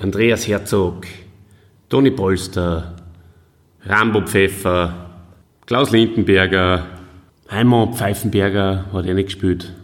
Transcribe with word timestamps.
Andreas 0.00 0.46
Herzog, 0.46 1.06
Toni 1.88 2.12
Polster, 2.12 2.94
Rambo 3.84 4.20
Pfeffer, 4.20 5.10
Klaus 5.66 5.90
Lindenberger, 5.90 6.86
Heimon 7.50 7.94
Pfeifenberger 7.94 8.84
hat 8.92 9.06
er 9.06 9.14
nicht 9.14 9.26
gespielt, 9.26 9.74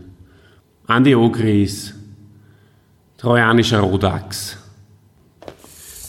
Andi 0.87 1.16
Ogris, 1.16 1.95
Trojanischer 3.16 3.80
Rodax, 3.80 4.56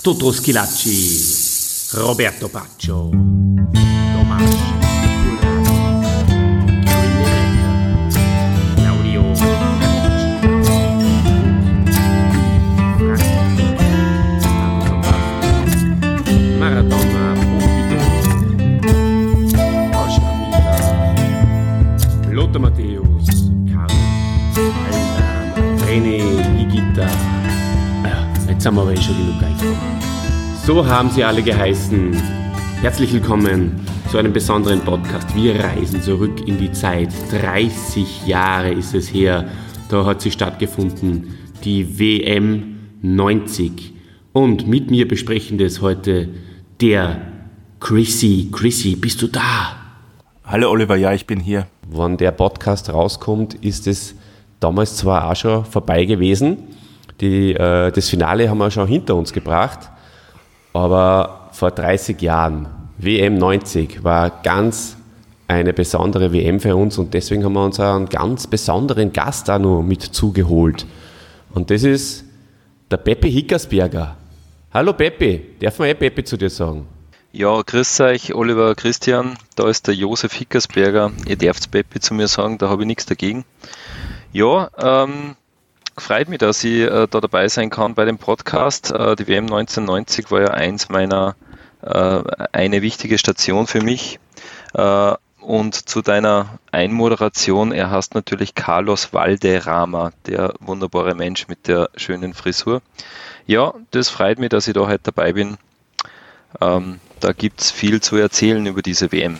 Toto 0.03 0.31
Schilacci, 0.31 1.97
Roberto 1.97 2.47
Baccio, 2.47 3.09
Tomasz 3.09 4.74
So 30.65 30.83
haben 30.87 31.11
sie 31.11 31.23
alle 31.23 31.43
geheißen. 31.43 32.19
Herzlich 32.81 33.13
willkommen 33.13 33.85
zu 34.09 34.17
einem 34.17 34.33
besonderen 34.33 34.79
Podcast. 34.79 35.35
Wir 35.35 35.63
reisen 35.63 36.01
zurück 36.01 36.47
in 36.47 36.57
die 36.57 36.71
Zeit. 36.71 37.09
30 37.29 38.25
Jahre 38.25 38.71
ist 38.71 38.95
es 38.95 39.13
her. 39.13 39.47
Da 39.89 40.05
hat 40.05 40.21
sie 40.21 40.31
stattgefunden. 40.31 41.37
Die 41.63 41.99
WM 41.99 42.77
90. 43.03 43.93
Und 44.33 44.67
mit 44.67 44.89
mir 44.89 45.07
besprechen 45.07 45.59
das 45.59 45.81
heute 45.81 46.29
der 46.81 47.21
Chrissy. 47.79 48.49
Chrissy, 48.51 48.95
bist 48.95 49.21
du 49.21 49.27
da? 49.27 49.75
Hallo 50.43 50.71
Oliver, 50.71 50.95
ja, 50.95 51.13
ich 51.13 51.27
bin 51.27 51.39
hier. 51.39 51.67
Wann 51.87 52.17
der 52.17 52.31
Podcast 52.31 52.91
rauskommt, 52.91 53.53
ist 53.53 53.85
es 53.85 54.15
damals 54.59 54.97
zwar 54.97 55.29
auch 55.29 55.35
schon 55.35 55.63
vorbei 55.63 56.05
gewesen. 56.05 56.74
Die, 57.21 57.53
äh, 57.53 57.91
das 57.91 58.09
Finale 58.09 58.49
haben 58.49 58.57
wir 58.57 58.71
schon 58.71 58.87
hinter 58.87 59.15
uns 59.15 59.31
gebracht, 59.31 59.89
aber 60.73 61.49
vor 61.51 61.71
30 61.71 62.21
Jahren, 62.21 62.67
WM 62.97 63.37
90, 63.37 64.03
war 64.03 64.41
ganz 64.43 64.97
eine 65.47 65.73
besondere 65.73 66.33
WM 66.33 66.59
für 66.59 66.75
uns 66.75 66.97
und 66.97 67.13
deswegen 67.13 67.45
haben 67.45 67.53
wir 67.53 67.63
uns 67.63 67.79
einen 67.79 68.09
ganz 68.09 68.47
besonderen 68.47 69.13
Gast 69.13 69.47
da 69.47 69.59
noch 69.59 69.81
mit 69.81 70.01
zugeholt. 70.01 70.85
Und 71.53 71.71
das 71.71 71.83
ist 71.83 72.25
der 72.91 72.97
Peppi 72.97 73.31
Hickersberger. 73.31 74.17
Hallo 74.73 74.93
Peppi, 74.93 75.41
darf 75.59 75.79
man 75.79 75.87
eh 75.87 75.93
Peppi 75.93 76.23
zu 76.23 76.35
dir 76.35 76.49
sagen? 76.49 76.85
Ja, 77.31 77.61
grüß 77.61 77.99
euch, 78.01 78.33
Oliver 78.33 78.75
Christian. 78.75 79.37
Da 79.55 79.69
ist 79.69 79.87
der 79.87 79.93
Josef 79.93 80.33
Hickersberger. 80.33 81.11
Ihr 81.27 81.35
dürft 81.35 81.71
Peppi 81.71 81.99
zu 81.99 82.13
mir 82.13 82.27
sagen, 82.27 82.57
da 82.57 82.69
habe 82.69 82.83
ich 82.83 82.87
nichts 82.87 83.05
dagegen. 83.05 83.45
Ja, 84.31 84.69
ähm, 84.77 85.35
freut 85.97 86.29
mich, 86.29 86.39
dass 86.39 86.63
ich 86.63 86.81
äh, 86.81 87.07
da 87.09 87.21
dabei 87.21 87.47
sein 87.47 87.69
kann 87.69 87.95
bei 87.95 88.05
dem 88.05 88.17
Podcast. 88.17 88.91
Äh, 88.91 89.15
die 89.15 89.27
WM 89.27 89.45
1990 89.45 90.31
war 90.31 90.41
ja 90.41 90.51
eins 90.51 90.89
meiner, 90.89 91.35
äh, 91.81 92.21
eine 92.51 92.81
wichtige 92.81 93.17
Station 93.17 93.67
für 93.67 93.81
mich. 93.81 94.19
Äh, 94.73 95.13
und 95.39 95.87
zu 95.87 96.01
deiner 96.01 96.57
Einmoderation, 96.71 97.71
er 97.71 97.91
heißt 97.91 98.15
natürlich 98.15 98.55
Carlos 98.55 99.13
Valderrama, 99.13 100.11
der 100.25 100.55
wunderbare 100.59 101.13
Mensch 101.13 101.47
mit 101.47 101.67
der 101.67 101.89
schönen 101.95 102.33
Frisur. 102.33 102.81
Ja, 103.45 103.75
das 103.91 104.09
freut 104.09 104.39
mich, 104.39 104.49
dass 104.49 104.67
ich 104.67 104.73
da 104.73 104.87
heute 104.87 105.03
dabei 105.03 105.33
bin. 105.33 105.57
Ähm, 106.61 106.99
da 107.19 107.31
gibt 107.31 107.61
es 107.61 107.71
viel 107.71 108.01
zu 108.01 108.15
erzählen 108.15 108.65
über 108.65 108.81
diese 108.81 109.11
WM. 109.11 109.37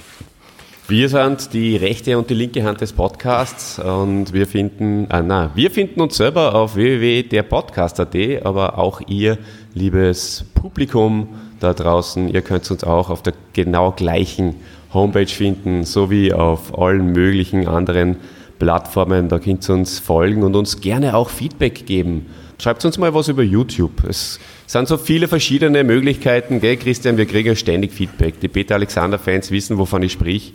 Wir 0.88 1.09
sind 1.09 1.52
die 1.53 1.75
rechte 1.78 2.16
und 2.16 2.29
die 2.29 2.35
linke 2.35 2.63
Hand 2.63 2.79
des 2.79 2.94
Podcasts 2.94 3.79
und 3.79 4.34
wir 4.34 4.46
finden, 4.46 5.07
ah, 5.09 5.23
na, 5.23 5.50
wir 5.56 5.72
finden 5.72 6.00
uns 6.00 6.16
selber 6.16 6.53
auf 6.53 6.75
www.derpodcast.at, 6.75 8.46
aber 8.46 8.78
auch 8.78 9.01
ihr, 9.07 9.40
liebes 9.74 10.45
Publikum 10.53 11.29
da 11.59 11.74
draußen, 11.74 12.29
ihr 12.29 12.44
könnt 12.44 12.69
uns 12.69 12.84
auch 12.84 13.09
auf 13.09 13.24
der 13.24 13.34
genau 13.53 13.94
gleichen 13.94 14.57
Homepage 14.94 15.25
finden, 15.25 15.85
sowie 15.85 16.34
auf 16.34 16.78
allen 16.78 17.13
möglichen 17.13 17.68
anderen 17.68 18.18
Plattformen. 18.59 19.28
Da 19.28 19.40
könnt 19.40 19.68
ihr 19.68 19.74
uns 19.74 19.97
folgen 19.97 20.44
und 20.44 20.56
uns 20.56 20.81
gerne 20.81 21.16
auch 21.16 21.29
Feedback 21.29 21.88
geben. 21.88 22.28
Schreibt 22.58 22.86
uns 22.86 22.98
mal 22.98 23.14
was 23.14 23.28
über 23.28 23.44
YouTube. 23.44 24.04
Es 24.08 24.40
sind 24.66 24.88
so 24.88 24.98
viele 24.98 25.28
verschiedene 25.28 25.84
Möglichkeiten, 25.84 26.62
gell, 26.62 26.78
Christian? 26.78 27.18
Wir 27.18 27.26
kriegen 27.26 27.50
ja 27.50 27.56
ständig 27.56 27.92
Feedback. 27.92 28.40
Die 28.40 28.48
Peter 28.48 28.76
Alexander-Fans 28.76 29.52
wissen, 29.52 29.78
wovon 29.78 30.04
ich 30.04 30.14
sprich. 30.14 30.54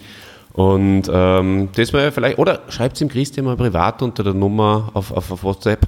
Und 0.53 1.05
ähm, 1.12 1.69
das 1.75 1.93
wäre 1.93 2.11
vielleicht, 2.11 2.38
oder 2.38 2.62
schreibt 2.69 2.97
es 2.97 3.03
ihm 3.03 3.09
Christian 3.09 3.47
mal 3.47 3.56
privat 3.56 4.03
unter 4.03 4.25
der 4.25 4.34
Nummer 4.34 4.91
auf, 4.94 5.12
auf, 5.12 5.31
auf 5.31 5.44
WhatsApp. 5.44 5.87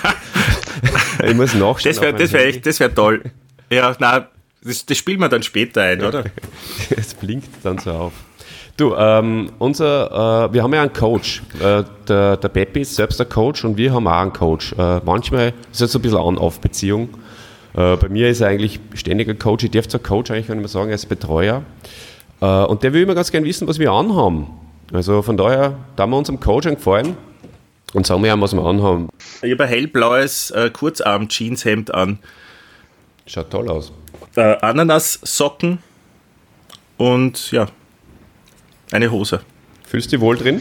ich 1.24 1.34
muss 1.34 1.54
nachschauen. 1.54 1.80
Das 1.84 2.00
wäre 2.00 2.14
das 2.14 2.32
wär 2.32 2.46
echt, 2.46 2.66
das 2.66 2.80
wäre 2.80 2.94
toll. 2.94 3.22
Ja, 3.70 3.96
na, 3.98 4.28
das, 4.62 4.84
das 4.84 4.98
spielen 4.98 5.20
wir 5.20 5.28
dann 5.28 5.42
später 5.42 5.82
ein, 5.82 6.04
oder? 6.04 6.24
Es 6.96 7.14
blinkt 7.14 7.48
dann 7.62 7.78
so 7.78 7.92
auf. 7.92 8.12
Du, 8.80 8.94
ähm, 8.96 9.52
unser, 9.58 10.46
äh, 10.48 10.54
wir 10.54 10.62
haben 10.62 10.72
ja 10.72 10.80
einen 10.80 10.94
Coach. 10.94 11.42
Äh, 11.62 11.84
der, 12.08 12.38
der 12.38 12.48
Peppi 12.48 12.80
ist 12.80 12.94
selbst 12.94 13.18
der 13.18 13.26
Coach 13.26 13.62
und 13.62 13.76
wir 13.76 13.92
haben 13.92 14.06
auch 14.06 14.12
einen 14.12 14.32
Coach. 14.32 14.72
Äh, 14.72 15.00
manchmal 15.04 15.52
ist 15.70 15.82
es 15.82 15.92
so 15.92 15.98
ein 15.98 16.02
bisschen 16.02 16.16
On-Off-Beziehung. 16.16 17.10
Äh, 17.74 17.96
bei 17.96 18.08
mir 18.08 18.30
ist 18.30 18.40
er 18.40 18.48
eigentlich 18.48 18.80
ständiger 18.94 19.34
Coach. 19.34 19.64
Ich 19.64 19.70
darf 19.70 19.86
zwar 19.86 20.00
Coach 20.00 20.30
eigentlich, 20.30 20.48
wenn 20.48 20.56
ich 20.56 20.62
mal 20.62 20.68
sagen, 20.68 20.88
er 20.88 20.94
ist 20.94 21.10
Betreuer. 21.10 21.62
Äh, 22.40 22.46
und 22.46 22.82
der 22.82 22.94
will 22.94 23.02
immer 23.02 23.14
ganz 23.14 23.30
gerne 23.30 23.46
wissen, 23.46 23.68
was 23.68 23.78
wir 23.78 23.92
anhaben. 23.92 24.46
Also 24.94 25.20
von 25.20 25.36
daher, 25.36 25.74
da 25.96 26.04
haben 26.04 26.10
wir 26.12 26.16
unserem 26.16 26.40
Coach 26.40 26.66
gefallen 26.66 27.18
und 27.92 28.06
sagen 28.06 28.24
wir 28.24 28.32
ihm, 28.32 28.40
was 28.40 28.54
wir 28.54 28.64
anhaben. 28.64 29.10
Ich 29.42 29.52
habe 29.52 29.64
ein 29.64 29.68
hellblaues 29.68 30.52
äh, 30.52 30.70
Kurzarm-Jeanshemd 30.70 31.92
an. 31.92 32.18
Schaut 33.26 33.50
toll 33.50 33.68
aus. 33.68 33.92
Ananas-Socken 34.36 35.80
und 36.96 37.50
ja, 37.50 37.66
eine 38.90 39.10
Hose. 39.10 39.40
Fühlst 39.86 40.12
du 40.12 40.16
dich 40.16 40.20
wohl 40.20 40.36
drin? 40.36 40.60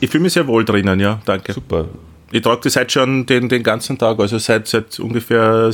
Ich 0.00 0.10
fühle 0.10 0.24
mich 0.24 0.34
sehr 0.34 0.46
wohl 0.46 0.64
drinnen, 0.64 1.00
ja, 1.00 1.20
danke. 1.24 1.52
Super. 1.52 1.88
Ich 2.30 2.42
trage 2.42 2.60
das 2.64 2.74
seit 2.74 2.92
schon 2.92 3.24
den, 3.26 3.48
den 3.48 3.62
ganzen 3.62 3.98
Tag, 3.98 4.18
also 4.18 4.38
seit, 4.38 4.66
seit 4.66 4.98
ungefähr 4.98 5.70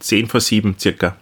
10 0.00 0.26
vor 0.26 0.40
7 0.40 0.76
circa. 0.78 1.16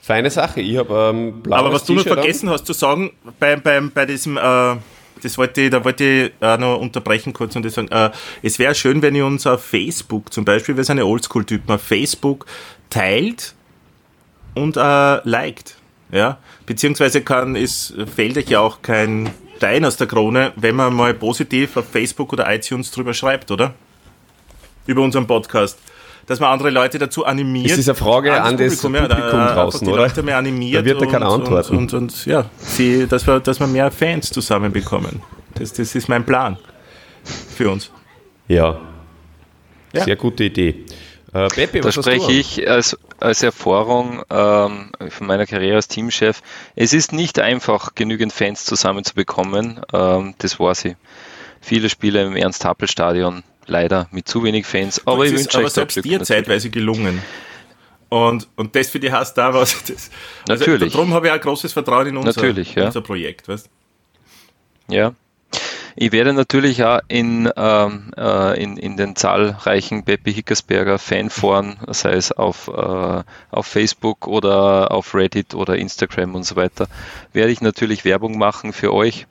Feine 0.00 0.30
Sache. 0.30 0.60
Ich 0.60 0.76
habe 0.76 1.10
ähm, 1.12 1.42
Aber 1.50 1.72
was 1.72 1.84
du 1.84 1.94
noch 1.94 2.04
vergessen 2.04 2.48
an. 2.48 2.54
hast 2.54 2.66
zu 2.66 2.72
sagen, 2.72 3.10
bei, 3.40 3.56
bei, 3.56 3.80
bei 3.80 4.06
diesem, 4.06 4.36
äh, 4.36 4.76
das 5.20 5.36
wollte 5.36 5.62
ich, 5.62 5.70
da 5.70 5.84
wollte 5.84 6.04
ich 6.04 6.32
äh, 6.40 6.56
noch 6.58 6.78
unterbrechen 6.78 7.32
kurz 7.32 7.56
und 7.56 7.68
sagen, 7.68 7.88
äh, 7.88 8.10
es 8.42 8.60
wäre 8.60 8.74
schön, 8.76 9.02
wenn 9.02 9.16
ihr 9.16 9.26
uns 9.26 9.46
auf 9.46 9.64
Facebook 9.64 10.32
zum 10.32 10.44
Beispiel, 10.44 10.76
wir 10.76 10.84
sind 10.84 10.98
ja 10.98 11.04
Oldschool-Typen, 11.04 11.74
auf 11.74 11.82
Facebook 11.82 12.46
teilt 12.88 13.54
und 14.54 14.76
äh, 14.76 15.28
liked. 15.28 15.76
Ja? 16.10 16.38
Beziehungsweise 16.66 17.22
kann, 17.22 17.56
es 17.56 17.94
fällt 18.14 18.36
euch 18.36 18.48
ja 18.48 18.60
auch 18.60 18.82
kein 18.82 19.30
Stein 19.56 19.84
aus 19.84 19.96
der 19.96 20.06
Krone, 20.06 20.52
wenn 20.56 20.76
man 20.76 20.94
mal 20.94 21.14
positiv 21.14 21.76
auf 21.76 21.86
Facebook 21.88 22.32
oder 22.32 22.52
iTunes 22.52 22.90
drüber 22.90 23.14
schreibt, 23.14 23.50
oder? 23.50 23.74
Über 24.86 25.02
unseren 25.02 25.26
Podcast. 25.26 25.78
Dass 26.26 26.40
man 26.40 26.50
andere 26.50 26.70
Leute 26.70 26.98
dazu 26.98 27.24
animiert. 27.24 27.70
Das 27.70 27.78
ist 27.78 27.88
eine 27.88 27.94
Frage 27.94 28.32
an 28.32 28.56
das 28.56 28.80
Publikum, 28.80 28.94
ja, 28.94 29.06
Publikum 29.06 29.38
da, 29.38 29.54
draußen, 29.54 29.86
die 29.86 29.92
oder? 29.92 30.02
Leute 30.02 30.22
mehr 30.22 30.36
animiert. 30.36 30.80
Da 30.80 30.84
wird 30.84 31.00
er 31.00 31.08
keine 31.08 31.26
Antworten. 31.26 31.76
Und, 31.76 31.94
und, 31.94 32.02
und, 32.02 32.26
ja, 32.26 32.46
sie, 32.58 33.06
dass, 33.06 33.26
wir, 33.26 33.38
dass 33.40 33.60
wir 33.60 33.66
mehr 33.68 33.90
Fans 33.90 34.30
zusammenbekommen. 34.30 35.22
Das, 35.54 35.72
das 35.72 35.94
ist 35.94 36.08
mein 36.08 36.26
Plan 36.26 36.58
für 37.56 37.70
uns. 37.70 37.90
Ja. 38.48 38.78
ja. 39.92 40.04
Sehr 40.04 40.16
gute 40.16 40.44
Idee. 40.44 40.84
Äh, 41.36 41.48
Pepe, 41.48 41.80
da 41.82 41.92
spreche 41.92 42.32
ich 42.32 42.68
als, 42.68 42.96
als 43.20 43.42
Erfahrung 43.42 44.22
ähm, 44.30 44.90
von 45.10 45.26
meiner 45.26 45.44
Karriere 45.44 45.76
als 45.76 45.88
Teamchef. 45.88 46.40
Es 46.76 46.94
ist 46.94 47.12
nicht 47.12 47.38
einfach, 47.38 47.94
genügend 47.94 48.32
Fans 48.32 48.64
zusammenzubekommen. 48.64 49.80
Ähm, 49.92 50.34
das 50.38 50.58
war 50.58 50.74
sie. 50.74 50.96
Viele 51.60 51.90
Spiele 51.90 52.24
im 52.24 52.36
Ernst-Happel-Stadion, 52.36 53.42
leider 53.66 54.08
mit 54.12 54.28
zu 54.28 54.44
wenig 54.44 54.64
Fans. 54.64 55.06
Aber 55.06 55.26
es 55.26 55.32
ich 55.32 55.38
wünsche 55.38 55.58
euch 55.58 55.70
selbst 55.70 56.02
dir 56.02 56.22
zeitweise 56.22 56.70
gelungen. 56.70 57.22
Und, 58.08 58.48
und 58.56 58.74
das 58.74 58.88
für 58.88 59.00
die 59.00 59.12
hast 59.12 59.34
da 59.34 59.52
was. 59.52 59.76
Das, 59.86 60.10
also 60.48 60.64
Natürlich. 60.64 60.92
Darum 60.92 61.12
habe 61.12 61.26
ich 61.26 61.32
auch 61.34 61.40
großes 61.40 61.72
Vertrauen 61.72 62.06
in 62.06 62.16
unser, 62.16 62.40
Natürlich, 62.40 62.74
ja. 62.76 62.86
unser 62.86 63.02
Projekt. 63.02 63.48
Weißt? 63.48 63.68
Ja. 64.88 65.12
Ich 65.98 66.12
werde 66.12 66.34
natürlich 66.34 66.84
auch 66.84 67.00
in, 67.08 67.50
ähm, 67.56 68.12
äh, 68.18 68.62
in, 68.62 68.76
in 68.76 68.98
den 68.98 69.16
zahlreichen 69.16 70.04
Peppi 70.04 70.34
Hickersberger 70.34 70.98
Fanforen, 70.98 71.78
sei 71.88 72.12
es 72.12 72.32
auf, 72.32 72.68
äh, 72.68 73.22
auf 73.50 73.66
Facebook 73.66 74.26
oder 74.26 74.92
auf 74.92 75.14
Reddit 75.14 75.54
oder 75.54 75.76
Instagram 75.76 76.34
und 76.34 76.44
so 76.44 76.54
weiter, 76.54 76.86
werde 77.32 77.50
ich 77.50 77.62
natürlich 77.62 78.04
Werbung 78.04 78.36
machen 78.36 78.74
für 78.74 78.92
euch. 78.92 79.26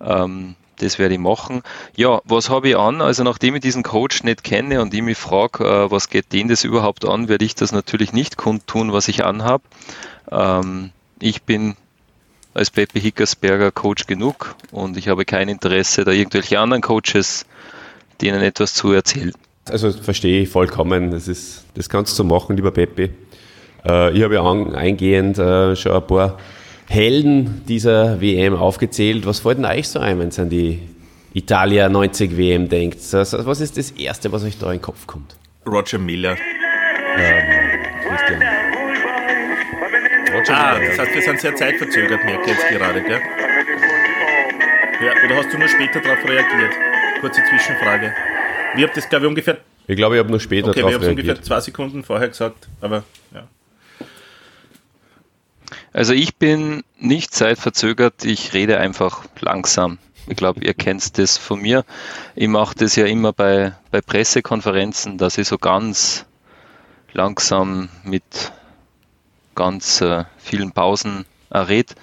Ähm, 0.00 0.56
das 0.80 0.98
werde 0.98 1.14
ich 1.14 1.20
machen. 1.20 1.62
Ja, 1.94 2.20
was 2.24 2.50
habe 2.50 2.70
ich 2.70 2.76
an? 2.76 3.00
Also 3.00 3.22
nachdem 3.22 3.54
ich 3.54 3.60
diesen 3.60 3.84
Coach 3.84 4.24
nicht 4.24 4.42
kenne 4.42 4.82
und 4.82 4.92
ich 4.94 5.02
mich 5.02 5.18
frage, 5.18 5.64
äh, 5.64 5.90
was 5.90 6.08
geht 6.08 6.32
den 6.32 6.48
das 6.48 6.64
überhaupt 6.64 7.04
an, 7.04 7.28
werde 7.28 7.44
ich 7.44 7.54
das 7.54 7.70
natürlich 7.70 8.12
nicht 8.12 8.36
kundtun, 8.36 8.92
was 8.92 9.06
ich 9.06 9.24
anhabe. 9.24 9.62
Ähm, 10.32 10.90
ich 11.20 11.42
bin 11.42 11.76
als 12.58 12.70
Pepe 12.70 12.98
Hickersberger 12.98 13.70
Coach 13.70 14.06
genug 14.06 14.56
und 14.72 14.96
ich 14.96 15.08
habe 15.08 15.24
kein 15.24 15.48
Interesse, 15.48 16.04
da 16.04 16.10
irgendwelche 16.10 16.58
anderen 16.58 16.82
Coaches 16.82 17.46
denen 18.20 18.42
etwas 18.42 18.74
zu 18.74 18.92
erzählen. 18.92 19.32
Also 19.70 19.92
verstehe 19.92 20.42
ich 20.42 20.48
vollkommen. 20.48 21.10
Das, 21.10 21.28
ist, 21.28 21.64
das 21.74 21.88
kannst 21.88 22.18
du 22.18 22.24
machen, 22.24 22.56
lieber 22.56 22.72
Pepe. 22.72 23.10
Äh, 23.86 24.16
ich 24.16 24.22
habe 24.22 24.34
ja 24.34 24.42
an, 24.42 24.74
eingehend 24.74 25.38
äh, 25.38 25.76
schon 25.76 25.92
ein 25.92 26.06
paar 26.06 26.38
Helden 26.88 27.62
dieser 27.68 28.20
WM 28.20 28.56
aufgezählt. 28.56 29.26
Was 29.26 29.40
fällt 29.40 29.58
denn 29.58 29.66
euch 29.66 29.88
so 29.88 30.00
ein, 30.00 30.18
wenn 30.18 30.28
es 30.28 30.38
an 30.38 30.50
die 30.50 30.80
Italia 31.34 31.88
90 31.88 32.36
WM 32.36 32.68
denkt? 32.68 32.98
Also, 33.12 33.44
was 33.46 33.60
ist 33.60 33.76
das 33.76 33.90
Erste, 33.92 34.32
was 34.32 34.42
euch 34.42 34.58
da 34.58 34.66
in 34.66 34.78
den 34.78 34.82
Kopf 34.82 35.06
kommt? 35.06 35.36
Roger 35.66 35.98
Miller. 35.98 36.36
Ähm, 37.18 37.44
Christian. 38.08 38.57
Roger 40.38 40.56
ah, 40.56 40.78
Miller, 40.78 40.90
das 40.90 40.98
heißt, 40.98 41.14
wir 41.14 41.22
sind 41.22 41.40
sehr 41.40 41.56
zeitverzögert, 41.56 42.24
merke 42.24 42.42
ich 42.42 42.56
jetzt 42.56 42.68
gerade, 42.68 43.02
gell? 43.02 43.20
Ja, 45.00 45.12
oder 45.24 45.36
hast 45.36 45.52
du 45.52 45.58
nur 45.58 45.68
später 45.68 46.00
darauf 46.00 46.24
reagiert? 46.24 46.72
Kurze 47.20 47.42
Zwischenfrage. 47.48 48.14
Wie 48.74 48.84
habt 48.84 48.96
das, 48.96 49.08
glaube 49.08 49.26
ich, 49.26 49.28
ungefähr. 49.30 49.58
Ich 49.86 49.96
glaube, 49.96 50.16
ich 50.16 50.18
habe 50.20 50.30
nur 50.30 50.40
später 50.40 50.68
okay, 50.68 50.80
darauf 50.80 50.92
reagiert. 50.92 51.10
Okay, 51.12 51.16
wir 51.16 51.22
haben 51.22 51.36
ungefähr 51.36 51.42
zwei 51.42 51.60
Sekunden 51.60 52.04
vorher 52.04 52.28
gesagt, 52.28 52.68
aber 52.80 53.04
ja. 53.34 53.48
Also 55.92 56.12
ich 56.12 56.36
bin 56.36 56.84
nicht 56.98 57.34
zeitverzögert, 57.34 58.24
ich 58.24 58.52
rede 58.54 58.78
einfach 58.78 59.24
langsam. 59.40 59.98
Ich 60.28 60.36
glaube, 60.36 60.60
ihr 60.60 60.74
kennt 60.74 61.18
das 61.18 61.38
von 61.38 61.60
mir. 61.60 61.84
Ich 62.34 62.48
mache 62.48 62.74
das 62.76 62.94
ja 62.96 63.06
immer 63.06 63.32
bei, 63.32 63.72
bei 63.90 64.00
Pressekonferenzen, 64.00 65.16
dass 65.16 65.38
ich 65.38 65.48
so 65.48 65.58
ganz 65.58 66.26
langsam 67.12 67.88
mit 68.04 68.52
ganz 69.58 70.00
äh, 70.00 70.24
vielen 70.38 70.72
Pausen 70.72 71.26
äh, 71.50 71.58
rede. 71.58 71.94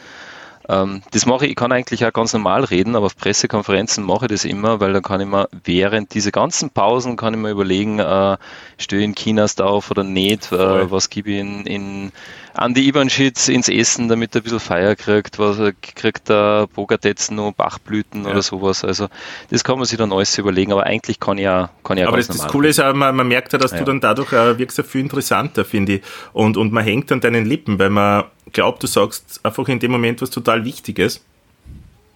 Ähm, 0.68 1.04
das 1.12 1.26
mache 1.26 1.46
ich, 1.46 1.52
ich 1.52 1.56
kann 1.56 1.72
eigentlich 1.72 2.06
auch 2.06 2.14
ganz 2.14 2.34
normal 2.34 2.64
reden, 2.66 2.96
aber 2.96 3.06
auf 3.06 3.16
Pressekonferenzen 3.16 4.04
mache 4.04 4.26
ich 4.26 4.32
das 4.32 4.46
immer, 4.46 4.80
weil 4.80 4.94
dann 4.94 5.04
kann 5.04 5.22
ich 5.22 5.28
mir 5.28 5.48
während 5.64 6.14
dieser 6.14 6.32
ganzen 6.32 6.70
Pausen 6.70 7.16
kann 7.16 7.34
ich 7.34 7.40
mir 7.40 7.52
überlegen, 7.52 8.00
äh, 8.00 8.38
stehe 8.78 9.02
ich 9.02 9.06
in 9.06 9.16
Chinas 9.16 9.60
auf 9.60 9.92
oder 9.92 10.04
nicht, 10.04 10.52
äh, 10.52 10.92
was 10.92 11.10
gebe 11.10 11.32
ich 11.32 11.40
in, 11.40 11.66
in 11.66 12.12
Andi 12.58 12.88
Ivanschitz 12.88 13.50
ins 13.50 13.68
Essen, 13.68 14.08
damit 14.08 14.34
er 14.34 14.42
ein 14.42 14.44
bisschen 14.44 14.60
Feier 14.60 14.96
kriegt, 14.96 15.40
was 15.40 15.58
kriegt 15.82 16.30
der 16.30 16.68
Bogatets 16.74 17.30
noch 17.30 17.52
Bachblüten 17.52 18.24
ja. 18.24 18.32
oder 18.32 18.42
sowas. 18.42 18.86
Also 18.86 19.08
das 19.50 19.64
kann 19.64 19.78
man 19.78 19.86
sich 19.86 19.98
dann 19.98 20.14
alles 20.14 20.38
überlegen, 20.38 20.72
aber 20.72 20.86
eigentlich 20.86 21.20
kann 21.20 21.38
ich 21.38 21.44
ja 21.44 21.70
kann 21.84 21.98
ja 21.98 22.08
Aber 22.08 22.18
das, 22.18 22.28
das 22.28 22.48
Coole 22.48 22.70
ist 22.70 22.80
auch, 22.80 22.94
man, 22.94 23.16
man 23.16 23.28
merkt 23.28 23.52
ja, 23.54 23.60
dass 23.60 23.72
ja. 23.72 23.80
du 23.80 23.86
dann 23.86 24.00
dadurch 24.00 24.34
auch 24.34 24.58
wirkst 24.58 24.82
viel 24.86 25.02
interessanter, 25.02 25.66
finde 25.66 25.96
ich. 25.96 26.02
Und, 26.32 26.56
und 26.56 26.72
man 26.72 26.84
hängt 26.84 27.12
an 27.12 27.20
deinen 27.20 27.46
Lippen, 27.46 27.78
weil 27.78 27.90
man 27.90 28.26
glaubt, 28.54 28.84
du 28.84 28.88
sagst 28.88 29.42
einfach 29.44 29.68
in 29.68 29.80
dem 29.80 29.92
Moment 29.92 30.22
was 30.22 30.30
total 30.30 30.64
Wichtiges 30.66 31.24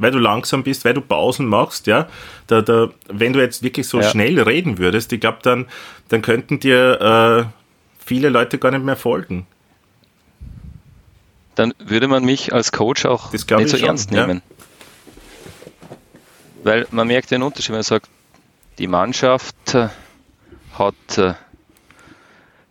weil 0.01 0.11
du 0.11 0.17
langsam 0.17 0.63
bist, 0.63 0.85
weil 0.85 0.93
du 0.93 1.01
Pausen 1.01 1.45
machst, 1.45 1.85
ja, 1.85 2.07
da, 2.47 2.61
da, 2.61 2.89
wenn 3.09 3.33
du 3.33 3.41
jetzt 3.41 3.63
wirklich 3.63 3.85
so 3.85 3.99
ja. 3.99 4.09
schnell 4.09 4.39
reden 4.39 4.77
würdest, 4.77 5.11
ich 5.11 5.19
glaube, 5.19 5.39
dann, 5.41 5.65
dann 6.07 6.21
könnten 6.21 6.61
dir 6.61 7.49
äh, 7.49 8.05
viele 8.05 8.29
Leute 8.29 8.59
gar 8.59 8.71
nicht 8.71 8.85
mehr 8.85 8.95
folgen 8.95 9.45
dann 11.59 11.73
würde 11.77 12.07
man 12.07 12.23
mich 12.23 12.53
als 12.53 12.71
Coach 12.71 13.05
auch 13.05 13.33
nicht 13.33 13.49
so 13.49 13.77
schon, 13.77 13.89
ernst 13.89 14.11
nehmen. 14.11 14.41
Ja. 14.49 15.97
Weil 16.63 16.87
man 16.91 17.07
merkt 17.07 17.31
den 17.31 17.43
Unterschied, 17.43 17.71
wenn 17.71 17.77
man 17.77 17.83
sagt, 17.83 18.07
die 18.77 18.87
Mannschaft 18.87 19.75
äh, 19.75 19.89
hat 20.77 21.17
äh, 21.17 21.33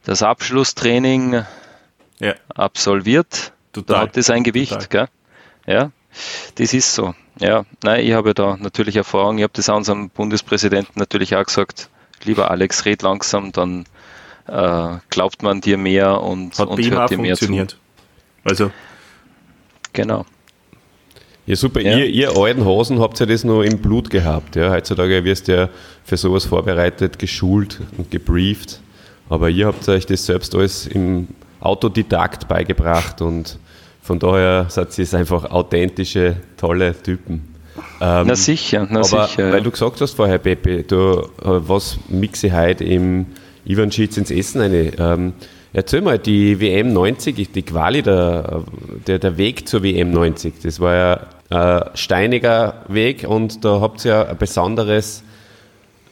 das 0.05 0.23
Abschlusstraining 0.23 1.45
ja. 2.19 2.35
absolviert, 2.55 3.53
Total. 3.75 3.95
da 3.95 4.03
hat 4.03 4.17
das 4.17 4.31
ein 4.31 4.43
Gewicht, 4.43 4.89
gell? 4.89 5.09
Ja, 5.67 5.91
das 6.55 6.73
ist 6.73 6.95
so. 6.95 7.15
Ja, 7.41 7.67
nein, 7.83 8.07
ich 8.07 8.15
habe 8.15 8.33
da 8.33 8.57
natürlich 8.57 8.97
Erfahrung. 8.97 9.37
Ich 9.37 9.43
habe 9.43 9.53
das 9.55 9.69
unserem 9.69 10.09
Bundespräsidenten 10.09 10.99
natürlich 10.99 11.37
auch 11.37 11.45
gesagt. 11.45 11.91
Lieber 12.25 12.51
Alex, 12.51 12.87
red 12.87 13.03
langsam, 13.03 13.53
dann 13.53 13.85
äh, 14.47 14.97
glaubt 15.11 15.43
man 15.43 15.61
dir 15.61 15.77
mehr 15.77 16.23
und, 16.23 16.59
hat 16.59 16.69
und 16.69 16.91
hört 16.91 17.11
dir 17.11 17.19
mehr 17.19 17.37
zu. 17.37 17.67
Also. 18.45 18.71
Genau. 19.93 20.25
Ja, 21.47 21.57
super. 21.57 21.81
Ja. 21.81 21.97
Ihr, 21.97 22.07
ihr 22.07 22.37
alten 22.37 22.65
Hosen 22.65 23.01
habt 23.01 23.19
ja 23.21 23.27
das 23.27 23.43
noch 23.43 23.63
im 23.63 23.79
Blut 23.79 24.11
gehabt. 24.11 24.55
Ja? 24.57 24.71
Heutzutage 24.71 25.25
wirst 25.25 25.49
du 25.49 25.57
ja 25.57 25.69
für 26.05 26.17
sowas 26.17 26.45
vorbereitet, 26.45 27.19
geschult 27.19 27.81
und 27.97 28.11
gebrieft. 28.11 28.81
Aber 29.31 29.49
ihr 29.49 29.67
habt 29.67 29.89
euch 29.89 30.05
das 30.07 30.27
selbst 30.27 30.55
alles 30.55 30.87
im 30.87 31.29
Autodidakt 31.61 32.49
beigebracht 32.49 33.21
und 33.21 33.59
von 34.03 34.19
daher 34.19 34.67
seid 34.69 34.97
ihr 34.99 35.15
einfach 35.15 35.51
authentische, 35.51 36.37
tolle 36.57 36.95
Typen. 37.03 37.55
Ähm, 38.01 38.27
na 38.27 38.37
sicher, 38.37 38.87
na 38.91 39.01
aber 39.01 39.27
sicher. 39.27 39.53
Weil 39.53 39.63
du 39.63 39.71
gesagt 39.71 40.01
hast 40.01 40.15
vorher, 40.15 40.39
Pepe, 40.39 40.83
du, 40.83 40.97
äh, 40.97 41.27
was 41.43 41.99
mixe 42.09 42.49
ich 42.49 42.53
heute 42.53 42.85
im 42.85 43.27
Ivan 43.65 43.93
Schitz 43.93 44.17
ins 44.17 44.31
Essen 44.31 44.61
eine? 44.61 44.93
Ähm, 44.99 45.33
Erzähl 45.73 46.01
mal, 46.01 46.19
die 46.19 46.61
WM 46.61 46.93
90, 46.93 47.53
die 47.53 47.63
Quali, 47.63 48.03
der, 48.03 48.65
der, 49.07 49.19
der 49.19 49.37
Weg 49.37 49.69
zur 49.69 49.83
WM 49.83 50.11
90, 50.11 50.55
das 50.63 50.81
war 50.81 50.95
ja 50.95 51.21
ein 51.51 51.91
steiniger 51.95 52.85
Weg 52.89 53.27
und 53.29 53.65
da 53.65 53.81
habt 53.81 54.05
ihr 54.05 54.13
ja 54.13 54.27
ein 54.29 54.39
besonderes, 54.39 55.23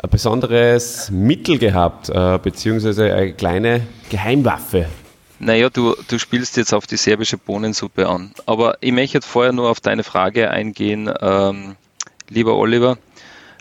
ein 0.02 0.10
besonderes 0.10 1.10
Mittel 1.10 1.58
gehabt, 1.58 2.10
äh, 2.10 2.38
beziehungsweise 2.42 3.14
eine 3.14 3.32
kleine 3.32 3.86
Geheimwaffe. 4.10 4.86
Naja, 5.38 5.68
du, 5.68 5.94
du 6.08 6.18
spielst 6.18 6.56
jetzt 6.56 6.72
auf 6.72 6.86
die 6.86 6.96
serbische 6.96 7.36
Bohnensuppe 7.36 8.08
an. 8.08 8.32
Aber 8.46 8.78
ich 8.80 8.92
möchte 8.92 9.20
vorher 9.20 9.52
nur 9.52 9.68
auf 9.68 9.80
deine 9.80 10.02
Frage 10.02 10.50
eingehen, 10.50 11.10
ähm, 11.20 11.76
lieber 12.28 12.56
Oliver 12.56 12.96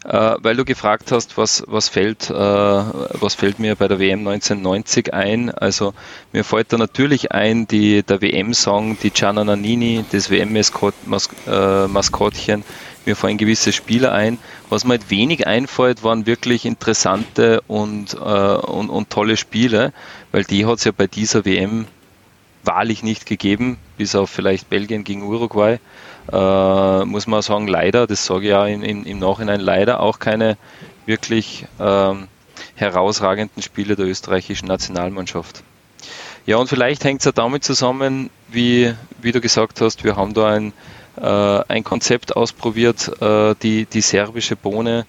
äh, 0.06 0.36
weil 0.40 0.56
du 0.56 0.64
gefragt 0.66 1.12
hast, 1.12 1.38
was, 1.38 1.64
was, 1.68 1.90
fällt, 1.90 2.30
äh, 2.30 2.34
was 2.34 3.34
fällt 3.34 3.58
mir 3.60 3.76
bei 3.76 3.88
der 3.88 4.00
WM 4.00 4.20
1990 4.20 5.12
ein. 5.14 5.50
Also 5.50 5.96
mir 6.32 6.44
fällt 6.44 6.74
da 6.74 6.78
natürlich 6.78 7.32
ein, 7.32 7.68
die, 7.68 8.04
der 8.04 8.22
WM-Song, 8.22 9.00
die 9.02 9.10
Gianna 9.10 9.44
Nannini, 9.44 10.06
das 10.12 10.30
WM-Maskottchen. 10.30 12.64
Mir 13.06 13.16
fallen 13.16 13.38
gewisse 13.38 13.72
Spieler 13.72 14.12
ein. 14.12 14.38
Was 14.70 14.84
mir 14.84 14.92
halt 14.92 15.10
wenig 15.10 15.48
einfällt, 15.48 16.04
waren 16.04 16.28
wirklich 16.28 16.66
interessante 16.66 17.62
und, 17.68 18.14
äh, 18.14 18.18
und, 18.18 18.90
und 18.90 19.10
tolle 19.10 19.38
Spiele, 19.38 19.92
weil 20.32 20.44
die 20.44 20.68
hat 20.68 20.78
es 20.78 20.84
ja 20.84 20.92
bei 20.96 21.08
dieser 21.08 21.46
WM 21.46 21.88
wahrlich 22.64 23.02
nicht 23.04 23.26
gegeben, 23.26 23.78
bis 23.98 24.16
auf 24.16 24.30
vielleicht 24.30 24.70
Belgien 24.70 25.04
gegen 25.04 25.24
Uruguay 25.24 25.80
äh, 26.32 27.06
muss 27.06 27.28
man 27.28 27.42
sagen, 27.42 27.68
leider, 27.68 28.08
das 28.08 28.26
sage 28.26 28.46
ich 28.46 28.50
ja 28.50 28.66
in, 28.66 28.82
in, 28.82 29.06
im 29.06 29.20
Nachhinein, 29.20 29.60
leider 29.60 30.00
auch 30.00 30.20
keine 30.20 30.58
wirklich 31.06 31.66
ähm, 31.80 32.28
herausragenden 32.76 33.62
Spiele 33.62 33.96
der 33.96 34.08
österreichischen 34.08 34.68
Nationalmannschaft. 34.68 35.64
Ja, 36.46 36.58
und 36.58 36.68
vielleicht 36.68 37.04
hängt 37.04 37.22
es 37.22 37.26
ja 37.26 37.32
damit 37.32 37.64
zusammen, 37.64 38.30
wie, 38.50 38.94
wie 39.22 39.32
du 39.32 39.42
gesagt 39.42 39.82
hast, 39.82 40.04
wir 40.04 40.16
haben 40.16 40.34
da 40.34 40.48
ein, 40.50 40.74
äh, 41.20 41.62
ein 41.68 41.84
Konzept 41.84 42.36
ausprobiert, 42.36 43.12
äh, 43.22 43.56
die, 43.64 43.86
die 43.86 44.02
serbische 44.02 44.56
Bohne. 44.56 45.06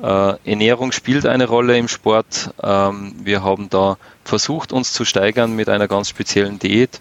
Äh, 0.00 0.34
Ernährung 0.44 0.92
spielt 0.92 1.26
eine 1.26 1.48
Rolle 1.48 1.76
im 1.76 1.88
Sport. 1.88 2.50
Ähm, 2.62 3.14
wir 3.18 3.42
haben 3.42 3.68
da 3.68 3.96
versucht, 4.24 4.72
uns 4.72 4.92
zu 4.92 5.04
steigern 5.04 5.56
mit 5.56 5.68
einer 5.68 5.88
ganz 5.88 6.08
speziellen 6.08 6.58
Diät. 6.58 7.00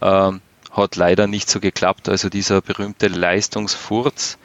Ähm, 0.00 0.40
hat 0.72 0.96
leider 0.96 1.26
nicht 1.26 1.48
so 1.48 1.60
geklappt. 1.60 2.08
Also 2.08 2.28
dieser 2.28 2.60
berühmte 2.60 3.08
Leistungsfurz, 3.08 4.38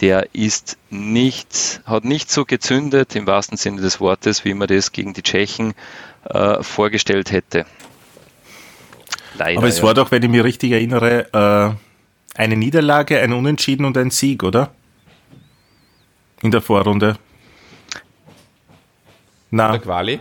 der 0.00 0.34
ist 0.34 0.78
nicht, 0.88 1.82
hat 1.84 2.04
nicht 2.04 2.30
so 2.30 2.44
gezündet 2.44 3.14
im 3.14 3.26
wahrsten 3.26 3.58
Sinne 3.58 3.82
des 3.82 4.00
Wortes, 4.00 4.44
wie 4.44 4.54
man 4.54 4.68
das 4.68 4.92
gegen 4.92 5.12
die 5.12 5.22
Tschechen 5.22 5.74
äh, 6.24 6.62
vorgestellt 6.62 7.30
hätte. 7.30 7.66
Leider, 9.36 9.58
Aber 9.58 9.68
es 9.68 9.78
ja. 9.78 9.84
war 9.84 9.94
doch, 9.94 10.10
wenn 10.10 10.22
ich 10.22 10.30
mich 10.30 10.42
richtig 10.42 10.72
erinnere, 10.72 11.76
äh, 12.36 12.38
eine 12.40 12.56
Niederlage, 12.56 13.20
ein 13.20 13.32
Unentschieden 13.32 13.84
und 13.84 13.96
ein 13.98 14.10
Sieg, 14.10 14.42
oder? 14.42 14.72
In 16.42 16.50
der 16.50 16.62
Vorrunde. 16.62 17.16
Na. 19.50 19.72
Der 19.72 19.80
Quali? 19.80 20.20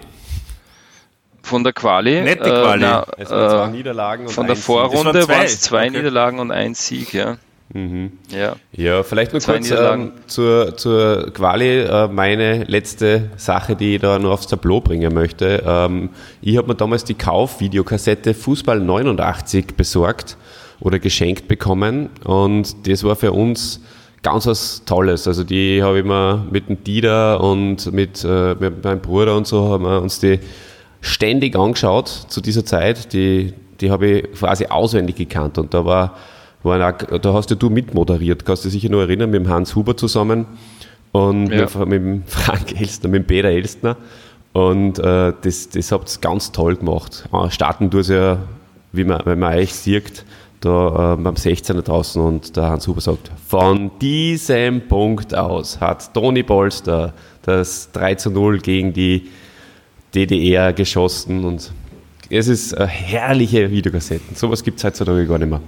Von 1.49 1.63
der 1.63 1.73
Quali. 1.73 2.21
Nette 2.21 2.43
äh, 2.43 2.61
Quali. 2.61 2.83
Äh, 2.83 2.87
na, 2.87 3.25
zwei 3.25 3.67
Niederlagen 3.71 4.27
und 4.27 4.31
Von 4.31 4.45
der 4.45 4.55
Vorrunde 4.55 5.27
waren 5.27 5.45
es 5.45 5.61
zwei, 5.61 5.87
okay. 5.87 5.97
Niederlagen 5.97 6.37
und 6.37 6.51
ein 6.51 6.75
Sieg, 6.75 7.11
ja. 7.13 7.37
Mhm. 7.73 8.13
Ja. 8.31 8.55
ja, 8.71 9.03
vielleicht 9.03 9.33
nur 9.33 9.41
kurz 9.41 9.69
ähm, 9.71 10.11
zur, 10.27 10.77
zur 10.77 11.31
Quali 11.33 11.81
äh, 11.81 12.07
meine 12.07 12.63
letzte 12.65 13.29
Sache, 13.35 13.75
die 13.75 13.95
ich 13.95 14.01
da 14.01 14.19
noch 14.19 14.31
aufs 14.31 14.47
Tableau 14.47 14.79
bringen 14.79 15.13
möchte. 15.13 15.63
Ähm, 15.65 16.09
ich 16.41 16.57
habe 16.57 16.67
mir 16.67 16.75
damals 16.75 17.03
die 17.03 17.13
Kaufvideokassette 17.13 18.33
Fußball 18.33 18.79
89 18.79 19.75
besorgt 19.75 20.37
oder 20.79 20.97
geschenkt 20.97 21.47
bekommen 21.47 22.09
und 22.23 22.87
das 22.87 23.03
war 23.03 23.15
für 23.15 23.31
uns 23.31 23.81
ganz 24.23 24.47
was 24.47 24.83
Tolles. 24.85 25.27
Also 25.27 25.43
die 25.43 25.83
habe 25.83 25.99
ich 25.99 26.05
mir 26.05 26.45
mit 26.49 26.69
dem 26.69 26.83
Dieter 26.83 27.41
und 27.41 27.91
mit, 27.91 28.23
äh, 28.23 28.55
mit 28.59 28.83
meinem 28.83 29.01
Bruder 29.01 29.35
und 29.35 29.45
so 29.45 29.69
haben 29.69 29.83
wir 29.83 30.01
uns 30.01 30.19
die 30.19 30.39
ständig 31.01 31.55
angeschaut 31.55 32.07
zu 32.07 32.41
dieser 32.41 32.65
Zeit. 32.65 33.13
Die, 33.13 33.53
die 33.79 33.91
habe 33.91 34.07
ich 34.07 34.31
quasi 34.33 34.65
auswendig 34.67 35.15
gekannt 35.15 35.57
und 35.57 35.73
da 35.73 35.85
war, 35.85 36.15
waren 36.63 36.81
auch, 36.81 37.19
da 37.19 37.33
hast 37.33 37.49
ja 37.49 37.55
du 37.55 37.69
mitmoderiert, 37.69 38.45
kannst 38.45 38.65
du 38.65 38.69
dich 38.69 38.81
sicher 38.81 38.91
noch 38.91 39.01
erinnern, 39.01 39.29
mit 39.29 39.41
dem 39.41 39.49
Hans 39.49 39.75
Huber 39.75 39.95
zusammen 39.95 40.45
und 41.11 41.51
ja. 41.51 41.61
mit, 41.61 41.75
mit, 41.75 42.01
dem 42.01 42.23
Frank 42.25 42.79
Elstner, 42.79 43.09
mit 43.09 43.23
dem 43.23 43.27
Peter 43.27 43.49
Elstner. 43.49 43.97
Und 44.53 44.99
äh, 44.99 45.33
das, 45.41 45.69
das 45.69 45.91
habt 45.91 46.09
ihr 46.15 46.21
ganz 46.21 46.51
toll 46.51 46.75
gemacht. 46.75 47.29
Äh, 47.31 47.49
starten 47.51 47.89
du 47.89 47.99
es 47.99 48.09
ja, 48.09 48.39
wie 48.91 49.03
man, 49.03 49.21
wenn 49.25 49.39
man 49.39 49.53
euch 49.53 49.73
sieht, 49.73 50.25
da 50.61 51.13
äh, 51.13 51.17
beim 51.17 51.35
16er 51.35 51.81
draußen 51.81 52.21
und 52.21 52.57
der 52.57 52.69
Hans 52.69 52.87
Huber 52.87 53.01
sagt, 53.01 53.31
von 53.47 53.91
diesem 54.01 54.87
Punkt 54.87 55.33
aus 55.33 55.79
hat 55.79 56.13
Toni 56.13 56.43
Polster 56.43 57.13
das 57.43 57.91
3 57.91 58.15
zu 58.15 58.31
0 58.31 58.59
gegen 58.59 58.91
die 58.91 59.29
DDR 60.15 60.73
geschossen 60.73 61.45
und 61.45 61.71
es 62.29 62.47
ist 62.47 62.77
eine 62.77 62.87
herrliche 62.87 63.71
Videokassetten. 63.71 64.35
Sowas 64.35 64.63
gibt 64.63 64.77
es 64.77 64.83
heutzutage 64.83 65.25
gar 65.25 65.39
nicht 65.39 65.49
mehr. 65.49 65.61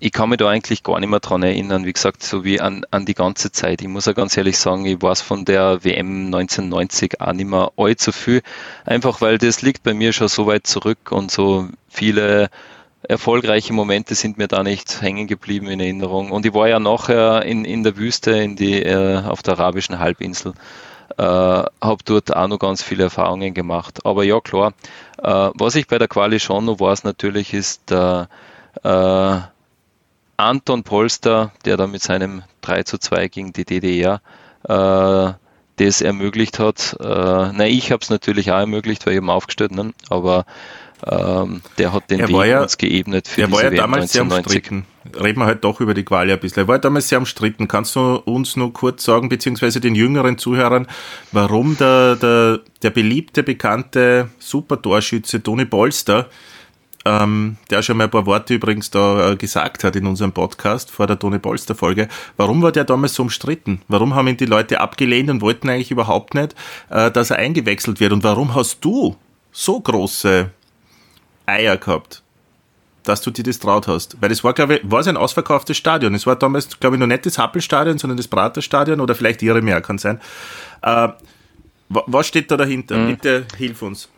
Ich 0.00 0.12
kann 0.12 0.28
mich 0.28 0.38
da 0.38 0.48
eigentlich 0.48 0.84
gar 0.84 1.00
nicht 1.00 1.08
mehr 1.08 1.18
dran 1.18 1.42
erinnern, 1.42 1.84
wie 1.84 1.92
gesagt, 1.92 2.22
so 2.22 2.44
wie 2.44 2.60
an, 2.60 2.84
an 2.92 3.04
die 3.04 3.14
ganze 3.14 3.50
Zeit. 3.50 3.82
Ich 3.82 3.88
muss 3.88 4.06
ja 4.06 4.12
ganz 4.12 4.36
ehrlich 4.36 4.56
sagen, 4.56 4.86
ich 4.86 5.02
weiß 5.02 5.22
von 5.22 5.44
der 5.44 5.82
WM 5.82 6.26
1990 6.26 7.20
auch 7.20 7.32
nicht 7.32 7.48
mehr 7.48 7.72
allzu 7.76 8.12
viel. 8.12 8.42
Einfach 8.84 9.20
weil 9.20 9.38
das 9.38 9.62
liegt 9.62 9.82
bei 9.82 9.94
mir 9.94 10.12
schon 10.12 10.28
so 10.28 10.46
weit 10.46 10.68
zurück 10.68 11.10
und 11.10 11.32
so 11.32 11.68
viele 11.88 12.48
erfolgreiche 13.02 13.72
Momente 13.72 14.14
sind 14.14 14.38
mir 14.38 14.46
da 14.46 14.62
nicht 14.62 15.02
hängen 15.02 15.26
geblieben 15.26 15.66
in 15.68 15.80
Erinnerung. 15.80 16.30
Und 16.30 16.46
ich 16.46 16.54
war 16.54 16.68
ja 16.68 16.78
nachher 16.78 17.44
in, 17.44 17.64
in 17.64 17.82
der 17.82 17.96
Wüste, 17.96 18.32
in 18.32 18.54
die, 18.54 18.82
äh, 18.82 19.22
auf 19.24 19.42
der 19.42 19.58
arabischen 19.58 19.98
Halbinsel 19.98 20.52
äh, 21.18 21.22
habe 21.22 22.02
dort 22.04 22.34
auch 22.34 22.48
noch 22.48 22.58
ganz 22.58 22.82
viele 22.82 23.04
Erfahrungen 23.04 23.52
gemacht. 23.52 24.06
Aber 24.06 24.24
ja, 24.24 24.40
klar, 24.40 24.72
äh, 25.22 25.50
was 25.54 25.74
ich 25.74 25.88
bei 25.88 25.98
der 25.98 26.08
Quali 26.08 26.40
schon 26.40 26.64
noch 26.64 26.80
weiß 26.80 27.04
natürlich, 27.04 27.52
ist 27.52 27.90
der 27.90 28.28
äh, 28.84 29.40
Anton 30.36 30.84
Polster, 30.84 31.52
der 31.64 31.76
da 31.76 31.88
mit 31.88 32.02
seinem 32.02 32.42
3 32.60 32.84
zu 32.84 32.98
2 32.98 33.28
gegen 33.28 33.52
die 33.52 33.64
DDR 33.64 34.20
äh, 34.68 35.32
das 35.76 36.00
ermöglicht 36.00 36.60
hat. 36.60 36.96
Äh, 37.00 37.04
nein, 37.52 37.70
ich 37.70 37.90
habe 37.90 38.02
es 38.02 38.10
natürlich 38.10 38.52
auch 38.52 38.58
ermöglicht, 38.58 39.04
weil 39.04 39.14
ich 39.14 39.18
eben 39.18 39.30
aufgestellt, 39.30 39.72
ne? 39.72 39.92
aber 40.08 40.46
ähm, 41.06 41.60
der 41.78 41.92
hat 41.92 42.10
den 42.10 42.20
er 42.20 42.28
Weg 42.28 42.46
ja, 42.46 42.62
uns 42.62 42.76
geebnet 42.76 43.28
für 43.28 43.42
er 43.42 43.52
war 43.52 43.64
ja 43.64 43.70
damals 43.70 44.12
1990. 44.12 44.12
sehr 44.12 44.22
umstritten. 44.22 44.86
Reden 45.24 45.40
wir 45.40 45.46
halt 45.46 45.64
doch 45.64 45.80
über 45.80 45.94
die 45.94 46.04
Quali 46.04 46.32
ein 46.32 46.40
bisschen. 46.40 46.64
Er 46.64 46.68
war 46.68 46.78
damals 46.78 47.08
sehr 47.08 47.18
umstritten. 47.18 47.68
Kannst 47.68 47.96
du 47.96 48.16
uns 48.16 48.56
nur 48.56 48.72
kurz 48.72 49.04
sagen, 49.04 49.28
beziehungsweise 49.28 49.80
den 49.80 49.94
jüngeren 49.94 50.38
Zuhörern, 50.38 50.86
warum 51.32 51.76
der, 51.76 52.16
der, 52.16 52.60
der 52.82 52.90
beliebte, 52.90 53.42
bekannte 53.42 54.28
Super-Torschütze 54.38 55.42
Toni 55.42 55.64
Polster, 55.64 56.28
ähm, 57.04 57.56
der 57.70 57.82
schon 57.82 57.96
mal 57.96 58.04
ein 58.04 58.10
paar 58.10 58.26
Worte 58.26 58.54
übrigens 58.54 58.90
da 58.90 59.32
äh, 59.32 59.36
gesagt 59.36 59.84
hat 59.84 59.96
in 59.96 60.06
unserem 60.06 60.32
Podcast 60.32 60.90
vor 60.90 61.06
der 61.06 61.18
Toni 61.18 61.38
Polster-Folge, 61.38 62.08
warum 62.36 62.60
war 62.60 62.72
der 62.72 62.84
damals 62.84 63.14
so 63.14 63.22
umstritten? 63.22 63.80
Warum 63.88 64.14
haben 64.14 64.28
ihn 64.28 64.36
die 64.36 64.46
Leute 64.46 64.80
abgelehnt 64.80 65.30
und 65.30 65.40
wollten 65.40 65.68
eigentlich 65.70 65.90
überhaupt 65.90 66.34
nicht, 66.34 66.54
äh, 66.90 67.10
dass 67.10 67.30
er 67.30 67.36
eingewechselt 67.36 68.00
wird? 68.00 68.12
Und 68.12 68.24
warum 68.24 68.54
hast 68.54 68.84
du 68.84 69.16
so 69.52 69.80
große 69.80 70.50
Eier 71.48 71.76
gehabt, 71.76 72.22
dass 73.04 73.22
du 73.22 73.30
dir 73.30 73.42
das 73.42 73.58
traut 73.58 73.88
hast. 73.88 74.20
Weil 74.20 74.28
das 74.28 74.44
war, 74.44 74.52
glaube 74.52 74.76
ich, 74.76 74.90
war 74.90 75.00
es 75.00 75.08
ein 75.08 75.16
ausverkauftes 75.16 75.76
Stadion. 75.76 76.14
Es 76.14 76.26
war 76.26 76.36
damals, 76.36 76.78
glaube 76.80 76.96
ich, 76.96 77.00
noch 77.00 77.06
nicht 77.06 77.26
das 77.26 77.38
Happelstadion, 77.38 77.98
sondern 77.98 78.16
das 78.16 78.28
Praterstadion 78.28 79.00
oder 79.00 79.14
vielleicht 79.14 79.42
ihre 79.42 79.62
mehr, 79.62 79.80
kann 79.80 79.98
sein. 79.98 80.20
Äh, 80.82 81.08
was 81.88 82.26
steht 82.26 82.50
da 82.50 82.56
dahinter? 82.56 82.96
Mhm. 82.96 83.08
Bitte 83.08 83.46
hilf 83.56 83.82
uns. 83.82 84.08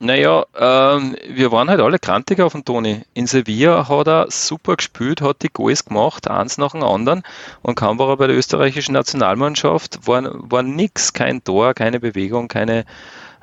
Naja, 0.00 0.44
ähm, 0.58 1.16
wir 1.28 1.50
waren 1.52 1.70
halt 1.70 1.80
alle 1.80 1.98
krantig 1.98 2.40
auf 2.40 2.52
dem 2.52 2.64
Toni. 2.64 3.02
In 3.14 3.26
Sevilla 3.26 3.88
hat 3.88 4.08
er 4.08 4.26
super 4.28 4.76
gespielt, 4.76 5.22
hat 5.22 5.42
die 5.42 5.48
Goals 5.48 5.84
gemacht, 5.84 6.28
eins 6.28 6.58
nach 6.58 6.72
dem 6.72 6.82
anderen. 6.82 7.22
Und 7.62 7.76
kaum 7.76 7.98
war 7.98 8.10
er 8.10 8.16
bei 8.16 8.26
der 8.26 8.36
österreichischen 8.36 8.92
Nationalmannschaft, 8.92 10.06
war, 10.06 10.22
war 10.34 10.62
nix, 10.62 11.12
kein 11.12 11.42
Tor, 11.42 11.72
keine 11.74 12.00
Bewegung, 12.00 12.48
keine, 12.48 12.84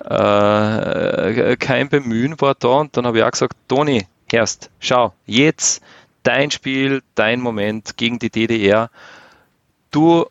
äh, 0.04 1.56
kein 1.58 1.90
Bemühen 1.90 2.40
war 2.42 2.56
da 2.56 2.70
und 2.70 2.98
dann 2.98 3.06
habe 3.06 3.20
ich 3.20 3.24
auch 3.24 3.32
gesagt, 3.32 3.56
Toni, 3.68 4.08
erst, 4.32 4.70
schau, 4.80 5.14
jetzt 5.26 5.84
dein 6.24 6.52
Spiel, 6.52 7.02
dein 7.16 7.42
Moment 7.42 7.98
gegen 7.98 8.20
die 8.20 8.30
DDR. 8.30 8.90
Du 9.92 10.26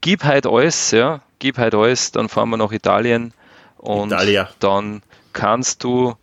gib 0.00 0.24
halt 0.24 0.46
alles, 0.46 0.90
ja, 0.90 1.20
gib 1.38 1.58
halt 1.58 1.74
alles, 1.74 2.12
dann 2.12 2.28
fahren 2.28 2.50
wir 2.50 2.56
nach 2.56 2.72
Italien 2.72 3.32
und 3.78 4.12
Italia. 4.12 4.48
dann 4.58 5.02
kannst 5.32 5.84
du 5.84 6.14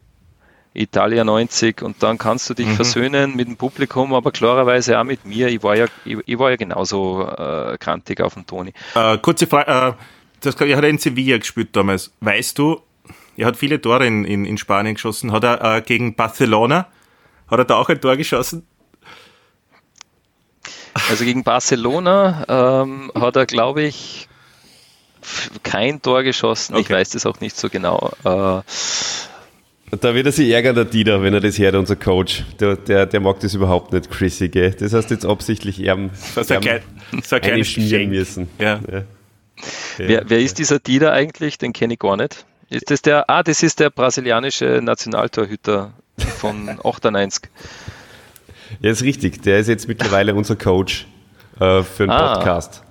Italia 0.74 1.24
90 1.24 1.82
und 1.82 2.04
dann 2.04 2.18
kannst 2.18 2.50
du 2.50 2.54
dich 2.54 2.68
mhm. 2.68 2.76
versöhnen 2.76 3.36
mit 3.36 3.48
dem 3.48 3.56
Publikum, 3.56 4.14
aber 4.14 4.32
klarerweise 4.32 5.00
auch 5.00 5.06
mit 5.06 5.26
mir. 5.26 5.48
Ich 5.48 5.64
war 5.64 5.76
ja, 5.78 5.86
ich, 6.04 6.18
ich 6.26 6.38
war 6.38 6.50
ja 6.50 6.58
genauso 6.58 7.26
äh, 7.26 7.78
krantig 7.78 8.20
auf 8.20 8.34
dem 8.34 8.46
Toni. 8.46 8.74
Äh, 8.94 9.18
kurze 9.20 9.48
Frage, 9.48 9.72
äh, 9.72 9.94
das, 10.46 10.56
er 10.56 10.78
hat 10.78 10.84
in 10.86 10.98
Sevilla 10.98 11.38
gespielt 11.38 11.76
damals. 11.76 12.12
Weißt 12.22 12.58
du, 12.58 12.82
er 13.38 13.48
hat 13.48 13.58
viele 13.58 13.82
Tore 13.82 14.06
in, 14.06 14.26
in, 14.26 14.46
in 14.46 14.58
Spanien 14.58 14.96
geschossen. 14.96 15.32
Hat 15.32 15.44
er 15.44 15.78
äh, 15.78 15.82
gegen 15.82 16.16
Barcelona, 16.16 16.88
hat 17.48 17.60
er 17.60 17.66
da 17.66 17.76
auch 17.76 17.90
ein 17.90 18.00
Tor 18.00 18.18
geschossen? 18.18 18.66
Also 21.10 21.26
gegen 21.26 21.44
Barcelona 21.44 22.46
ähm, 22.84 23.12
hat 23.14 23.36
er, 23.36 23.46
glaube 23.46 23.84
ich, 23.84 24.30
kein 25.64 26.02
Tor 26.02 26.24
geschossen. 26.24 26.76
Okay. 26.76 26.84
Ich 26.84 26.90
weiß 26.90 27.10
das 27.10 27.26
auch 27.26 27.42
nicht 27.42 27.58
so 27.58 27.70
genau. 27.70 28.12
Äh, 28.24 28.62
da 30.02 30.16
wird 30.16 30.26
er 30.26 30.32
sich 30.32 30.50
ärgern, 30.50 30.76
der 30.76 30.86
Dieter, 30.86 31.22
wenn 31.22 31.34
er 31.34 31.42
das 31.42 31.60
hört, 31.60 31.76
unser 31.76 31.96
Coach. 31.96 32.44
Der, 32.60 32.76
der, 32.76 33.06
der 33.06 33.20
mag 33.20 33.40
das 33.42 33.54
überhaupt 33.54 33.94
nicht, 33.94 34.10
Chrissy, 34.10 34.50
gell? 34.50 34.72
Das 34.72 34.94
heißt 34.94 35.12
jetzt 35.12 35.26
absichtlich 35.26 35.80
ihm, 35.80 36.10
so, 36.14 36.44
so, 36.44 36.56
ein, 36.56 36.82
so 37.24 37.36
ein 37.36 38.10
müssen. 38.10 38.50
Ja. 38.58 38.80
ja. 38.92 39.04
Wer, 39.98 40.30
wer 40.30 40.40
ist 40.40 40.58
dieser 40.58 40.80
Dieter 40.80 41.12
eigentlich? 41.12 41.58
Den 41.58 41.74
kenne 41.74 41.94
ich 41.94 42.00
gar 42.00 42.18
nicht. 42.18 42.46
Ist 42.70 42.92
das 42.92 43.02
der? 43.02 43.30
Ah, 43.30 43.44
das 43.44 43.64
ist 43.64 43.80
der 43.80 43.90
brasilianische 43.90 44.82
Nationaltorhüter 44.82 45.94
von 46.18 46.80
98. 46.84 47.50
Ja, 48.80 48.92
ist 48.92 49.04
richtig. 49.04 49.42
Der 49.44 49.60
ist 49.60 49.68
jetzt 49.68 49.88
mittlerweile 49.88 50.34
unser 50.36 50.56
Coach 50.56 51.08
äh, 51.60 51.84
für 51.84 52.04
einen 52.04 52.12
ah. 52.12 52.36
Podcast. 52.36 52.84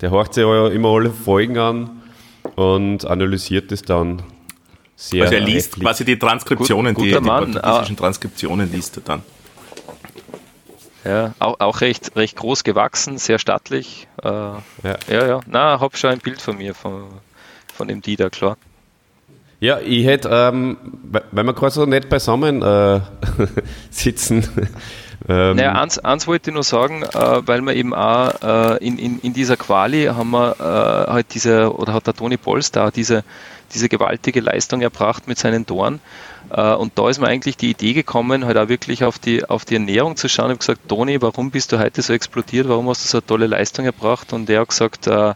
Der 0.00 0.10
horcht 0.10 0.34
sich 0.34 0.42
ja 0.42 0.68
immer 0.68 0.88
alle 0.88 1.10
Folgen 1.10 1.58
an 1.58 2.02
und 2.56 3.04
analysiert 3.04 3.70
es 3.72 3.82
dann 3.82 4.22
sehr. 4.96 5.22
Also 5.22 5.34
er 5.34 5.40
liest 5.40 5.68
heftig. 5.68 5.82
quasi 5.82 6.04
die 6.04 6.18
Transkriptionen, 6.18 6.94
Gut, 6.94 7.04
die, 7.04 7.10
die 7.10 7.20
portugiesischen 7.20 7.96
ah. 7.96 7.98
Transkriptionen 7.98 8.72
liest 8.72 8.96
er 8.96 9.02
dann. 9.02 9.22
Ja, 11.04 11.34
auch, 11.38 11.60
auch 11.60 11.80
recht, 11.80 12.14
recht 12.16 12.36
groß 12.36 12.64
gewachsen, 12.64 13.18
sehr 13.18 13.38
stattlich. 13.38 14.06
Äh, 14.22 14.28
ja. 14.28 14.60
ja, 15.08 15.26
ja. 15.26 15.40
Na, 15.46 15.80
hab 15.80 15.96
schon 15.96 16.10
ein 16.10 16.18
Bild 16.18 16.40
von 16.40 16.58
mir, 16.58 16.74
von, 16.74 17.04
von 17.72 17.88
dem 17.88 18.02
Dieter, 18.02 18.30
klar. 18.30 18.56
Ja, 19.60 19.78
ich 19.78 20.06
hätte, 20.06 20.30
ähm, 20.32 20.78
weil 21.02 21.44
wir 21.44 21.52
gerade 21.52 21.72
so 21.72 21.84
nicht 21.84 22.08
beisammen 22.08 22.62
äh, 22.62 23.00
sitzen. 23.90 24.48
ähm. 25.28 25.56
Naja, 25.56 25.72
eins, 25.72 25.98
eins 25.98 26.26
wollte 26.26 26.50
ich 26.50 26.54
nur 26.54 26.62
sagen, 26.62 27.02
äh, 27.02 27.46
weil 27.46 27.60
wir 27.60 27.74
eben 27.74 27.94
auch 27.94 28.32
äh, 28.42 28.86
in, 28.86 28.98
in, 28.98 29.20
in 29.20 29.34
dieser 29.34 29.58
Quali 29.58 30.06
haben 30.06 30.30
wir 30.30 30.56
äh, 30.58 31.12
halt 31.12 31.34
diese, 31.34 31.74
oder 31.74 31.92
hat 31.92 32.06
der 32.06 32.14
Toni 32.14 32.38
Polster 32.38 32.90
diese, 32.90 33.22
diese 33.74 33.88
gewaltige 33.88 34.40
Leistung 34.40 34.80
erbracht 34.80 35.28
mit 35.28 35.38
seinen 35.38 35.66
Toren. 35.66 36.00
Äh, 36.50 36.74
und 36.74 36.98
da 36.98 37.08
ist 37.08 37.20
mir 37.20 37.28
eigentlich 37.28 37.56
die 37.56 37.70
Idee 37.70 37.92
gekommen, 37.92 38.44
halt 38.44 38.56
auch 38.56 38.68
wirklich 38.68 39.04
auf 39.04 39.18
die, 39.18 39.44
auf 39.44 39.64
die 39.64 39.74
Ernährung 39.74 40.16
zu 40.16 40.28
schauen. 40.28 40.46
Ich 40.46 40.50
habe 40.50 40.58
gesagt, 40.58 40.88
Toni, 40.88 41.20
warum 41.22 41.50
bist 41.50 41.72
du 41.72 41.78
heute 41.78 42.02
so 42.02 42.12
explodiert? 42.12 42.68
Warum 42.68 42.88
hast 42.88 43.04
du 43.04 43.08
so 43.08 43.18
eine 43.18 43.26
tolle 43.26 43.46
Leistung 43.46 43.84
erbracht? 43.84 44.32
Und 44.32 44.48
er 44.50 44.60
hat 44.60 44.68
gesagt, 44.68 45.06
äh, 45.06 45.34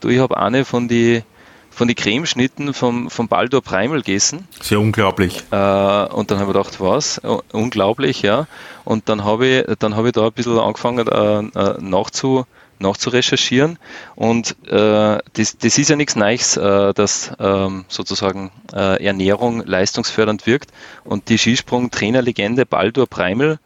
du, 0.00 0.08
ich 0.08 0.18
habe 0.18 0.36
eine 0.36 0.64
von 0.64 0.88
die 0.88 1.22
von 1.70 1.88
die 1.88 1.96
Cremeschnitten 1.96 2.72
vom, 2.72 3.10
vom 3.10 3.26
Baldur 3.26 3.60
Primal 3.60 3.98
gegessen. 3.98 4.46
Sehr 4.60 4.78
unglaublich. 4.78 5.42
Äh, 5.50 5.56
und 5.56 6.30
dann 6.30 6.38
habe 6.38 6.50
ich 6.50 6.56
gedacht, 6.56 6.80
was? 6.80 7.20
Unglaublich, 7.50 8.22
ja. 8.22 8.46
Und 8.84 9.08
dann 9.08 9.24
habe 9.24 9.46
ich, 9.46 9.64
dann 9.80 9.96
habe 9.96 10.08
ich 10.08 10.12
da 10.12 10.26
ein 10.26 10.32
bisschen 10.32 10.58
angefangen 10.58 11.08
äh 11.08 11.74
nachzu, 11.80 12.46
nachzurecherchieren. 12.84 13.78
Und 14.14 14.56
äh, 14.66 15.18
das, 15.32 15.58
das 15.58 15.78
ist 15.78 15.90
ja 15.90 15.96
nichts 15.96 16.16
Neues, 16.16 16.56
äh, 16.56 16.94
dass 16.94 17.32
ähm, 17.38 17.84
sozusagen 17.88 18.50
äh, 18.72 19.04
Ernährung 19.04 19.64
leistungsfördernd 19.66 20.46
wirkt. 20.46 20.70
Und 21.04 21.28
die 21.28 21.38
Skisprung-Trainerlegende 21.38 22.66
Baldur 22.66 23.08
Preimel 23.08 23.58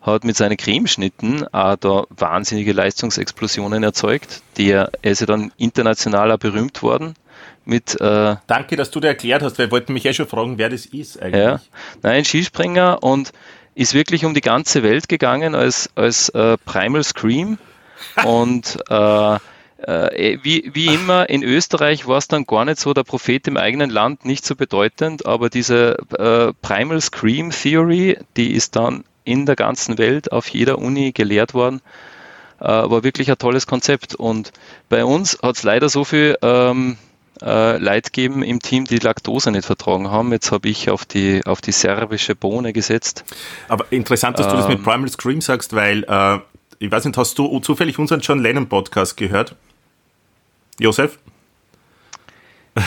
hat 0.00 0.24
mit 0.24 0.36
seinen 0.36 0.56
Cremeschnitten 0.56 1.52
auch 1.52 1.76
da 1.76 2.04
wahnsinnige 2.10 2.72
Leistungsexplosionen 2.72 3.82
erzeugt. 3.82 4.42
Der 4.56 4.90
ist 5.02 5.20
ja 5.20 5.26
dann 5.26 5.52
international 5.56 6.30
auch 6.30 6.38
berühmt 6.38 6.82
worden. 6.82 7.14
Mit, 7.64 8.00
äh, 8.00 8.36
Danke, 8.46 8.76
dass 8.76 8.92
du 8.92 9.00
dir 9.00 9.08
erklärt 9.08 9.42
hast, 9.42 9.58
weil 9.58 9.66
ich 9.66 9.72
wollte 9.72 9.92
mich 9.92 10.06
eh 10.06 10.14
schon 10.14 10.28
fragen, 10.28 10.56
wer 10.56 10.68
das 10.68 10.86
ist 10.86 11.20
eigentlich. 11.20 11.42
Ja, 11.42 11.60
nein, 12.02 12.24
Skispringer 12.24 13.02
und 13.02 13.32
ist 13.74 13.92
wirklich 13.92 14.24
um 14.24 14.34
die 14.34 14.40
ganze 14.40 14.84
Welt 14.84 15.08
gegangen 15.08 15.54
als, 15.54 15.90
als 15.96 16.28
äh, 16.30 16.56
Primal 16.64 17.02
Scream 17.02 17.58
Und 18.24 18.78
äh, 18.88 19.38
äh, 19.78 20.38
wie, 20.42 20.70
wie 20.72 20.86
immer, 20.86 21.28
in 21.28 21.42
Österreich 21.42 22.06
war 22.06 22.18
es 22.18 22.28
dann 22.28 22.46
gar 22.46 22.64
nicht 22.64 22.80
so, 22.80 22.94
der 22.94 23.04
Prophet 23.04 23.46
im 23.46 23.56
eigenen 23.56 23.90
Land 23.90 24.24
nicht 24.24 24.44
so 24.46 24.56
bedeutend, 24.56 25.26
aber 25.26 25.50
diese 25.50 25.96
äh, 26.18 26.52
Primal 26.62 27.00
Scream 27.00 27.50
Theory, 27.50 28.18
die 28.36 28.52
ist 28.52 28.76
dann 28.76 29.04
in 29.24 29.44
der 29.44 29.56
ganzen 29.56 29.98
Welt 29.98 30.32
auf 30.32 30.48
jeder 30.48 30.78
Uni 30.78 31.12
gelehrt 31.12 31.52
worden, 31.52 31.82
äh, 32.60 32.64
war 32.64 33.04
wirklich 33.04 33.30
ein 33.30 33.38
tolles 33.38 33.66
Konzept. 33.66 34.14
Und 34.14 34.52
bei 34.88 35.04
uns 35.04 35.38
hat 35.42 35.56
es 35.56 35.62
leider 35.62 35.88
so 35.88 36.04
viel 36.04 36.38
ähm, 36.42 36.96
äh, 37.42 37.76
Leute 37.76 38.10
gegeben 38.10 38.42
im 38.42 38.60
Team, 38.60 38.84
die 38.86 38.98
Laktose 38.98 39.50
nicht 39.50 39.66
vertragen 39.66 40.10
haben. 40.10 40.32
Jetzt 40.32 40.52
habe 40.52 40.68
ich 40.68 40.88
auf 40.88 41.04
die, 41.04 41.42
auf 41.44 41.60
die 41.60 41.72
serbische 41.72 42.34
Bohne 42.34 42.72
gesetzt. 42.72 43.24
Aber 43.68 43.84
interessant, 43.90 44.38
dass 44.38 44.46
ähm, 44.46 44.52
du 44.52 44.58
das 44.58 44.68
mit 44.68 44.78
ähm, 44.78 44.84
Primal 44.84 45.08
Scream 45.08 45.40
sagst, 45.40 45.74
weil 45.74 46.04
äh, 46.04 46.38
ich 46.78 46.90
weiß 46.90 47.04
nicht, 47.04 47.16
hast 47.16 47.38
du 47.38 47.58
zufällig 47.60 47.98
unseren 47.98 48.20
John 48.20 48.40
Lennon 48.40 48.68
Podcast 48.68 49.16
gehört? 49.16 49.54
Josef? 50.78 51.18
äh, 52.76 52.82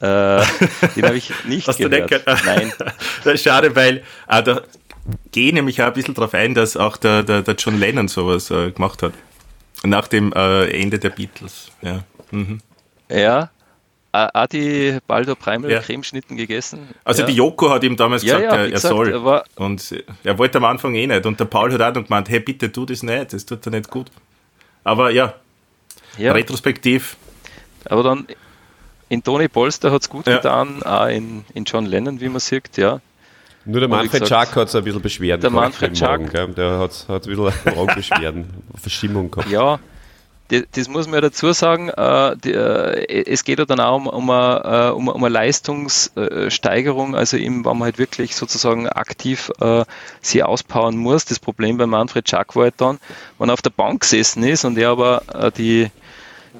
den 0.00 1.04
habe 1.04 1.16
ich 1.16 1.32
nicht 1.44 1.68
Hast 1.68 1.78
gehört. 1.78 2.10
Du 2.10 2.16
nicht 2.16 2.44
Nein. 2.44 2.72
das 3.24 3.34
ist 3.34 3.42
schade, 3.42 3.74
weil 3.76 4.02
äh, 4.28 4.42
da 4.42 4.62
gehe 5.30 5.52
nämlich 5.52 5.80
auch 5.82 5.86
ein 5.86 5.92
bisschen 5.92 6.14
darauf 6.14 6.34
ein, 6.34 6.54
dass 6.54 6.76
auch 6.76 6.96
der, 6.96 7.22
der, 7.22 7.42
der 7.42 7.54
John 7.54 7.78
Lennon 7.78 8.08
sowas 8.08 8.50
äh, 8.50 8.72
gemacht 8.72 9.02
hat. 9.02 9.12
Nach 9.84 10.08
dem 10.08 10.32
äh, 10.32 10.68
Ende 10.70 10.98
der 10.98 11.10
Beatles. 11.10 11.70
Ja. 11.82 12.02
Mhm. 12.30 12.60
Ja. 13.08 13.50
Hat 14.34 14.52
die 14.52 14.98
Baldo 15.06 15.34
Primal 15.34 15.70
ja. 15.70 15.80
Cremeschnitten 15.80 16.36
gegessen? 16.36 16.88
Also 17.04 17.22
ja. 17.22 17.28
die 17.28 17.34
Joko 17.34 17.70
hat 17.70 17.84
ihm 17.84 17.96
damals 17.96 18.22
gesagt, 18.22 18.42
ja, 18.42 18.50
er, 18.50 18.64
er 18.64 18.70
gesagt, 18.70 18.94
soll. 18.94 19.12
Er 19.12 19.44
und 19.56 19.94
er 20.24 20.38
wollte 20.38 20.58
am 20.58 20.64
Anfang 20.64 20.94
eh 20.94 21.06
nicht. 21.06 21.26
Und 21.26 21.38
der 21.38 21.44
Paul 21.44 21.72
hat 21.72 21.80
auch 21.80 21.94
noch 21.94 22.06
gemeint, 22.06 22.28
hey 22.28 22.40
bitte 22.40 22.72
tu 22.72 22.86
das 22.86 23.02
nicht, 23.02 23.32
das 23.32 23.44
tut 23.44 23.64
dir 23.66 23.70
nicht 23.70 23.90
gut. 23.90 24.10
Aber 24.84 25.10
ja, 25.10 25.34
ja. 26.18 26.32
retrospektiv. 26.32 27.16
Aber 27.88 28.02
dann 28.02 28.26
in 29.08 29.22
Tony 29.22 29.48
Polster 29.48 29.92
hat 29.92 30.02
es 30.02 30.08
gut 30.08 30.26
ja. 30.26 30.36
getan, 30.36 30.82
auch 30.82 31.06
in, 31.06 31.44
in 31.54 31.64
John 31.64 31.86
Lennon, 31.86 32.20
wie 32.20 32.28
man 32.28 32.40
sieht, 32.40 32.76
ja. 32.76 33.00
Nur 33.64 33.80
der 33.80 33.88
Manfred 33.88 34.28
Schack 34.28 34.54
hat 34.54 34.68
es 34.68 34.76
ein 34.76 34.84
bisschen 34.84 35.02
Beschwerden 35.02 35.40
Der 35.40 35.50
Manfred 35.50 35.98
Schack. 35.98 36.30
Der 36.54 36.78
hat, 36.78 37.06
hat 37.08 37.26
ein 37.26 37.36
bisschen 37.36 37.52
Augenbeschwerden, 37.76 38.46
Verstimmung 38.80 39.30
gehabt. 39.30 39.50
Ja, 39.50 39.80
das, 40.48 40.88
muss 40.88 41.06
man 41.06 41.14
ja 41.14 41.20
dazu 41.22 41.52
sagen, 41.52 41.88
äh, 41.88 42.36
die, 42.36 42.52
äh, 42.52 43.24
es 43.26 43.44
geht 43.44 43.58
ja 43.58 43.64
dann 43.64 43.80
auch 43.80 43.96
um, 43.96 44.06
um, 44.06 44.30
eine, 44.30 44.90
äh, 44.90 44.90
um, 44.92 45.08
um 45.08 45.24
eine 45.24 45.32
Leistungssteigerung, 45.32 47.16
also 47.16 47.36
eben, 47.36 47.64
wenn 47.64 47.78
man 47.78 47.84
halt 47.84 47.98
wirklich 47.98 48.36
sozusagen 48.36 48.88
aktiv 48.88 49.50
äh, 49.60 49.84
sie 50.20 50.42
auspowern 50.42 50.96
muss. 50.96 51.24
Das 51.24 51.38
Problem 51.38 51.78
bei 51.78 51.86
Manfred 51.86 52.28
Schack 52.28 52.54
war 52.54 52.64
halt 52.64 52.74
dann, 52.78 52.98
wenn 53.38 53.50
er 53.50 53.54
auf 53.54 53.62
der 53.62 53.70
Bank 53.70 54.02
gesessen 54.02 54.44
ist 54.44 54.64
und 54.64 54.78
er 54.78 54.90
aber 54.90 55.22
äh, 55.34 55.50
die 55.50 55.90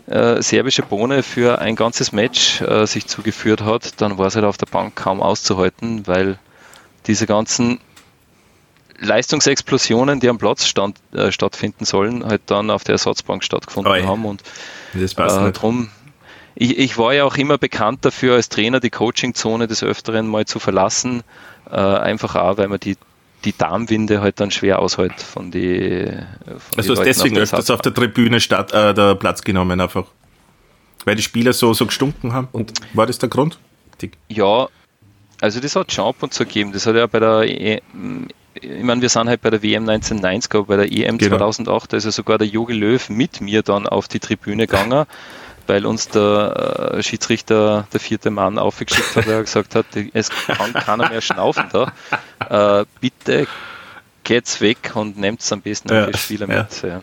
äh, 0.09 0.43
serbische 0.43 0.83
Bohne 0.83 1.23
für 1.23 1.61
ein 1.61 1.77
ganzes 1.77 2.13
Match 2.13 2.63
sich 2.85 3.07
zugeführt 3.07 3.63
hat, 3.63 4.01
dann 4.01 4.19
war 4.19 4.27
es 4.27 4.37
halt 4.37 4.45
auf 4.45 4.57
der 4.57 4.67
Bank 4.67 4.95
kaum 4.97 5.23
auszuhalten, 5.23 6.07
weil 6.07 6.39
diese 7.07 7.27
ganzen 7.27 7.81
Leistungsexplosionen, 8.99 10.21
die 10.21 10.29
am 10.29 10.39
Platz 10.39 10.67
stand, 10.67 10.99
äh, 11.13 11.33
stattfinden 11.33 11.85
sollen, 11.85 12.25
halt 12.25 12.43
dann 12.47 12.71
auf 12.71 12.85
der 12.85 12.95
Ersatzbank 12.95 13.45
stattgefunden 13.45 13.93
Oi. 13.93 14.03
haben. 14.03 14.25
Und 14.25 14.43
das 14.95 15.15
passt 15.15 15.39
äh, 15.39 15.53
drum, 15.53 15.91
ich, 16.59 16.79
ich, 16.79 16.99
war 16.99 17.13
ja 17.13 17.25
auch 17.25 17.37
immer 17.37 17.59
bekannt 17.59 18.05
dafür, 18.05 18.35
als 18.35 18.49
Trainer 18.49 18.81
die 18.81 18.89
Coachingzone 18.89 19.67
des 19.67 19.83
Öfteren 19.83 20.27
mal 20.27 20.47
zu 20.47 20.59
verlassen. 20.59 21.23
Äh, 21.71 21.77
einfach 21.77 22.35
auch, 22.35 22.57
weil 22.57 22.69
man 22.69 22.81
die, 22.81 22.97
die 23.45 23.57
Darmwinde 23.57 24.23
halt 24.23 24.41
dann 24.41 24.51
schwer 24.51 24.79
aushält 24.79 25.21
von 25.21 25.51
die. 25.51 26.07
Von 26.47 26.79
also 26.79 26.95
die 26.95 27.03
deswegen 27.05 27.37
öfters 27.37 27.71
auf 27.71 27.83
der 27.83 27.93
Tribüne 27.93 28.41
statt, 28.41 28.73
äh, 28.73 28.95
der 28.95 29.17
Platz 29.17 29.43
genommen 29.43 29.79
einfach. 29.81 30.07
Weil 31.05 31.17
die 31.17 31.23
Spieler 31.23 31.53
so, 31.53 31.75
so 31.75 31.85
gestunken 31.85 32.33
haben. 32.33 32.49
Und 32.53 32.73
war 32.95 33.07
das 33.07 33.19
der 33.19 33.29
Grund? 33.29 33.59
Ja, 34.29 34.69
also 35.43 35.61
das 35.61 35.77
hat 35.77 35.93
schon 35.93 36.07
ab 36.07 36.17
und 36.21 36.33
zu 36.33 36.45
gegeben. 36.45 36.73
Das 36.73 36.87
hat 36.87 36.97
ja 36.97 37.07
bei 37.07 37.21
der 37.21 37.43
e 37.45 37.83
ich 38.61 38.83
meine, 38.83 39.01
wir 39.03 39.09
sind 39.09 39.29
halt 39.29 39.41
bei 39.43 39.51
der 39.51 39.63
WM 39.63 39.89
1990, 39.89 40.55
aber 40.55 40.65
bei 40.65 40.77
der 40.77 40.93
EM 40.93 41.19
genau. 41.19 41.37
2008, 41.37 41.93
da 41.93 41.97
ist 41.97 42.05
ja 42.05 42.11
sogar 42.11 42.39
der 42.39 42.47
Jogi 42.47 42.75
Löw 42.75 43.09
mit 43.09 43.41
mir 43.41 43.63
dann 43.63 43.87
auf 43.87 44.09
die 44.09 44.21
Tribüne 44.21 44.67
gegangen, 44.67 45.07
weil 45.67 45.87
uns 45.87 46.09
der 46.09 46.95
äh, 46.95 47.03
Schiedsrichter, 47.03 47.87
der 47.93 48.01
vierte 48.01 48.31
Mann, 48.31 48.59
aufgeschickt 48.59 49.17
hat, 49.17 49.27
der 49.27 49.43
gesagt 49.43 49.75
hat, 49.75 49.87
es 50.13 50.31
kann 50.31 50.73
keiner 50.73 51.09
mehr 51.09 51.21
schnaufen 51.21 51.65
da. 51.73 52.81
Äh, 52.81 52.85
bitte 53.01 53.47
geht's 54.25 54.61
weg 54.61 54.93
und 54.95 55.19
nehmt 55.19 55.41
es 55.41 55.53
am 55.53 55.61
besten 55.61 55.89
ja, 55.93 56.07
die 56.07 56.19
Spieler 56.19 56.49
ja. 56.49 56.63
mit. 56.63 56.83
Ja. 56.83 57.03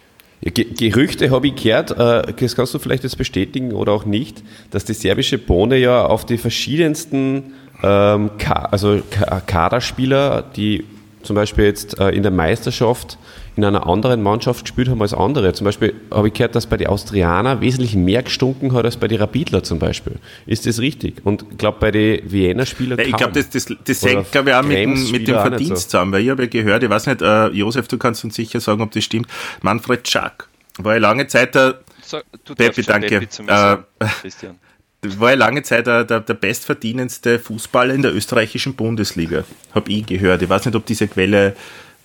Gerüchte 0.52 1.32
habe 1.32 1.48
ich 1.48 1.56
gehört, 1.56 1.92
äh, 1.92 2.34
das 2.34 2.56
kannst 2.56 2.74
du 2.74 2.80
vielleicht 2.80 3.04
jetzt 3.04 3.18
bestätigen 3.18 3.72
oder 3.72 3.94
auch 3.94 4.06
nicht, 4.06 4.44
dass 4.72 4.84
die 4.84 4.94
serbische 4.94 5.38
Bohne 5.38 5.78
ja 5.78 6.06
auf 6.06 6.26
die 6.26 6.38
verschiedensten 6.38 7.54
ähm, 7.82 8.32
also 8.72 9.02
Kaderspieler, 9.46 10.42
die 10.42 10.86
zum 11.23 11.36
Beispiel 11.36 11.65
jetzt 11.65 11.99
äh, 11.99 12.09
in 12.09 12.23
der 12.23 12.31
Meisterschaft 12.31 13.17
in 13.55 13.63
einer 13.63 13.86
anderen 13.86 14.21
Mannschaft 14.23 14.65
gespielt 14.65 14.89
haben 14.89 15.01
als 15.01 15.13
andere. 15.13 15.53
Zum 15.53 15.65
Beispiel 15.65 15.93
habe 16.12 16.27
ich 16.27 16.33
gehört, 16.33 16.55
dass 16.55 16.65
bei 16.65 16.77
den 16.77 16.88
Austrianer 16.88 17.62
wesentlich 17.62 17.95
mehr 17.95 18.23
gestunken 18.23 18.73
hat 18.73 18.86
als 18.86 18.97
bei 18.97 19.07
den 19.07 19.19
Rapidler 19.19 19.63
zum 19.63 19.79
Beispiel. 19.79 20.13
Ist 20.45 20.65
das 20.65 20.79
richtig? 20.79 21.21
Und 21.23 21.45
ich 21.51 21.57
glaube, 21.57 21.77
bei 21.79 21.91
den 21.91 22.31
Wiener 22.31 22.65
Spielern 22.65 22.97
ja, 22.99 23.05
Ich 23.05 23.15
glaube, 23.15 23.33
das, 23.33 23.49
das, 23.49 23.67
das 23.83 24.01
hängt, 24.03 24.31
glaube 24.31 24.49
ich, 24.49 24.55
auch 24.55 24.63
mit, 24.63 24.77
dem, 24.77 25.12
mit 25.12 25.27
dem 25.27 25.36
Verdienst 25.36 25.83
so. 25.83 25.89
zusammen, 25.89 26.13
weil 26.13 26.23
ich 26.23 26.29
habe 26.29 26.43
ja 26.43 26.49
gehört, 26.49 26.83
ich 26.83 26.89
weiß 26.89 27.07
nicht, 27.07 27.21
äh, 27.21 27.47
Josef, 27.49 27.88
du 27.88 27.97
kannst 27.97 28.23
uns 28.23 28.36
sicher 28.36 28.59
sagen, 28.59 28.81
ob 28.81 28.91
das 28.91 29.03
stimmt, 29.03 29.27
Manfred 29.62 30.07
Schack 30.07 30.47
war 30.79 30.93
ja 30.93 30.99
lange 30.99 31.27
Zeit 31.27 31.53
der... 31.53 31.79
So, 32.01 32.19
du 32.43 32.55
Peppi, 32.55 32.81
danke. 32.81 33.07
Peppi 33.07 33.29
zu 33.29 33.43
mir 33.43 33.49
sagen, 33.49 33.83
äh, 33.99 34.05
Christian 34.21 34.59
war 35.04 35.32
ja 35.32 35.36
lange 35.36 35.63
Zeit 35.63 35.88
der, 35.88 36.04
der, 36.04 36.22
der 36.22 36.34
bestverdienendste 36.34 37.39
Fußballer 37.39 37.94
in 37.94 38.02
der 38.02 38.16
österreichischen 38.16 38.76
Bundesliga, 38.76 39.44
habe 39.74 39.92
ich 39.92 40.06
gehört. 40.06 40.42
Ich 40.42 40.50
weiß 40.50 40.66
nicht, 40.66 40.76
ob 40.76 40.86
diese 40.86 41.08
Quelle 41.08 41.56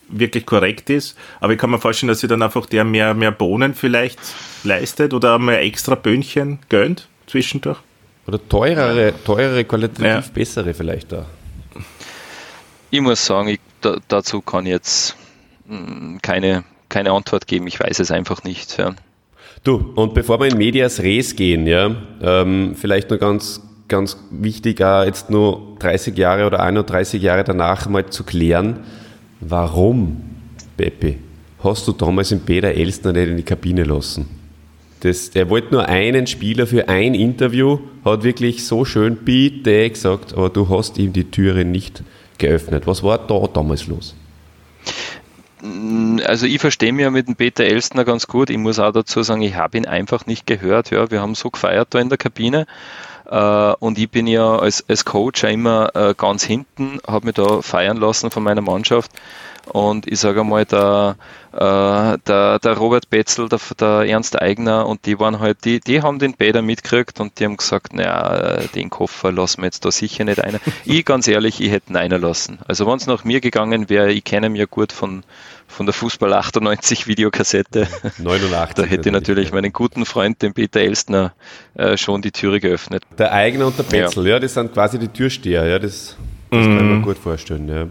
wirklich 0.09 0.47
korrekt 0.47 0.91
ist, 0.91 1.17
aber 1.41 1.53
ich 1.53 1.59
kann 1.59 1.71
mir 1.71 1.79
vorstellen, 1.79 2.09
dass 2.09 2.21
sich 2.21 2.29
dann 2.29 2.43
einfach 2.43 2.67
der 2.67 2.85
mehr, 2.85 3.15
mehr 3.15 3.31
Bohnen 3.31 3.75
vielleicht 3.75 4.19
leistet 4.65 5.13
oder 5.13 5.39
mehr 5.39 5.63
extra 5.63 5.95
Böhnchen 5.95 6.59
gönnt 6.69 7.09
zwischendurch. 7.27 7.79
Oder 8.27 8.47
teurere, 8.47 9.15
teurere, 9.25 9.65
qualitativ 9.65 10.05
ja. 10.05 10.23
bessere 10.33 10.75
vielleicht 10.75 11.13
da. 11.13 11.27
Ich 12.91 13.01
muss 13.01 13.25
sagen, 13.25 13.49
ich, 13.49 13.61
da, 13.81 13.99
dazu 14.09 14.41
kann 14.41 14.67
ich 14.67 14.73
jetzt 14.73 15.17
mh, 15.67 15.79
hm, 15.79 16.19
keine, 16.23 16.65
keine 16.89 17.13
Antwort 17.13 17.47
geben. 17.47 17.67
Ich 17.67 17.81
weiß 17.81 18.01
es 18.01 18.11
einfach 18.11 18.45
nicht. 18.45 18.79
Ja. 18.79 18.95
Du, 19.65 19.93
und 19.95 20.15
bevor 20.15 20.41
wir 20.41 20.47
in 20.47 20.59
Medias 20.59 21.01
Res 21.01 21.35
gehen, 21.35 21.67
ja, 21.67 21.95
ähm, 22.23 22.75
vielleicht 22.77 23.11
nur 23.11 23.19
ganz, 23.19 23.61
ganz 23.89 24.17
wichtig, 24.31 24.83
auch 24.83 25.05
jetzt 25.05 25.31
nur 25.31 25.77
30 25.81 26.17
Jahre 26.17 26.47
oder 26.47 26.61
31 26.61 27.23
Jahre 27.23 27.45
danach 27.45 27.89
mal 27.89 28.07
zu 28.07 28.25
klären, 28.25 28.81
warum, 29.41 30.23
Peppi, 30.77 31.19
hast 31.63 31.89
du 31.89 31.93
damals 31.93 32.29
den 32.29 32.41
Peter 32.41 32.69
Elstner 32.69 33.13
nicht 33.13 33.29
in 33.29 33.37
die 33.37 33.43
Kabine 33.43 33.85
lassen? 33.85 34.27
Das, 35.01 35.31
der 35.31 35.49
wollte 35.49 35.73
nur 35.73 35.87
einen 35.87 36.27
Spieler 36.27 36.67
für 36.67 36.89
ein 36.89 37.15
Interview, 37.15 37.79
hat 38.05 38.25
wirklich 38.25 38.65
so 38.65 38.85
schön 38.85 39.17
bitte 39.17 39.89
gesagt, 39.89 40.35
aber 40.35 40.51
du 40.51 40.69
hast 40.69 40.99
ihm 40.99 41.13
die 41.13 41.31
Türe 41.31 41.65
nicht 41.65 42.03
geöffnet. 42.39 42.87
Was 42.87 43.03
war 43.03 43.19
da 43.19 43.47
damals 43.53 43.87
los? 43.87 44.15
Also 46.25 46.47
ich 46.47 46.61
verstehe 46.61 46.93
mich 46.93 47.03
ja 47.03 47.11
mit 47.11 47.29
dem 47.29 47.37
Peter 47.37 47.65
Elstner 47.65 48.05
ganz 48.05 48.27
gut. 48.27 48.51
Ich 48.51 48.59
muss 48.59 48.79
auch 48.79 48.93
dazu 48.93 49.23
sagen, 49.23 49.43
ich 49.43 49.57
habe 49.57 49.77
ihn 49.77 49.87
einfach 49.87 50.27
nicht 50.27 50.47
gehört. 50.47 50.91
Ja, 50.91 51.11
wir 51.11 51.21
haben 51.21 51.35
so 51.35 51.51
gefeiert 51.51 51.89
da 51.91 51.99
in 51.99 52.09
der 52.09 52.19
Kabine. 52.19 52.67
Uh, 53.31 53.75
und 53.81 53.99
ich 53.99 54.11
bin 54.11 54.27
ja 54.27 54.59
als, 54.59 54.83
als 54.89 55.05
Coach 55.05 55.45
immer 55.45 55.91
uh, 55.95 56.15
ganz 56.17 56.45
hinten, 56.45 56.99
habe 57.07 57.27
mich 57.27 57.35
da 57.35 57.61
feiern 57.61 57.99
lassen 57.99 58.31
von 58.31 58.43
meiner 58.43 58.63
Mannschaft. 58.63 59.11
Und 59.69 60.07
ich 60.07 60.19
sage 60.19 60.41
einmal, 60.41 60.65
der, 60.65 61.17
uh, 61.53 62.17
der, 62.27 62.59
der 62.59 62.77
Robert 62.77 63.11
Betzel, 63.11 63.49
der, 63.49 63.61
der 63.79 64.09
Ernst 64.09 64.41
Eigner 64.41 64.87
und 64.87 65.05
die 65.07 65.19
waren 65.19 65.41
halt, 65.41 65.65
die, 65.65 65.81
die 65.81 66.03
haben 66.03 66.19
den 66.19 66.35
Peter 66.35 66.63
mitgekriegt 66.63 67.21
und 67.21 67.39
die 67.39 67.45
haben 67.45 67.57
gesagt, 67.57 67.93
naja, 67.93 68.61
den 68.75 68.91
Koffer 68.91 69.31
lassen 69.33 69.63
wir 69.63 69.67
jetzt 69.67 69.85
da 69.85 69.91
sicher 69.91 70.25
nicht 70.25 70.43
ein. 70.43 70.59
ich 70.85 71.05
ganz 71.05 71.29
ehrlich, 71.29 71.61
ich 71.61 71.71
hätte 71.71 71.93
ihn 71.93 71.97
einer 71.97 72.19
lassen. 72.19 72.59
Also 72.67 72.87
wenn 72.87 72.97
es 72.97 73.07
nach 73.07 73.25
mir 73.25 73.41
gegangen 73.41 73.89
wäre, 73.89 74.11
ich 74.13 74.25
kenne 74.25 74.47
ihn 74.47 74.57
ja 74.57 74.65
gut 74.65 74.93
von, 74.93 75.23
von 75.67 75.87
der 75.87 75.93
Fußball 75.93 76.33
98 76.33 77.07
Videokassette. 77.07 77.89
89. 78.19 78.75
da 78.75 78.83
hätte 78.85 79.09
ich 79.09 79.13
natürlich 79.13 79.53
meinen 79.53 79.73
guten 79.73 80.07
Freund, 80.07 80.41
den 80.43 80.55
Peter 80.55 80.81
Elstner, 80.81 81.35
äh, 81.75 81.97
schon 81.97 82.23
die 82.23 82.33
Türe 82.33 82.61
geöffnet. 82.61 83.03
Der 83.19 83.33
Eigner 83.33 83.67
und 83.67 83.79
der 83.79 83.85
Betzel, 83.85 84.25
ja. 84.27 84.35
ja, 84.35 84.41
das 84.41 84.55
sind 84.55 84.73
quasi 84.73 84.99
die 84.99 85.09
Türsteher, 85.09 85.67
ja, 85.67 85.79
das, 85.79 86.17
das 86.51 86.67
mhm. 86.67 86.79
kann 86.79 86.89
man 86.89 87.03
gut 87.03 87.19
vorstellen, 87.19 87.69
ja. 87.69 87.87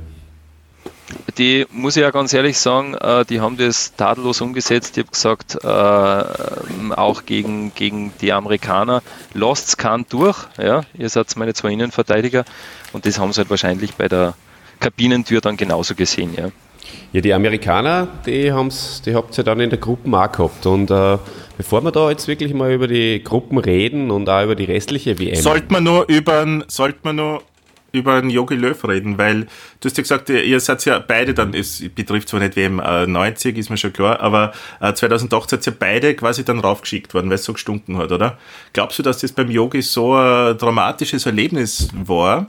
Die 1.38 1.66
muss 1.72 1.96
ich 1.96 2.02
ja 2.02 2.12
ganz 2.12 2.34
ehrlich 2.34 2.58
sagen, 2.58 2.94
äh, 2.96 3.24
die 3.26 3.40
haben 3.40 3.58
das 3.58 3.96
tadellos 3.96 4.42
umgesetzt. 4.42 4.98
Ich 4.98 5.04
habe 5.04 5.12
gesagt, 5.12 5.58
äh, 5.64 6.94
auch 6.96 7.26
gegen, 7.26 7.74
gegen 7.76 8.12
die 8.20 8.34
Amerikaner, 8.34 9.02
lasst 9.34 9.78
kann 9.78 10.06
durch. 10.10 10.38
Ja, 10.58 10.82
ihr 10.98 11.10
seid 11.10 11.36
meine 11.38 11.54
zwei 11.54 11.72
Innenverteidiger 11.72 12.44
und 12.92 13.06
das 13.06 13.20
haben 13.20 13.32
sie 13.32 13.40
halt 13.40 13.50
wahrscheinlich 13.50 13.94
bei 13.94 14.08
der 14.08 14.34
Kabinentür 14.80 15.42
dann 15.42 15.58
genauso 15.58 15.96
gesehen. 15.96 16.34
Ja. 16.36 16.52
Ja, 17.14 17.22
die 17.22 17.34
Amerikaner, 17.34 18.08
die 18.26 18.52
haben's, 18.52 19.02
die 19.06 19.16
habt 19.16 19.34
ihr 19.34 19.38
ja 19.38 19.44
dann 19.44 19.60
in 19.60 19.70
der 19.70 19.80
Gruppe 19.80 20.10
auch 20.18 20.32
gehabt. 20.32 20.66
Und 20.66 20.92
äh, 20.92 21.18
bevor 21.58 21.82
wir 21.84 21.92
da 21.92 22.10
jetzt 22.10 22.28
wirklich 22.28 22.54
mal 22.54 22.72
über 22.72 22.88
die 22.88 23.24
Gruppen 23.24 23.58
reden 23.58 24.12
und 24.12 24.30
auch 24.30 24.44
über 24.44 24.56
die 24.56 24.66
restliche 24.66 25.20
WM. 25.20 25.36
Sollte 25.36 25.72
man 25.72 25.84
nur 25.84 26.08
über, 26.08 26.46
sollte 26.68 27.00
man 27.04 27.16
nur 27.16 27.44
über 27.98 28.22
den 28.22 28.30
Jogi 28.30 28.56
Löw 28.56 28.82
reden, 28.88 29.18
weil 29.18 29.42
du 29.80 29.86
hast 29.86 29.98
ja 29.98 30.04
gesagt, 30.04 30.30
ihr 30.30 30.60
seid 30.60 30.86
ja 30.86 31.00
beide 31.00 31.34
dann, 31.34 31.54
es 31.54 31.84
betrifft 31.96 32.30
zwar 32.30 32.40
nicht 32.40 32.56
WM 32.56 32.80
äh, 32.80 33.06
90, 33.06 33.58
ist 33.58 33.70
mir 33.70 33.78
schon 33.78 33.94
klar, 33.94 34.20
aber 34.20 34.54
äh, 34.80 34.94
2008 34.94 35.50
seid 35.50 35.68
ihr 35.68 35.74
beide 35.74 36.16
quasi 36.16 36.46
dann 36.46 36.60
raufgeschickt 36.60 37.14
worden, 37.14 37.30
weil 37.30 37.36
es 37.36 37.44
so 37.44 37.54
gestunken 37.54 37.98
hat, 37.98 38.12
oder? 38.12 38.38
Glaubst 38.74 39.00
du, 39.00 39.04
dass 39.04 39.20
das 39.20 39.32
beim 39.32 39.52
Yogi 39.52 39.82
so 39.82 40.16
ein 40.16 40.58
dramatisches 40.58 41.26
Erlebnis 41.26 41.90
war? 41.94 42.48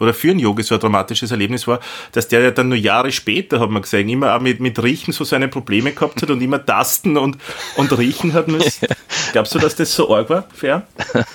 Oder 0.00 0.14
für 0.14 0.30
einen 0.30 0.38
Yogi 0.38 0.62
so 0.62 0.74
ein 0.74 0.80
dramatisches 0.80 1.30
Erlebnis 1.30 1.66
war, 1.66 1.80
dass 2.12 2.28
der 2.28 2.40
ja 2.40 2.50
dann 2.50 2.68
nur 2.68 2.78
Jahre 2.78 3.10
später, 3.10 3.60
hat 3.60 3.70
man 3.70 3.82
gesehen, 3.82 4.08
immer 4.08 4.36
auch 4.36 4.40
mit, 4.40 4.60
mit 4.60 4.80
Riechen 4.82 5.12
so 5.12 5.24
seine 5.24 5.48
Probleme 5.48 5.92
gehabt 5.92 6.22
hat 6.22 6.30
und 6.30 6.40
immer 6.40 6.64
tasten 6.64 7.16
und, 7.16 7.36
und 7.76 7.98
riechen 7.98 8.32
hat 8.32 8.48
müssen. 8.48 8.86
Glaubst 9.32 9.54
du, 9.54 9.58
dass 9.58 9.74
das 9.74 9.92
so 9.92 10.14
arg 10.14 10.30
war, 10.30 10.44
fair? 10.54 10.86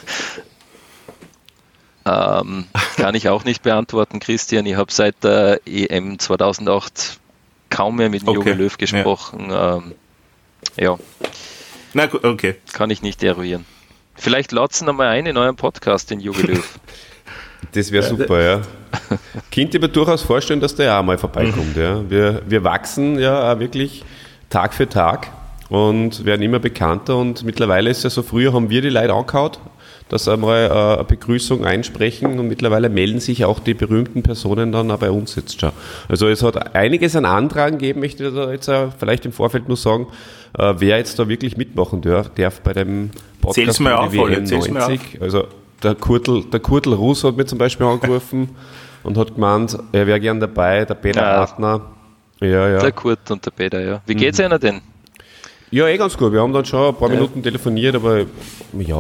Ähm, 2.06 2.66
kann 2.98 3.16
ich 3.16 3.30
auch 3.30 3.46
nicht 3.46 3.63
beantworten, 3.63 4.20
Christian. 4.20 4.66
Ich 4.66 4.76
habe 4.76 4.92
seit 4.92 5.24
der 5.24 5.62
EM 5.66 6.20
2008 6.20 7.20
kaum 7.70 7.96
mehr 7.96 8.10
mit 8.10 8.22
dem 8.22 8.30
okay. 8.30 8.50
Jogi 8.50 8.52
Löw 8.52 8.78
gesprochen. 8.78 9.50
Ja. 9.50 9.78
Ähm, 9.78 9.92
ja. 10.78 11.00
Na 11.94 12.06
gut, 12.08 12.24
okay. 12.24 12.56
Kann 12.74 12.89
ich 12.89 13.02
nicht 13.02 13.24
eruieren. 13.24 13.66
Vielleicht 14.16 14.52
latzen 14.52 14.86
wir 14.88 14.94
mal 14.94 15.08
ein 15.08 15.26
in 15.26 15.38
eurem 15.38 15.56
Podcast, 15.56 16.12
den 16.12 16.20
Jogi 16.20 16.44
Löw. 16.44 16.80
Das 17.72 17.92
wäre 17.94 18.04
super, 18.04 18.42
ja. 18.42 18.62
Könnte 19.52 19.80
mir 19.80 19.88
durchaus 19.88 20.22
vorstellen, 20.22 20.60
dass 20.60 20.76
der 20.76 21.00
auch 21.00 21.04
mal 21.04 21.18
vorbeikommt. 21.18 21.78
Ja. 21.78 22.08
Wir, 22.10 22.42
wir 22.46 22.63
wachsen 22.66 23.18
ja 23.18 23.54
auch 23.54 23.60
wirklich 23.60 24.04
Tag 24.50 24.74
für 24.74 24.88
Tag 24.88 25.32
und 25.70 26.26
werden 26.26 26.42
immer 26.42 26.60
bekannter 26.60 27.18
und 27.18 27.44
mittlerweile 27.44 27.89
ist 27.89 28.04
ja 28.04 28.10
so, 28.10 28.22
früher 28.22 28.54
haben 28.54 28.70
wir 28.70 28.82
die 28.82 28.89
Leute 28.89 29.13
angehaut, 29.13 29.60
dass 30.10 30.28
einmal 30.28 30.66
äh, 30.66 30.70
eine 30.70 31.04
Begrüßung 31.04 31.66
einsprechen 31.66 32.39
und 32.39 32.48
mittlerweile 32.48 32.89
melden 32.89 33.20
sich 33.20 33.46
auch 33.46 33.60
die 33.60 33.74
berühmten 33.74 34.24
Personen 34.24 34.72
dann 34.72 34.92
auch 34.92 35.00
bei 35.00 35.12
uns 35.12 35.36
jetzt 35.36 35.60
schon. 35.60 35.72
Also 36.08 36.28
es 36.28 36.44
hat 36.44 36.76
einiges 36.76 37.16
an 37.16 37.26
Antragen 37.26 37.78
gegeben, 37.78 38.00
möchte 38.02 38.28
ich 38.28 38.34
da 38.34 38.52
jetzt 38.52 38.72
vielleicht 39.00 39.26
im 39.26 39.32
Vorfeld 39.32 39.68
nur 39.68 39.78
sagen, 39.78 40.08
äh, 40.58 40.74
wer 40.78 40.98
jetzt 40.98 41.18
da 41.20 41.28
wirklich 41.28 41.58
mitmachen 41.58 42.02
darf, 42.02 42.30
darf 42.36 42.62
bei 42.62 42.74
dem 42.74 43.10
Podcast 43.42 43.80
mir 43.80 44.00
auf, 44.00 44.13
WM 44.13 44.44
90. 44.44 45.22
Also 45.22 45.48
der 45.82 45.96
Kurtel, 45.96 46.44
der 46.46 46.60
Kurtel 46.60 46.94
Russ 46.94 47.24
hat 47.24 47.36
mir 47.36 47.46
zum 47.46 47.58
Beispiel 47.58 47.86
angerufen 47.86 48.50
und 49.04 49.18
hat 49.18 49.36
gemeint, 49.36 49.78
er 49.92 50.08
wäre 50.08 50.20
gern 50.20 50.39
dabei, 50.39 50.86
der 50.86 50.96
Peter 50.96 51.22
ja, 51.22 51.38
Partner. 51.38 51.82
Ja, 52.39 52.70
ja. 52.70 52.80
Der 52.80 52.92
Kurt 52.92 53.30
und 53.32 53.46
der 53.46 53.52
Peter, 53.52 53.82
ja. 53.82 54.02
Wie 54.06 54.16
geht's 54.16 54.38
mhm. 54.39 54.46
Ihnen 54.46 54.60
denn? 54.60 54.82
Ja, 55.74 55.88
eh 55.88 55.98
ganz 55.98 56.16
gut. 56.16 56.32
Wir 56.32 56.40
haben 56.40 56.54
dann 56.54 56.66
schon 56.66 56.90
ein 56.90 56.96
paar 56.96 57.10
ja. 57.10 57.16
Minuten 57.16 57.42
telefoniert, 57.42 57.96
aber 57.96 58.20
ja, 58.20 58.26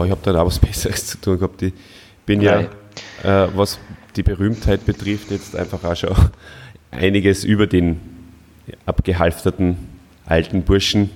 ich 0.05 0.11
habe 0.11 0.17
dann 0.23 0.35
auch 0.37 0.47
was 0.47 0.57
Besseres 0.67 1.05
zu 1.05 1.21
tun 1.21 1.37
gehabt. 1.37 1.61
Ich 1.61 1.71
bin 2.25 2.41
ja, 2.41 2.61
äh, 2.61 3.47
was 3.55 3.77
die 4.15 4.23
Berühmtheit 4.23 4.83
betrifft, 4.83 5.29
jetzt 5.29 5.55
einfach 5.55 5.83
auch 5.83 5.95
schon 5.95 6.15
einiges 6.89 7.43
über 7.43 7.67
den 7.67 8.01
abgehalfterten 8.87 9.77
alten 10.25 10.63
Burschen. 10.63 11.11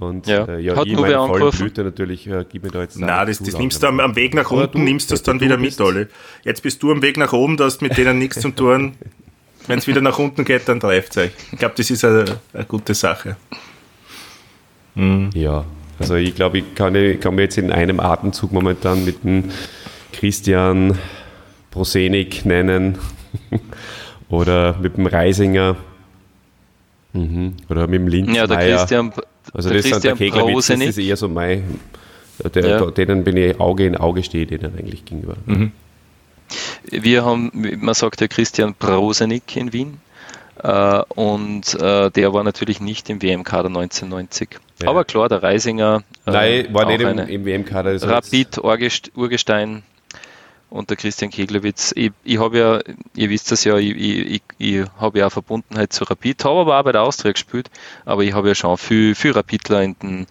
Und 0.00 0.26
ja, 0.26 0.44
äh, 0.44 0.60
ja 0.60 0.74
Hat 0.74 0.86
ich 0.88 0.98
meine 0.98 1.18
vollen 1.18 1.50
Blüte 1.52 1.84
natürlich, 1.84 2.26
äh, 2.26 2.44
gib 2.50 2.64
mir 2.64 2.70
da 2.70 2.82
jetzt 2.82 2.98
Nein, 2.98 3.28
das, 3.28 3.38
das 3.38 3.56
nimmst 3.56 3.84
du 3.84 3.86
am, 3.86 4.00
am, 4.00 4.16
Weg 4.16 4.34
nach 4.34 4.50
unten, 4.50 4.78
du, 4.78 4.84
nimmst 4.84 5.12
das 5.12 5.22
dann 5.22 5.40
wieder 5.40 5.56
mit, 5.56 5.80
alle. 5.80 6.08
Jetzt 6.42 6.64
bist 6.64 6.82
du 6.82 6.90
am 6.90 7.00
Weg 7.00 7.16
nach 7.16 7.32
oben, 7.32 7.56
da 7.56 7.64
hast 7.66 7.80
mit 7.80 7.96
denen 7.96 8.18
nichts 8.18 8.40
zu 8.40 8.50
tun. 8.50 8.94
Wenn 9.68 9.78
es 9.78 9.86
wieder 9.86 10.00
nach 10.00 10.18
unten 10.18 10.44
geht, 10.44 10.68
dann 10.68 10.80
trefft 10.80 11.16
es 11.16 11.18
euch. 11.18 11.30
Ich 11.52 11.58
glaube, 11.60 11.74
das 11.76 11.90
ist 11.90 12.04
eine, 12.04 12.24
eine 12.52 12.64
gute 12.64 12.92
Sache. 12.92 13.36
Mhm. 14.96 15.30
Ja, 15.34 15.64
also 15.98 16.16
ich 16.16 16.34
glaube, 16.34 16.58
ich 16.58 16.74
kann, 16.74 16.94
ich 16.94 17.20
kann 17.20 17.34
mir 17.34 17.42
jetzt 17.42 17.58
in 17.58 17.70
einem 17.70 18.00
Atemzug 18.00 18.52
momentan 18.52 19.04
mit 19.04 19.22
dem 19.24 19.44
Christian 20.12 20.98
Prosenik 21.70 22.44
nennen 22.44 22.98
oder 24.28 24.76
mit 24.80 24.96
dem 24.96 25.06
Reisinger 25.06 25.76
mhm. 27.12 27.54
oder 27.68 27.86
mit 27.86 28.00
dem 28.00 28.08
Linzmeier. 28.08 28.36
Ja, 28.36 28.46
der 28.46 28.76
Christian, 28.76 29.12
also 29.52 29.68
der 29.68 29.78
das 29.78 29.90
Christian 29.90 30.00
sind 30.00 30.20
der 30.20 30.30
Keglowitz, 30.30 30.66
das 30.66 30.80
ist 30.80 30.98
eher 30.98 31.16
so 31.16 31.28
mein, 31.28 31.62
der, 32.54 32.66
ja. 32.66 32.90
denen 32.90 33.24
bin 33.24 33.36
ich 33.36 33.60
Auge 33.60 33.86
in 33.86 33.96
Auge 33.96 34.22
stehe, 34.22 34.46
denen 34.46 34.76
eigentlich 34.76 35.04
gegenüber. 35.04 35.36
Mhm. 35.44 35.72
Wir 36.90 37.24
haben, 37.24 37.50
man 37.80 37.94
sagt 37.94 38.20
ja 38.20 38.28
Christian 38.28 38.74
Prosenik 38.74 39.56
in 39.56 39.72
Wien. 39.72 39.98
Äh, 40.62 41.02
und 41.14 41.74
äh, 41.74 42.10
der 42.10 42.32
war 42.32 42.42
natürlich 42.42 42.80
nicht 42.80 43.10
im 43.10 43.20
WM-Kader 43.20 43.68
1990. 43.68 44.58
Ja. 44.80 44.88
Aber 44.88 45.04
klar, 45.04 45.28
der 45.28 45.42
Reisinger. 45.42 46.02
Äh, 46.26 46.30
Nein, 46.30 46.74
war 46.74 46.86
nicht 46.86 47.00
im, 47.00 47.18
im 47.18 47.44
WM-Kader. 47.44 48.02
Rapid, 48.02 48.60
Urgestein 49.14 49.82
und 50.68 50.90
der 50.90 50.96
Christian 50.96 51.30
Keglewitz. 51.30 51.92
Ich, 51.96 52.12
ich 52.24 52.38
habe 52.38 52.58
ja, 52.58 52.94
ihr 53.14 53.30
wisst 53.30 53.50
das 53.50 53.64
ja, 53.64 53.76
ich, 53.76 53.96
ich, 53.96 54.42
ich 54.58 54.84
habe 54.98 55.18
ja 55.18 55.26
auch 55.26 55.32
Verbundenheit 55.32 55.92
zu 55.92 56.04
Rapid, 56.04 56.44
habe 56.44 56.60
aber 56.60 56.78
auch 56.78 56.84
bei 56.84 56.92
der 56.92 57.02
Austria 57.02 57.32
gespielt, 57.32 57.70
aber 58.04 58.22
ich 58.22 58.34
habe 58.34 58.48
ja 58.48 58.54
schon 58.54 58.76
viel, 58.76 59.14
viel 59.14 59.32
Rapidler 59.32 59.82
in 59.82 59.96
den, 60.02 60.26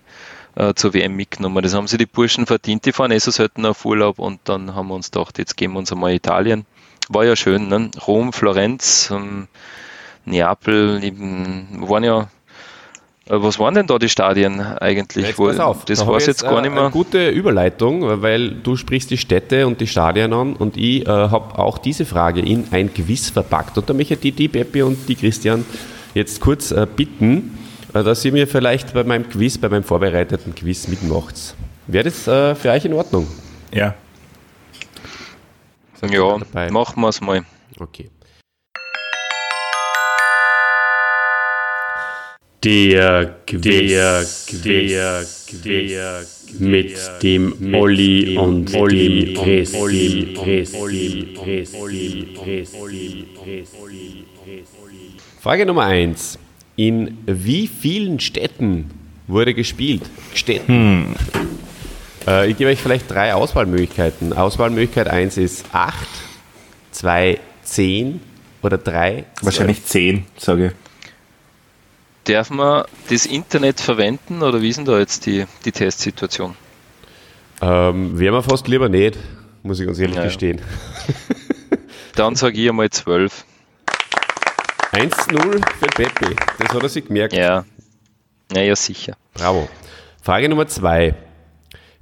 äh, 0.56 0.74
zur 0.74 0.94
WM 0.94 1.16
mitgenommen. 1.16 1.64
Das 1.64 1.74
haben 1.74 1.88
sie 1.88 1.98
die 1.98 2.06
Burschen 2.06 2.46
verdient, 2.46 2.86
die 2.86 2.92
fahren 2.92 3.12
eh 3.12 3.20
so 3.20 3.32
selten 3.32 3.66
auf 3.66 3.86
Urlaub 3.86 4.20
und 4.20 4.40
dann 4.44 4.76
haben 4.76 4.88
wir 4.90 4.96
uns 4.96 5.12
gedacht, 5.12 5.38
jetzt 5.38 5.58
gehen 5.58 5.72
wir 5.74 5.80
uns 5.80 5.92
einmal 5.92 6.14
Italien. 6.14 6.66
War 7.10 7.24
ja 7.26 7.36
schön, 7.36 7.68
ne? 7.68 7.92
Rom, 8.08 8.34
Florenz, 8.34 9.10
ähm, 9.12 9.48
Neapel, 10.26 11.04
eben, 11.04 11.88
waren 11.88 12.04
ja 12.04 12.30
was 13.28 13.58
waren 13.58 13.74
denn 13.74 13.88
da 13.88 13.98
die 13.98 14.10
Stadien 14.10 14.62
eigentlich? 14.62 15.26
Jetzt 15.26 15.38
pass 15.38 15.60
auf, 15.60 15.86
das 15.86 16.00
da 16.00 16.08
war 16.08 16.22
jetzt 16.22 16.44
gar 16.44 16.62
nicht 16.62 16.72
mehr. 16.72 16.84
Eine 16.84 16.92
gute 16.92 17.30
Überleitung, 17.30 18.22
weil 18.22 18.52
du 18.52 18.76
sprichst 18.76 19.10
die 19.10 19.18
Städte 19.18 19.66
und 19.66 19.82
die 19.82 19.88
Stadien 19.88 20.32
an 20.32 20.56
und 20.56 20.78
ich 20.78 21.08
äh, 21.08 21.10
habe 21.10 21.58
auch 21.58 21.80
diese 21.80 22.06
Frage 22.06 22.42
in 22.42 22.68
ein 22.72 22.94
Quiz 22.94 23.32
verpackt. 23.32 23.78
Und 23.78 23.90
da 23.90 23.94
möchte 23.94 24.14
ich 24.14 24.20
die, 24.20 24.32
die 24.32 24.48
Peppi 24.48 24.84
und 24.84 25.10
die 25.10 25.16
Christian 25.16 25.66
jetzt 26.14 26.40
kurz 26.40 26.72
äh, 26.72 26.86
bitten, 26.96 27.58
äh, 27.96 28.04
dass 28.04 28.24
ihr 28.26 28.32
mir 28.32 28.48
vielleicht 28.48 28.94
bei 28.94 29.04
meinem 29.04 29.28
Quiz, 29.28 29.58
bei 29.58 29.70
meinem 29.70 29.84
vorbereiteten 29.84 30.54
Quiz 30.54 30.88
mitmacht. 30.88 31.56
Wäre 31.88 32.04
das 32.04 32.28
äh, 32.28 32.54
für 32.54 32.70
euch 32.70 32.86
in 32.86 32.94
Ordnung? 32.94 33.28
Ja. 33.72 33.96
ja, 36.08 36.38
machen 36.70 37.02
wir 37.02 37.10
es 37.10 37.22
mal. 37.22 37.44
Okay. 37.80 38.10
Der 42.66 43.36
Quiz, 43.46 43.62
der 44.64 45.24
Quiz, 45.48 46.58
mit 46.58 46.98
dem 47.22 47.76
Olli 47.76 48.36
und 48.40 48.74
dem 48.74 49.36
Christi. 49.36 50.36
Frage 55.42 55.68
Nummer 55.68 55.86
1. 55.86 56.40
In 56.76 57.20
wie 57.28 57.68
vielen 57.68 58.20
Städten 58.20 58.90
wurde 59.28 59.54
gespielt? 59.54 60.02
Städten. 60.34 60.68
Hm. 60.68 61.16
Äh, 62.28 62.50
ich 62.50 62.58
gebe 62.58 62.72
euch 62.72 62.80
vielleicht 62.80 63.12
drei 63.12 63.36
Auswahlmöglichkeiten. 63.36 64.34
Auswahlmöglichkeit 64.34 65.08
1 65.08 65.38
ist 65.38 65.66
8, 65.72 65.96
2, 66.94 67.40
10 67.62 68.20
oder 68.64 68.80
3. 68.80 69.26
Wahrscheinlich 69.44 69.86
10, 69.86 70.26
sage 70.40 70.66
ich. 70.66 70.85
Darf 72.26 72.50
man 72.50 72.86
das 73.10 73.28
Internet 73.28 73.80
verwenden 73.80 74.42
oder 74.42 74.60
wie 74.62 74.70
ist 74.70 74.78
denn 74.78 74.86
da 74.86 74.98
jetzt 74.98 75.28
die, 75.28 75.46
die 75.64 75.72
Testsituation? 75.72 76.56
Ähm, 77.62 78.18
Wäre 78.18 78.34
mir 78.34 78.42
fast 78.42 78.68
lieber 78.68 78.90
nicht, 78.90 79.18
muss 79.62 79.80
ich 79.80 79.86
ganz 79.86 80.00
ehrlich 80.00 80.16
naja. 80.16 80.28
gestehen. 80.28 80.60
Dann 82.16 82.36
sage 82.36 82.60
ich 82.60 82.68
einmal 82.68 82.90
12. 82.90 83.46
1-0 84.92 85.66
für 85.78 85.86
Peppi, 85.88 86.36
das 86.58 86.74
hat 86.74 86.82
er 86.82 86.90
sich 86.90 87.06
gemerkt. 87.06 87.34
Ja, 87.34 87.64
naja, 88.52 88.76
sicher. 88.76 89.16
Bravo. 89.36 89.70
Frage 90.24 90.50
Nummer 90.50 90.68
2. 90.68 91.14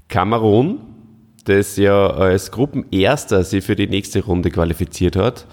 Kamerun, 0.07 0.79
das 1.43 1.75
ja 1.75 2.07
als 2.07 2.51
Gruppenerster 2.51 3.43
sich 3.43 3.65
für 3.65 3.75
die 3.75 3.87
nächste 3.87 4.23
Runde 4.23 4.51
qualifiziert 4.51 5.17
hat, 5.17 5.47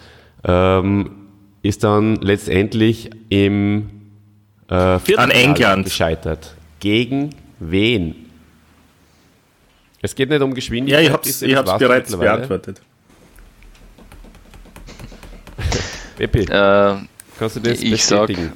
ähm, 0.44 1.28
ist 1.62 1.82
dann 1.82 2.16
letztendlich 2.16 3.10
im 3.30 3.99
äh, 4.70 5.16
An 5.16 5.30
England 5.30 5.84
gescheitert. 5.84 6.54
Gegen 6.78 7.34
wen? 7.58 8.30
Es 10.02 10.14
geht 10.14 10.30
nicht 10.30 10.40
um 10.40 10.54
Geschwindigkeit. 10.54 11.04
Ja, 11.04 11.08
ich 11.46 11.56
habe 11.56 11.68
es 11.68 11.78
bereits 11.78 12.16
beantwortet. 12.16 12.80
Peppi, 16.16 16.40
äh, 16.40 16.96
kannst 17.38 17.56
du 17.56 17.60
das 17.60 17.80
ich 17.80 17.90
bestätigen? 17.90 18.52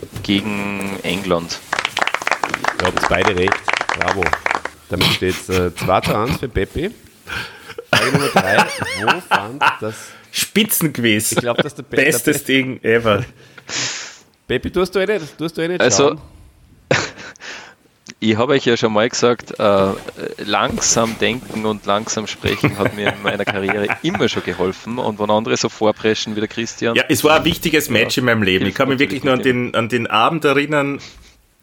Sag 0.00 0.22
gegen 0.22 0.98
England. 1.02 1.60
Ihr 2.80 2.86
habt 2.86 3.08
beide 3.08 3.36
recht. 3.36 3.54
Bravo. 3.98 4.24
Damit 4.88 5.06
steht 5.06 5.34
es 5.34 5.48
äh, 5.48 5.74
2 5.74 6.00
zu 6.00 6.16
1 6.16 6.38
für 6.38 6.48
Peppi. 6.48 6.90
Frage 7.90 8.12
Nummer 8.12 8.28
3. 8.28 8.56
Wo 9.02 9.20
fand 9.20 9.62
das 9.80 9.94
Spitzenquiz? 10.32 11.32
Ich 11.32 11.38
glaube, 11.38 11.62
dass 11.62 11.74
der 11.74 11.84
Bestes 11.84 12.44
Ding 12.44 12.82
ever. 12.82 13.24
Baby, 14.52 14.70
tust 14.70 14.94
du 14.94 14.98
eh 14.98 15.06
nicht, 15.06 15.38
tust 15.38 15.56
du 15.56 15.62
eh 15.62 15.68
nicht 15.68 15.80
Also, 15.80 16.16
ich 18.20 18.36
habe 18.36 18.52
euch 18.52 18.66
ja 18.66 18.76
schon 18.76 18.92
mal 18.92 19.08
gesagt, 19.08 19.58
äh, 19.58 19.92
langsam 20.44 21.16
denken 21.18 21.64
und 21.64 21.86
langsam 21.86 22.26
sprechen 22.26 22.76
hat 22.76 22.94
mir 22.94 23.14
in 23.14 23.22
meiner 23.22 23.46
Karriere 23.46 23.86
immer 24.02 24.28
schon 24.28 24.42
geholfen. 24.42 24.98
Und 24.98 25.18
wenn 25.18 25.30
andere 25.30 25.56
so 25.56 25.70
vorpreschen 25.70 26.36
wie 26.36 26.40
der 26.40 26.50
Christian, 26.50 26.94
Ja, 26.94 27.04
es 27.08 27.24
war 27.24 27.36
ein 27.36 27.46
wichtiges 27.46 27.88
Match 27.88 28.18
in 28.18 28.26
meinem 28.26 28.42
Leben. 28.42 28.66
Ich 28.66 28.74
kann 28.74 28.90
mich 28.90 28.98
wirklich 28.98 29.24
nur 29.24 29.32
an 29.32 29.40
den, 29.40 29.74
an 29.74 29.88
den 29.88 30.06
Abend 30.06 30.44
erinnern, 30.44 31.00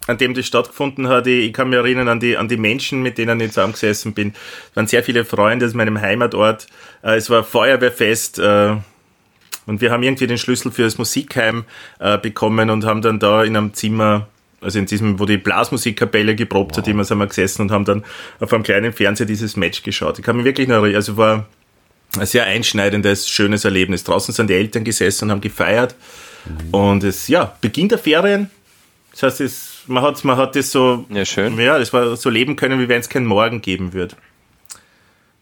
an 0.08 0.18
dem 0.18 0.34
das 0.34 0.48
stattgefunden 0.48 1.10
hat. 1.10 1.28
Ich, 1.28 1.46
ich 1.46 1.54
kann 1.54 1.70
mich 1.70 1.78
erinnern 1.78 2.08
an 2.08 2.20
die, 2.20 2.38
an 2.38 2.48
die 2.48 2.58
Menschen, 2.58 3.04
mit 3.04 3.20
denen 3.20 3.40
ich 3.40 3.50
zusammengesessen 3.50 4.16
bin. 4.16 4.34
Es 4.72 4.76
waren 4.76 4.88
sehr 4.88 5.04
viele 5.04 5.26
Freunde 5.26 5.68
aus 5.68 5.76
meinem 5.76 6.02
Heimatort. 6.02 6.66
Äh, 7.04 7.18
Es 7.18 7.30
war 7.30 7.44
Feuerwehrfest. 7.44 8.40
Und 9.70 9.82
wir 9.82 9.92
haben 9.92 10.02
irgendwie 10.02 10.26
den 10.26 10.40
Schlüssel 10.40 10.72
für 10.72 10.82
das 10.82 10.98
Musikheim 10.98 11.64
äh, 12.00 12.18
bekommen 12.18 12.72
und 12.72 12.86
haben 12.86 13.04
dann 13.04 13.20
da 13.20 13.44
in 13.44 13.56
einem 13.56 13.76
Zimmer, 13.76 14.28
also 14.62 14.80
in 14.80 14.88
diesem, 14.88 15.20
wo 15.20 15.28
die 15.28 15.38
Blasmusikkapelle 15.38 16.34
geprobt 16.36 16.76
hat, 16.76 16.88
immer 16.88 17.04
sind 17.04 17.20
wir 17.20 17.28
gesessen 17.28 17.62
und 17.62 17.72
haben 17.72 17.86
dann 17.86 18.04
auf 18.40 18.52
einem 18.52 18.64
kleinen 18.64 18.94
Fernseher 18.94 19.28
dieses 19.28 19.56
Match 19.58 19.84
geschaut. 19.84 20.18
Ich 20.18 20.26
kann 20.26 20.38
mich 20.38 20.46
wirklich 20.46 20.68
noch 20.68 20.82
also 20.82 21.18
war 21.18 21.46
ein 22.18 22.26
sehr 22.26 22.46
einschneidendes, 22.46 23.30
schönes 23.30 23.64
Erlebnis. 23.64 24.04
Draußen 24.04 24.34
sind 24.34 24.50
die 24.50 24.56
Eltern 24.56 24.84
gesessen 24.84 25.26
und 25.26 25.32
haben 25.34 25.42
gefeiert. 25.42 25.94
Und 26.72 27.04
es, 27.04 27.28
ja, 27.28 27.56
Beginn 27.62 27.90
der 27.90 28.00
Ferien. 28.00 28.50
Das 29.12 29.22
heißt, 29.22 29.42
es, 29.42 29.84
man, 29.86 30.02
hat, 30.02 30.26
man 30.26 30.36
hat 30.36 30.56
das 30.56 30.72
so, 30.72 31.06
Ja, 31.10 31.24
schön. 31.26 31.60
ja, 31.60 31.78
das 31.78 31.94
war 31.94 32.16
so 32.16 32.32
leben 32.32 32.56
können, 32.56 32.80
wie 32.80 32.90
wenn 32.90 33.02
es 33.02 33.08
keinen 33.08 33.28
Morgen 33.28 33.62
geben 33.62 33.94
wird. 33.94 34.16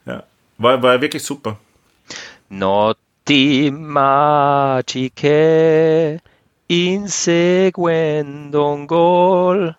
Ja, 0.06 0.24
war, 0.58 0.84
war 0.84 1.00
wirklich 1.00 1.24
super. 1.24 1.58
Notti 2.50 3.07
magiche 3.72 5.00
inseguendo 6.68 8.74
un 8.74 8.88
gol. 8.88 9.76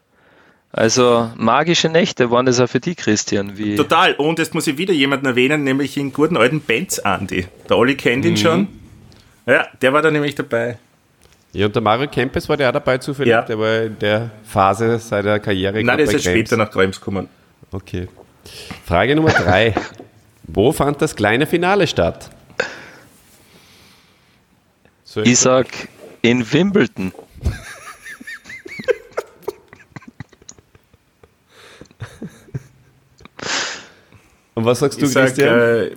Also 0.70 1.30
magische 1.36 1.88
Nächte 1.88 2.30
waren 2.30 2.46
das 2.46 2.60
auch 2.60 2.68
für 2.68 2.80
dich, 2.80 2.96
Christian. 2.96 3.56
Wie, 3.56 3.76
Total. 3.76 4.14
Und 4.14 4.38
jetzt 4.38 4.54
muss 4.54 4.66
ich 4.66 4.78
wieder 4.78 4.92
jemanden 4.92 5.26
erwähnen, 5.26 5.64
nämlich 5.64 5.94
den 5.94 6.12
guten 6.12 6.36
alten 6.36 6.60
Benz 6.60 6.98
Andy. 6.98 7.46
Der 7.68 7.76
Olli 7.76 7.94
kennt 7.94 8.24
ihn 8.24 8.36
schon. 8.36 8.68
Ja, 9.46 9.66
der 9.80 9.92
war 9.92 10.02
da 10.02 10.10
nämlich 10.10 10.34
dabei. 10.34 10.78
Ja, 11.52 11.66
und 11.66 11.74
der 11.74 11.82
Mario 11.82 12.08
Kempes 12.08 12.48
war 12.48 12.58
der 12.58 12.68
auch 12.68 12.74
dabei 12.74 12.98
zufällig. 12.98 13.30
Ja. 13.30 13.42
Der 13.42 13.58
war 13.58 13.82
in 13.82 13.98
der 13.98 14.30
Phase 14.44 14.98
seiner 14.98 15.40
Karriere. 15.40 15.82
Nein, 15.82 15.96
der 15.96 16.04
ist 16.04 16.10
Krems. 16.10 16.24
später 16.24 16.56
nach 16.58 16.70
Krems 16.70 17.00
gekommen. 17.00 17.28
Okay. 17.72 18.08
Frage 18.84 19.16
Nummer 19.16 19.30
drei. 19.30 19.74
Wo 20.44 20.72
fand 20.72 21.00
das 21.00 21.16
kleine 21.16 21.46
Finale 21.46 21.86
statt? 21.86 22.30
Ich 25.24 25.38
sag 25.38 25.66
in 26.22 26.50
Wimbledon. 26.52 27.12
und 34.54 34.64
was 34.64 34.80
sagst 34.80 35.00
du, 35.00 35.06
Ich 35.06 35.12
sag, 35.12 35.26
Christian? 35.26 35.58
äh, 35.58 35.90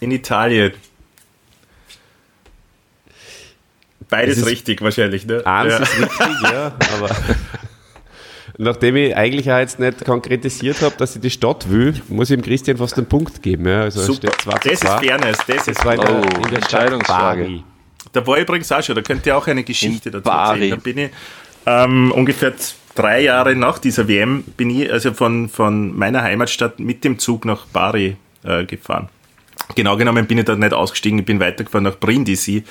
in 0.00 0.10
Italien. 0.10 0.72
Beides 4.08 4.38
ist- 4.38 4.46
richtig 4.46 4.80
wahrscheinlich, 4.82 5.26
ne? 5.26 5.44
Eins 5.44 5.72
Ja. 5.72 5.78
ist 5.80 5.98
richtig, 6.00 6.42
ja, 6.42 6.76
aber 6.96 7.10
nachdem 8.56 8.94
ich 8.96 9.16
eigentlich 9.16 9.50
auch 9.50 9.58
jetzt 9.58 9.80
nicht 9.80 10.04
konkretisiert 10.04 10.80
habe, 10.82 10.94
dass 10.96 11.16
ich 11.16 11.22
die 11.22 11.30
Stadt 11.30 11.68
will, 11.68 12.00
muss 12.08 12.30
ich 12.30 12.36
dem 12.36 12.44
Christian 12.44 12.76
fast 12.76 12.96
einen 12.98 13.06
Punkt 13.08 13.42
geben. 13.42 13.66
Ja. 13.66 13.82
Also 13.82 14.02
Super. 14.02 14.30
steht 14.32 14.40
2 14.42 14.52
zu 14.52 14.68
Das 14.68 14.72
ist 14.74 14.80
2. 14.82 14.98
Fairness. 14.98 15.38
Das 15.48 15.56
ist 15.56 15.68
Das 15.78 15.84
war 15.84 15.94
in 15.94 16.00
der, 16.00 16.10
Oh, 16.10 16.22
in 16.22 16.22
der 16.22 16.46
Stadt 16.48 16.54
Entscheidungsfrage. 16.62 17.42
Bari. 17.42 17.64
Da 18.16 18.26
war 18.26 18.38
ich 18.38 18.44
übrigens 18.44 18.72
auch 18.72 18.82
schon, 18.82 18.94
da 18.94 19.02
könnt 19.02 19.26
ihr 19.26 19.36
auch 19.36 19.46
eine 19.46 19.62
Geschichte 19.62 20.08
In 20.08 20.12
dazu 20.14 20.24
Bari. 20.24 20.70
erzählen. 20.70 20.70
Da 20.70 20.76
bin 20.76 20.98
ich 20.98 21.10
ähm, 21.66 22.12
ungefähr 22.12 22.54
drei 22.94 23.20
Jahre 23.20 23.54
nach 23.54 23.78
dieser 23.78 24.08
WM 24.08 24.42
bin 24.42 24.70
ich 24.70 24.90
also 24.90 25.12
von, 25.12 25.50
von 25.50 25.94
meiner 25.94 26.22
Heimatstadt 26.22 26.80
mit 26.80 27.04
dem 27.04 27.18
Zug 27.18 27.44
nach 27.44 27.66
Bari 27.66 28.16
äh, 28.42 28.64
gefahren. 28.64 29.10
Genau 29.74 29.98
genommen 29.98 30.26
bin 30.26 30.38
ich 30.38 30.46
da 30.46 30.56
nicht 30.56 30.72
ausgestiegen, 30.72 31.18
ich 31.18 31.26
bin 31.26 31.40
weitergefahren 31.40 31.84
nach 31.84 31.98
Brindisi 31.98 32.64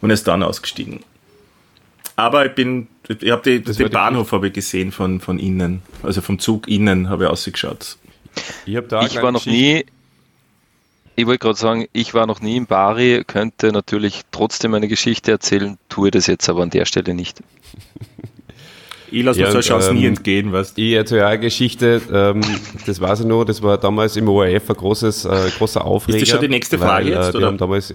und 0.00 0.08
erst 0.08 0.26
dann 0.26 0.42
ausgestiegen. 0.42 1.00
Aber 2.16 2.46
ich 2.46 2.52
bin, 2.52 2.88
ich 3.08 3.30
habe 3.30 3.42
den 3.42 3.64
die 3.64 3.84
Bahnhof 3.84 4.32
habe 4.32 4.46
ich 4.46 4.54
gesehen 4.54 4.90
von, 4.90 5.20
von 5.20 5.38
innen, 5.38 5.82
also 6.02 6.22
vom 6.22 6.38
Zug 6.38 6.66
innen 6.66 7.10
habe 7.10 7.24
ich 7.24 7.30
ausgeschaut. 7.30 7.98
Ich, 8.64 8.74
hab 8.76 8.88
da 8.88 9.04
Ich 9.04 9.20
war 9.20 9.32
noch 9.32 9.44
nie, 9.44 9.84
ich 11.16 11.26
wollte 11.26 11.38
gerade 11.40 11.58
sagen, 11.58 11.86
ich 11.92 12.14
war 12.14 12.26
noch 12.26 12.40
nie 12.40 12.56
in 12.56 12.66
Bari, 12.66 13.22
könnte 13.26 13.72
natürlich 13.72 14.22
trotzdem 14.30 14.74
eine 14.74 14.88
Geschichte 14.88 15.30
erzählen, 15.32 15.78
tue 15.88 16.10
das 16.10 16.26
jetzt 16.26 16.48
aber 16.48 16.62
an 16.62 16.70
der 16.70 16.84
Stelle 16.84 17.14
nicht. 17.14 17.40
Ich 19.14 19.22
lasse 19.22 19.40
Ja, 19.40 19.46
mir 19.48 19.52
so 19.52 19.58
eine 19.58 19.76
und, 19.76 19.82
Chance 19.82 19.92
nie 19.94 20.04
ähm, 20.06 20.12
entgehen, 20.14 20.52
weißt 20.52 20.78
Ich 20.78 20.94
erzähle 20.94 21.26
auch 21.26 21.30
eine 21.32 21.40
Geschichte, 21.40 22.00
ähm, 22.10 22.40
das 22.86 22.98
weiß 22.98 23.20
ich 23.20 23.26
noch, 23.26 23.44
das 23.44 23.62
war 23.62 23.76
damals 23.76 24.16
im 24.16 24.26
ORF 24.26 24.70
ein 24.70 24.74
großes, 24.76 25.26
äh, 25.26 25.50
großer 25.58 25.84
Aufreger. 25.84 26.24
schon 26.24 26.40
die 26.40 26.48
nächste 26.48 26.78
Frage 26.78 27.04
weil, 27.04 27.12
jetzt, 27.12 27.28
Äh, 27.28 27.30
die 27.32 27.36
oder? 27.36 27.46
haben 27.48 27.58
damals, 27.58 27.92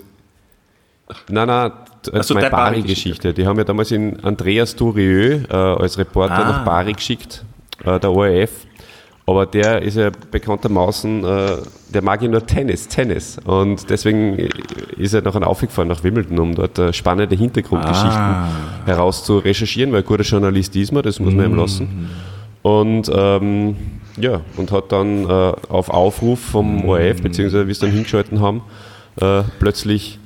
nein, 1.29 1.47
nein, 1.47 1.71
Ach 2.13 2.23
so, 2.23 2.35
meine 2.35 2.51
Bari-Geschichte. 2.51 3.33
Die 3.33 3.47
haben 3.47 3.57
ja 3.57 3.63
damals 3.63 3.89
in 3.89 4.23
Andreas 4.23 4.75
Tourieux 4.75 5.43
äh, 5.49 5.53
als 5.55 5.97
Reporter 5.97 6.35
Ah. 6.37 6.49
nach 6.51 6.65
Bari 6.65 6.93
geschickt, 6.93 7.43
äh, 7.83 7.99
der 7.99 8.11
ORF. 8.11 8.51
Aber 9.29 9.45
der 9.45 9.81
ist 9.81 9.97
ja 9.97 10.09
bekanntermaßen, 10.31 11.23
äh, 11.25 11.57
der 11.93 12.01
mag 12.01 12.21
ja 12.21 12.29
nur 12.29 12.45
Tennis, 12.45 12.87
Tennis. 12.87 13.37
Und 13.43 13.89
deswegen 13.89 14.37
ist 14.97 15.13
er 15.13 15.21
nachher 15.21 15.45
aufgefahren 15.45 15.89
nach 15.89 16.01
Wimbledon, 16.01 16.39
um 16.39 16.55
dort 16.55 16.79
äh, 16.79 16.93
spannende 16.93 17.35
Hintergrundgeschichten 17.35 18.09
Ah. 18.09 18.47
heraus 18.85 19.25
zu 19.25 19.37
recherchieren, 19.39 19.91
weil 19.91 19.99
ein 19.99 20.05
guter 20.05 20.23
Journalist 20.23 20.73
ist 20.77 20.93
man, 20.93 21.03
das 21.03 21.19
muss 21.19 21.33
man 21.33 21.45
ihm 21.51 21.55
lassen. 21.57 22.09
Und 22.61 23.11
ähm, 23.13 23.75
ja, 24.19 24.41
und 24.55 24.71
hat 24.71 24.91
dann 24.93 25.25
äh, 25.25 25.53
auf 25.69 25.89
Aufruf 25.89 26.39
vom 26.39 26.85
ORF, 26.87 27.21
beziehungsweise 27.21 27.67
wie 27.67 27.73
sie 27.73 27.81
dann 27.81 27.91
hingeschalten 27.91 28.39
haben, 28.39 28.61
äh, 29.21 29.43
plötzlich 29.59 30.19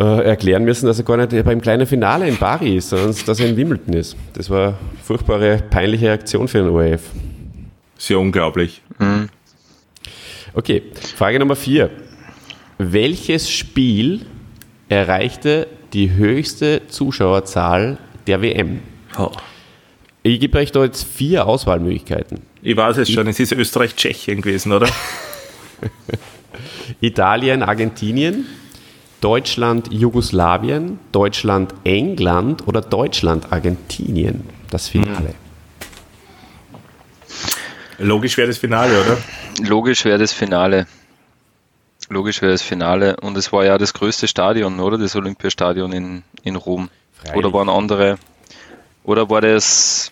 äh, 0.00 0.24
erklären 0.24 0.64
müssen, 0.64 0.86
dass 0.86 0.98
er 0.98 1.04
gar 1.04 1.18
nicht 1.18 1.44
beim 1.44 1.60
kleinen 1.60 1.86
Finale 1.86 2.26
in 2.26 2.38
Bari 2.38 2.76
ist, 2.78 2.88
sondern 2.88 3.14
dass 3.26 3.38
er 3.38 3.48
in 3.50 3.56
Wimbledon 3.58 3.92
ist. 3.94 4.16
Das 4.32 4.48
war 4.48 4.68
eine 4.68 4.74
furchtbare, 5.02 5.58
peinliche 5.68 6.06
Reaktion 6.06 6.48
für 6.48 6.58
den 6.58 6.70
ORF. 6.70 7.02
Sehr 8.02 8.18
unglaublich. 8.18 8.82
Okay, 10.54 10.82
Frage 11.16 11.38
Nummer 11.38 11.54
vier. 11.54 11.88
Welches 12.76 13.48
Spiel 13.48 14.26
erreichte 14.88 15.68
die 15.92 16.10
höchste 16.10 16.82
Zuschauerzahl 16.88 17.98
der 18.26 18.42
WM? 18.42 18.80
Ich 20.24 20.40
gebe 20.40 20.58
euch 20.58 20.72
da 20.72 20.82
jetzt 20.82 21.04
vier 21.04 21.46
Auswahlmöglichkeiten. 21.46 22.40
Ich 22.60 22.76
weiß 22.76 22.96
es 22.96 23.08
schon, 23.08 23.28
es 23.28 23.38
ist 23.38 23.52
Österreich-Tschechien 23.52 24.42
gewesen, 24.42 24.72
oder? 24.72 24.88
Italien, 27.00 27.62
Argentinien, 27.62 28.46
Deutschland, 29.20 29.92
Jugoslawien, 29.92 30.98
Deutschland, 31.12 31.72
England 31.84 32.66
oder 32.66 32.80
Deutschland, 32.80 33.52
Argentinien. 33.52 34.42
Das 34.70 34.88
Finale. 34.88 35.36
Logisch 38.02 38.36
wäre 38.36 38.48
das 38.48 38.58
Finale, 38.58 39.00
oder? 39.00 39.18
Logisch 39.68 40.04
wäre 40.04 40.18
das 40.18 40.32
Finale. 40.32 40.86
Logisch 42.08 42.42
wäre 42.42 42.52
das 42.52 42.62
Finale. 42.62 43.16
Und 43.20 43.36
es 43.36 43.52
war 43.52 43.64
ja 43.64 43.78
das 43.78 43.94
größte 43.94 44.26
Stadion, 44.26 44.80
oder? 44.80 44.98
Das 44.98 45.14
Olympiastadion 45.14 45.92
in, 45.92 46.22
in 46.42 46.56
Rom. 46.56 46.90
Freilich. 47.14 47.36
Oder 47.36 47.52
waren 47.52 47.68
andere, 47.68 48.18
oder 49.04 49.30
war 49.30 49.40
das 49.40 50.10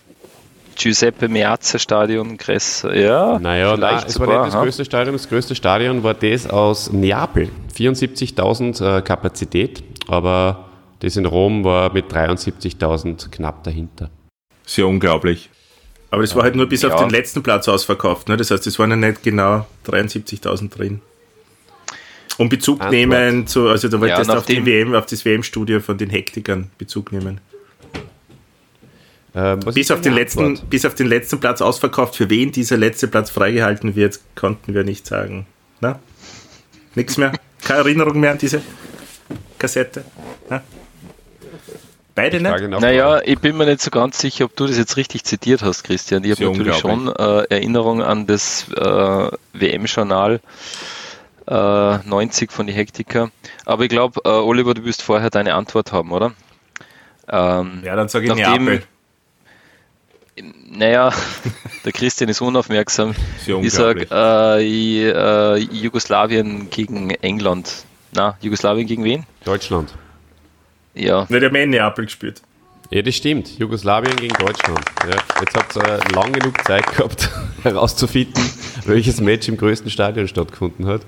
Giuseppe 0.75 1.27
Meazza 1.27 1.79
Stadion 1.79 2.37
größer? 2.37 2.95
Ja, 2.95 3.37
Naja, 3.39 3.75
nein, 3.75 3.77
vielleicht 3.77 4.07
es 4.07 4.19
war 4.19 4.27
nicht 4.27 4.53
das 4.53 4.61
größte 4.61 4.85
Stadion. 4.85 5.13
Das 5.13 5.27
größte 5.27 5.55
Stadion 5.55 6.03
war 6.03 6.13
das 6.13 6.49
aus 6.49 6.91
Neapel. 6.93 7.49
74.000 7.75 8.99
äh, 8.99 9.01
Kapazität, 9.01 9.83
aber 10.07 10.69
das 10.99 11.17
in 11.17 11.25
Rom 11.25 11.65
war 11.65 11.91
mit 11.91 12.11
73.000 12.11 13.29
knapp 13.31 13.63
dahinter. 13.63 14.09
Sehr 14.65 14.87
unglaublich. 14.87 15.49
Aber 16.11 16.21
das 16.21 16.35
war 16.35 16.43
halt 16.43 16.55
nur 16.55 16.67
bis 16.67 16.83
auf 16.85 16.91
Ja. 16.91 16.99
den 16.99 17.09
letzten 17.09 17.41
Platz 17.41 17.67
ausverkauft. 17.67 18.27
Ne? 18.29 18.37
Das 18.37 18.51
heißt, 18.51 18.67
es 18.67 18.77
waren 18.77 18.89
ja 18.91 18.95
nicht 18.97 19.23
genau 19.23 19.65
73.000 19.85 20.69
drin. 20.69 21.01
Um 22.37 22.49
Bezug 22.49 22.81
Antwort. 22.81 22.91
nehmen 22.91 23.47
zu, 23.47 23.67
also 23.69 23.87
du 23.87 23.99
wolltest 23.99 24.29
Ja, 24.29 24.37
auf 24.37 24.45
die 24.45 24.57
nachdem- 24.59 24.65
WM, 24.65 24.95
auf 24.95 25.05
das 25.05 25.25
WM-Studio 25.25 25.79
von 25.79 25.97
den 25.97 26.09
Hektikern 26.09 26.69
Bezug 26.77 27.11
nehmen. 27.11 27.39
Ähm, 29.33 29.59
Bis 29.73 29.89
auf, 29.91 30.01
den 30.01 30.13
letzten, 30.13 30.43
Antwort? 30.45 30.69
bis 30.69 30.85
auf 30.85 30.93
den 30.95 31.07
letzten 31.07 31.39
Platz 31.39 31.61
ausverkauft. 31.61 32.17
Für 32.17 32.29
wen 32.29 32.51
dieser 32.51 32.75
letzte 32.75 33.07
Platz 33.07 33.29
freigehalten 33.29 33.95
wird, 33.95 34.19
konnten 34.35 34.73
wir 34.73 34.83
nicht 34.83 35.07
sagen. 35.07 35.45
Na? 35.79 35.99
Nichts 36.95 37.15
mehr? 37.17 37.31
Keine 37.63 37.79
Erinnerung 37.79 38.19
mehr 38.19 38.31
an 38.31 38.37
diese 38.37 38.61
Kassette? 39.57 40.03
Na? 40.49 40.61
Beide 42.15 42.37
nicht? 42.39 42.49
Frage 42.49 42.67
nach- 42.67 42.79
Naja, 42.81 43.21
ich 43.23 43.39
bin 43.39 43.55
mir 43.57 43.65
nicht 43.65 43.81
so 43.81 43.89
ganz 43.91 44.19
sicher, 44.19 44.45
ob 44.45 44.55
du 44.55 44.67
das 44.67 44.77
jetzt 44.77 44.97
richtig 44.97 45.23
zitiert 45.23 45.61
hast, 45.61 45.83
Christian. 45.83 46.23
Ich 46.23 46.31
habe 46.31 46.45
natürlich 46.45 46.75
schon 46.77 47.07
äh, 47.07 47.43
Erinnerung 47.49 48.03
an 48.03 48.27
das 48.27 48.65
äh, 48.75 49.29
WM-Journal 49.53 50.41
äh, 51.47 51.53
90 51.53 52.51
von 52.51 52.67
die 52.67 52.73
Hektiker. 52.73 53.31
Aber 53.65 53.83
ich 53.83 53.89
glaube, 53.89 54.21
äh, 54.25 54.29
Oliver, 54.29 54.73
du 54.73 54.83
wirst 54.83 55.01
vorher 55.01 55.29
deine 55.29 55.53
Antwort 55.55 55.91
haben, 55.91 56.11
oder? 56.11 56.33
Ähm, 57.29 57.81
ja, 57.83 57.95
dann 57.95 58.09
sage 58.09 58.25
ich 58.25 58.35
nachdem, 58.35 58.65
Neapel. 58.65 58.83
Naja, 60.69 61.11
der 61.85 61.91
Christian 61.91 62.29
ist 62.29 62.41
unaufmerksam. 62.41 63.11
Ist 63.11 63.47
ich 63.47 63.73
sage 63.73 64.07
äh, 64.11 65.09
äh, 65.09 65.57
Jugoslawien 65.57 66.69
gegen 66.69 67.09
England. 67.11 67.85
Na, 68.13 68.37
Jugoslawien 68.41 68.87
gegen 68.87 69.03
wen? 69.03 69.25
Deutschland. 69.45 69.93
Ja. 70.93 71.25
Ne, 71.29 71.39
der 71.39 71.51
hat 71.51 71.69
Neapel 71.69 72.05
gespielt. 72.05 72.41
Ja, 72.89 73.01
das 73.01 73.15
stimmt. 73.15 73.57
Jugoslawien 73.57 74.15
gegen 74.17 74.33
Deutschland. 74.35 74.81
Ja, 75.09 75.15
jetzt 75.39 75.55
habt 75.55 75.75
ihr 75.77 75.83
äh, 75.83 76.13
lang 76.13 76.33
genug 76.33 76.61
Zeit 76.65 76.85
gehabt, 76.87 77.29
herauszufinden, 77.63 78.43
welches 78.85 79.21
Match 79.21 79.47
im 79.47 79.55
größten 79.55 79.89
Stadion 79.89 80.27
stattgefunden 80.27 80.85
hat. 80.87 81.01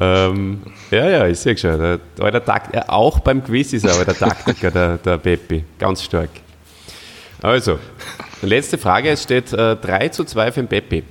Ähm, 0.00 0.62
ja, 0.90 1.08
ja, 1.08 1.28
ich 1.28 1.38
sehe 1.38 1.56
schon. 1.56 1.78
Der, 1.78 1.98
der 2.18 2.44
Takt, 2.44 2.74
ja, 2.74 2.88
auch 2.88 3.20
beim 3.20 3.44
Quiz 3.44 3.72
ist 3.72 3.84
er 3.84 3.94
aber 3.94 4.04
der 4.04 4.16
Taktiker, 4.16 4.72
der, 4.72 4.98
der 4.98 5.18
Peppi. 5.18 5.62
Ganz 5.78 6.02
stark. 6.02 6.30
Also, 7.40 7.78
letzte 8.42 8.76
Frage. 8.76 9.10
Es 9.10 9.22
steht 9.22 9.52
äh, 9.52 9.76
3 9.76 10.08
zu 10.08 10.24
2 10.24 10.50
für 10.50 10.60
den 10.60 10.68
Peppi. 10.68 11.04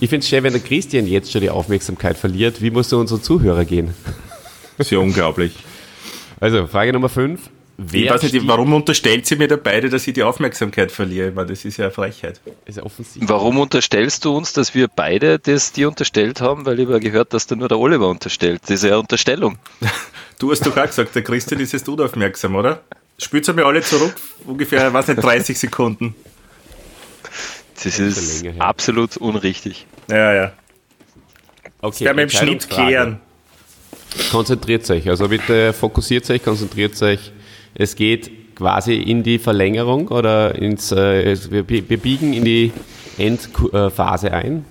Ich 0.00 0.10
finde 0.10 0.24
es 0.24 0.28
schön, 0.28 0.42
wenn 0.42 0.52
der 0.52 0.62
Christian 0.62 1.06
jetzt 1.06 1.30
schon 1.30 1.42
die 1.42 1.50
Aufmerksamkeit 1.50 2.16
verliert. 2.16 2.60
Wie 2.60 2.70
muss 2.70 2.88
so 2.88 2.98
unsere 2.98 3.20
Zuhörer 3.20 3.64
gehen? 3.64 3.94
Sehr 4.78 5.00
unglaublich. 5.00 5.54
Also, 6.40 6.66
Frage 6.66 6.92
Nummer 6.92 7.08
5. 7.08 7.40
Wer 7.76 8.04
ich 8.04 8.10
weiß 8.10 8.22
nicht, 8.22 8.46
warum 8.46 8.72
unterstellt 8.72 9.26
sie 9.26 9.34
mir 9.34 9.48
da 9.48 9.56
beide, 9.56 9.88
dass 9.88 10.06
ich 10.06 10.14
die 10.14 10.22
Aufmerksamkeit 10.22 10.92
verliere? 10.92 11.30
Ich 11.30 11.34
meine, 11.34 11.48
das 11.48 11.64
ist 11.64 11.76
ja 11.76 11.86
eine 11.86 11.92
Frechheit. 11.92 12.40
Ist 12.66 12.76
ja 12.76 12.84
offensichtlich. 12.84 13.28
Warum 13.28 13.58
unterstellst 13.58 14.24
du 14.24 14.36
uns, 14.36 14.52
dass 14.52 14.76
wir 14.76 14.86
beide 14.86 15.40
das 15.40 15.72
dir 15.72 15.88
unterstellt 15.88 16.40
haben? 16.40 16.66
Weil 16.66 16.78
ich 16.78 16.86
habe 16.86 17.00
gehört, 17.00 17.32
dass 17.32 17.48
da 17.48 17.56
nur 17.56 17.68
der 17.68 17.80
Oliver 17.80 18.08
unterstellt. 18.08 18.62
Das 18.62 18.70
ist 18.70 18.84
ja 18.84 18.90
eine 18.90 19.00
Unterstellung. 19.00 19.58
Du 20.40 20.50
hast 20.50 20.66
doch 20.66 20.76
auch 20.76 20.84
gesagt, 20.84 21.14
der 21.14 21.22
Christian 21.22 21.60
ist 21.60 21.72
jetzt 21.72 21.88
unaufmerksam, 21.88 22.56
oder? 22.56 22.82
Spült 23.18 23.46
mir 23.54 23.64
alle 23.64 23.82
zurück, 23.82 24.14
ungefähr, 24.44 24.92
was 24.92 25.06
nicht, 25.06 25.22
30 25.22 25.56
Sekunden. 25.56 26.16
Das 27.82 27.98
ist 28.00 28.44
absolut 28.58 29.16
unrichtig. 29.16 29.86
Ja, 30.08 30.34
ja. 30.34 30.52
Okay, 31.80 31.90
das 31.90 32.00
werden 32.00 32.16
wir 32.16 32.24
im 32.24 32.30
Schnitt 32.30 32.68
klären. 32.68 33.20
Konzentriert 34.30 34.88
euch, 34.90 35.08
also 35.08 35.28
bitte 35.28 35.72
fokussiert 35.72 36.28
euch, 36.30 36.42
konzentriert 36.42 37.00
euch 37.02 37.32
es 37.74 37.96
geht 37.96 38.54
quasi 38.54 38.94
in 38.94 39.22
die 39.22 39.38
Verlängerung 39.38 40.08
oder 40.08 40.54
ins, 40.54 40.92
äh, 40.92 41.36
wir, 41.50 41.68
wir 41.68 41.98
biegen 41.98 42.32
in 42.32 42.44
die 42.44 42.72
Endphase 43.18 44.32
ein. 44.32 44.64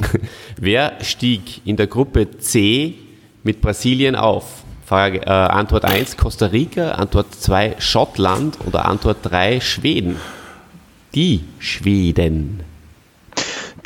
Wer 0.56 0.98
stieg 1.02 1.66
in 1.66 1.76
der 1.76 1.88
Gruppe 1.88 2.38
C 2.38 2.94
mit 3.42 3.60
Brasilien 3.60 4.14
auf? 4.14 4.62
Frage, 4.86 5.22
äh, 5.22 5.30
Antwort 5.30 5.84
1 5.84 6.16
Costa 6.16 6.46
Rica, 6.46 6.92
Antwort 6.92 7.34
2 7.34 7.76
Schottland 7.78 8.58
oder 8.66 8.84
Antwort 8.86 9.18
3 9.22 9.60
Schweden? 9.60 10.16
Die 11.14 11.42
Schweden. 11.58 12.60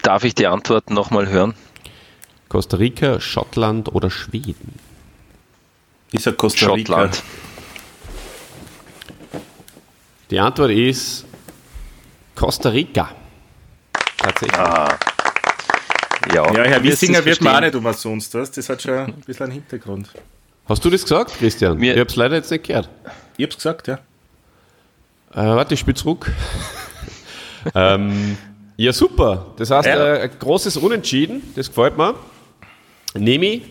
Darf 0.02 0.24
ich 0.24 0.34
die 0.34 0.46
Antwort 0.46 0.90
nochmal 0.90 1.28
hören? 1.28 1.54
Costa 2.48 2.78
Rica, 2.78 3.20
Schottland 3.20 3.94
oder 3.94 4.10
Schweden? 4.10 4.87
Ist 6.12 6.26
ja 6.26 6.32
Costa 6.32 6.72
Rica. 6.72 6.92
Schottland. 6.92 7.22
Die 10.30 10.38
Antwort 10.38 10.70
ist 10.70 11.26
Costa 12.34 12.68
Rica. 12.70 13.10
Tatsächlich. 14.16 14.58
Ah. 14.58 14.98
Ja, 16.34 16.52
ja, 16.52 16.64
Herr 16.64 16.82
Wissinger 16.82 17.24
wird 17.24 17.40
man 17.40 17.56
auch 17.56 17.60
nicht 17.60 17.74
umsonst, 17.74 18.34
was? 18.34 18.50
Das 18.50 18.68
hat 18.68 18.82
schon 18.82 18.94
ein 18.94 19.14
bisschen 19.26 19.44
einen 19.44 19.52
Hintergrund. 19.52 20.08
Hast 20.66 20.84
du 20.84 20.90
das 20.90 21.02
gesagt, 21.02 21.32
Christian? 21.38 21.78
Mir 21.78 21.94
ich 21.94 22.00
habe 22.00 22.10
es 22.10 22.16
leider 22.16 22.36
jetzt 22.36 22.50
nicht 22.50 22.66
gehört. 22.66 22.90
Ich 23.38 23.44
habe 23.44 23.50
es 23.50 23.56
gesagt, 23.56 23.88
ja. 23.88 23.94
Äh, 25.32 25.36
warte, 25.36 25.74
ich 25.74 25.80
spiele 25.80 25.94
zurück. 25.94 26.30
ähm, 27.74 28.36
ja, 28.76 28.92
super. 28.92 29.46
Das 29.56 29.70
heißt, 29.70 29.88
ja. 29.88 30.16
äh, 30.16 30.20
ein 30.22 30.30
großes 30.38 30.76
Unentschieden, 30.76 31.42
das 31.56 31.68
gefällt 31.68 31.96
mir. 31.96 32.14
Nehme 33.14 33.46
ich. 33.46 33.62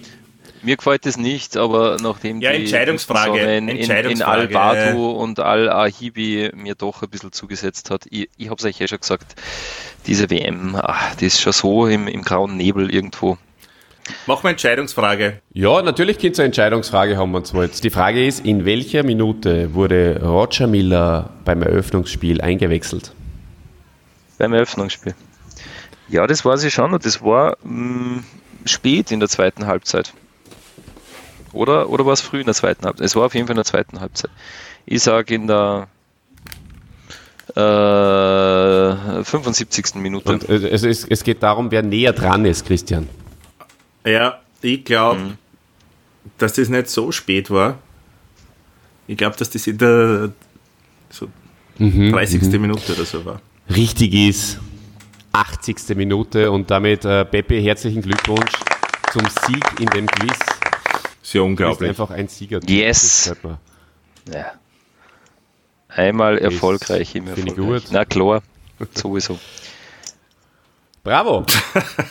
Mir 0.68 0.76
gefällt 0.76 1.06
es 1.06 1.16
nicht, 1.16 1.56
aber 1.56 1.96
nachdem 2.02 2.42
ja, 2.42 2.52
die 2.52 2.64
Entscheidungsfrage, 2.64 3.40
in, 3.40 3.70
Entscheidungsfrage. 3.70 4.50
in 4.50 4.58
Al-Badu 4.58 5.12
und 5.12 5.40
Al-Ahibi 5.40 6.52
mir 6.56 6.76
doch 6.76 7.02
ein 7.02 7.10
bisschen 7.10 7.32
zugesetzt 7.32 7.90
hat, 7.90 8.04
ich, 8.10 8.30
ich 8.36 8.50
habe 8.50 8.58
es 8.60 8.66
euch 8.66 8.78
ja 8.78 8.86
schon 8.86 9.00
gesagt, 9.00 9.36
diese 10.08 10.30
WM, 10.30 10.76
ach, 10.76 11.16
die 11.16 11.28
ist 11.28 11.40
schon 11.40 11.54
so 11.54 11.88
im, 11.88 12.10
im 12.10 12.22
grauen 12.22 12.58
Nebel 12.58 12.94
irgendwo. 12.94 13.38
Machen 14.26 14.44
wir 14.44 14.50
Entscheidungsfrage. 14.50 15.40
Ja, 15.54 15.82
natürlich 15.82 16.18
gibt 16.18 16.34
es 16.34 16.42
eine 16.42 16.48
Entscheidungsfrage, 16.48 17.16
haben 17.16 17.32
wir 17.32 17.46
zwar 17.46 17.64
jetzt. 17.64 17.86
Die 17.86 17.90
Frage 17.90 18.28
ist, 18.28 18.46
in 18.46 18.66
welcher 18.66 19.04
Minute 19.04 19.74
wurde 19.74 20.20
Roger 20.22 20.68
Miller 20.68 21.30
beim 21.46 21.62
Eröffnungsspiel 21.62 22.42
eingewechselt? 22.42 23.14
Beim 24.38 24.52
Eröffnungsspiel. 24.52 25.16
Ja, 26.10 26.28
das 26.28 26.44
weiß 26.44 26.66
ich 26.66 26.74
schon 26.74 26.94
und 26.94 27.06
das 27.06 27.22
war 27.22 27.56
mh, 27.64 27.72
mm, 27.72 28.24
spät 28.66 29.12
in 29.12 29.22
der 29.22 29.30
zweiten 29.30 29.66
Halbzeit. 29.66 30.12
Oder, 31.58 31.90
oder 31.90 32.06
war 32.06 32.14
es 32.14 32.22
früh 32.22 32.40
in 32.40 32.46
der 32.46 32.54
zweiten 32.54 32.86
Halbzeit? 32.86 33.06
Es 33.06 33.16
war 33.16 33.26
auf 33.26 33.34
jeden 33.34 33.48
Fall 33.48 33.56
in 33.56 33.58
der 33.58 33.66
zweiten 33.66 34.00
Halbzeit. 34.00 34.30
Ich 34.86 35.02
sage 35.04 35.36
in 35.36 35.48
der 35.48 35.88
äh, 37.56 39.24
75. 39.24 39.96
Minute. 39.96 40.30
Und 40.30 40.48
äh, 40.48 40.70
es, 40.70 40.84
es 40.84 41.24
geht 41.24 41.42
darum, 41.42 41.72
wer 41.72 41.82
näher 41.82 42.14
dran 42.14 42.46
ist, 42.46 42.66
Christian. 42.66 43.08
Ja, 44.06 44.40
ich 44.62 44.86
glaube, 44.86 45.20
mhm. 45.20 45.34
dass 46.38 46.54
das 46.54 46.70
nicht 46.70 46.90
so 46.90 47.12
spät 47.12 47.50
war. 47.50 47.80
Ich 49.08 49.18
glaube, 49.18 49.36
dass 49.38 49.50
das 49.50 49.66
in 49.68 49.78
der 49.78 50.32
so 51.10 51.28
mhm, 51.78 52.12
30. 52.12 52.42
Mhm. 52.44 52.62
Minute 52.62 52.94
oder 52.94 53.06
so 53.06 53.26
war. 53.26 53.42
Richtig 53.74 54.14
ist 54.14 54.60
80. 55.32 55.96
Minute 55.96 56.52
und 56.52 56.70
damit 56.70 57.04
äh, 57.06 57.26
Pepe, 57.26 57.60
herzlichen 57.60 58.02
Glückwunsch 58.02 58.52
zum 59.12 59.24
Sieg 59.46 59.64
in 59.80 59.88
dem 59.88 60.08
Quiz. 60.08 60.57
Sehr 61.28 61.44
unglaublich. 61.44 61.90
einfach 61.90 62.10
ein 62.10 62.30
Sieger. 62.30 62.62
Yes. 62.66 63.34
Ja. 64.32 64.54
Einmal 65.90 66.38
erfolgreich, 66.38 67.16
immer 67.16 67.32
erfolgreich. 67.32 67.56
Gut. 67.58 67.84
Na 67.92 68.06
klar, 68.06 68.42
sowieso. 68.94 69.38
Bravo. 71.04 71.46
ich 71.46 71.56
habe 71.76 72.08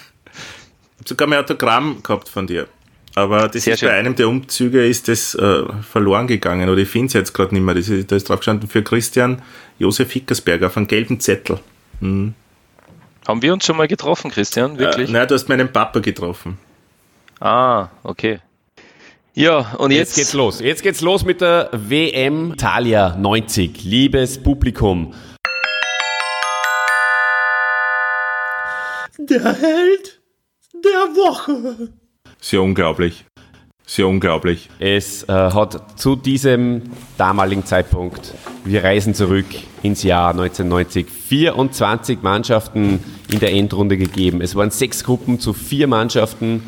sogar 1.07 1.29
mein 1.29 1.39
Autogramm 1.39 2.03
gehabt 2.03 2.29
von 2.29 2.47
dir. 2.47 2.69
Aber 3.15 3.49
das 3.49 3.65
Sehr 3.65 3.73
ist 3.73 3.81
schön. 3.81 3.89
bei 3.89 3.95
einem 3.95 4.17
der 4.17 4.29
Umzüge 4.29 4.87
ist 4.87 5.09
das 5.09 5.35
äh, 5.35 5.65
verloren 5.83 6.27
gegangen 6.27 6.69
oder 6.69 6.83
ich 6.83 6.89
finde 6.89 7.07
es 7.07 7.13
jetzt 7.15 7.33
gerade 7.33 7.55
nicht 7.55 7.65
mehr. 7.65 7.75
Das 7.75 7.89
ist, 7.89 8.13
da 8.13 8.17
ist 8.17 8.29
drauf 8.29 8.41
gestanden 8.41 8.69
für 8.69 8.83
Christian 8.83 9.41
Josef 9.79 10.13
Hickersberger 10.13 10.67
auf 10.67 10.77
einem 10.77 10.89
gelben 10.89 11.21
Zettel. 11.21 11.59
Mhm. 12.01 12.35
Haben 13.27 13.41
wir 13.41 13.55
uns 13.55 13.65
schon 13.65 13.79
mal 13.79 13.89
getroffen, 13.89 14.31
Christian? 14.31 14.79
Wirklich? 14.79 15.09
Äh, 15.09 15.13
nein, 15.15 15.27
du 15.27 15.35
hast 15.35 15.49
meinen 15.49 15.73
Papa 15.73 16.01
getroffen. 16.01 16.59
Ah, 17.41 17.89
okay. 18.03 18.41
Ja, 19.39 19.75
und 19.77 19.91
jetzt, 19.91 19.99
jetzt 19.99 20.17
geht's 20.17 20.33
los. 20.33 20.61
Jetzt 20.61 20.83
geht's 20.83 21.03
los 21.03 21.23
mit 21.23 21.43
der 21.43 21.69
WM 21.75 22.55
Italia 22.55 23.15
90. 23.19 23.85
Liebes 23.85 24.43
Publikum. 24.43 25.13
Der 29.19 29.45
Held 29.45 30.23
der 30.73 30.91
Woche. 30.91 31.91
Sehr 32.41 32.63
unglaublich. 32.63 33.27
Sehr 33.85 34.09
unglaublich. 34.09 34.71
Es 34.79 35.25
äh, 35.25 35.33
hat 35.33 36.01
zu 36.01 36.17
diesem 36.17 36.85
damaligen 37.19 37.67
Zeitpunkt, 37.67 38.33
wir 38.65 38.85
reisen 38.85 39.13
zurück 39.13 39.45
ins 39.83 40.03
Jahr 40.03 40.31
1990, 40.31 41.09
24 41.11 42.23
Mannschaften 42.23 43.05
in 43.31 43.39
der 43.41 43.53
Endrunde 43.53 43.99
gegeben. 43.99 44.41
Es 44.41 44.57
waren 44.57 44.71
sechs 44.71 45.05
Gruppen 45.05 45.41
zu 45.41 45.53
vier 45.53 45.89
Mannschaften 45.89 46.63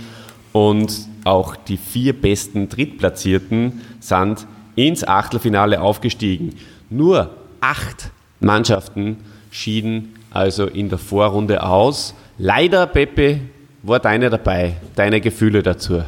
und 0.52 1.07
auch 1.28 1.56
die 1.56 1.76
vier 1.76 2.18
besten 2.18 2.68
Drittplatzierten 2.68 3.82
sind 4.00 4.46
ins 4.74 5.06
Achtelfinale 5.06 5.80
aufgestiegen. 5.80 6.54
Nur 6.90 7.30
acht 7.60 8.10
Mannschaften 8.40 9.18
schieden 9.50 10.14
also 10.30 10.66
in 10.66 10.88
der 10.88 10.98
Vorrunde 10.98 11.62
aus. 11.62 12.14
Leider, 12.38 12.86
Pepe, 12.86 13.40
war 13.82 14.00
deine 14.00 14.30
dabei. 14.30 14.76
Deine 14.94 15.20
Gefühle 15.20 15.62
dazu? 15.62 16.02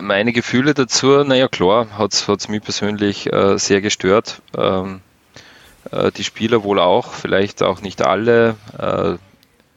Meine 0.00 0.32
Gefühle 0.32 0.74
dazu, 0.74 1.24
naja 1.24 1.48
klar, 1.48 1.86
hat 1.96 2.12
es 2.12 2.48
mich 2.48 2.62
persönlich 2.62 3.32
äh, 3.32 3.58
sehr 3.58 3.80
gestört. 3.80 4.42
Ähm, 4.56 5.00
äh, 5.90 6.12
die 6.12 6.24
Spieler 6.24 6.62
wohl 6.62 6.78
auch, 6.78 7.12
vielleicht 7.12 7.62
auch 7.62 7.80
nicht 7.80 8.02
alle. 8.02 8.56
Äh, 8.78 9.14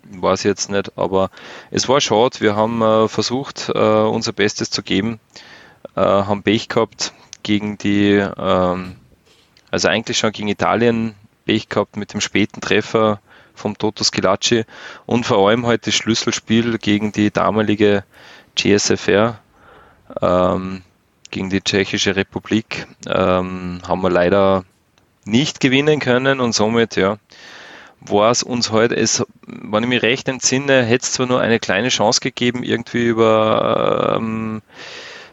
weiß 0.09 0.43
jetzt 0.43 0.69
nicht, 0.69 0.97
aber 0.97 1.29
es 1.71 1.87
war 1.89 2.01
schade. 2.01 2.39
Wir 2.39 2.55
haben 2.55 2.81
äh, 2.81 3.07
versucht, 3.07 3.69
äh, 3.69 3.79
unser 3.79 4.33
Bestes 4.33 4.69
zu 4.69 4.83
geben, 4.83 5.19
äh, 5.95 6.01
haben 6.01 6.43
Pech 6.43 6.69
gehabt 6.69 7.13
gegen 7.43 7.77
die, 7.77 8.13
ähm, 8.13 8.95
also 9.71 9.87
eigentlich 9.87 10.17
schon 10.17 10.31
gegen 10.31 10.47
Italien 10.47 11.15
Pech 11.45 11.69
gehabt 11.69 11.97
mit 11.97 12.13
dem 12.13 12.21
späten 12.21 12.61
Treffer 12.61 13.19
vom 13.53 13.77
Toto 13.77 14.03
Schilacci 14.03 14.65
und 15.05 15.25
vor 15.25 15.47
allem 15.47 15.61
heute 15.61 15.69
halt 15.69 15.87
das 15.87 15.95
Schlüsselspiel 15.95 16.77
gegen 16.77 17.11
die 17.11 17.31
damalige 17.31 18.03
GSFR. 18.55 19.39
Ähm, 20.21 20.83
gegen 21.35 21.49
die 21.49 21.61
Tschechische 21.61 22.15
Republik. 22.15 22.87
Ähm, 23.07 23.81
haben 23.85 24.01
wir 24.01 24.09
leider 24.09 24.63
nicht 25.25 25.59
gewinnen 25.59 25.99
können 25.99 26.39
und 26.39 26.53
somit, 26.53 26.95
ja, 26.95 27.17
war 28.01 28.31
es 28.31 28.43
uns 28.43 28.71
heute, 28.71 28.95
es, 28.95 29.23
wenn 29.45 29.83
ich 29.83 29.89
mich 29.89 30.01
recht 30.01 30.27
entsinne, 30.27 30.83
hätte 30.83 31.03
es 31.05 31.13
zwar 31.13 31.25
nur 31.25 31.41
eine 31.41 31.59
kleine 31.59 31.89
Chance 31.89 32.19
gegeben, 32.19 32.63
irgendwie 32.63 33.05
über 33.05 34.15
ähm, 34.17 34.61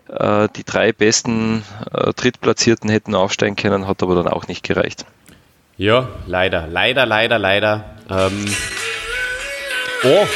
äh, 0.09 0.49
die 0.57 0.65
drei 0.65 0.93
besten 0.93 1.65
äh, 1.93 2.13
Drittplatzierten 2.13 2.89
hätten 2.91 3.15
aufsteigen 3.15 3.57
können, 3.57 3.87
hat 3.87 4.03
aber 4.03 4.15
dann 4.15 4.29
auch 4.29 4.49
nicht 4.49 4.63
gereicht. 4.65 5.05
Ja, 5.77 6.09
leider, 6.27 6.67
leider, 6.67 7.07
leider, 7.07 7.39
leider. 7.39 7.97
Ähm, 8.09 8.55
oh, 10.05 10.27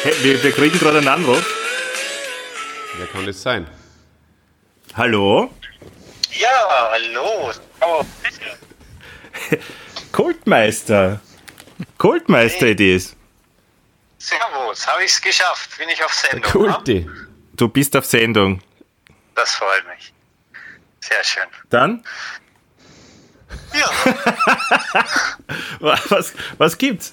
Hey, 0.00 0.12
wir, 0.22 0.42
wir 0.44 0.52
kriegen 0.52 0.78
gerade 0.78 0.98
einen 0.98 1.08
Anruf. 1.08 1.44
wer 2.98 3.06
kann 3.08 3.26
das 3.26 3.42
sein? 3.42 3.66
Hallo? 4.94 5.50
Ja, 6.38 6.90
hallo. 6.92 7.50
Oh, 7.80 8.04
Kultmeister. 10.18 11.20
Kultmeister 11.96 12.66
it 12.66 12.80
is. 12.80 13.14
servus, 14.18 14.84
habe 14.88 15.04
ich 15.04 15.12
es 15.12 15.20
geschafft. 15.22 15.78
Bin 15.78 15.88
ich 15.88 16.02
auf 16.02 16.12
Sendung. 16.12 16.50
Kulti. 16.50 17.08
Du 17.54 17.68
bist 17.68 17.94
auf 17.96 18.04
Sendung. 18.04 18.60
Das 19.36 19.54
freut 19.54 19.86
mich. 19.86 20.12
Sehr 20.98 21.22
schön. 21.22 21.44
Dann? 21.70 22.04
Ja, 23.72 23.88
Was, 25.78 26.32
was 26.58 26.76
gibt's? 26.76 27.12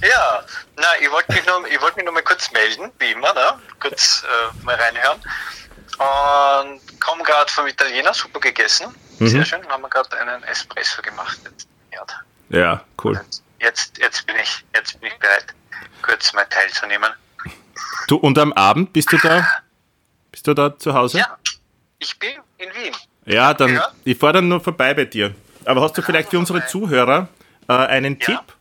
ja. 0.00 0.44
Na, 0.76 0.86
ich 1.00 1.10
wollte 1.10 1.32
mich, 1.32 1.44
nur- 1.46 1.66
ich 1.68 1.80
wollt 1.80 1.96
mich 1.96 2.04
nur 2.04 2.14
mal 2.14 2.22
kurz 2.22 2.52
melden, 2.52 2.92
wie 3.00 3.10
immer, 3.10 3.34
ne? 3.34 3.58
kurz 3.80 4.22
äh, 4.24 4.64
mal 4.64 4.76
reinhören. 4.76 5.20
Und 5.98 7.00
komme 7.00 7.24
gerade 7.24 7.50
vom 7.52 7.66
Italiener, 7.66 8.14
super 8.14 8.38
gegessen. 8.38 8.94
Sehr 9.18 9.44
schön. 9.44 9.66
Haben 9.68 9.82
wir 9.82 9.88
gerade 9.90 10.16
einen 10.20 10.42
Espresso 10.44 11.02
gemacht. 11.02 11.38
Jetzt, 11.44 11.68
ja. 11.92 12.58
Ja, 12.58 12.84
cool. 13.04 13.20
jetzt, 13.60 13.98
jetzt, 13.98 14.26
bin 14.26 14.36
ich, 14.42 14.64
jetzt 14.74 15.00
bin 15.00 15.10
ich 15.12 15.18
bereit, 15.18 15.46
kurz 16.02 16.32
mal 16.32 16.44
teilzunehmen. 16.46 17.10
Du, 18.06 18.16
und 18.16 18.38
am 18.38 18.52
Abend 18.54 18.92
bist 18.92 19.12
du 19.12 19.18
da? 19.18 19.46
Bist 20.32 20.46
du 20.46 20.54
da 20.54 20.78
zu 20.78 20.94
Hause? 20.94 21.18
Ja, 21.18 21.36
ich 21.98 22.18
bin 22.18 22.30
in 22.58 22.68
Wien. 22.74 22.94
Ja, 23.26 23.52
dann, 23.52 23.74
Ja. 23.74 23.88
ich 24.04 24.16
fahre 24.16 24.34
dann 24.34 24.48
nur 24.48 24.60
vorbei 24.60 24.94
bei 24.94 25.04
dir. 25.04 25.34
Aber 25.64 25.82
hast 25.82 25.98
du 25.98 26.02
vielleicht 26.02 26.30
für 26.30 26.38
unsere 26.38 26.64
Zuhörer 26.66 27.28
äh, 27.68 27.72
einen 27.74 28.18
Ja. 28.20 28.26
Tipp? 28.26 28.54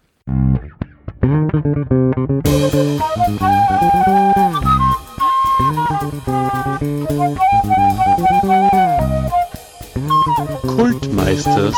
Kultmeisters 11.38 11.76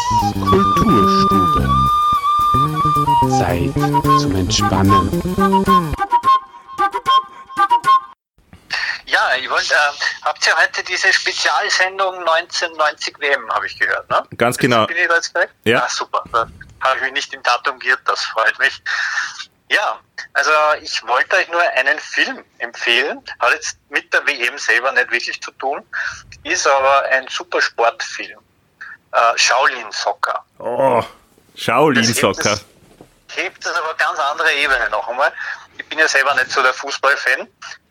Kulturstube. 0.50 1.70
Zeit 3.38 3.74
zum 4.22 4.36
Entspannen. 4.36 5.12
Ja, 9.06 9.36
ich 9.38 9.50
wollte, 9.50 9.74
äh, 9.74 9.78
habt 10.24 10.48
ihr 10.48 10.56
heute 10.56 10.84
diese 10.84 11.12
Spezialsendung 11.12 12.20
1990 12.20 13.20
WM, 13.20 13.52
habe 13.52 13.66
ich 13.66 13.78
gehört, 13.78 14.10
ne? 14.10 14.24
Ganz 14.38 14.58
genau. 14.58 14.86
Bin 14.86 14.96
ich 14.96 15.08
da 15.08 15.16
jetzt 15.16 15.34
korrekt? 15.34 15.54
Ja. 15.66 15.84
Ah, 15.84 15.90
super. 15.90 16.24
Da 16.32 16.48
habe 16.82 16.96
ich 16.98 17.02
mich 17.02 17.14
nicht 17.14 17.34
im 17.34 17.44
Datum 17.44 17.80
geirrt, 17.80 18.02
das 18.06 18.24
freut 18.24 18.58
mich. 18.60 18.82
Ja, 19.70 20.00
also 20.34 20.52
ich 20.82 21.06
wollte 21.06 21.36
euch 21.36 21.50
nur 21.50 21.62
einen 21.62 22.00
Film 22.00 22.46
empfehlen. 22.60 23.22
Hat 23.40 23.54
jetzt 23.54 23.78
mit 23.90 24.14
der 24.14 24.26
WM 24.26 24.58
selber 24.58 24.92
nicht 24.94 25.12
wirklich 25.12 25.42
zu 25.42 25.52
tun, 25.52 25.84
ist 26.44 26.66
aber 26.66 27.04
ein 27.12 27.28
super 27.28 27.62
Sportfilm. 27.62 28.40
Äh, 29.12 29.38
Shaolin 29.38 29.92
Soccer. 29.92 30.44
Oh, 30.60 31.04
Shaolin 31.56 32.02
Das 32.04 32.08
hebt 32.10 32.20
Soccer. 32.20 32.54
es- 32.54 33.36
hebt 33.36 33.66
es 33.66 33.74
aber 33.74 33.94
ganz 33.96 34.20
andere 34.20 34.52
Ebene 34.54 34.90
noch 34.90 35.08
einmal. 35.08 35.32
Ich 35.78 35.88
bin 35.88 35.98
ja 36.00 36.08
selber 36.08 36.34
nicht 36.36 36.52
so 36.52 36.62
der 36.62 36.74
Fußballfan, 36.74 37.48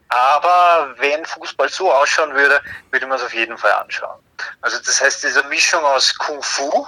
aber 0.09 0.95
wenn 0.99 1.25
Fußball 1.25 1.69
so 1.69 1.93
ausschauen 1.93 2.35
würde, 2.35 2.61
würde 2.91 3.07
man 3.07 3.19
es 3.19 3.25
auf 3.25 3.35
jeden 3.35 3.57
Fall 3.59 3.73
anschauen. 3.73 4.21
Also 4.61 4.79
das 4.79 5.01
heißt, 5.01 5.25
diese 5.25 5.43
Mischung 5.45 5.83
aus 5.85 6.15
Kung 6.17 6.43
Fu, 6.43 6.87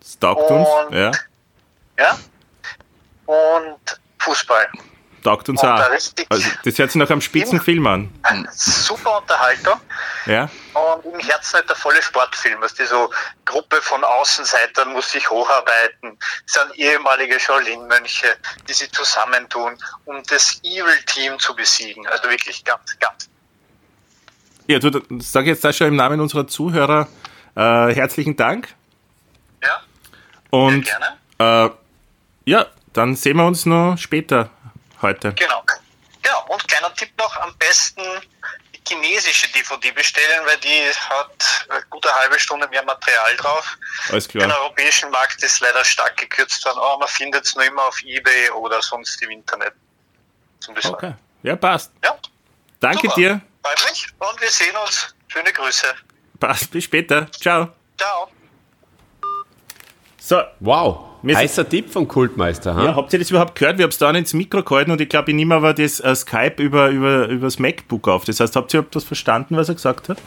Das 0.00 0.18
uns. 0.50 0.68
Und- 0.68 0.92
Ja, 0.96 1.12
ja, 1.98 2.18
und 3.26 4.00
Fußball. 4.18 4.68
Taugt 5.22 5.48
uns 5.48 5.60
auch. 5.62 5.90
richtig- 5.90 6.26
Also, 6.28 6.48
das 6.64 6.78
hört 6.78 6.90
sich 6.90 6.98
nach 7.00 7.08
einem 7.10 7.20
Spitzenfilm 7.20 7.86
an. 7.86 8.10
Super 8.52 9.18
Unterhaltung 9.20 9.80
Ja, 10.26 10.48
und 10.74 11.04
im 11.14 11.18
Herzen 11.20 11.54
halt 11.56 11.68
der 11.68 11.76
volle 11.76 12.02
Sportfilm. 12.02 12.60
Was 12.60 12.74
die 12.74 12.84
so 12.84 13.10
Gruppe 13.44 13.76
von 13.82 14.02
Außenseitern 14.04 14.92
muss 14.92 15.10
sich 15.10 15.30
hocharbeiten, 15.30 16.18
das 16.46 16.54
sind 16.62 16.74
ehemalige 16.78 17.38
Shaolin-Mönche, 17.40 18.26
die 18.68 18.72
sich 18.72 18.90
zusammentun, 18.92 19.76
um 20.04 20.22
das 20.28 20.60
Evil-Team 20.62 21.38
zu 21.38 21.54
besiegen. 21.56 22.06
Also 22.08 22.28
wirklich 22.28 22.64
ganz, 22.64 22.98
ganz. 22.98 23.28
ja 24.66 24.78
du, 24.78 25.00
ich 25.18 25.32
jetzt 25.50 25.64
da 25.64 25.72
schon 25.72 25.88
im 25.88 25.96
Namen 25.96 26.20
unserer 26.20 26.46
Zuhörer 26.46 27.08
äh, 27.54 27.94
herzlichen 27.94 28.36
Dank. 28.36 28.68
Ja, 29.62 29.80
Und 30.50 30.84
gerne. 31.38 31.68
äh, 31.68 32.50
ja, 32.50 32.66
dann 32.92 33.14
sehen 33.16 33.36
wir 33.36 33.46
uns 33.46 33.66
noch 33.66 33.96
später 33.98 34.50
heute. 35.02 35.32
Genau. 35.34 35.62
Ja, 36.24 36.36
und 36.48 36.66
kleiner 36.68 36.94
Tipp 36.94 37.10
noch, 37.18 37.36
am 37.38 37.54
besten 37.58 38.02
die 38.74 38.80
chinesische 38.94 39.48
DVD 39.52 39.90
bestellen, 39.92 40.40
weil 40.46 40.56
die 40.58 40.90
hat 41.10 41.66
eine 41.68 41.82
gute 41.90 42.12
halbe 42.14 42.38
Stunde 42.38 42.68
mehr 42.68 42.84
Material 42.84 43.36
drauf. 43.36 43.76
Alles 44.08 44.28
Den 44.28 44.42
klar. 44.42 44.58
europäischen 44.60 45.10
Markt 45.10 45.42
ist 45.42 45.60
leider 45.60 45.84
stark 45.84 46.16
gekürzt 46.16 46.64
worden, 46.64 46.78
aber 46.78 46.98
man 46.98 47.08
findet 47.08 47.44
es 47.44 47.54
nur 47.56 47.64
immer 47.64 47.84
auf 47.84 48.00
Ebay 48.04 48.50
oder 48.50 48.80
sonst 48.82 49.20
im 49.22 49.30
Internet. 49.30 49.74
Zum. 50.60 50.76
Okay. 50.76 51.14
Ja, 51.42 51.56
passt. 51.56 51.90
Ja, 52.04 52.16
Danke 52.78 53.08
Super. 53.08 53.14
dir. 53.16 53.40
freut 53.64 53.90
mich 53.90 54.06
und 54.18 54.40
wir 54.40 54.50
sehen 54.50 54.76
uns. 54.76 55.14
Schöne 55.28 55.52
Grüße. 55.52 55.86
Passt. 56.38 56.70
Bis 56.70 56.84
später. 56.84 57.30
Ciao. 57.32 57.68
Ciao. 57.98 58.30
So, 60.18 60.42
Wow, 60.60 61.08
Heißer 61.24 61.68
Tipp 61.68 61.90
vom 61.90 62.08
Kultmeister. 62.08 62.74
Ha? 62.74 62.84
Ja, 62.84 62.94
habt 62.96 63.12
ihr 63.12 63.18
das 63.18 63.30
überhaupt 63.30 63.54
gehört? 63.54 63.78
Wir 63.78 63.84
haben 63.84 63.90
es 63.90 63.98
da 63.98 64.10
ins 64.10 64.34
Mikro 64.34 64.62
gehalten 64.62 64.90
und 64.90 65.00
ich 65.00 65.08
glaube, 65.08 65.30
ich 65.30 65.36
nehme 65.36 65.54
aber 65.54 65.74
das 65.74 66.00
äh, 66.00 66.14
Skype 66.14 66.62
über, 66.62 66.88
über, 66.90 67.28
über 67.28 67.46
das 67.46 67.58
MacBook 67.58 68.08
auf. 68.08 68.24
Das 68.24 68.40
heißt, 68.40 68.56
habt 68.56 68.74
ihr 68.74 68.78
überhaupt 68.78 68.96
was 68.96 69.04
verstanden, 69.04 69.56
was 69.56 69.68
er 69.68 69.74
gesagt 69.76 70.08
hat? 70.08 70.18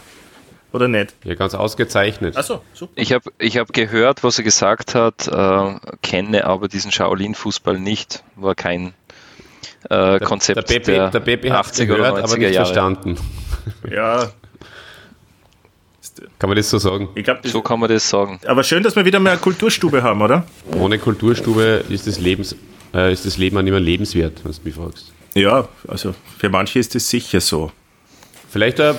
Oder 0.72 0.88
nicht? 0.90 1.16
ja, 1.24 1.36
ganz 1.36 1.54
ausgezeichnet. 1.56 2.36
Achso, 2.36 2.62
super. 2.74 2.92
Ich 2.96 3.14
habe 3.14 3.32
ich 3.38 3.58
hab 3.58 3.72
gehört, 3.72 4.24
was 4.26 4.38
er 4.38 4.44
gesagt 4.44 4.94
hat, 4.94 5.28
äh, 5.28 5.76
kenne 6.02 6.46
aber 6.46 6.68
diesen 6.68 6.92
Shaolin-Fußball 6.92 7.80
nicht, 7.80 8.26
war 8.36 8.56
kein 8.56 8.94
äh, 9.90 10.20
Konzept 10.20 10.70
der 10.70 10.80
Pepe, 10.80 11.10
der 11.14 11.20
Pepe 11.22 11.54
hat 11.54 11.68
80er 11.68 11.86
gehört, 11.86 12.14
oder 12.14 12.22
90er 12.22 12.24
aber 12.24 12.38
nicht 12.38 12.54
Jahre. 12.54 12.66
verstanden. 12.66 13.18
Ja, 13.90 14.32
Kann 16.40 16.50
man 16.50 16.56
das 16.58 16.70
so 16.70 16.78
sagen? 16.78 17.10
ich 17.16 17.24
glaube, 17.24 17.48
So 17.48 17.62
kann 17.62 17.80
man 17.80 17.90
das 17.90 18.08
sagen. 18.10 18.40
aber 18.48 18.64
schön, 18.64 18.84
dass 18.84 18.96
wir 18.96 19.04
wieder 19.06 19.20
mal 19.20 19.32
eine 19.32 19.40
Kulturstube 19.40 20.02
haben, 20.02 20.22
oder? 20.22 20.46
Ohne 20.80 20.98
Kulturstube 20.98 21.84
ist 21.90 22.08
das, 22.08 22.20
Lebens, 22.20 22.56
äh, 22.94 23.12
ist 23.12 23.26
das 23.26 23.38
Leben 23.38 23.58
auch 23.58 23.62
nicht 23.62 23.72
mehr 23.72 23.80
lebenswert, 23.80 24.40
wenn 24.44 24.52
du 24.52 24.58
mich 24.64 24.76
fragst. 24.76 25.12
Ja, 25.34 25.68
also 25.88 26.16
für 26.38 26.50
manche 26.50 26.80
ist 26.80 26.96
es 26.96 27.10
sicher 27.10 27.42
so. 27.42 27.72
Vielleicht 28.50 28.80
äh, 28.80 28.94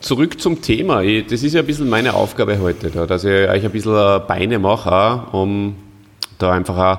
zurück 0.00 0.40
zum 0.40 0.62
Thema. 0.62 1.02
Ich, 1.02 1.26
das 1.26 1.42
ist 1.42 1.54
ja 1.54 1.60
ein 1.60 1.66
bisschen 1.66 1.88
meine 1.88 2.14
Aufgabe 2.14 2.60
heute, 2.60 2.90
da, 2.90 3.06
dass 3.06 3.24
ich 3.24 3.30
euch 3.48 3.64
ein 3.64 3.70
bisschen 3.72 4.22
Beine 4.28 4.58
mache, 4.60 4.92
auch, 4.92 5.32
um 5.34 5.74
da 6.38 6.52
einfach 6.52 6.76
auch 6.78 6.98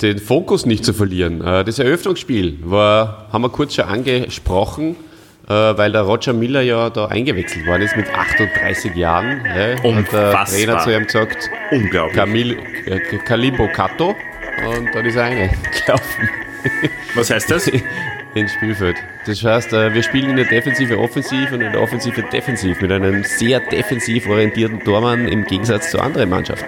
den 0.00 0.18
Fokus 0.18 0.66
nicht 0.66 0.84
zu 0.84 0.92
verlieren. 0.92 1.40
Äh, 1.44 1.62
Das 1.64 1.78
Eröffnungsspiel 1.78 2.58
war, 2.64 3.28
haben 3.32 3.42
wir 3.42 3.50
kurz 3.50 3.74
schon 3.74 3.84
angesprochen, 3.84 4.96
weil 5.50 5.92
der 5.92 6.02
Roger 6.02 6.32
Miller 6.32 6.62
ja 6.62 6.90
da 6.90 7.06
eingewechselt 7.06 7.66
worden 7.66 7.82
ist 7.82 7.96
mit 7.96 8.08
38 8.08 8.94
Jahren. 8.94 9.44
Ja, 9.44 9.82
hat 9.82 10.12
der. 10.12 10.44
Trainer 10.44 10.78
zu 10.78 10.94
ihm 10.94 11.06
gesagt, 11.06 11.50
Unglaublich. 11.70 12.16
Camil, 12.16 12.58
äh, 12.86 13.68
Cato 13.68 14.16
und 14.66 14.94
dann 14.94 15.06
ist 15.06 15.16
er 15.16 15.24
reingelaufen 15.24 16.28
Was 17.14 17.30
heißt 17.30 17.50
das? 17.50 17.70
ins 18.34 18.52
Spielfeld. 18.52 18.96
Das 19.26 19.42
heißt, 19.42 19.72
äh, 19.72 19.92
wir 19.92 20.02
spielen 20.02 20.30
in 20.30 20.36
der 20.36 20.46
Defensive 20.46 20.98
offensiv 20.98 21.52
und 21.52 21.60
in 21.60 21.72
der 21.72 21.82
Offensive 21.82 22.22
defensiv 22.32 22.80
mit 22.80 22.90
einem 22.90 23.24
sehr 23.24 23.60
defensiv 23.60 24.28
orientierten 24.28 24.80
Tormann 24.80 25.28
im 25.28 25.44
Gegensatz 25.44 25.90
zu 25.90 26.00
anderen 26.00 26.30
Mannschaften. 26.30 26.66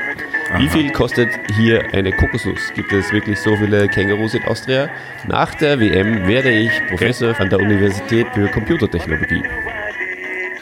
Wie 0.58 0.68
viel 0.68 0.92
kostet 0.92 1.30
hier 1.56 1.82
eine 1.92 2.12
Kokosnuss? 2.12 2.72
Gibt 2.74 2.92
es 2.92 3.12
wirklich 3.12 3.38
so 3.40 3.56
viele 3.56 3.88
Kängurus 3.88 4.34
in 4.34 4.44
Austria? 4.44 4.88
Nach 5.26 5.54
der 5.54 5.80
WM 5.80 6.26
werde 6.28 6.50
ich 6.50 6.70
Professor 6.88 7.38
an 7.40 7.48
der 7.50 7.58
Universität 7.58 8.26
für 8.34 8.46
Computertechnologie. 8.48 9.42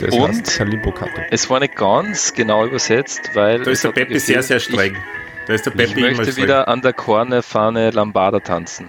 Das 0.00 0.14
Und? 0.14 0.28
heißt 0.28 0.56
Kalimbo. 0.58 0.94
Es 1.30 1.48
war 1.50 1.60
nicht 1.60 1.76
ganz 1.76 2.32
genau 2.32 2.64
übersetzt, 2.66 3.30
weil 3.34 3.62
Da 3.62 3.70
ist 3.70 3.84
der 3.84 3.90
Peppi 3.92 4.18
sehr, 4.18 4.38
gefehlt. 4.38 4.44
sehr 4.44 4.60
streng. 4.60 4.96
Da 5.46 5.54
ist 5.54 5.66
der 5.66 5.74
Ich, 5.74 5.80
ich 5.80 5.88
Peppi 5.88 6.00
immer 6.06 6.16
möchte 6.16 6.32
streng. 6.32 6.44
wieder 6.44 6.68
an 6.68 6.80
der 6.80 6.92
Korne 6.92 7.42
Fahne 7.42 7.90
Lambada 7.90 8.40
tanzen. 8.40 8.88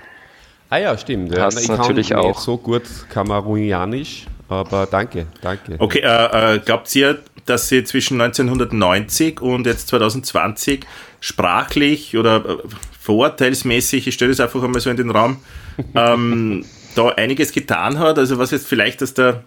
Ah 0.69 0.77
ja, 0.77 0.97
stimmt. 0.97 1.35
Ja. 1.35 1.43
Hast 1.43 1.61
ich 1.61 1.67
natürlich 1.67 2.09
kann 2.09 2.19
auch. 2.19 2.39
so 2.39 2.57
gut 2.57 2.83
Kamerunianisch, 3.09 4.25
aber 4.49 4.87
danke, 4.89 5.27
danke. 5.41 5.75
Okay, 5.77 5.99
äh, 5.99 6.55
äh, 6.55 6.59
glaubt 6.59 6.95
ihr, 6.95 7.19
dass 7.45 7.69
sie 7.69 7.83
zwischen 7.83 8.19
1990 8.21 9.41
und 9.41 9.65
jetzt 9.65 9.87
2020 9.89 10.85
sprachlich 11.19 12.17
oder 12.17 12.37
äh, 12.37 12.57
vorurteilsmäßig, 12.99 14.07
ich 14.07 14.13
stelle 14.13 14.31
das 14.31 14.39
einfach 14.39 14.63
einmal 14.63 14.81
so 14.81 14.89
in 14.89 14.97
den 14.97 15.09
Raum, 15.09 15.37
ähm, 15.95 16.65
da 16.95 17.09
einiges 17.09 17.51
getan 17.51 17.99
hat? 17.99 18.17
Also 18.17 18.37
was 18.37 18.51
jetzt 18.51 18.67
vielleicht 18.67 19.01
aus 19.03 19.13
der 19.13 19.43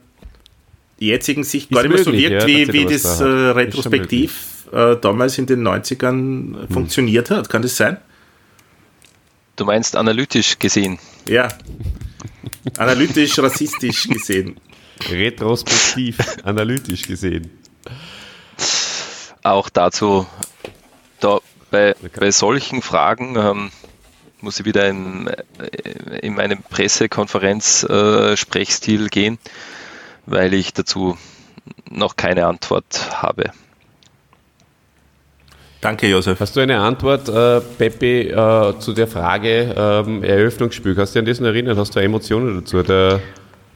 jetzigen 0.98 1.44
Sicht 1.44 1.70
gar 1.70 1.82
nicht 1.82 1.94
mehr 1.94 2.04
so 2.04 2.12
wirkt, 2.12 2.42
ja, 2.42 2.46
wie, 2.46 2.72
wie 2.72 2.84
das 2.86 3.18
da 3.18 3.26
äh, 3.26 3.50
retrospektiv 3.50 4.66
äh, 4.72 4.96
damals 4.96 5.38
in 5.38 5.46
den 5.46 5.66
90ern 5.66 6.64
äh, 6.64 6.72
funktioniert 6.72 7.30
hat. 7.30 7.48
Kann 7.48 7.62
das 7.62 7.76
sein? 7.76 7.98
Du 9.56 9.64
meinst 9.64 9.96
analytisch 9.96 10.58
gesehen. 10.58 10.98
Ja. 11.28 11.48
Analytisch, 12.76 13.38
rassistisch 13.38 14.08
gesehen. 14.08 14.56
Retrospektiv, 15.08 16.18
analytisch 16.42 17.02
gesehen. 17.02 17.50
Auch 19.42 19.68
dazu, 19.68 20.26
da 21.20 21.40
bei, 21.70 21.94
bei 22.18 22.30
solchen 22.30 22.80
Fragen 22.82 23.36
ähm, 23.36 23.70
muss 24.40 24.58
ich 24.60 24.66
wieder 24.66 24.88
in, 24.88 25.28
äh, 25.28 25.36
in 26.22 26.34
meinem 26.34 26.62
Pressekonferenz-Sprechstil 26.62 29.08
gehen, 29.08 29.38
weil 30.26 30.54
ich 30.54 30.72
dazu 30.72 31.18
noch 31.90 32.16
keine 32.16 32.46
Antwort 32.46 33.22
habe. 33.22 33.50
Danke, 35.80 36.08
Josef. 36.08 36.40
Hast 36.40 36.56
du 36.56 36.60
eine 36.60 36.80
Antwort, 36.80 37.28
äh, 37.28 37.60
Peppi, 37.60 38.22
äh, 38.22 38.78
zu 38.78 38.92
der 38.92 39.06
Frage 39.06 39.74
ähm, 39.76 40.24
Eröffnungsspiel? 40.24 40.94
Kannst 40.94 41.14
du 41.14 41.20
dich 41.20 41.28
an 41.28 41.32
das 41.32 41.40
noch 41.40 41.48
erinnern? 41.48 41.78
Hast 41.78 41.94
du 41.94 42.00
Emotionen 42.00 42.60
dazu? 42.60 42.82
Der, 42.82 43.20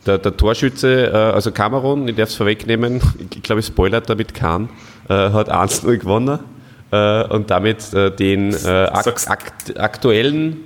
der, 0.06 0.18
der 0.18 0.36
Torschütze, 0.36 1.10
äh, 1.12 1.16
also 1.16 1.52
Kamerun, 1.52 2.08
ich 2.08 2.16
darf 2.16 2.30
es 2.30 2.34
vorwegnehmen, 2.34 3.00
ich 3.34 3.42
glaube, 3.42 3.60
ich 3.60 3.66
spoilert 3.66 4.08
damit 4.08 4.34
kann, 4.34 4.68
äh, 5.08 5.14
hat 5.14 5.52
1-0 5.52 5.98
gewonnen 5.98 6.38
äh, 6.90 7.24
und 7.24 7.50
damit 7.50 7.92
den 7.92 8.54
ak 8.54 9.06
akt 9.28 9.78
aktuellen 9.78 10.56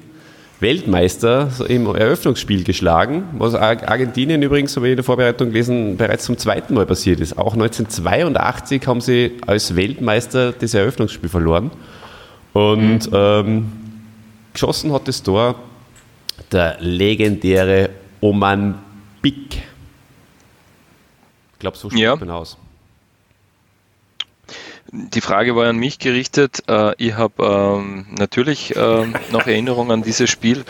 Weltmeister 0.61 1.49
im 1.69 1.87
Eröffnungsspiel 1.87 2.65
geschlagen, 2.65 3.25
was 3.39 3.55
Ar- 3.55 3.87
Argentinien 3.87 4.41
übrigens, 4.41 4.75
habe 4.77 4.87
ich 4.87 4.93
in 4.93 4.97
der 4.97 5.05
Vorbereitung 5.05 5.49
gelesen, 5.49 5.97
bereits 5.97 6.25
zum 6.25 6.39
zweiten 6.39 6.75
Mal 6.75 6.87
passiert 6.87 7.21
ist. 7.21 7.37
Auch 7.37 7.53
1982 7.55 8.87
haben 8.87 9.01
sie 9.01 9.33
als 9.47 9.77
Weltmeister 9.77 10.53
das 10.53 10.73
Eröffnungsspiel 10.73 11.29
verloren. 11.29 11.71
Und 12.55 13.11
ähm, 13.13 13.73
geschossen 14.53 14.93
hat 14.93 15.09
das 15.09 15.23
Tor 15.23 15.57
der 16.53 16.77
legendäre 16.81 17.91
Oman 18.21 18.77
Bik. 19.25 19.63
Ich 21.55 21.59
glaube, 21.59 21.79
so 21.79 21.89
spricht 21.89 22.03
Ja. 22.03 22.15
man 22.17 22.31
aus. 22.31 22.59
Die 24.93 25.23
Frage 25.23 25.57
war 25.57 25.67
an 25.67 25.77
mich 25.79 25.99
gerichtet. 25.99 26.63
Äh, 26.69 26.93
Ich 26.99 27.15
habe 27.15 27.43
ähm, 27.43 28.07
natürlich 28.19 28.77
ähm, 28.77 29.15
noch 29.33 29.47
Erinnerungen 29.47 29.91
an 29.93 30.03
dieses 30.03 30.29
Spiel. 30.29 30.65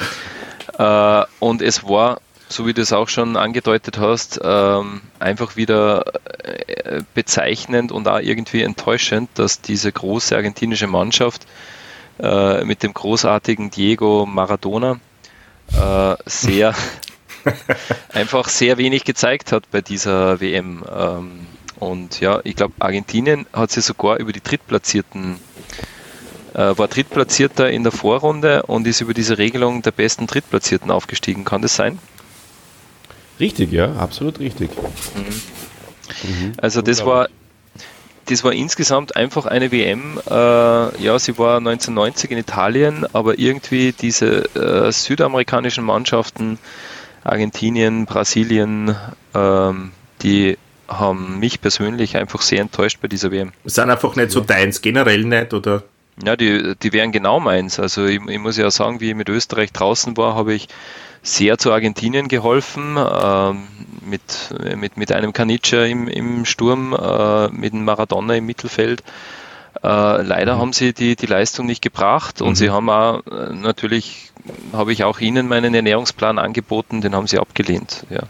Äh, 0.78 1.22
Und 1.40 1.62
es 1.62 1.82
war, 1.82 2.20
so 2.48 2.64
wie 2.66 2.72
du 2.74 2.80
es 2.82 2.92
auch 2.92 3.08
schon 3.08 3.36
angedeutet 3.36 3.98
hast, 3.98 4.40
ähm, 4.42 5.00
einfach 5.18 5.56
wieder 5.56 6.04
äh, 6.44 7.02
bezeichnend 7.12 7.90
und 7.90 8.06
auch 8.06 8.20
irgendwie 8.20 8.62
enttäuschend, 8.62 9.30
dass 9.34 9.60
diese 9.62 9.90
große 9.90 10.36
argentinische 10.36 10.86
Mannschaft 10.86 11.46
mit 12.16 12.84
dem 12.84 12.94
großartigen 12.94 13.72
Diego 13.72 14.24
Maradona 14.24 15.00
sehr 16.26 16.72
einfach 18.12 18.48
sehr 18.48 18.78
wenig 18.78 19.04
gezeigt 19.04 19.52
hat 19.52 19.70
bei 19.70 19.80
dieser 19.80 20.40
WM. 20.40 20.84
Ähm, 20.94 21.46
Und 21.78 22.20
ja, 22.20 22.40
ich 22.44 22.54
glaube, 22.56 22.74
Argentinien 22.78 23.46
hat 23.52 23.70
sich 23.70 23.84
sogar 23.84 24.18
über 24.18 24.32
die 24.32 24.40
Drittplatzierten, 24.40 25.38
äh, 26.54 26.78
war 26.78 26.88
Drittplatzierter 26.88 27.68
in 27.70 27.82
der 27.82 27.92
Vorrunde 27.92 28.62
und 28.62 28.86
ist 28.86 29.00
über 29.00 29.12
diese 29.12 29.36
Regelung 29.38 29.82
der 29.82 29.90
besten 29.90 30.26
Drittplatzierten 30.26 30.90
aufgestiegen. 30.90 31.44
Kann 31.44 31.62
das 31.62 31.74
sein? 31.74 31.98
Richtig, 33.40 33.72
ja, 33.72 33.92
absolut 33.96 34.38
richtig. 34.38 34.70
Also 36.58 36.80
das 36.80 37.04
war, 37.04 37.28
das 38.26 38.44
war 38.44 38.52
insgesamt 38.52 39.16
einfach 39.16 39.46
eine 39.46 39.72
WM. 39.72 40.20
Äh, 40.30 40.32
ja, 41.02 41.18
sie 41.18 41.36
war 41.36 41.56
1990 41.58 42.30
in 42.30 42.38
Italien, 42.38 43.06
aber 43.12 43.38
irgendwie 43.38 43.92
diese 43.92 44.44
äh, 44.54 44.92
südamerikanischen 44.92 45.84
Mannschaften, 45.84 46.58
Argentinien, 47.24 48.06
Brasilien, 48.06 48.94
ähm, 49.34 49.92
die 50.22 50.58
haben 50.86 51.38
mich 51.40 51.60
persönlich 51.60 52.16
einfach 52.16 52.42
sehr 52.42 52.60
enttäuscht 52.60 52.98
bei 53.00 53.08
dieser 53.08 53.30
WM. 53.30 53.52
Sind 53.64 53.90
einfach 53.90 54.14
nicht 54.16 54.30
so 54.30 54.40
deins, 54.40 54.82
generell 54.82 55.24
nicht, 55.24 55.54
oder? 55.54 55.82
Ja, 56.22 56.36
die, 56.36 56.74
die 56.80 56.92
wären 56.92 57.10
genau 57.10 57.40
meins. 57.40 57.80
Also 57.80 58.04
ich, 58.04 58.20
ich 58.28 58.38
muss 58.38 58.56
ja 58.56 58.70
sagen, 58.70 59.00
wie 59.00 59.10
ich 59.10 59.16
mit 59.16 59.28
Österreich 59.28 59.72
draußen 59.72 60.16
war, 60.16 60.34
habe 60.36 60.54
ich 60.54 60.68
sehr 61.22 61.58
zu 61.58 61.72
Argentinien 61.72 62.28
geholfen, 62.28 62.96
ähm, 62.98 63.66
mit, 64.08 64.54
mit, 64.76 64.96
mit 64.96 65.10
einem 65.10 65.32
Caniche 65.32 65.88
im, 65.88 66.06
im 66.06 66.44
Sturm, 66.44 66.92
äh, 66.92 67.48
mit 67.48 67.72
einem 67.72 67.84
Maradona 67.84 68.34
im 68.34 68.46
Mittelfeld. 68.46 69.02
Äh, 69.84 70.22
leider 70.22 70.56
haben 70.56 70.72
sie 70.72 70.94
die, 70.94 71.14
die 71.14 71.26
Leistung 71.26 71.66
nicht 71.66 71.82
gebracht 71.82 72.40
und 72.40 72.54
sie 72.54 72.70
haben 72.70 72.88
auch, 72.88 73.20
äh, 73.26 73.52
natürlich 73.52 74.32
habe 74.72 74.94
ich 74.94 75.04
auch 75.04 75.20
ihnen 75.20 75.46
meinen 75.46 75.74
Ernährungsplan 75.74 76.38
angeboten, 76.38 77.02
den 77.02 77.14
haben 77.14 77.26
sie 77.26 77.38
abgelehnt. 77.38 78.06
Ja. 78.08 78.22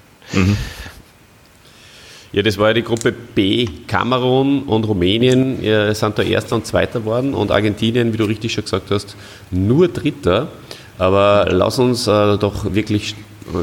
Ja, 2.33 2.43
das 2.43 2.59
war 2.59 2.69
ja 2.69 2.75
die 2.75 2.83
Gruppe 2.83 3.13
B. 3.13 3.69
Kamerun 3.87 4.65
und 4.65 4.83
Rumänien 4.83 5.63
äh, 5.63 5.95
sind 5.95 6.19
da 6.19 6.25
Erster 6.25 6.57
und 6.57 6.67
Zweiter 6.67 6.99
geworden 6.99 7.35
und 7.35 7.53
Argentinien, 7.53 8.13
wie 8.13 8.17
du 8.17 8.25
richtig 8.25 8.53
schon 8.53 8.65
gesagt 8.65 8.91
hast, 8.91 9.15
nur 9.53 9.87
Dritter. 9.87 10.49
Aber 10.99 11.47
lass 11.51 11.79
uns 11.79 12.09
äh, 12.09 12.37
doch 12.37 12.75
wirklich 12.75 13.15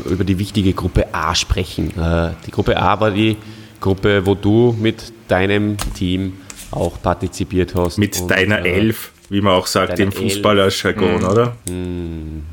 über 0.10 0.24
die 0.24 0.40
wichtige 0.40 0.72
Gruppe 0.72 1.14
A 1.14 1.36
sprechen. 1.36 1.90
Äh, 2.00 2.30
die 2.48 2.52
Gruppe 2.52 2.82
A 2.82 3.02
war 3.02 3.12
die 3.12 3.36
Gruppe, 3.82 4.26
wo 4.26 4.36
du 4.36 4.74
mit 4.80 5.12
deinem 5.28 5.76
Team 5.96 6.38
auch 6.72 7.02
partizipiert 7.02 7.76
hast. 7.76 7.98
Mit 7.98 8.20
Und, 8.20 8.32
deiner 8.32 8.66
äh, 8.66 8.72
Elf, 8.72 9.12
wie 9.30 9.42
man 9.42 9.54
auch 9.54 9.68
sagt 9.68 10.00
im 10.00 10.12
Fußballerjargon, 10.12 11.24
oder? 11.24 11.56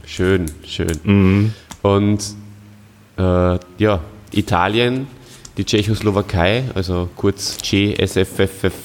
Schön, 0.07 0.47
schön. 0.65 1.53
Und 1.83 2.21
äh, 3.17 3.59
ja, 3.79 4.01
Italien, 4.33 5.07
die 5.57 5.65
Tschechoslowakei, 5.65 6.65
also 6.75 7.09
kurz 7.17 7.57
GSFFFFFR 7.59 8.77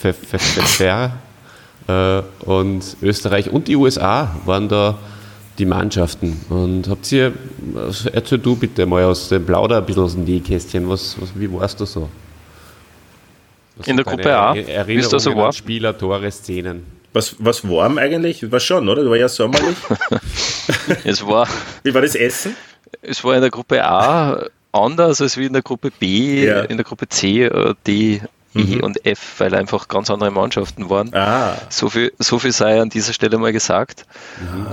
äh, 1.88 2.22
und 2.46 2.98
Österreich 3.02 3.50
und 3.50 3.68
die 3.68 3.76
USA 3.76 4.36
waren 4.46 4.70
da 4.70 4.98
die 5.60 5.66
Mannschaften. 5.66 6.40
Und 6.50 6.88
habt 6.90 7.12
ihr, 7.12 7.34
also 7.76 8.10
erzähl 8.10 8.40
du 8.40 8.56
bitte 8.56 8.86
mal 8.86 9.04
aus 9.04 9.30
dem 9.30 9.46
Plauder 9.46 9.78
ein 9.78 9.86
bisschen 9.86 10.04
aus 10.04 10.14
dem 10.14 10.24
Nähkästchen, 10.24 10.90
was, 10.90 11.16
was, 11.20 11.30
wie 11.36 11.52
warst 11.52 11.80
du 11.80 11.86
so? 11.86 12.10
Was 13.76 13.88
In 13.88 13.98
der 13.98 14.06
Gruppe 14.06 14.36
A? 14.38 14.56
Erinnerungen 14.56 14.88
Wie 14.88 14.96
es 14.98 15.10
da 15.10 15.20
so 15.20 15.32
an 15.32 15.38
war? 15.38 15.54
Spieler, 15.54 15.98
Tore, 15.98 16.32
Szenen. 16.32 16.86
Was, 17.14 17.36
was 17.40 17.68
warm 17.68 17.98
eigentlich? 17.98 18.52
War 18.52 18.60
schon, 18.60 18.88
oder? 18.90 19.08
War 19.10 19.18
ja 19.18 19.30
sommerlich. 19.30 19.78
Es 21.04 21.26
war 21.26 21.48
Wie 21.84 21.94
war 21.94 22.02
das 22.02 22.16
Essen? 22.16 22.56
Es 23.02 23.24
war 23.24 23.36
in 23.36 23.42
der 23.42 23.50
Gruppe 23.52 23.84
A 23.84 24.46
anders 24.72 25.22
als 25.22 25.38
wie 25.38 25.46
in 25.46 25.54
der 25.54 25.62
Gruppe 25.62 25.92
B, 25.92 26.46
Ja. 26.46 26.62
in 26.62 26.78
der 26.78 26.84
Gruppe 26.86 27.08
C, 27.10 27.44
äh, 27.44 27.74
D, 27.86 28.22
E 28.56 28.80
und 28.82 29.04
F, 29.06 29.36
weil 29.40 29.54
einfach 29.56 29.88
ganz 29.88 30.10
andere 30.12 30.30
Mannschaften 30.32 30.90
waren. 30.90 31.14
Ah, 31.14 31.58
So 31.70 31.90
viel, 31.90 32.14
so 32.20 32.38
viel 32.40 32.52
sei 32.52 32.80
an 32.82 32.90
dieser 32.90 33.14
Stelle 33.14 33.38
mal 33.40 33.52
gesagt. 33.52 34.06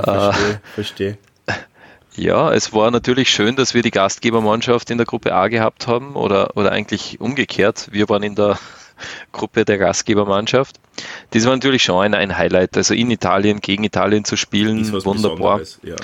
verstehe, 0.02 0.60
verstehe. 0.74 1.18
Ja, 2.16 2.52
es 2.52 2.72
war 2.74 2.90
natürlich 2.90 3.30
schön, 3.30 3.54
dass 3.56 3.72
wir 3.72 3.82
die 3.82 3.92
Gastgebermannschaft 3.92 4.90
in 4.90 4.98
der 4.98 5.06
Gruppe 5.06 5.32
A 5.32 5.46
gehabt 5.48 5.86
haben 5.86 6.16
oder, 6.16 6.56
oder 6.56 6.72
eigentlich 6.72 7.20
umgekehrt. 7.20 7.88
Wir 7.92 8.08
waren 8.08 8.22
in 8.24 8.34
der 8.34 8.58
Gruppe 9.32 9.64
der 9.64 9.78
Gastgebermannschaft. 9.78 10.76
Das 11.30 11.44
war 11.44 11.52
natürlich 11.52 11.82
schon 11.82 12.02
ein, 12.02 12.14
ein 12.14 12.36
Highlight. 12.36 12.76
Also 12.76 12.94
in 12.94 13.10
Italien 13.10 13.60
gegen 13.60 13.84
Italien 13.84 14.24
zu 14.24 14.36
spielen, 14.36 14.80
Ist 14.80 15.06
wunderbar. 15.06 15.60
Ja. 15.82 15.96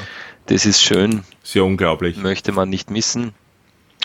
Das 0.46 0.64
ist 0.64 0.80
schön, 0.80 1.24
Sehr 1.42 1.64
unglaublich. 1.64 2.16
möchte 2.18 2.52
man 2.52 2.68
nicht 2.70 2.90
missen. 2.90 3.34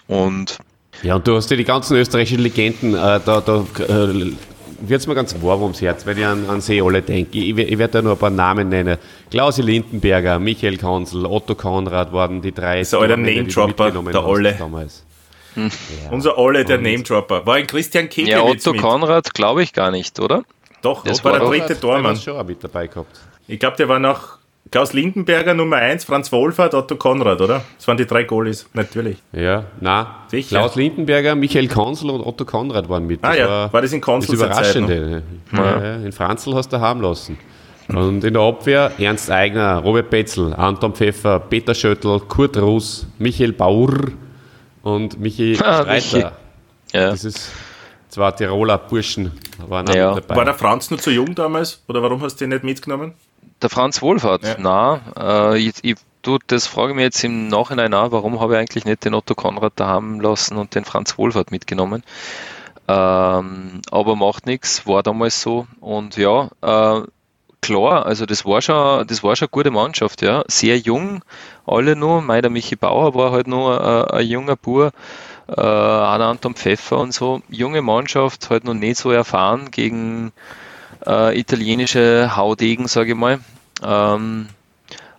Und 0.08 0.58
Ja, 1.04 1.16
und 1.16 1.28
du 1.28 1.36
hast 1.36 1.52
ja 1.52 1.58
die 1.58 1.64
ganzen 1.64 1.98
österreichischen 1.98 2.42
Legenden, 2.42 2.96
äh, 2.96 3.20
da, 3.24 3.42
da 3.42 3.66
äh, 3.88 4.34
wird 4.82 5.02
es 5.02 5.08
mir 5.08 5.16
ganz 5.16 5.36
warm 5.42 5.62
ums 5.62 5.82
Herz, 5.82 6.06
wenn 6.06 6.18
ich 6.18 6.26
an, 6.26 6.50
an 6.50 6.62
sie 6.62 6.82
alle 6.82 7.02
denke. 7.02 7.38
Ich, 7.38 7.56
ich 7.58 7.78
werde 7.78 7.94
da 7.94 8.02
nur 8.02 8.14
ein 8.14 8.18
paar 8.18 8.32
Namen 8.32 8.70
nennen. 8.70 8.98
Klausi 9.30 9.62
Lindenberger, 9.62 10.40
Michael 10.40 10.78
Konzel, 10.78 11.26
Otto 11.26 11.56
Konrad 11.56 12.12
waren 12.12 12.42
die 12.42 12.52
drei. 12.52 12.82
Namen, 12.92 13.24
die 13.26 13.44
du 13.48 13.60
Name-Dropper, 13.60 13.92
der 13.92 14.24
hast 14.24 15.04
Damals. 15.56 15.78
Unser 16.12 16.38
Olle, 16.38 16.64
der 16.66 16.78
Name-Dropper. 16.78 17.46
War 17.46 17.56
ein 17.56 17.68
Christian 17.68 18.06
ja, 18.06 18.10
Kekelwitz 18.10 18.66
Otto 18.68 18.74
mit. 18.74 18.82
Konrad 18.82 19.34
glaube 19.34 19.64
ich 19.64 19.74
gar 19.74 19.92
nicht, 19.92 20.20
oder? 20.20 20.44
Doch, 20.82 21.04
Das 21.04 21.18
das 21.18 21.26
war 21.26 21.34
war 21.34 21.40
der 21.40 21.48
dritte 21.50 21.76
Der 21.76 21.84
war 21.84 21.96
Tormann. 21.96 22.16
schon 22.18 22.38
auch 22.38 22.46
mit 22.46 22.64
dabei 22.64 22.88
gehabt. 22.88 23.20
Ich 23.48 23.60
glaube, 23.60 23.78
der 23.78 23.88
war 23.90 24.00
noch 24.00 24.38
Klaus 24.72 24.94
Lindenberger 24.94 25.54
Nummer 25.54 25.78
1, 25.78 26.06
Franz 26.06 26.32
Wohlfahrt, 26.32 26.74
Otto 26.74 26.96
Konrad, 26.96 27.42
oder? 27.42 27.62
Das 27.78 27.88
waren 27.88 27.98
die 27.98 28.06
drei 28.06 28.24
Goalies, 28.24 28.68
natürlich. 28.74 29.18
Ja, 29.34 29.66
na, 29.82 30.24
Sicher. 30.28 30.60
Klaus 30.60 30.76
Lindenberger, 30.76 31.36
Michael 31.36 31.68
Konzel 31.68 32.10
und 32.10 32.22
Otto 32.22 32.46
Konrad 32.46 32.88
waren 32.88 33.06
mit. 33.06 33.20
Ah 33.24 33.34
ja, 33.36 33.74
war 33.74 33.82
das 33.82 33.92
in 33.92 34.00
das 34.02 34.26
zur 34.28 34.38
Zeit 34.38 34.50
noch? 34.50 34.90
Überraschende. 34.90 35.24
Ja. 35.52 35.84
Ja, 35.84 35.96
in 35.98 36.12
Franzl 36.14 36.54
hast 36.56 36.70
du 36.72 36.80
haben 36.80 37.02
lassen. 37.02 37.38
Und 37.90 38.24
in 38.24 38.34
der 38.34 38.42
Abwehr 38.44 38.92
Ernst 39.00 39.30
Eigner, 39.30 39.80
Robert 39.80 40.10
Betzel, 40.10 40.54
Anton 40.54 40.94
Pfeffer, 40.94 41.40
Peter 41.40 41.76
Schöttl, 41.76 42.22
Kurt 42.22 42.56
Ruß, 42.56 43.08
Michael 43.20 43.52
Baur 43.52 43.94
und 44.84 45.20
Michi 45.20 45.58
Ah, 45.64 45.82
Streiter. 45.84 45.94
Michi. 45.94 46.20
Ja. 46.94 47.10
Das 47.12 47.24
ist 47.24 47.52
zwei 48.10 48.32
Tiroler 48.32 48.78
Burschen 48.78 49.32
waren 49.68 49.88
auch 49.90 49.96
Ja. 49.96 50.16
dabei. 50.16 50.36
War 50.36 50.46
der 50.46 50.54
Franz 50.56 50.90
nur 50.90 51.00
zu 51.00 51.12
jung 51.12 51.34
damals? 51.36 51.82
Oder 51.88 52.02
warum 52.04 52.22
hast 52.22 52.38
du 52.38 52.46
ihn 52.46 52.50
nicht 52.50 52.64
mitgenommen? 52.64 53.14
Der 53.62 53.70
Franz 53.70 54.02
Wohlfahrt, 54.02 54.44
Ja. 54.44 54.56
na, 54.58 55.00
äh, 55.54 55.58
ich, 55.60 55.76
ich, 55.84 55.96
du, 56.24 56.40
das 56.48 56.66
frage 56.68 56.90
ich 56.92 56.96
mich 56.96 57.04
jetzt 57.04 57.24
im 57.24 57.48
Nachhinein 57.48 57.94
auch, 57.94 58.12
warum 58.12 58.40
habe 58.40 58.54
ich 58.54 58.60
eigentlich 58.60 58.86
nicht 58.86 59.06
den 59.06 59.14
Otto 59.14 59.36
Konrad 59.36 59.74
daheim 59.76 60.20
lassen 60.20 60.58
und 60.58 60.74
den 60.76 60.84
Franz 60.84 61.18
Wohlfahrt 61.18 61.52
mitgenommen. 61.52 62.04
Ähm, 62.88 63.82
aber 63.92 64.16
macht 64.16 64.46
nichts, 64.48 64.86
war 64.88 65.04
damals 65.04 65.42
so. 65.42 65.68
Und 65.80 66.18
ja, 66.18 66.50
äh, 66.62 67.02
klar, 67.62 68.06
also 68.06 68.26
das 68.26 68.46
war 68.46 68.62
schon, 68.62 69.06
das 69.08 69.24
war 69.24 69.36
schon 69.36 69.46
eine 69.48 69.52
gute 69.52 69.72
Mannschaft, 69.72 70.22
ja. 70.22 70.44
Sehr 70.48 70.78
jung, 70.78 71.24
alle 71.66 71.96
nur. 71.96 72.22
Mei, 72.22 72.42
der 72.42 72.50
Michi 72.52 72.76
Bauer 72.76 73.14
war 73.16 73.32
halt 73.32 73.48
nur 73.48 74.10
äh, 74.12 74.18
ein 74.18 74.28
junger 74.28 74.56
Bur. 74.56 74.92
Äh, 75.48 75.56
der 75.56 75.66
Anton 76.28 76.56
Pfeffer 76.56 76.98
und 77.00 77.14
so. 77.14 77.42
Junge 77.50 77.82
Mannschaft, 77.82 78.50
halt 78.50 78.64
noch 78.64 78.74
nicht 78.74 78.98
so 78.98 79.12
erfahren 79.12 79.70
gegen 79.72 80.32
äh, 81.06 81.38
italienische 81.40 82.36
Haudegen, 82.36 82.88
sage 82.88 83.12
ich 83.12 83.18
mal. 83.18 83.40
Ähm, 83.84 84.48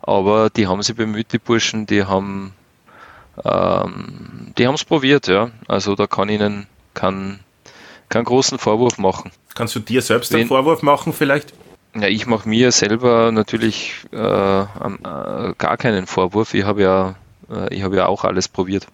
aber 0.02 0.50
die 0.50 0.66
haben 0.66 0.82
sich 0.82 0.96
bemüht, 0.96 1.32
die 1.32 1.38
Burschen, 1.38 1.86
die 1.86 2.04
haben 2.04 2.54
ähm, 3.44 4.52
die 4.58 4.66
haben 4.66 4.74
es 4.74 4.84
probiert, 4.84 5.26
ja. 5.28 5.50
Also 5.68 5.94
da 5.94 6.06
kann 6.06 6.28
ich 6.28 6.40
ihnen 6.40 6.66
keinen 6.94 7.40
keinen 8.08 8.24
großen 8.24 8.58
Vorwurf 8.58 8.98
machen. 8.98 9.30
Kannst 9.54 9.74
du 9.74 9.80
dir 9.80 10.02
selbst 10.02 10.32
einen 10.32 10.42
Wen- 10.42 10.48
Vorwurf 10.48 10.82
machen 10.82 11.12
vielleicht? 11.12 11.52
Ja, 11.94 12.08
ich 12.08 12.26
mache 12.26 12.48
mir 12.48 12.72
selber 12.72 13.32
natürlich 13.32 13.92
äh, 14.12 14.16
äh, 14.16 14.64
gar 15.58 15.76
keinen 15.76 16.06
Vorwurf. 16.06 16.54
Ich 16.54 16.64
habe 16.64 16.82
ja, 16.82 17.14
äh, 17.50 17.74
ich 17.74 17.82
habe 17.82 17.96
ja 17.96 18.06
auch 18.06 18.24
alles 18.24 18.48
probiert. 18.48 18.86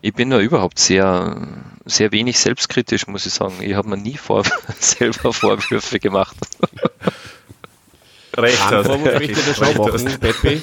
Ich 0.00 0.14
bin 0.14 0.30
da 0.30 0.38
überhaupt 0.38 0.78
sehr, 0.78 1.36
sehr 1.86 2.12
wenig 2.12 2.38
selbstkritisch, 2.38 3.06
muss 3.06 3.26
ich 3.26 3.32
sagen. 3.32 3.54
Ich 3.62 3.74
habe 3.74 3.88
mir 3.88 3.96
nie 3.96 4.16
vor 4.16 4.44
selber 4.78 5.32
Vorwürfe 5.32 5.98
gemacht. 5.98 6.36
Recht 8.36 8.62
Einen 8.62 8.78
hast. 8.78 8.86
Vorwurf 8.86 9.14
möchte 9.14 9.32
ich 9.32 9.44
dir 9.44 9.54
schon 9.54 9.76
machen, 9.76 10.18
Peppi. 10.20 10.62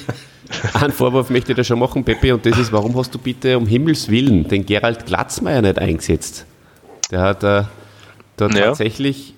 Einen 0.74 0.92
Vorwurf 0.92 1.30
möchte 1.30 1.52
ich 1.52 1.56
dir 1.56 1.64
schon 1.64 1.78
machen, 1.78 2.04
Peppi, 2.04 2.32
und 2.32 2.44
das 2.46 2.58
ist, 2.58 2.72
warum 2.72 2.96
hast 2.96 3.14
du 3.14 3.18
bitte 3.18 3.56
um 3.58 3.66
Himmels 3.66 4.08
Willen 4.10 4.46
den 4.48 4.64
Gerald 4.66 5.06
Glatzmeier 5.06 5.62
nicht 5.62 5.78
eingesetzt? 5.78 6.44
Der 7.10 7.20
hat 7.20 7.42
äh, 7.42 7.64
da 8.36 8.48
Ja. 8.48 8.66
tatsächlich 8.66 9.34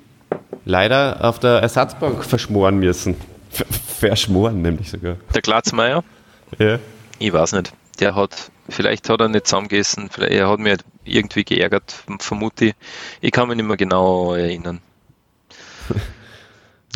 leider 0.64 1.24
auf 1.24 1.38
der 1.38 1.60
Ersatzbank 1.60 2.24
verschmoren 2.24 2.78
müssen. 2.78 3.16
Ver 3.50 3.66
verschmoren 3.98 4.62
nämlich 4.62 4.90
sogar. 4.90 5.16
Der 5.34 5.42
Glatzmeier, 5.42 6.02
Ja. 6.58 6.78
ich 7.18 7.32
weiß 7.32 7.52
nicht. 7.52 7.72
Der 8.00 8.14
hat, 8.16 8.50
vielleicht 8.68 9.08
hat 9.08 9.20
er 9.20 9.28
nicht 9.28 9.46
zusammengegessen, 9.46 10.08
vielleicht, 10.10 10.32
er 10.32 10.48
hat 10.48 10.58
mich 10.58 10.78
irgendwie 11.04 11.44
geärgert, 11.44 11.94
vermute 12.18 12.66
ich. 12.66 12.74
Ich 13.20 13.30
kann 13.30 13.46
mich 13.48 13.56
nicht 13.56 13.66
mehr 13.66 13.76
genau 13.76 14.34
erinnern. 14.34 14.80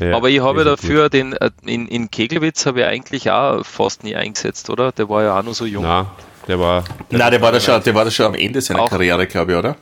Ja, 0.01 0.15
Aber 0.17 0.29
ich 0.29 0.41
habe 0.41 0.63
dafür 0.63 1.09
den, 1.09 1.33
äh, 1.33 1.51
in, 1.67 1.89
in 1.89 2.09
Keglewitz 2.09 2.67
habe 2.67 2.81
ich 2.83 2.87
eigentlich 2.87 3.31
auch 3.33 3.65
fast 3.67 4.05
nie 4.05 4.15
eingesetzt, 4.15 4.71
oder? 4.71 4.93
Der 4.93 5.09
war 5.09 5.25
ja 5.25 5.37
auch 5.37 5.43
noch 5.43 5.55
so 5.55 5.65
gut. 5.65 5.73
jung. 5.73 5.83
Nein, 5.83 6.07
der 6.47 6.61
war 6.61 6.85
Nein, 7.11 7.31
der 7.33 7.41
war, 7.43 7.51
da 7.51 7.59
schon, 7.59 7.83
der 7.83 7.95
war 7.97 8.05
da 8.05 8.11
schon 8.13 8.27
am 8.27 8.35
Ende 8.37 8.61
seiner 8.61 8.83
Auch- 8.83 8.91
Karriere, 8.91 9.27
glaube 9.27 9.51
ich, 9.53 9.59
oder? 9.59 9.77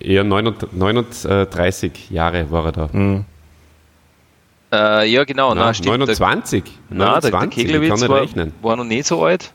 Eher 0.00 0.24
39 0.24 2.10
Jahre 2.10 2.50
war 2.50 2.66
er 2.66 2.72
da. 2.72 2.90
Äh, 4.70 5.10
ja, 5.10 5.24
genau. 5.24 5.54
Nein, 5.54 5.64
na, 5.64 5.74
stimmt. 5.74 5.98
29. 5.98 6.64
Na, 6.90 7.20
der, 7.20 7.30
der 7.30 7.30
29, 7.30 7.58
ich 7.58 7.66
Keglewitz 7.72 8.08
war, 8.08 8.20
rechnen. 8.20 8.52
war 8.60 8.76
noch 8.76 8.84
nicht 8.84 9.06
so 9.06 9.24
alt. 9.24 9.52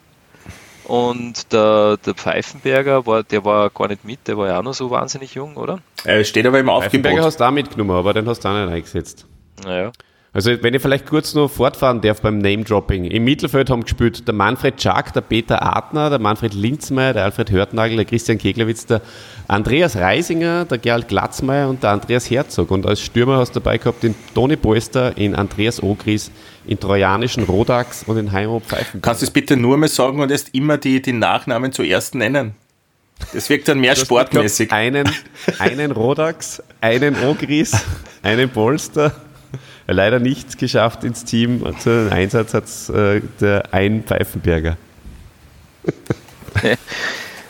Und 0.85 1.53
der, 1.53 1.97
der 1.97 2.13
Pfeifenberger, 2.13 3.05
war, 3.05 3.23
der 3.23 3.45
war 3.45 3.69
gar 3.69 3.87
nicht 3.87 4.03
mit, 4.03 4.27
der 4.27 4.37
war 4.37 4.47
ja 4.47 4.59
auch 4.59 4.63
noch 4.63 4.73
so 4.73 4.89
wahnsinnig 4.89 5.33
jung, 5.33 5.55
oder? 5.55 5.79
Er 6.03 6.23
steht 6.25 6.45
aber 6.45 6.59
im 6.59 6.69
Aufgebot. 6.69 7.19
hast 7.19 7.39
du 7.39 7.43
auch 7.45 7.51
mitgenommen, 7.51 7.91
aber 7.91 8.13
den 8.13 8.27
hast 8.27 8.43
du 8.43 8.49
auch 8.49 8.53
nicht 8.53 8.73
eingesetzt. 8.73 9.25
Naja. 9.63 9.91
Also, 10.35 10.51
wenn 10.63 10.73
ich 10.73 10.81
vielleicht 10.81 11.05
kurz 11.05 11.35
noch 11.35 11.47
fortfahren 11.47 12.01
darf 12.01 12.21
beim 12.21 12.39
Name-Dropping. 12.39 13.05
Im 13.05 13.23
Mittelfeld 13.23 13.69
haben 13.69 13.83
gespielt 13.83 14.27
der 14.27 14.33
Manfred 14.33 14.81
Schack, 14.81 15.13
der 15.13 15.21
Peter 15.21 15.61
Artner, 15.61 16.09
der 16.09 16.17
Manfred 16.17 16.55
Linzmeier, 16.55 17.13
der 17.13 17.25
Alfred 17.25 17.51
Hörtnagel, 17.51 17.97
der 17.97 18.05
Christian 18.05 18.39
Keglewitz, 18.39 18.87
der 18.87 19.01
Andreas 19.47 19.95
Reisinger, 19.95 20.65
der 20.65 20.79
Gerald 20.79 21.07
Glatzmeier 21.07 21.69
und 21.69 21.83
der 21.83 21.91
Andreas 21.91 22.31
Herzog. 22.31 22.71
Und 22.71 22.87
als 22.87 23.01
Stürmer 23.01 23.37
hast 23.37 23.51
du 23.55 23.59
dabei 23.59 23.77
gehabt 23.77 24.01
den 24.01 24.15
Toni 24.33 24.55
Polster, 24.55 25.15
in 25.15 25.35
Andreas 25.35 25.83
Ogris, 25.83 26.31
in 26.65 26.79
trojanischen 26.79 27.43
Rodax 27.43 28.01
und 28.07 28.17
in 28.17 28.31
Heimo 28.31 28.59
Pfeifen. 28.59 29.03
Kannst 29.03 29.21
du 29.21 29.27
es 29.27 29.31
bitte 29.31 29.55
nur 29.55 29.77
mal 29.77 29.87
sagen 29.87 30.19
und 30.19 30.31
erst 30.31 30.55
immer 30.55 30.79
die, 30.79 30.99
die 30.99 31.13
Nachnamen 31.13 31.73
zuerst 31.73 32.15
nennen? 32.15 32.55
Das 33.33 33.51
wirkt 33.51 33.67
dann 33.67 33.79
mehr 33.79 33.93
Du 33.93 33.99
hast, 33.99 34.07
sportmäßig. 34.07 34.69
Glaub, 34.69 34.79
einen, 34.79 35.09
einen 35.59 35.91
Rodax, 35.91 36.63
einen 36.81 37.23
Ogris, 37.23 37.73
einen 38.23 38.49
Polster. 38.49 39.13
Leider 39.87 40.19
nicht 40.19 40.57
geschafft 40.57 41.03
ins 41.03 41.25
Team. 41.25 41.61
Zu 41.79 41.89
einem 41.89 42.13
Einsatz 42.13 42.53
hat 42.53 42.95
äh, 42.95 43.21
der 43.41 43.73
ein 43.73 44.03
Pfeifenberger. 44.03 44.77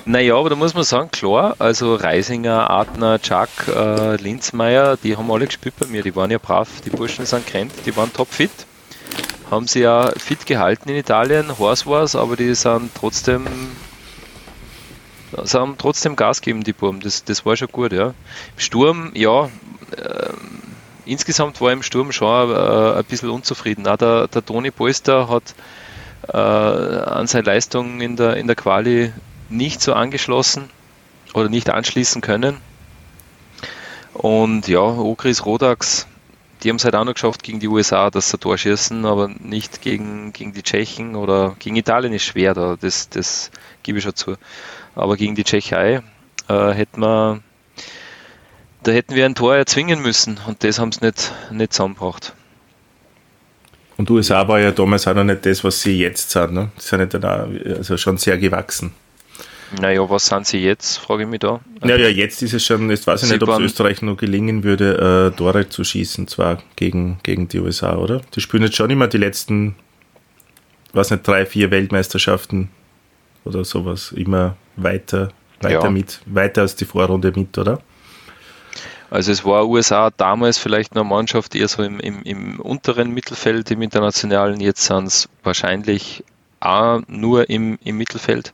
Naja, 0.05 0.35
aber 0.35 0.49
da 0.49 0.57
muss 0.57 0.73
man 0.73 0.83
sagen, 0.83 1.11
klar, 1.11 1.55
also 1.59 1.95
Reisinger, 1.95 2.69
Artner, 2.69 3.21
Chuck, 3.21 3.47
äh, 3.73 4.17
Linzmeier, 4.17 4.97
die 4.97 5.15
haben 5.15 5.31
alle 5.31 5.45
gespielt 5.45 5.75
bei 5.79 5.87
mir, 5.87 6.03
die 6.03 6.13
waren 6.13 6.29
ja 6.29 6.39
brav, 6.39 6.67
die 6.83 6.89
Burschen 6.89 7.25
sind 7.25 7.47
kennt, 7.47 7.71
die 7.85 7.95
waren 7.95 8.11
topfit. 8.11 8.51
Haben 9.49 9.65
sie 9.65 9.79
ja 9.79 10.11
fit 10.17 10.45
gehalten 10.45 10.89
in 10.89 10.97
Italien, 10.97 11.57
Horse 11.57 11.85
war's, 11.85 12.17
aber 12.17 12.35
die 12.35 12.53
sind 12.53 12.91
trotzdem 12.95 13.47
sie 15.43 15.59
haben 15.59 15.77
trotzdem 15.77 16.15
Gas 16.15 16.41
gegeben, 16.41 16.63
die 16.63 16.73
Burm. 16.73 16.99
Das, 16.99 17.23
das 17.23 17.45
war 17.45 17.55
schon 17.55 17.69
gut, 17.69 17.93
ja. 17.93 18.13
Sturm, 18.57 19.11
ja, 19.13 19.49
ähm, 19.97 20.61
insgesamt 21.05 21.61
war 21.61 21.71
im 21.71 21.83
Sturm 21.83 22.11
schon 22.11 22.51
äh, 22.51 22.99
ein 22.99 23.05
bisschen 23.05 23.29
unzufrieden. 23.29 23.87
Auch 23.87 23.97
der, 23.97 24.27
der 24.27 24.45
Toni 24.45 24.71
Polster 24.71 25.29
hat 25.29 25.55
äh, 26.27 26.37
an 26.37 27.27
seine 27.27 27.45
Leistung 27.45 28.01
in 28.01 28.15
der, 28.15 28.37
in 28.37 28.47
der 28.47 28.55
Quali 28.55 29.13
nicht 29.49 29.81
so 29.81 29.93
angeschlossen 29.93 30.69
oder 31.33 31.49
nicht 31.49 31.69
anschließen 31.69 32.21
können. 32.21 32.57
Und 34.13 34.67
ja, 34.67 34.79
Ogris 34.79 35.45
Rodax, 35.45 36.07
die 36.61 36.69
haben 36.69 36.75
es 36.77 36.85
halt 36.85 36.95
auch 36.95 37.03
noch 37.03 37.15
geschafft 37.15 37.43
gegen 37.43 37.59
die 37.59 37.67
USA, 37.67 38.09
dass 38.09 38.29
sie 38.29 38.37
Tor 38.37 38.57
schießen, 38.57 39.05
aber 39.05 39.27
nicht 39.27 39.81
gegen, 39.81 40.31
gegen 40.33 40.53
die 40.53 40.63
Tschechen 40.63 41.15
oder 41.15 41.55
gegen 41.59 41.75
Italien 41.75 42.13
ist 42.13 42.23
schwer, 42.23 42.53
da, 42.53 42.77
das, 42.79 43.09
das 43.09 43.51
gebe 43.81 43.97
ich 43.97 44.03
schon 44.03 44.15
zu. 44.15 44.35
Aber 44.95 45.17
gegen 45.17 45.35
die 45.35 45.43
Tschechei 45.43 46.01
äh, 46.47 46.71
hätten 46.71 47.01
wir, 47.01 47.41
da 48.83 48.91
hätten 48.91 49.15
wir 49.15 49.25
ein 49.25 49.35
Tor 49.35 49.55
erzwingen 49.55 50.01
müssen 50.01 50.39
und 50.47 50.63
das 50.63 50.79
haben 50.79 50.91
sie 50.91 51.05
nicht, 51.05 51.31
nicht 51.51 51.73
zusammengebracht. 51.73 52.33
Und 53.97 54.09
USA 54.09 54.47
war 54.47 54.59
ja 54.59 54.71
damals 54.71 55.07
auch 55.07 55.13
noch 55.13 55.23
nicht 55.23 55.45
das, 55.45 55.63
was 55.63 55.81
sie 55.81 55.97
jetzt 55.99 56.31
sind. 56.31 56.53
Ne? 56.53 56.71
Die 56.77 56.81
sind 56.81 56.99
ja 57.13 57.19
dann 57.19 57.61
also 57.77 57.95
schon 57.97 58.17
sehr 58.17 58.37
gewachsen. 58.37 58.91
Naja, 59.79 60.07
was 60.07 60.27
sind 60.27 60.45
sie 60.45 60.59
jetzt, 60.59 60.97
frage 60.97 61.23
ich 61.23 61.29
mich 61.29 61.39
da. 61.39 61.59
Ja, 61.83 61.95
ja, 61.95 62.07
jetzt 62.07 62.43
ist 62.43 62.53
es 62.53 62.63
schon, 62.63 62.89
jetzt 62.89 63.07
weiß 63.07 63.23
ich 63.23 63.29
Sie 63.29 63.33
nicht, 63.33 63.43
ob 63.43 63.49
es 63.49 63.59
Österreich 63.59 64.01
noch 64.01 64.17
gelingen 64.17 64.63
würde, 64.63 65.31
äh, 65.33 65.35
Tore 65.35 65.67
zu 65.69 65.83
schießen, 65.83 66.27
zwar 66.27 66.61
gegen, 66.75 67.17
gegen 67.23 67.47
die 67.47 67.59
USA, 67.59 67.95
oder? 67.95 68.21
Die 68.35 68.41
spielen 68.41 68.63
jetzt 68.63 68.75
schon 68.75 68.89
immer 68.91 69.07
die 69.07 69.17
letzten, 69.17 69.75
weiß 70.93 71.11
nicht, 71.11 71.27
drei, 71.27 71.45
vier 71.47 71.71
Weltmeisterschaften 71.71 72.69
oder 73.45 73.65
sowas, 73.65 74.11
immer 74.11 74.57
weiter, 74.75 75.29
weiter 75.61 75.85
Ja. 75.85 75.89
mit, 75.89 76.21
weiter 76.25 76.61
als 76.61 76.75
die 76.75 76.85
Vorrunde 76.85 77.31
mit, 77.35 77.57
oder? 77.57 77.81
Also 79.13 79.31
es 79.31 79.45
war 79.45 79.69
USA 79.69 80.09
damals 80.09 80.57
vielleicht 80.57 80.95
noch 80.95 81.03
eine 81.03 81.09
Mannschaft 81.11 81.53
eher 81.53 81.67
so 81.67 81.83
im, 81.83 81.99
im, 81.99 82.23
im 82.23 82.59
unteren 82.59 83.11
Mittelfeld 83.11 83.69
im 83.69 83.83
Internationalen, 83.83 84.59
jetzt 84.59 84.85
sind 84.85 85.05
es 85.05 85.29
wahrscheinlich 85.43 86.23
auch 86.59 86.99
nur 87.07 87.47
im, 87.47 87.77
im 87.83 87.97
Mittelfeld. 87.99 88.51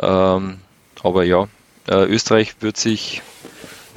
Ähm, 0.00 0.58
aber 1.02 1.24
ja, 1.24 1.48
äh, 1.88 2.04
Österreich 2.04 2.54
wird 2.60 2.76
sich 2.76 3.20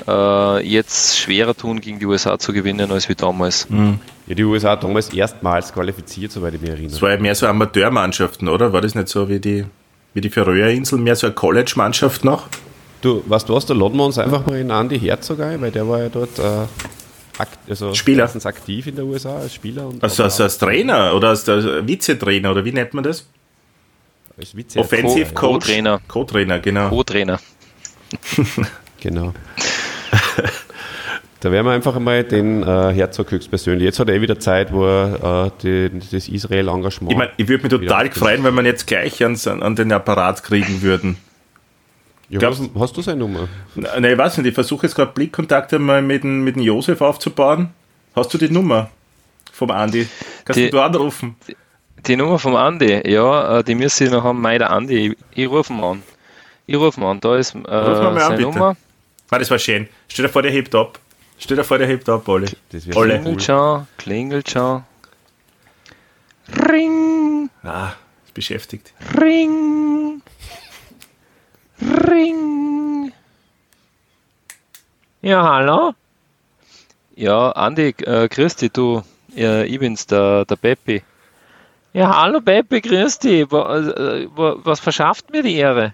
äh, 0.07 0.67
jetzt 0.67 1.19
schwerer 1.19 1.55
tun, 1.55 1.80
gegen 1.80 1.99
die 1.99 2.07
USA 2.07 2.39
zu 2.39 2.53
gewinnen, 2.53 2.91
als 2.91 3.07
wie 3.07 3.13
damals. 3.13 3.67
Ja, 4.25 4.34
die 4.34 4.43
USA 4.45 4.71
hat 4.71 4.84
damals 4.84 5.13
erstmals 5.13 5.71
qualifiziert, 5.71 6.32
soweit 6.32 6.55
ich 6.55 6.61
mich 6.61 6.71
Das 6.71 6.80
erinnere. 6.80 7.01
war 7.03 7.11
ja 7.11 7.17
mehr 7.19 7.36
so 7.36 7.45
Amateurmannschaften, 7.45 8.49
oder? 8.49 8.73
War 8.73 8.82
das 8.82 8.95
nicht 8.95 9.09
so 9.09 9.30
wie 9.30 9.39
die, 9.39 9.65
wie 10.15 10.21
die 10.21 10.32
Färöerinseln, 10.32 11.03
mehr 11.03 11.15
so 11.15 11.28
eine 11.28 11.36
College-Mannschaft 11.36 12.25
noch? 12.25 12.47
Du, 13.08 13.24
weißt 13.26 13.47
du 13.47 13.53
was, 13.53 13.66
da 13.66 13.74
laden 13.74 13.95
wir 13.97 14.05
uns 14.05 14.18
einfach 14.18 14.45
mal 14.45 14.60
in 14.60 14.70
Andi 14.70 14.99
Herzog 14.99 15.39
ein, 15.39 15.62
weil 15.62 15.72
der 15.72 15.88
war 15.88 16.01
ja 16.03 16.10
dort 16.10 16.38
äh, 16.39 16.41
akt, 17.38 17.58
also 17.70 17.93
Spieler. 17.93 18.24
erstens 18.24 18.45
aktiv 18.45 18.86
in 18.88 18.95
der 18.97 19.05
USA 19.05 19.38
als 19.38 19.53
Spieler 19.53 19.88
und 19.88 20.03
Also 20.03 20.24
als, 20.24 20.41
als 20.41 20.58
Trainer 20.58 21.14
oder 21.16 21.30
als, 21.30 21.47
als 21.47 21.66
Vizetrainer 21.88 22.51
oder 22.51 22.66
wie 22.66 22.72
nennt 22.74 22.93
man 22.93 23.03
das? 23.05 23.26
als 24.38 24.55
Vize 24.55 24.78
Offensive 24.80 25.34
Co- 25.34 25.53
Coach. 25.53 25.66
Co-Trainer. 25.68 26.01
Co-Trainer, 26.08 26.60
genau. 26.60 26.89
Co-Trainer. 26.89 27.39
Genau. 28.99 29.32
da 31.39 31.51
werden 31.51 31.66
wir 31.68 31.72
einfach 31.72 31.95
einmal 31.95 32.24
den 32.24 32.64
äh, 32.64 32.91
Herzog 32.93 33.30
höchstpersönlich. 33.32 33.86
Jetzt 33.86 33.99
hat 33.99 34.10
er 34.10 34.16
eh 34.16 34.22
wieder 34.22 34.39
Zeit, 34.39 34.74
wo 34.74 34.86
er 34.86 35.45
äh, 35.64 35.89
die, 35.91 35.99
das 36.12 36.28
Israel-Engagement. 36.28 37.12
Ich 37.12 37.18
meine, 37.18 37.32
ich 37.38 37.47
würde 37.47 37.64
mich 37.64 37.72
total 37.72 38.12
freuen, 38.12 38.43
wenn 38.43 38.53
wir 38.55 38.62
ihn 38.64 38.66
jetzt 38.66 38.88
gleich 38.88 39.22
ans, 39.24 39.45
an 39.47 39.76
den 39.76 39.91
Apparat 39.91 40.43
kriegen 40.43 40.82
würden. 40.82 41.18
Ja, 42.30 42.41
was, 42.49 42.61
hast 42.78 42.97
du 42.97 43.01
seine 43.01 43.19
Nummer? 43.19 43.47
Nein, 43.75 44.03
ich 44.03 44.17
weiß 44.17 44.38
nicht, 44.38 44.47
ich 44.47 44.53
versuche 44.53 44.86
jetzt 44.88 44.95
gerade 44.95 45.11
Blickkontakte 45.13 45.80
mal 45.80 46.01
mit 46.01 46.23
dem, 46.23 46.43
mit 46.43 46.55
dem 46.55 46.63
Josef 46.63 47.01
aufzubauen. 47.01 47.69
Hast 48.15 48.34
du 48.34 48.38
die 48.38 48.49
Nummer 48.49 48.89
vom 49.51 49.71
Andi? 49.71 50.07
Kannst 50.45 50.59
Die- 50.59 50.69
du 50.69 50.80
anrufen? 50.82 51.36
Die 52.05 52.15
Nummer 52.15 52.38
vom 52.39 52.55
Andi, 52.55 53.01
ja, 53.09 53.59
äh, 53.59 53.63
die 53.63 53.75
müsste 53.75 54.05
ich 54.05 54.11
noch 54.11 54.23
haben. 54.23 54.39
Mei, 54.39 54.57
der 54.57 54.69
Andi, 54.69 55.09
ich, 55.09 55.17
ich 55.43 55.47
rufe 55.49 55.73
ihn 55.73 55.84
an. 55.84 56.03
Ich 56.65 56.75
rufe 56.75 56.99
ihn 57.01 57.03
an, 57.05 57.19
da 57.19 57.36
ist 57.38 57.55
äh, 57.55 57.59
mal 57.59 58.07
an, 58.07 58.19
seine 58.19 58.38
bitte. 58.38 58.41
Nummer. 58.49 58.75
Ah, 59.30 59.39
das 59.39 59.49
war 59.51 59.59
schön. 59.59 59.88
Stell 60.07 60.25
dir 60.25 60.32
vor, 60.32 60.41
der 60.41 60.51
hebt 60.51 60.73
ab. 60.75 60.99
Stell 61.39 61.57
dir 61.57 61.63
vor, 61.63 61.78
der 61.78 61.88
hebt 61.88 62.07
ab, 62.07 62.28
Olli. 62.28 62.47
Das 62.71 62.84
cool. 62.95 63.09
Klingelt 63.09 63.43
schon, 63.43 63.88
klingelt 63.97 64.49
schon. 64.49 64.84
Ring, 66.69 67.49
Ah, 67.63 67.91
ist 68.25 68.34
beschäftigt. 68.34 68.93
ring, 69.19 69.96
ring. 71.82 73.11
Ja, 75.21 75.43
hallo? 75.43 75.93
Ja, 77.15 77.51
Andi, 77.51 77.95
äh, 78.03 78.28
dich, 78.61 78.73
du. 78.73 79.03
Ja, 79.36 79.63
ich 79.63 79.80
bin's, 79.80 80.05
der, 80.07 80.45
der 80.45 80.55
Peppi. 80.55 81.01
Ja, 81.93 82.21
hallo 82.21 82.41
dich. 82.41 83.51
Wa- 83.51 83.78
äh, 83.80 84.28
wa- 84.36 84.57
Was 84.63 84.80
verschafft 84.80 85.32
mir 85.32 85.41
die 85.43 85.55
Ehre? 85.55 85.93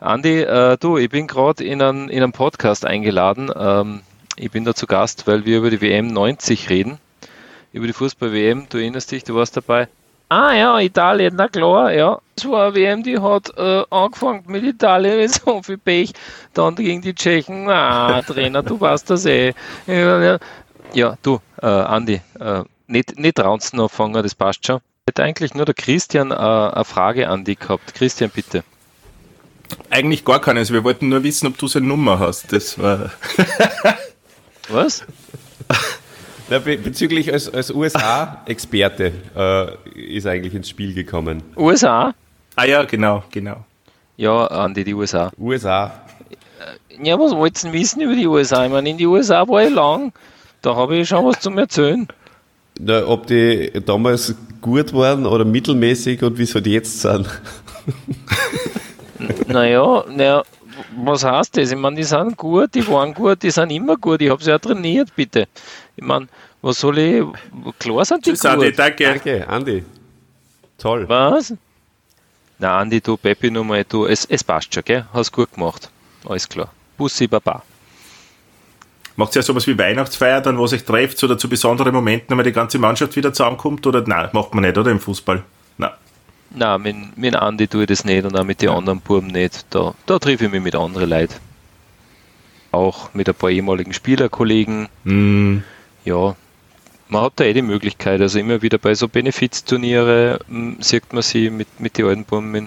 Andi, 0.00 0.40
äh, 0.42 0.76
du, 0.78 0.98
ich 0.98 1.08
bin 1.10 1.26
gerade 1.26 1.64
in, 1.64 1.82
einen- 1.82 2.08
in 2.08 2.22
einen 2.22 2.32
Podcast 2.32 2.84
eingeladen. 2.84 3.50
Ähm, 3.56 4.00
ich 4.36 4.50
bin 4.50 4.64
da 4.64 4.74
zu 4.74 4.86
Gast, 4.86 5.26
weil 5.26 5.44
wir 5.44 5.58
über 5.58 5.70
die 5.70 5.80
WM 5.80 6.08
90 6.08 6.70
reden. 6.70 6.98
Über 7.72 7.86
die 7.88 7.92
Fußball-WM, 7.92 8.66
du 8.68 8.78
erinnerst 8.78 9.10
dich, 9.10 9.24
du 9.24 9.34
warst 9.34 9.56
dabei. 9.56 9.88
Ah 10.28 10.54
ja, 10.54 10.80
Italien, 10.80 11.36
na 11.36 11.48
klar, 11.48 11.92
ja. 11.92 12.18
Es 12.36 12.48
war 12.48 12.66
eine 12.66 12.74
WM, 12.74 13.02
die 13.02 13.18
hat 13.18 13.52
äh, 13.56 13.84
angefangen 13.90 14.42
mit 14.46 14.64
Italien 14.64 15.18
mit 15.20 15.32
so 15.32 15.62
viel 15.62 15.78
Pech, 15.78 16.12
dann 16.54 16.74
gegen 16.74 17.02
die 17.02 17.14
Tschechen. 17.14 17.68
Ah, 17.68 18.22
Trainer, 18.22 18.62
du 18.62 18.80
weißt 18.80 19.10
das 19.10 19.26
eh. 19.26 19.52
Ja, 19.86 21.16
du, 21.22 21.40
äh, 21.62 21.66
Andi, 21.66 22.20
äh, 22.40 22.62
nicht, 22.86 23.18
nicht 23.18 23.38
raunzen 23.38 23.80
anfangen, 23.80 24.22
das 24.22 24.34
passt 24.34 24.66
schon. 24.66 24.80
Hätte 25.06 25.22
eigentlich 25.22 25.54
nur 25.54 25.66
der 25.66 25.74
Christian 25.74 26.30
äh, 26.30 26.34
eine 26.34 26.84
Frage 26.84 27.28
an 27.28 27.44
dich 27.44 27.58
gehabt. 27.58 27.94
Christian, 27.94 28.30
bitte. 28.30 28.64
Eigentlich 29.90 30.24
gar 30.24 30.40
keines. 30.40 30.72
Wir 30.72 30.84
wollten 30.84 31.08
nur 31.08 31.22
wissen, 31.22 31.46
ob 31.46 31.58
du 31.58 31.68
seine 31.68 31.86
Nummer 31.86 32.18
hast. 32.18 32.52
Das 32.52 32.78
war. 32.78 33.10
Was? 34.68 35.04
Na, 36.50 36.58
be 36.58 36.76
bezüglich 36.76 37.32
als, 37.32 37.52
als 37.52 37.70
USA-Experte 37.70 39.12
äh, 39.36 39.66
ist 40.16 40.26
eigentlich 40.26 40.54
ins 40.54 40.68
Spiel 40.68 40.92
gekommen. 40.94 41.42
USA? 41.56 42.14
Ah 42.56 42.64
ja, 42.66 42.84
genau, 42.84 43.22
genau. 43.30 43.64
Ja, 44.16 44.46
Andi, 44.46 44.84
die 44.84 44.94
USA. 44.94 45.30
USA, 45.38 45.90
Ja, 47.02 47.18
was 47.18 47.32
wolltest 47.34 47.64
du 47.64 47.72
wissen 47.72 48.00
über 48.02 48.14
die 48.14 48.26
USA? 48.26 48.64
Ich 48.64 48.70
meine, 48.70 48.90
in 48.90 48.96
die 48.98 49.06
USA 49.06 49.46
war 49.48 49.64
ich 49.64 49.70
lang. 49.74 50.12
Da 50.62 50.76
habe 50.76 50.96
ich 50.96 51.08
schon 51.08 51.24
was 51.24 51.40
zum 51.40 51.58
Erzählen. 51.58 52.06
na, 52.78 53.04
ob 53.06 53.26
die 53.26 53.72
damals 53.84 54.34
gut 54.60 54.92
waren 54.92 55.26
oder 55.26 55.44
mittelmäßig 55.44 56.22
und 56.22 56.38
wieso 56.38 56.60
die 56.60 56.72
jetzt 56.72 57.00
sind. 57.00 57.26
Naja, 59.46 60.04
naja, 60.08 60.42
was 60.96 61.24
heißt 61.24 61.56
das? 61.56 61.70
Ich 61.70 61.78
meine, 61.78 61.96
die 61.96 62.04
sind 62.04 62.36
gut, 62.36 62.74
die 62.74 62.86
waren 62.88 63.14
gut, 63.14 63.42
die 63.42 63.50
sind 63.50 63.70
immer 63.70 63.96
gut. 63.96 64.20
Ich 64.22 64.30
habe 64.30 64.42
sie 64.42 64.50
ja 64.50 64.58
trainiert, 64.58 65.14
bitte. 65.14 65.46
Ich 65.96 66.04
meine, 66.04 66.28
was 66.62 66.80
soll 66.80 66.98
ich. 66.98 67.24
Klar 67.78 68.04
sind 68.04 68.26
die 68.26 68.30
Tschüss, 68.30 68.44
Andi, 68.44 68.66
gut. 68.66 68.78
danke. 68.78 69.04
Danke, 69.04 69.48
Andi. 69.48 69.84
Toll. 70.78 71.08
Was? 71.08 71.54
Na, 72.58 72.78
Andi, 72.78 73.00
du, 73.00 73.16
Peppi, 73.16 73.50
nochmal, 73.50 73.84
du, 73.84 74.06
es, 74.06 74.24
es 74.24 74.44
passt 74.44 74.74
schon, 74.74 74.84
gell? 74.84 75.04
Hast 75.12 75.32
gut 75.32 75.52
gemacht. 75.52 75.90
Alles 76.26 76.48
klar. 76.48 76.70
Bussi, 76.96 77.26
Baba. 77.26 77.62
Macht 79.16 79.36
ihr 79.36 79.40
ja 79.40 79.42
sowas 79.42 79.66
wie 79.66 79.78
Weihnachtsfeier, 79.78 80.40
dann 80.40 80.58
wo 80.58 80.66
sich 80.66 80.84
trefft 80.84 81.22
oder 81.22 81.38
zu 81.38 81.48
besonderen 81.48 81.94
Momenten, 81.94 82.36
wenn 82.36 82.44
die 82.44 82.52
ganze 82.52 82.78
Mannschaft 82.78 83.14
wieder 83.14 83.32
zusammenkommt? 83.32 83.86
Oder 83.86 84.02
nein, 84.06 84.28
macht 84.32 84.54
man 84.54 84.64
nicht, 84.64 84.76
oder 84.76 84.90
im 84.90 85.00
Fußball? 85.00 85.44
Nein. 86.54 86.82
Mit, 86.82 87.18
mit 87.18 87.36
Andi 87.36 87.66
tue 87.68 87.82
ich 87.82 87.88
das 87.88 88.04
nicht 88.04 88.24
und 88.24 88.38
auch 88.38 88.44
mit 88.44 88.62
den 88.62 88.70
anderen 88.70 89.00
Buben 89.00 89.26
nicht. 89.28 89.66
Da, 89.70 89.94
da 90.06 90.18
treffe 90.18 90.46
ich 90.46 90.50
mich 90.50 90.62
mit 90.62 90.74
anderen 90.74 91.10
Leuten. 91.10 91.34
Auch 92.70 93.12
mit 93.14 93.28
ein 93.28 93.34
paar 93.34 93.50
ehemaligen 93.50 93.92
Spielerkollegen. 93.92 94.88
Mm, 95.04 95.58
Ja, 96.04 96.34
man 97.08 97.22
hat 97.22 97.34
da 97.36 97.44
eh 97.44 97.52
die 97.52 97.62
Möglichkeit. 97.62 98.20
Also 98.20 98.38
immer 98.38 98.62
wieder 98.62 98.78
bei 98.78 98.94
so 98.94 99.08
Benefizturniere 99.08 100.40
m, 100.48 100.76
sieht 100.80 101.12
man 101.12 101.22
sie 101.22 101.50
mit, 101.50 101.68
mit 101.80 101.98
den 101.98 102.06
alten 102.06 102.24
Buben, 102.24 102.50
mit, 102.50 102.66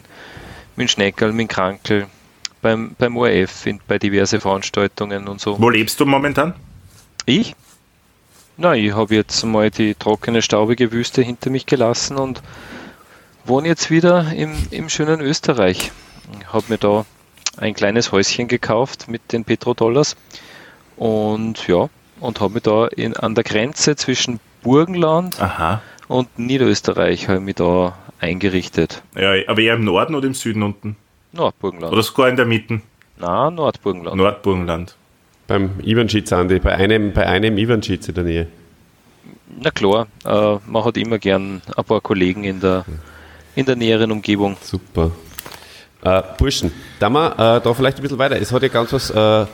mit 0.76 0.90
Schneckerl, 0.92 1.34
mit 1.34 1.50
Krankel, 1.50 2.08
beim, 2.62 2.96
beim 2.98 3.18
ORF, 3.18 3.66
in, 3.66 3.80
bei 3.88 4.00
diverse 4.00 4.40
Veranstaltungen 4.40 5.28
und 5.28 5.42
so. 5.42 5.60
wo 5.60 5.70
lebst 5.70 6.00
du 6.00 6.06
momentan? 6.06 6.54
Ich? 7.26 7.56
Na, 8.58 8.74
ich 8.76 8.94
habe 8.96 9.14
jetzt 9.16 9.44
mal 9.44 9.70
die 9.70 9.94
trockene, 9.96 10.42
staubige 10.42 10.92
Wüste 10.92 11.22
hinter 11.22 11.50
mich 11.50 11.66
gelassen 11.66 12.18
und 12.18 12.42
wohne 13.48 13.68
jetzt 13.68 13.90
wieder 13.90 14.34
im, 14.34 14.54
im 14.72 14.90
schönen 14.90 15.22
Österreich. 15.22 15.92
Ich 16.40 16.54
habe 16.54 16.66
mir 16.70 16.78
da 16.78 17.06
ein 17.58 17.74
kleines 17.74 18.12
Häuschen 18.12 18.48
gekauft 18.48 19.08
mit 19.08 19.32
den 19.32 19.46
Petrodollars 19.46 20.16
und 20.96 21.68
ja, 21.68 21.90
und 22.20 22.42
habe 22.42 22.56
mich 22.56 22.64
da 22.64 22.88
in, 22.88 23.16
an 23.16 23.36
der 23.36 23.44
Grenze 23.44 23.96
zwischen 23.96 24.40
Burgenland 24.64 25.42
Aha. 25.42 25.82
und 26.08 26.40
Niederösterreich 26.40 27.28
habe 27.28 27.40
mich 27.40 27.56
da 27.56 27.98
eingerichtet. 28.20 29.04
Ja, 29.16 29.34
aber 29.48 29.62
eher 29.62 29.76
im 29.76 29.86
Norden 29.86 30.16
oder 30.16 30.28
im 30.28 30.34
Süden 30.34 30.64
unten? 30.64 30.96
Nordburgenland. 31.32 31.94
Oder 31.94 32.04
sogar 32.04 32.30
in 32.30 32.36
der 32.36 32.46
Mitte? 32.46 32.82
Na, 33.18 33.50
Nordburgenland. 33.50 34.18
Nordburgenland. 34.18 34.96
Beim 35.48 35.80
Ivanschitz, 35.82 36.34
Andi, 36.34 36.60
bei 36.60 36.76
einem, 36.76 37.14
bei 37.14 37.26
einem 37.26 37.58
Ivanschitz 37.58 38.10
in 38.10 38.16
der 38.16 38.24
Nähe. 38.24 38.48
Na 39.60 39.72
klar, 39.72 40.08
äh, 40.26 40.58
man 40.66 40.84
hat 40.84 40.98
immer 40.98 41.20
gern 41.20 41.62
ein 41.76 41.84
paar 41.86 42.02
Kollegen 42.02 42.44
in 42.44 42.60
der, 42.60 42.86
in 43.58 43.66
der 43.66 43.76
näheren 43.76 44.12
Umgebung. 44.12 44.56
Super. 44.62 45.10
Äh, 46.04 46.22
Burschen, 46.38 46.72
da 47.00 47.10
wir 47.10 47.32
äh, 47.32 47.62
da 47.62 47.74
vielleicht 47.74 47.98
ein 47.98 48.04
bisschen 48.04 48.20
weiter. 48.20 48.40
Es 48.40 48.52
hat 48.52 48.62
ja 48.62 48.68
ganz 48.68 48.94
was 48.94 49.10
äh, 49.10 49.46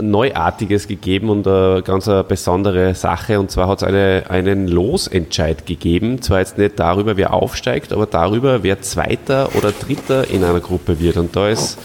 Neuartiges 0.00 0.86
gegeben 0.86 1.28
und 1.30 1.48
eine 1.48 1.82
ganz 1.82 2.06
eine 2.06 2.22
besondere 2.22 2.94
Sache. 2.94 3.40
Und 3.40 3.50
zwar 3.50 3.66
hat 3.66 3.82
es 3.82 3.88
eine, 3.88 4.22
einen 4.28 4.68
Losentscheid 4.68 5.66
gegeben. 5.66 6.22
Zwar 6.22 6.38
jetzt 6.38 6.58
nicht 6.58 6.78
darüber, 6.78 7.16
wer 7.16 7.34
aufsteigt, 7.34 7.92
aber 7.92 8.06
darüber, 8.06 8.62
wer 8.62 8.82
Zweiter 8.82 9.50
oder 9.56 9.72
Dritter 9.72 10.30
in 10.30 10.44
einer 10.44 10.60
Gruppe 10.60 11.00
wird. 11.00 11.16
Und 11.16 11.34
da 11.34 11.48
ist, 11.48 11.76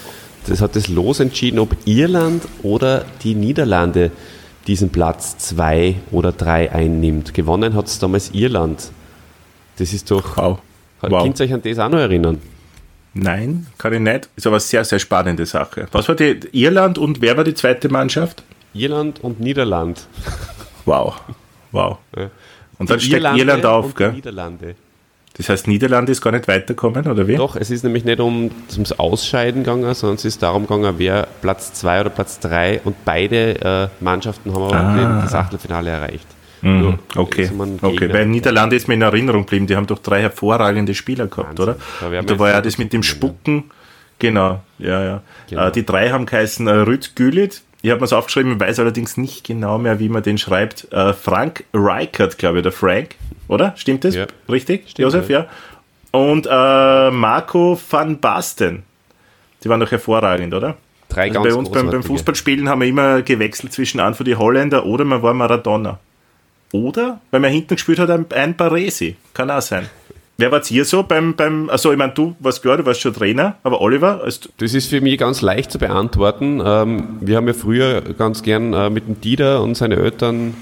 das 0.45 0.61
hat 0.61 0.75
das 0.75 0.87
Los 0.87 1.19
entschieden, 1.19 1.57
ob 1.57 1.75
Irland 1.85 2.43
oder 2.61 3.05
die 3.23 3.33
Niederlande 3.33 4.11
diesen 4.67 4.91
Platz 4.91 5.39
zwei 5.39 5.95
oder 6.11 6.31
drei 6.31 6.71
einnimmt. 6.71 7.33
Gewonnen 7.33 7.73
hat 7.73 7.87
es 7.87 7.97
damals 7.97 8.29
Irland. 8.35 8.91
Das 9.79 9.93
ist 9.93 10.11
doch. 10.11 10.37
Wow. 10.37 10.59
Könnt 11.09 11.39
wow. 11.39 11.39
ihr 11.39 11.45
euch 11.45 11.53
an 11.53 11.61
das 11.61 11.79
auch 11.79 11.89
noch 11.89 11.99
erinnern? 11.99 12.41
Nein, 13.13 13.67
kann 13.77 13.93
ich 13.93 13.99
nicht. 14.01 14.29
Ist 14.35 14.45
aber 14.45 14.55
eine 14.57 14.59
sehr, 14.61 14.83
sehr 14.83 14.99
spannende 14.99 15.45
Sache. 15.45 15.87
Was 15.91 16.07
war 16.09 16.15
die 16.15 16.37
Irland 16.51 16.97
und 16.97 17.21
wer 17.21 17.37
war 17.37 17.43
die 17.45 17.53
zweite 17.53 17.87
Mannschaft? 17.89 18.43
Irland 18.73 19.23
und 19.23 19.39
Niederland. 19.39 20.07
Wow. 20.85 21.15
Wow. 21.71 21.97
Ja. 22.17 22.29
Und 22.77 22.89
dann 22.89 22.99
Die 22.99 23.05
steigt 23.05 23.21
Irlande 23.23 23.39
Irland 23.41 23.65
auf, 23.65 23.85
und 23.85 23.95
gell? 23.95 24.11
Niederlande. 24.11 24.75
Das 25.37 25.49
heißt, 25.49 25.67
Niederlande 25.67 26.11
ist 26.11 26.21
gar 26.21 26.31
nicht 26.31 26.47
weiterkommen, 26.47 27.07
oder 27.07 27.27
wie? 27.27 27.35
Doch, 27.35 27.55
es 27.57 27.69
ist 27.69 27.83
nämlich 27.83 28.05
nicht 28.05 28.19
um, 28.21 28.51
ums 28.73 28.91
Ausscheiden 28.93 29.63
gegangen, 29.63 29.93
sondern 29.93 30.15
es 30.15 30.23
ist 30.25 30.41
darum 30.43 30.63
gegangen, 30.67 30.95
wer 30.97 31.27
Platz 31.41 31.73
2 31.73 32.01
oder 32.01 32.09
Platz 32.09 32.39
3 32.39 32.81
und 32.85 32.95
beide 33.03 33.61
äh, 33.61 34.03
Mannschaften 34.03 34.53
haben 34.53 34.63
aber 34.63 34.75
Ah. 34.75 35.21
das 35.23 35.33
Achtelfinale 35.33 35.89
erreicht. 35.89 36.25
Mhm. 36.65 36.79
Nur 36.79 36.99
Okay, 37.15 37.51
man 37.55 37.77
okay. 37.81 38.07
Bei 38.07 38.25
Niederlande 38.25 38.75
ist 38.75 38.87
mir 38.87 38.95
in 38.95 39.03
Erinnerung 39.03 39.43
geblieben, 39.43 39.67
die 39.67 39.75
haben 39.75 39.85
doch 39.85 39.99
drei 39.99 40.21
hervorragende 40.21 40.95
Spieler 40.95 41.27
gehabt, 41.27 41.59
Wahnsinn. 41.59 41.75
oder? 42.01 42.23
Da 42.23 42.39
war 42.39 42.49
ja 42.49 42.61
das 42.61 42.79
mit 42.79 42.91
dem 42.91 43.03
Spucken, 43.03 43.65
genau, 44.17 44.63
ja, 44.79 45.03
ja. 45.03 45.21
Genau. 45.47 45.67
Äh, 45.67 45.71
die 45.71 45.85
drei 45.85 46.09
haben 46.09 46.25
geheißen 46.25 46.67
äh, 46.67 46.71
Rüd 46.71 47.15
Gülit, 47.15 47.61
ich 47.83 47.91
habe 47.91 47.99
mir 47.99 48.05
es 48.05 48.13
aufgeschrieben, 48.13 48.59
weiß 48.59 48.79
allerdings 48.79 49.15
nicht 49.15 49.45
genau 49.45 49.77
mehr, 49.77 49.99
wie 49.99 50.09
man 50.09 50.23
den 50.23 50.39
schreibt. 50.39 50.91
Äh, 50.91 51.13
Frank 51.13 51.65
Reichert, 51.71 52.39
glaube 52.39 52.57
ich, 52.57 52.65
oder 52.65 52.71
Frank, 52.71 53.09
oder? 53.47 53.73
Stimmt 53.77 54.03
das? 54.03 54.15
Ja. 54.15 54.25
Richtig, 54.49 54.89
Stimmt, 54.89 55.03
Josef, 55.03 55.29
ja. 55.29 55.45
Und 56.09 56.47
äh, 56.49 57.11
Marco 57.11 57.79
van 57.91 58.19
Basten. 58.19 58.81
Die 59.63 59.69
waren 59.69 59.79
doch 59.79 59.91
hervorragend, 59.91 60.55
oder? 60.55 60.77
drei 61.09 61.27
Also 61.27 61.33
ganz 61.33 61.53
bei 61.53 61.59
uns 61.59 61.71
beim, 61.71 61.91
beim. 61.91 62.03
Fußballspielen 62.03 62.69
haben 62.69 62.81
wir 62.81 62.87
immer 62.87 63.21
gewechselt 63.21 63.71
zwischen 63.71 63.99
an 63.99 64.15
für 64.15 64.23
die 64.23 64.35
Holländer 64.35 64.85
oder 64.85 65.05
man 65.05 65.21
war 65.21 65.35
Maradona. 65.35 65.99
Oder, 66.75 67.21
weil 67.31 67.39
man 67.39 67.51
hinten 67.51 67.75
gespielt 67.75 67.99
hat, 67.99 68.09
ein, 68.09 68.25
ein 68.33 68.55
Baresi. 68.57 69.15
Kann 69.33 69.49
auch 69.49 69.61
sein. 69.61 69.85
Wer 70.37 70.51
wart 70.51 70.69
ihr 70.69 70.83
so 70.83 71.03
beim, 71.03 71.33
beim 71.35 71.69
also 71.69 71.93
ich 71.93 71.97
meine, 71.97 72.11
du 72.11 72.35
warst 72.39 72.61
klar, 72.61 72.75
du 72.75 72.85
warst 72.85 72.99
schon 72.99 73.13
Trainer, 73.13 73.55
aber 73.63 73.79
Oliver, 73.79 74.21
Das 74.57 74.73
ist 74.73 74.89
für 74.89 74.99
mich 74.99 75.17
ganz 75.17 75.41
leicht 75.41 75.71
zu 75.71 75.79
beantworten. 75.79 76.61
Ähm, 76.63 77.17
wir 77.21 77.37
haben 77.37 77.47
ja 77.47 77.53
früher 77.53 78.01
ganz 78.01 78.43
gern 78.43 78.73
äh, 78.73 78.89
mit 78.89 79.07
dem 79.07 79.21
Dieter 79.21 79.61
und 79.61 79.75
seinen 79.75 79.97
Eltern 79.97 80.53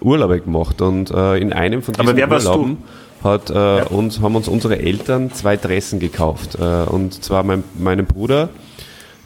Urlaube 0.00 0.40
gemacht 0.40 0.80
und 0.80 1.10
äh, 1.10 1.36
in 1.36 1.52
einem 1.52 1.82
von 1.82 1.92
diesen? 1.92 2.18
Urlauben 2.18 2.78
hat, 3.22 3.50
äh, 3.50 3.82
uns, 3.90 4.20
haben 4.20 4.34
uns 4.36 4.48
unsere 4.48 4.78
Eltern 4.78 5.30
zwei 5.32 5.58
Dressen 5.58 5.98
gekauft. 5.98 6.54
Und 6.54 7.22
zwar 7.22 7.42
mein, 7.42 7.64
meinem 7.76 8.06
Bruder, 8.06 8.48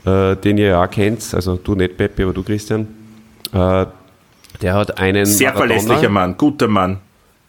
den 0.07 0.59
ihr 0.59 0.67
ja 0.67 0.83
auch 0.83 0.91
kennt, 0.91 1.23
also 1.35 1.57
du 1.57 1.75
nicht 1.75 1.99
Peppi, 1.99 2.23
aber 2.23 2.33
du 2.33 2.43
Christian, 2.43 2.89
der 4.61 4.75
hat 4.75 4.99
einen 4.99 5.27
sehr 5.27 5.51
Maradona- 5.51 5.57
verlässlicher 5.59 6.09
Mann, 6.09 6.37
guter 6.37 6.69
Mann. 6.69 6.99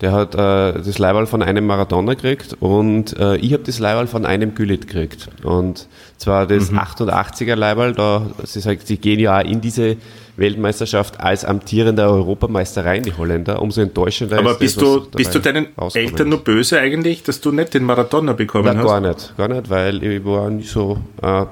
Der 0.01 0.11
hat 0.11 0.33
äh, 0.35 0.37
das 0.81 0.97
Leihwahl 0.99 1.27
von 1.27 1.41
einem 1.41 1.65
Maradona 1.65 2.13
gekriegt 2.15 2.57
und 2.59 3.17
äh, 3.17 3.37
ich 3.37 3.53
habe 3.53 3.63
das 3.63 3.79
Leihwahl 3.79 4.07
von 4.07 4.25
einem 4.25 4.53
Gülit 4.53 4.87
gekriegt. 4.87 5.29
Und 5.43 5.87
zwar 6.17 6.45
das 6.45 6.71
Mhm. 6.71 6.79
88er 6.79 7.55
Leihwahl, 7.55 7.93
da 7.93 8.23
sie 8.43 8.59
sagt, 8.59 8.85
sie 8.87 8.97
gehen 8.97 9.19
ja 9.19 9.39
auch 9.39 9.43
in 9.45 9.61
diese 9.61 9.95
Weltmeisterschaft 10.35 11.19
als 11.21 11.45
amtierender 11.45 12.09
Europameister 12.09 12.83
rein, 12.83 13.03
die 13.03 13.13
Holländer. 13.13 13.61
Umso 13.61 13.81
enttäuschender 13.81 14.39
Aber 14.39 14.51
ist 14.51 14.59
bist 14.59 14.77
das, 14.77 14.83
du, 14.83 15.07
bist 15.11 15.35
du 15.35 15.39
deinen 15.39 15.67
Eltern 15.93 16.29
nur 16.29 16.39
böse 16.43 16.79
eigentlich, 16.79 17.23
dass 17.23 17.39
du 17.39 17.51
nicht 17.51 17.73
den 17.73 17.83
Maradona 17.83 18.33
bekommen 18.33 18.65
Nein, 18.65 18.79
hast? 18.79 18.85
gar 18.87 18.99
nicht, 18.99 19.37
gar 19.37 19.47
nicht, 19.47 19.69
weil 19.69 20.03
ich 20.03 20.25
war 20.25 20.49
nicht 20.49 20.69
so, 20.69 20.97
äh, 21.21 21.45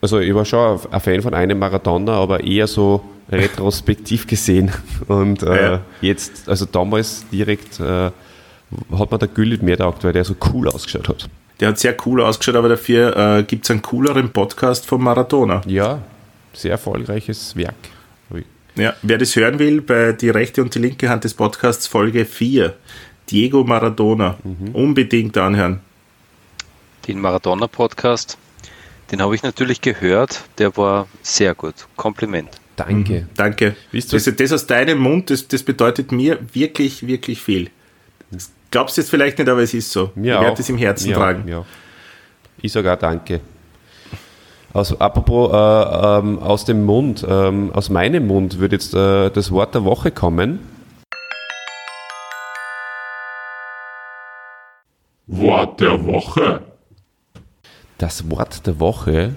also 0.00 0.18
ich 0.18 0.34
war 0.34 0.44
schon 0.44 0.80
ein 0.90 1.00
Fan 1.00 1.22
von 1.22 1.34
einem 1.34 1.58
Maradona, 1.58 2.14
aber 2.14 2.42
eher 2.42 2.66
so 2.66 3.02
retrospektiv 3.30 4.26
gesehen. 4.26 4.70
Und 5.08 5.42
äh, 5.42 5.72
Ja. 5.72 5.80
jetzt, 6.00 6.48
also 6.48 6.64
damals 6.66 7.24
direkt 7.30 7.80
äh, 7.80 8.10
hat 8.96 9.10
mir 9.10 9.18
der 9.18 9.28
Güllit 9.28 9.62
mehr 9.62 9.76
taugt, 9.78 10.04
weil 10.04 10.12
der 10.12 10.24
so 10.24 10.34
cool 10.52 10.68
ausgeschaut 10.68 11.08
hat. 11.08 11.28
Der 11.60 11.68
hat 11.68 11.78
sehr 11.78 11.94
cool 12.06 12.20
ausgeschaut, 12.22 12.56
aber 12.56 12.68
dafür 12.70 13.16
äh, 13.38 13.42
gibt 13.44 13.64
es 13.64 13.70
einen 13.70 13.82
cooleren 13.82 14.32
Podcast 14.32 14.86
von 14.86 15.02
Maradona. 15.02 15.60
Ja, 15.66 16.00
sehr 16.52 16.72
erfolgreiches 16.72 17.54
Werk. 17.56 17.74
Ja, 18.74 18.94
wer 19.02 19.18
das 19.18 19.36
hören 19.36 19.58
will, 19.58 19.82
bei 19.82 20.12
die 20.12 20.30
rechte 20.30 20.62
und 20.62 20.74
die 20.74 20.78
linke 20.78 21.10
Hand 21.10 21.24
des 21.24 21.34
Podcasts 21.34 21.86
Folge 21.86 22.24
4, 22.24 22.74
Diego 23.30 23.64
Maradona, 23.64 24.38
Mhm. 24.42 24.70
unbedingt 24.74 25.36
anhören. 25.36 25.80
Den 27.06 27.20
Maradona-Podcast, 27.20 28.38
den 29.10 29.20
habe 29.20 29.34
ich 29.34 29.42
natürlich 29.42 29.82
gehört. 29.82 30.44
Der 30.56 30.74
war 30.78 31.06
sehr 31.20 31.54
gut. 31.54 31.74
Kompliment. 31.96 32.48
Danke. 32.84 33.26
Danke. 33.36 33.76
Wisst 33.90 34.12
ihr- 34.12 34.20
Das, 34.20 34.36
das 34.36 34.52
aus 34.52 34.66
deinem 34.66 34.98
Mund, 34.98 35.30
das, 35.30 35.46
das 35.48 35.62
bedeutet 35.62 36.12
mir 36.12 36.38
wirklich, 36.52 37.06
wirklich 37.06 37.40
viel. 37.40 37.70
Das 38.30 38.50
glaubst 38.70 38.96
du 38.96 39.00
jetzt 39.00 39.10
vielleicht 39.10 39.38
nicht, 39.38 39.48
aber 39.48 39.62
es 39.62 39.74
ist 39.74 39.90
so. 39.92 40.10
Mir 40.14 40.32
ich 40.32 40.38
auch. 40.38 40.42
werde 40.42 40.56
das 40.56 40.68
im 40.68 40.78
Herzen 40.78 41.08
Mir 41.08 41.16
tragen. 41.16 41.42
Auch, 41.44 41.48
ja. 41.48 41.64
Ich 42.60 42.72
sage 42.72 42.92
auch 42.92 42.96
Danke. 42.98 43.40
Also, 44.74 44.98
apropos 44.98 45.52
äh, 45.52 46.18
ähm, 46.18 46.38
aus 46.38 46.64
dem 46.64 46.84
Mund, 46.86 47.26
ähm, 47.28 47.70
aus 47.74 47.90
meinem 47.90 48.26
Mund 48.26 48.58
würde 48.58 48.76
jetzt 48.76 48.94
äh, 48.94 49.28
das 49.30 49.50
Wort 49.50 49.74
der 49.74 49.84
Woche 49.84 50.10
kommen. 50.10 50.60
Wort 55.26 55.80
der 55.80 56.04
Woche. 56.04 56.62
Das 57.98 58.28
Wort 58.30 58.66
der 58.66 58.80
Woche 58.80 59.34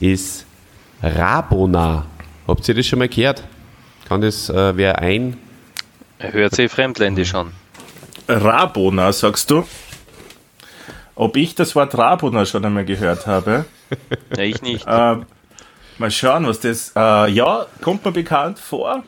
ist 0.00 0.46
Rabona. 1.02 2.06
Habt 2.46 2.68
ihr 2.68 2.74
das 2.74 2.86
schon 2.86 2.98
mal 2.98 3.08
gehört? 3.08 3.42
Kann 4.08 4.20
das 4.20 4.50
äh, 4.50 4.76
wer 4.76 4.98
ein? 4.98 5.36
Er 6.18 6.32
hört 6.32 6.54
sich 6.54 6.70
fremdländisch 6.70 7.34
an. 7.34 7.52
Rabona, 8.28 9.12
sagst 9.12 9.50
du? 9.50 9.66
Ob 11.14 11.36
ich 11.36 11.54
das 11.54 11.74
Wort 11.74 11.96
Rabona 11.96 12.44
schon 12.44 12.64
einmal 12.64 12.84
gehört 12.84 13.26
habe? 13.26 13.64
Ja, 14.36 14.42
ich 14.42 14.60
nicht. 14.62 14.86
äh, 14.88 15.16
mal 15.98 16.10
schauen, 16.10 16.46
was 16.48 16.58
das. 16.58 16.92
Äh, 16.96 17.30
ja, 17.30 17.66
kommt 17.80 18.04
mir 18.04 18.10
bekannt 18.10 18.58
vor. 18.58 19.04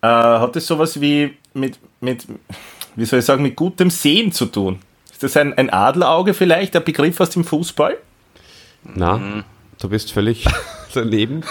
Äh, 0.00 0.06
hat 0.06 0.56
das 0.56 0.66
sowas 0.66 0.98
wie 1.00 1.36
mit, 1.52 1.78
mit, 2.00 2.26
wie 2.96 3.04
soll 3.04 3.18
ich 3.18 3.24
sagen, 3.26 3.42
mit 3.42 3.54
gutem 3.56 3.90
Sehen 3.90 4.32
zu 4.32 4.46
tun? 4.46 4.78
Ist 5.10 5.22
das 5.22 5.36
ein, 5.36 5.52
ein 5.58 5.68
Adlerauge 5.70 6.32
vielleicht, 6.32 6.74
ein 6.74 6.84
Begriff 6.84 7.20
aus 7.20 7.30
dem 7.30 7.44
Fußball? 7.44 7.98
Na, 8.84 9.18
Mhm. 9.18 9.44
Du 9.82 9.88
bist 9.88 10.12
völlig 10.12 10.44
daneben. 10.94 11.42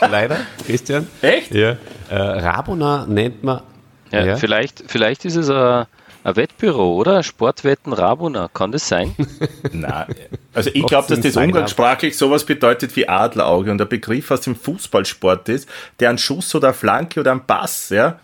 Leider, 0.00 0.38
Christian. 0.64 1.06
Echt? 1.20 1.54
Ja. 1.54 1.76
Äh, 2.10 2.16
Rabona 2.16 3.06
nennt 3.06 3.42
man. 3.42 3.62
Ja, 4.10 4.24
ja. 4.24 4.36
Vielleicht, 4.36 4.84
vielleicht 4.86 5.24
ist 5.24 5.36
es 5.36 5.48
ein, 5.50 5.86
ein 6.24 6.36
Wettbüro, 6.36 6.96
oder? 6.96 7.22
Sportwetten 7.22 7.92
Rabona. 7.92 8.48
Kann 8.52 8.72
das 8.72 8.86
sein? 8.86 9.14
Nein. 9.72 10.14
Also 10.52 10.70
ich 10.72 10.84
glaube, 10.86 11.08
dass 11.08 11.20
das 11.20 11.36
umgangssprachlich 11.36 12.16
sowas 12.16 12.44
bedeutet 12.44 12.94
wie 12.96 13.08
Adlerauge 13.08 13.70
und 13.70 13.78
der 13.78 13.86
Begriff 13.86 14.30
aus 14.30 14.42
dem 14.42 14.54
Fußballsport 14.54 15.48
ist, 15.48 15.68
der 16.00 16.10
einen 16.10 16.18
Schuss 16.18 16.54
oder 16.54 16.68
eine 16.68 16.74
Flanke 16.74 17.20
oder 17.20 17.32
einen 17.32 17.46
Pass 17.46 17.88
ja, 17.88 18.18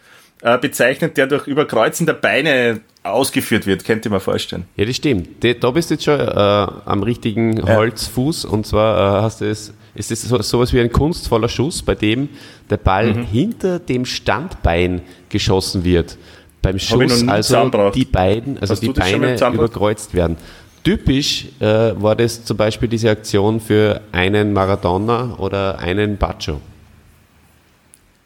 bezeichnet, 0.59 1.17
der 1.17 1.27
durch 1.27 1.47
Überkreuzen 1.47 2.07
der 2.07 2.13
Beine 2.15 2.81
ausgeführt 3.03 3.67
wird. 3.67 3.85
Könnt 3.85 4.05
ihr 4.05 4.11
mir 4.11 4.21
vorstellen. 4.21 4.65
Ja, 4.77 4.85
das 4.85 4.97
stimmt. 4.97 5.29
Da- 5.43 5.71
bist 5.71 5.91
du 5.91 5.95
jetzt 5.95 6.05
schon 6.05 6.21
äh, 6.21 6.27
am 6.27 7.03
richtigen 7.03 7.63
Holzfuß 7.67 8.45
und 8.45 8.67
zwar 8.67 9.19
äh, 9.19 9.23
hast 9.23 9.41
du 9.41 9.47
es, 9.51 9.73
ist 9.95 10.11
es 10.13 10.23
so, 10.23 10.41
sowas 10.43 10.73
wie 10.73 10.81
ein 10.81 10.93
kunstvoller 10.93 11.49
Schuss, 11.49 11.83
bei 11.83 11.95
dem 11.95 12.29
der 12.71 12.77
Ball 12.77 13.15
Mhm. 13.15 13.23
hinter 13.25 13.79
dem 13.79 14.05
Standbein 14.05 15.01
geschossen 15.29 15.85
wird. 15.85 16.17
Beim 16.63 16.79
Schuss 16.79 17.27
also 17.29 17.71
die 17.95 18.05
beiden, 18.05 18.59
also 18.59 18.73
Hast 18.73 18.81
die 18.83 18.93
das 18.93 19.11
Beine 19.11 19.37
überkreuzt 19.55 20.13
werden. 20.15 20.37
Typisch 20.85 21.47
äh, 21.61 21.65
war 22.01 22.15
das 22.17 22.45
zum 22.45 22.57
Beispiel 22.57 22.89
diese 22.89 23.11
Aktion 23.11 23.61
für 23.61 24.01
einen 24.13 24.53
Maradona 24.53 25.35
oder 25.39 25.79
einen 25.79 26.17
Baccio. 26.17 26.61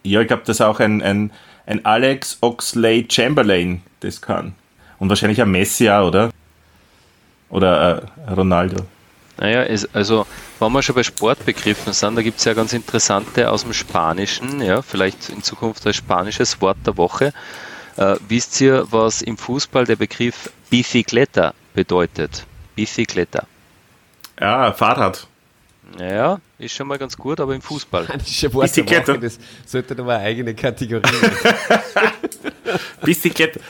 Ja, 0.05 0.21
ich 0.21 0.27
glaube, 0.29 0.43
dass 0.45 0.61
auch 0.61 0.81
ein, 0.81 1.01
ein, 1.03 1.31
ein 1.67 1.85
Alex 1.85 2.39
Oxley 2.41 3.07
Chamberlain 3.11 3.83
das 4.01 4.21
kann. 4.21 4.55
Und 4.99 5.09
wahrscheinlich 5.09 5.41
ein 5.41 5.51
Messi 5.51 5.89
auch, 5.89 6.09
oder? 6.09 6.31
Oder 7.51 8.03
äh, 8.27 8.33
Ronaldo. 8.33 8.85
Naja, 9.39 9.63
es, 9.65 9.93
also, 9.95 10.27
wenn 10.61 10.73
wir 10.73 10.83
schon 10.83 10.95
bei 10.95 11.03
Sportbegriffen 11.03 11.93
sind, 11.93 12.17
da 12.17 12.23
gibt 12.23 12.39
es 12.39 12.45
ja 12.45 12.55
ganz 12.55 12.73
interessante 12.73 13.51
aus 13.51 13.63
dem 13.63 13.73
Spanischen, 13.73 14.61
ja, 14.63 14.83
vielleicht 14.83 15.31
in 15.31 15.43
Zukunft 15.43 15.87
als 15.87 15.97
spanisches 15.97 16.61
Wort 16.61 16.79
der 16.87 16.97
Woche. 16.97 17.33
Äh, 17.97 18.17
wisst 18.29 18.61
ihr, 18.61 18.87
was 18.91 19.23
im 19.23 19.37
Fußball 19.37 19.85
der 19.85 19.97
Begriff 19.97 20.51
Bicicleta 20.71 21.55
bedeutet? 21.75 22.47
Bicicleta. 22.75 23.47
Ja, 24.41 24.73
Fahrrad. 24.73 25.27
Naja, 25.99 26.41
ist 26.63 26.75
schon 26.75 26.87
mal 26.87 26.99
ganz 26.99 27.17
gut, 27.17 27.41
aber 27.41 27.55
im 27.55 27.63
Fußball. 27.63 28.07
Der 28.43 28.49
Bicicleta. 28.49 29.09
Woche, 29.09 29.19
das 29.19 29.39
sollte 29.67 29.95
doch 29.95 30.05
mal 30.05 30.17
eine 30.17 30.27
eigene 30.27 30.55
Kategorie 30.55 31.03
sein. 31.05 32.13
Bicicleta. 33.03 33.61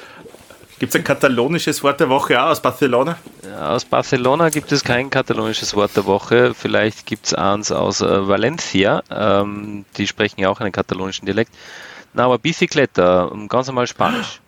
Gibt 0.79 0.95
es 0.95 1.01
ein 1.01 1.05
katalonisches 1.05 1.83
Wort 1.85 2.01
der 2.01 2.09
Woche 2.09 2.43
auch 2.43 2.51
aus 2.51 2.61
Barcelona? 2.61 3.17
Aus 3.61 3.85
Barcelona 3.85 4.49
gibt 4.49 4.73
es 4.73 4.83
kein 4.83 5.11
katalonisches 5.11 5.77
Wort 5.77 5.97
der 5.97 6.07
Woche. 6.07 6.55
Vielleicht 6.55 7.07
gibt 7.07 7.27
es 7.27 7.35
eins 7.35 7.71
aus 7.71 8.01
äh, 8.01 8.29
Valencia. 8.29 9.03
Ähm, 9.09 9.85
die 9.97 10.09
sprechen 10.09 10.41
ja 10.41 10.49
auch 10.49 10.59
einen 10.59 10.73
katalonischen 10.73 11.25
Dialekt. 11.25 11.53
Na, 12.15 12.25
aber 12.25 12.39
Bicicleta, 12.39 13.31
ähm, 13.33 13.47
ganz 13.47 13.69
normal 13.69 13.87
Spanisch. 13.87 14.42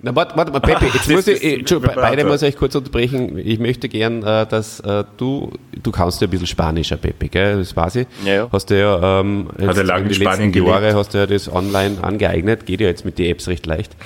Na, 0.00 0.14
warte, 0.14 0.36
warte 0.36 0.52
mal, 0.52 0.60
Pepe, 0.60 0.86
jetzt 0.94 1.08
muss 1.10 1.26
ich, 1.26 1.42
äh, 1.42 1.64
warte. 1.82 2.00
beide 2.00 2.24
muss 2.24 2.42
ich 2.42 2.56
kurz 2.56 2.74
unterbrechen. 2.76 3.36
Ich 3.36 3.58
möchte 3.58 3.88
gern, 3.88 4.22
äh, 4.22 4.46
dass 4.46 4.78
äh, 4.80 5.02
du, 5.16 5.50
du 5.82 5.90
kannst 5.90 6.20
ja 6.20 6.28
ein 6.28 6.30
bisschen 6.30 6.46
Spanischer, 6.46 6.96
Pepe, 6.96 7.28
gell? 7.28 7.58
Das 7.58 7.74
weiß 7.74 7.96
ich. 7.96 8.06
Ja, 8.24 8.34
ja. 8.34 8.48
Hast 8.52 8.70
du 8.70 8.78
ja, 8.78 9.20
ähm, 9.20 9.48
Hat 9.60 9.76
er 9.76 9.84
lange 9.84 10.08
die 10.08 10.14
in 10.14 10.22
Spanien 10.22 10.52
letzten 10.52 10.66
Jahre 10.66 10.80
gelebt. 10.82 10.96
hast 10.96 11.14
du 11.14 11.18
ja 11.18 11.26
das 11.26 11.52
online 11.52 11.96
angeeignet, 12.00 12.64
geht 12.64 12.80
ja 12.80 12.86
jetzt 12.86 13.04
mit 13.04 13.18
den 13.18 13.30
Apps 13.30 13.48
recht 13.48 13.66
leicht. 13.66 13.96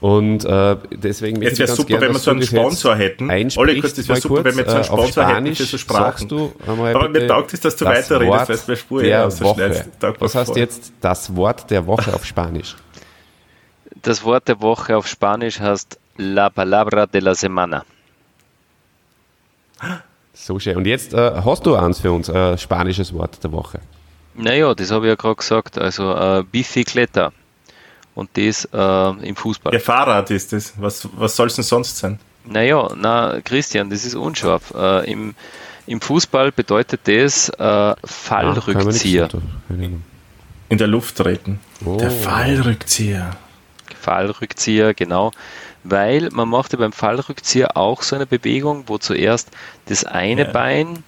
Und 0.00 0.46
äh, 0.46 0.76
deswegen 0.92 1.42
Es 1.42 1.58
wäre 1.58 1.68
super, 1.68 2.00
wenn 2.00 2.12
wir 2.12 2.18
so 2.18 2.30
einen 2.30 2.42
Sponsor 2.42 2.96
hätten. 2.96 3.30
Olli, 3.56 3.80
kurz, 3.80 3.94
das 3.94 4.08
wäre 4.08 4.20
super, 4.20 4.44
wenn 4.44 4.56
wir 4.56 4.64
so 4.64 4.76
einen 4.76 4.84
Sponsor 4.84 5.28
hätten 5.28 5.54
für 5.54 5.64
so 5.64 5.76
Sprachen. 5.76 6.24
äh, 6.26 6.28
du 6.28 6.52
Aber 6.66 7.08
mir 7.08 7.26
taugt 7.26 7.52
es, 7.52 7.60
dass 7.60 7.76
du 7.76 7.84
das 7.84 8.10
weiterredest, 8.10 8.48
weil 8.48 8.56
es 8.56 8.68
mir 8.68 8.76
Spur 8.76 9.00
der 9.02 9.10
ja 9.10 9.30
so 9.30 9.44
Woche. 9.44 9.84
Was 10.20 10.34
heißt 10.34 10.56
jetzt 10.56 10.92
das 11.02 11.36
Wort 11.36 11.70
der 11.70 11.86
Woche 11.86 12.14
auf 12.14 12.24
Spanisch? 12.24 12.76
Das 14.02 14.24
Wort 14.24 14.48
der 14.48 14.60
Woche 14.60 14.96
auf 14.96 15.06
Spanisch 15.06 15.60
heißt 15.60 15.98
La 16.16 16.50
Palabra 16.50 17.06
de 17.06 17.20
la 17.20 17.34
Semana. 17.34 17.84
So 20.34 20.58
schön. 20.58 20.76
Und 20.76 20.86
jetzt 20.86 21.12
äh, 21.12 21.42
hast 21.44 21.66
du 21.66 21.74
eins 21.74 22.00
für 22.00 22.12
uns, 22.12 22.28
äh, 22.28 22.56
spanisches 22.56 23.12
Wort 23.12 23.42
der 23.44 23.52
Woche. 23.52 23.80
Naja, 24.34 24.74
das 24.74 24.90
habe 24.90 25.06
ich 25.06 25.10
ja 25.10 25.16
gerade 25.16 25.36
gesagt. 25.36 25.78
Also 25.78 26.14
äh, 26.14 26.42
Bicicleta. 26.50 27.32
Und 28.14 28.30
das 28.34 28.66
äh, 28.72 29.26
im 29.28 29.36
Fußball. 29.36 29.72
Ja, 29.72 29.78
Fahrrad 29.80 30.30
ist 30.30 30.52
es. 30.52 30.74
Was, 30.78 31.08
was 31.16 31.36
soll 31.36 31.48
es 31.48 31.56
denn 31.56 31.64
sonst 31.64 31.96
sein? 31.98 32.18
Naja, 32.44 32.88
na 32.96 33.40
Christian, 33.44 33.90
das 33.90 34.04
ist 34.04 34.14
unscharf. 34.14 34.72
Äh, 34.74 35.10
im, 35.12 35.34
Im 35.86 36.00
Fußball 36.00 36.52
bedeutet 36.52 37.00
das 37.04 37.48
äh, 37.50 37.62
Ah, 37.62 37.96
Fallrückzieher. 38.04 39.28
In 40.68 40.78
der 40.78 40.86
Luft 40.86 41.16
treten. 41.16 41.60
Oh. 41.84 41.96
Der 41.96 42.10
Fallrückzieher. 42.10 43.36
Fallrückzieher, 44.00 44.94
genau. 44.94 45.30
Weil 45.84 46.28
man 46.32 46.48
macht 46.48 46.72
ja 46.72 46.78
beim 46.78 46.92
Fallrückzieher 46.92 47.76
auch 47.76 48.02
so 48.02 48.16
eine 48.16 48.26
Bewegung, 48.26 48.84
wo 48.86 48.98
zuerst 48.98 49.48
das 49.86 50.04
eine 50.04 50.42
Ja. 50.46 50.50
Bein, 50.52 51.04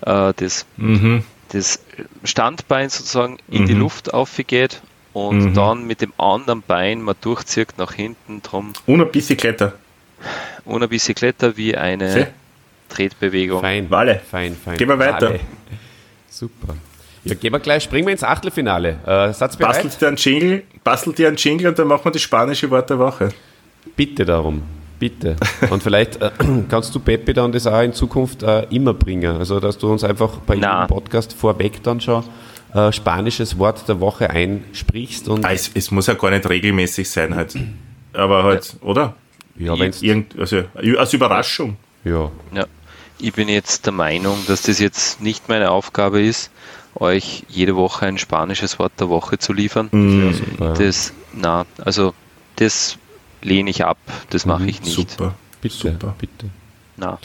äh, 0.00 0.32
das, 0.36 0.66
Mhm. 0.76 1.22
das 1.50 1.80
Standbein 2.24 2.88
sozusagen 2.88 3.38
in 3.48 3.66
die 3.66 3.74
Mhm. 3.74 3.80
Luft 3.80 4.14
aufgeht 4.14 4.80
und 5.12 5.38
Mhm. 5.38 5.54
dann 5.54 5.86
mit 5.86 6.00
dem 6.00 6.12
anderen 6.18 6.62
Bein 6.62 7.02
man 7.02 7.14
durchzieht 7.20 7.78
nach 7.78 7.92
hinten 7.92 8.42
drum 8.42 8.72
bisschen 9.12 9.36
Kletter. 9.36 9.74
ohne 10.64 10.88
Bicicletta 10.88 11.56
wie 11.56 11.76
eine 11.76 12.10
Seh. 12.12 12.26
Tretbewegung. 12.88 13.60
Fein. 13.60 13.90
Wale. 13.90 14.20
Fein, 14.30 14.56
fein. 14.56 14.76
Gehen 14.76 14.88
wir 14.88 14.98
weiter. 14.98 15.28
Wale. 15.30 15.40
Super. 16.28 16.74
Ja, 17.28 17.34
gehen 17.34 17.52
wir 17.52 17.58
gleich, 17.60 17.82
springen 17.82 18.06
wir 18.06 18.12
ins 18.12 18.22
Achtelfinale. 18.22 18.98
Äh, 19.06 19.32
Satz 19.32 19.56
bereit? 19.56 19.82
Bastelt 19.82 20.00
dir 20.00 20.08
einen 20.08 20.16
Jingle, 20.16 20.62
bastelt 20.84 21.18
dir 21.18 21.28
einen 21.28 21.36
Jingle 21.36 21.66
und 21.68 21.78
dann 21.78 21.88
machen 21.88 22.04
wir 22.04 22.12
das 22.12 22.22
spanische 22.22 22.70
Wort 22.70 22.88
der 22.90 22.98
Woche. 22.98 23.30
Bitte 23.96 24.24
darum. 24.24 24.62
Bitte. 24.98 25.36
Und 25.70 25.82
vielleicht 25.82 26.22
äh, 26.22 26.30
kannst 26.68 26.94
du, 26.94 27.00
Pepe, 27.00 27.34
dann 27.34 27.52
das 27.52 27.66
auch 27.66 27.82
in 27.82 27.92
Zukunft 27.92 28.42
äh, 28.42 28.62
immer 28.70 28.94
bringen. 28.94 29.36
Also, 29.36 29.60
dass 29.60 29.76
du 29.76 29.90
uns 29.90 30.04
einfach 30.04 30.38
bei 30.46 30.56
Na. 30.56 30.82
jedem 30.82 30.88
Podcast 30.88 31.32
vorweg 31.34 31.82
dann 31.82 32.00
schon 32.00 32.24
äh, 32.72 32.90
spanisches 32.92 33.58
Wort 33.58 33.86
der 33.88 34.00
Woche 34.00 34.30
einsprichst. 34.30 35.28
Und 35.28 35.44
Ah, 35.44 35.52
es, 35.52 35.70
es 35.74 35.90
muss 35.90 36.06
ja 36.06 36.14
gar 36.14 36.30
nicht 36.30 36.48
regelmäßig 36.48 37.10
sein 37.10 37.34
halt. 37.34 37.54
Aber 38.12 38.44
halt, 38.44 38.76
oder? 38.80 39.14
ja, 39.58 39.78
wenn's, 39.78 40.00
Irgend, 40.00 40.38
also 40.38 40.62
als 40.96 41.12
Überraschung. 41.12 41.76
ja, 42.04 42.30
Ja. 42.54 42.64
Ich 43.18 43.32
bin 43.32 43.48
jetzt 43.48 43.86
der 43.86 43.94
Meinung, 43.94 44.36
dass 44.46 44.62
das 44.62 44.78
jetzt 44.78 45.22
nicht 45.22 45.48
meine 45.48 45.70
Aufgabe 45.70 46.20
ist, 46.20 46.50
euch 47.00 47.44
jede 47.48 47.76
Woche 47.76 48.06
ein 48.06 48.18
spanisches 48.18 48.78
Wort 48.78 48.92
der 48.98 49.08
Woche 49.08 49.38
zu 49.38 49.52
liefern. 49.52 49.88
Mhm. 49.92 50.32
super. 50.32 50.74
Das, 50.74 51.12
na, 51.34 51.66
also 51.84 52.14
das 52.56 52.98
lehne 53.42 53.70
ich 53.70 53.84
ab, 53.84 53.98
das 54.30 54.46
mache 54.46 54.66
ich 54.66 54.80
nicht. 54.82 54.96
Mhm, 54.98 55.02
Super. 55.02 55.34
bitte, 55.60 55.74
super. 55.74 56.14
bitte. 56.18 56.46
Na, 56.96 57.18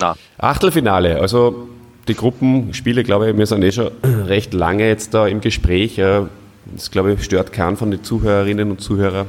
na. 0.00 0.14
Achtelfinale, 0.38 1.20
also 1.20 1.68
die 2.08 2.14
Gruppenspiele, 2.14 3.02
glaube 3.02 3.30
ich, 3.30 3.36
wir 3.36 3.46
sind 3.46 3.62
eh 3.64 3.72
schon 3.72 3.90
recht 4.26 4.54
lange 4.54 4.86
jetzt 4.86 5.12
da 5.14 5.26
im 5.26 5.40
Gespräch. 5.40 5.96
Das, 5.96 6.90
glaube 6.90 7.12
ich, 7.12 7.24
stört 7.24 7.52
keinen 7.52 7.76
von 7.76 7.90
den 7.90 8.04
Zuhörerinnen 8.04 8.70
und 8.70 8.80
Zuhörern. 8.80 9.26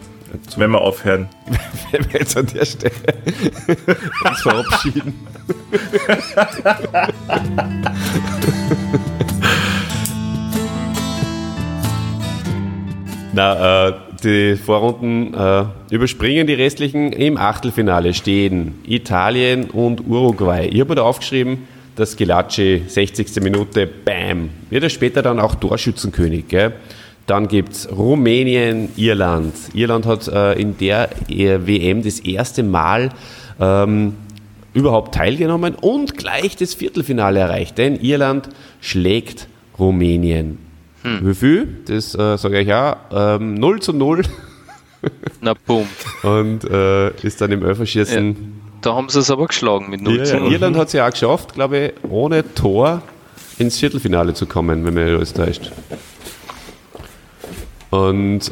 Zu, 0.47 0.59
Wenn 0.59 0.71
wir 0.71 0.81
aufhören. 0.81 1.29
wenn 1.91 2.05
wir 2.11 2.19
jetzt 2.19 2.35
an 2.37 2.47
der 2.47 2.65
Stelle 2.65 2.91
uns 4.29 4.41
verabschieden. 4.41 5.13
Na, 13.33 13.87
äh, 13.87 13.93
die 14.23 14.55
Vorrunden 14.55 15.33
äh, 15.33 15.65
überspringen 15.91 16.47
die 16.47 16.53
restlichen. 16.53 17.11
Im 17.11 17.37
Achtelfinale 17.37 18.13
stehen 18.13 18.75
Italien 18.85 19.69
und 19.69 20.07
Uruguay. 20.07 20.67
Ich 20.71 20.79
habe 20.79 20.95
da 20.95 21.03
aufgeschrieben, 21.03 21.67
dass 21.95 22.15
Gelacci 22.15 22.83
60. 22.87 23.41
Minute, 23.41 23.87
bam, 23.87 24.49
wird 24.69 24.83
er 24.83 24.89
später 24.89 25.21
dann 25.21 25.39
auch 25.39 25.55
Torschützenkönig. 25.55 26.47
Gell? 26.47 26.73
Dann 27.25 27.47
gibt 27.47 27.73
es 27.73 27.91
Rumänien, 27.91 28.89
Irland. 28.95 29.53
Irland 29.73 30.05
hat 30.05 30.27
äh, 30.27 30.53
in 30.53 30.77
der 30.77 31.09
äh, 31.29 31.59
WM 31.67 32.01
das 32.01 32.19
erste 32.19 32.63
Mal 32.63 33.09
ähm, 33.59 34.13
überhaupt 34.73 35.15
teilgenommen 35.15 35.75
und 35.75 36.17
gleich 36.17 36.55
das 36.55 36.73
Viertelfinale 36.73 37.39
erreicht, 37.39 37.77
denn 37.77 37.99
Irland 37.99 38.49
schlägt 38.79 39.47
Rumänien. 39.77 40.66
Wie 41.21 41.33
viel? 41.33 41.67
Das 41.85 42.15
äh, 42.15 42.37
sage 42.37 42.61
ich 42.61 42.73
auch. 42.73 42.97
Ähm, 43.11 43.55
0 43.55 43.81
zu 43.81 43.93
0 43.93 44.23
Na, 45.41 45.53
bumm. 45.65 45.87
und 46.23 46.63
äh, 46.69 47.09
ist 47.21 47.39
dann 47.41 47.51
im 47.51 47.63
Elferschießen. 47.65 48.35
Da 48.81 48.95
haben 48.95 49.09
sie 49.09 49.19
es 49.19 49.31
aber 49.31 49.47
geschlagen 49.47 49.89
mit 49.89 50.01
0 50.01 50.17
Ja, 50.17 50.23
zu 50.23 50.33
ja, 50.35 50.39
0. 50.41 50.51
Irland 50.53 50.75
hat 50.77 50.87
es 50.87 50.93
ja 50.93 51.07
auch 51.07 51.11
geschafft, 51.11 51.53
glaube 51.53 51.77
ich, 51.77 51.93
ohne 52.09 52.53
Tor 52.53 53.01
ins 53.57 53.77
Viertelfinale 53.79 54.33
zu 54.33 54.45
kommen, 54.45 54.85
wenn 54.85 54.93
mir 54.93 55.05
alles 55.05 55.33
täuscht. 55.33 55.71
Und 57.89 58.51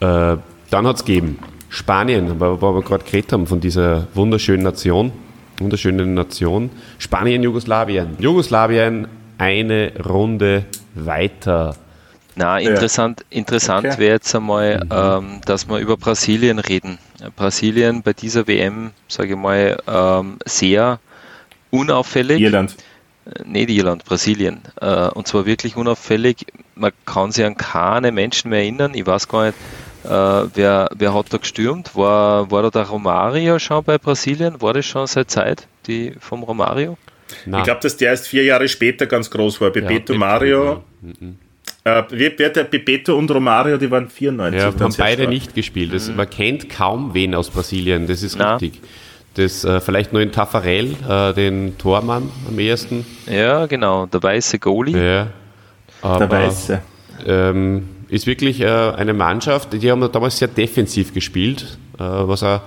äh, 0.00 0.34
äh, 0.34 0.38
dann 0.70 0.86
hat 0.86 0.96
es 0.96 1.04
gegeben 1.04 1.38
Spanien, 1.68 2.40
wo 2.40 2.60
wo 2.60 2.74
wir 2.74 2.82
gerade 2.82 3.04
geredet 3.04 3.32
haben 3.32 3.46
von 3.46 3.60
dieser 3.60 4.06
wunderschönen 4.14 4.62
Nation, 4.62 5.12
wunderschönen 5.58 6.14
Nation. 6.14 6.70
Spanien, 6.98 7.42
Jugoslawien. 7.42 8.16
Jugoslawien 8.18 9.08
eine 9.38 9.92
Runde 10.04 10.64
weiter. 11.06 11.76
Na, 12.36 12.58
interessant, 12.58 13.24
interessant 13.30 13.86
Okay. 13.86 13.98
wäre 13.98 14.12
jetzt 14.14 14.32
einmal, 14.34 14.86
ähm, 14.90 15.40
dass 15.44 15.68
wir 15.68 15.78
über 15.78 15.96
Brasilien 15.96 16.58
reden. 16.60 16.98
Brasilien 17.34 18.02
bei 18.02 18.12
dieser 18.12 18.46
WM, 18.46 18.92
sage 19.08 19.30
ich 19.30 19.36
mal, 19.36 19.76
ähm, 19.88 20.38
sehr 20.44 21.00
unauffällig. 21.70 22.40
Irland. 22.40 22.76
Äh, 23.26 23.42
Nicht 23.44 23.70
Irland, 23.70 24.04
Brasilien. 24.04 24.60
Äh, 24.80 25.08
und 25.08 25.26
zwar 25.26 25.46
wirklich 25.46 25.76
unauffällig. 25.76 26.46
Man 26.76 26.92
kann 27.06 27.32
sich 27.32 27.44
an 27.44 27.56
keine 27.56 28.12
Menschen 28.12 28.50
mehr 28.50 28.60
erinnern. 28.60 28.92
Ich 28.94 29.04
weiß 29.06 29.26
gar 29.26 29.46
nicht, 29.46 29.56
äh, 30.04 30.08
wer, 30.54 30.88
wer 30.94 31.14
hat 31.14 31.32
da 31.32 31.38
gestürmt. 31.38 31.96
War, 31.96 32.50
war 32.52 32.62
da 32.62 32.70
der 32.70 32.88
Romario 32.88 33.58
schon 33.58 33.82
bei 33.82 33.98
Brasilien? 33.98 34.62
War 34.62 34.74
das 34.74 34.86
schon 34.86 35.08
seit 35.08 35.28
Zeit, 35.30 35.66
die 35.88 36.12
vom 36.20 36.44
Romario? 36.44 36.96
Na, 37.46 37.58
Ich 37.58 37.64
glaube, 37.64 37.80
dass 37.82 37.96
der 37.96 38.10
erst 38.10 38.28
vier 38.28 38.44
Jahre 38.44 38.68
später 38.68 39.06
ganz 39.06 39.30
groß 39.30 39.60
war. 39.60 39.70
Bebeto, 39.70 40.12
mit- 40.12 40.20
Mario. 40.20 40.82
Äh, 41.84 42.02
wer, 42.10 42.50
der 42.50 42.64
Bebeto 42.64 43.16
und 43.16 43.30
Romario, 43.30 43.76
die 43.78 43.90
waren 43.90 44.08
94. 44.08 44.60
Ja, 44.60 44.70
dann 44.70 44.80
haben 44.80 44.94
beide 44.98 45.22
stark. 45.22 45.28
nicht 45.32 45.54
gespielt. 45.54 45.94
Das, 45.94 46.08
man 46.14 46.28
kennt 46.28 46.68
kaum 46.68 47.14
wen 47.14 47.34
aus 47.34 47.50
Brasilien, 47.50 48.06
das 48.06 48.22
ist 48.22 48.36
Na. 48.38 48.56
richtig. 48.56 48.80
Das, 49.34 49.64
äh, 49.64 49.80
vielleicht 49.80 50.12
nur 50.12 50.20
in 50.20 50.32
Tafarel, 50.32 50.96
äh, 51.08 51.32
den 51.32 51.78
Tormann 51.78 52.30
am 52.48 52.58
ehesten. 52.58 53.06
Ja, 53.30 53.66
genau. 53.66 54.06
Der 54.06 54.22
weiße 54.22 54.58
Goalie. 54.58 54.96
Ja. 54.98 55.26
Aber, 56.02 56.26
Der 56.26 56.30
Weiße. 56.30 56.80
Ähm, 57.26 57.88
ist 58.08 58.26
wirklich 58.26 58.60
äh, 58.60 58.66
eine 58.66 59.12
Mannschaft, 59.14 59.72
die 59.72 59.90
haben 59.90 60.10
damals 60.12 60.38
sehr 60.38 60.48
defensiv 60.48 61.12
gespielt, 61.14 61.78
äh, 61.98 62.02
was 62.02 62.42
auch 62.42 62.60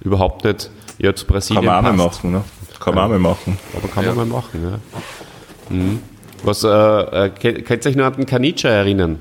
überhaupt 0.00 0.44
nicht 0.44 0.70
ja, 0.98 1.14
zu 1.14 1.26
Brasilien 1.26 1.64
Kann 1.64 1.84
man 1.84 2.00
auch 2.00 2.06
passt. 2.08 2.24
machen, 2.24 2.32
ne? 2.32 2.44
Kann 2.80 2.94
man 2.94 3.04
auch 3.04 3.08
mal 3.08 3.18
machen. 3.18 3.58
Aber 3.76 3.88
kann 3.88 4.04
man 4.06 4.16
mal 4.16 4.26
machen, 4.26 4.62
ja. 4.62 5.74
Mhm. 5.74 6.00
Was, 6.42 6.62
äh, 6.64 6.68
äh, 6.68 7.30
kennt 7.30 7.64
könnt 7.66 7.84
ihr 7.84 7.90
euch 7.90 7.96
noch 7.96 8.06
an 8.06 8.12
den 8.14 8.26
Kanica 8.26 8.68
erinnern? 8.68 9.18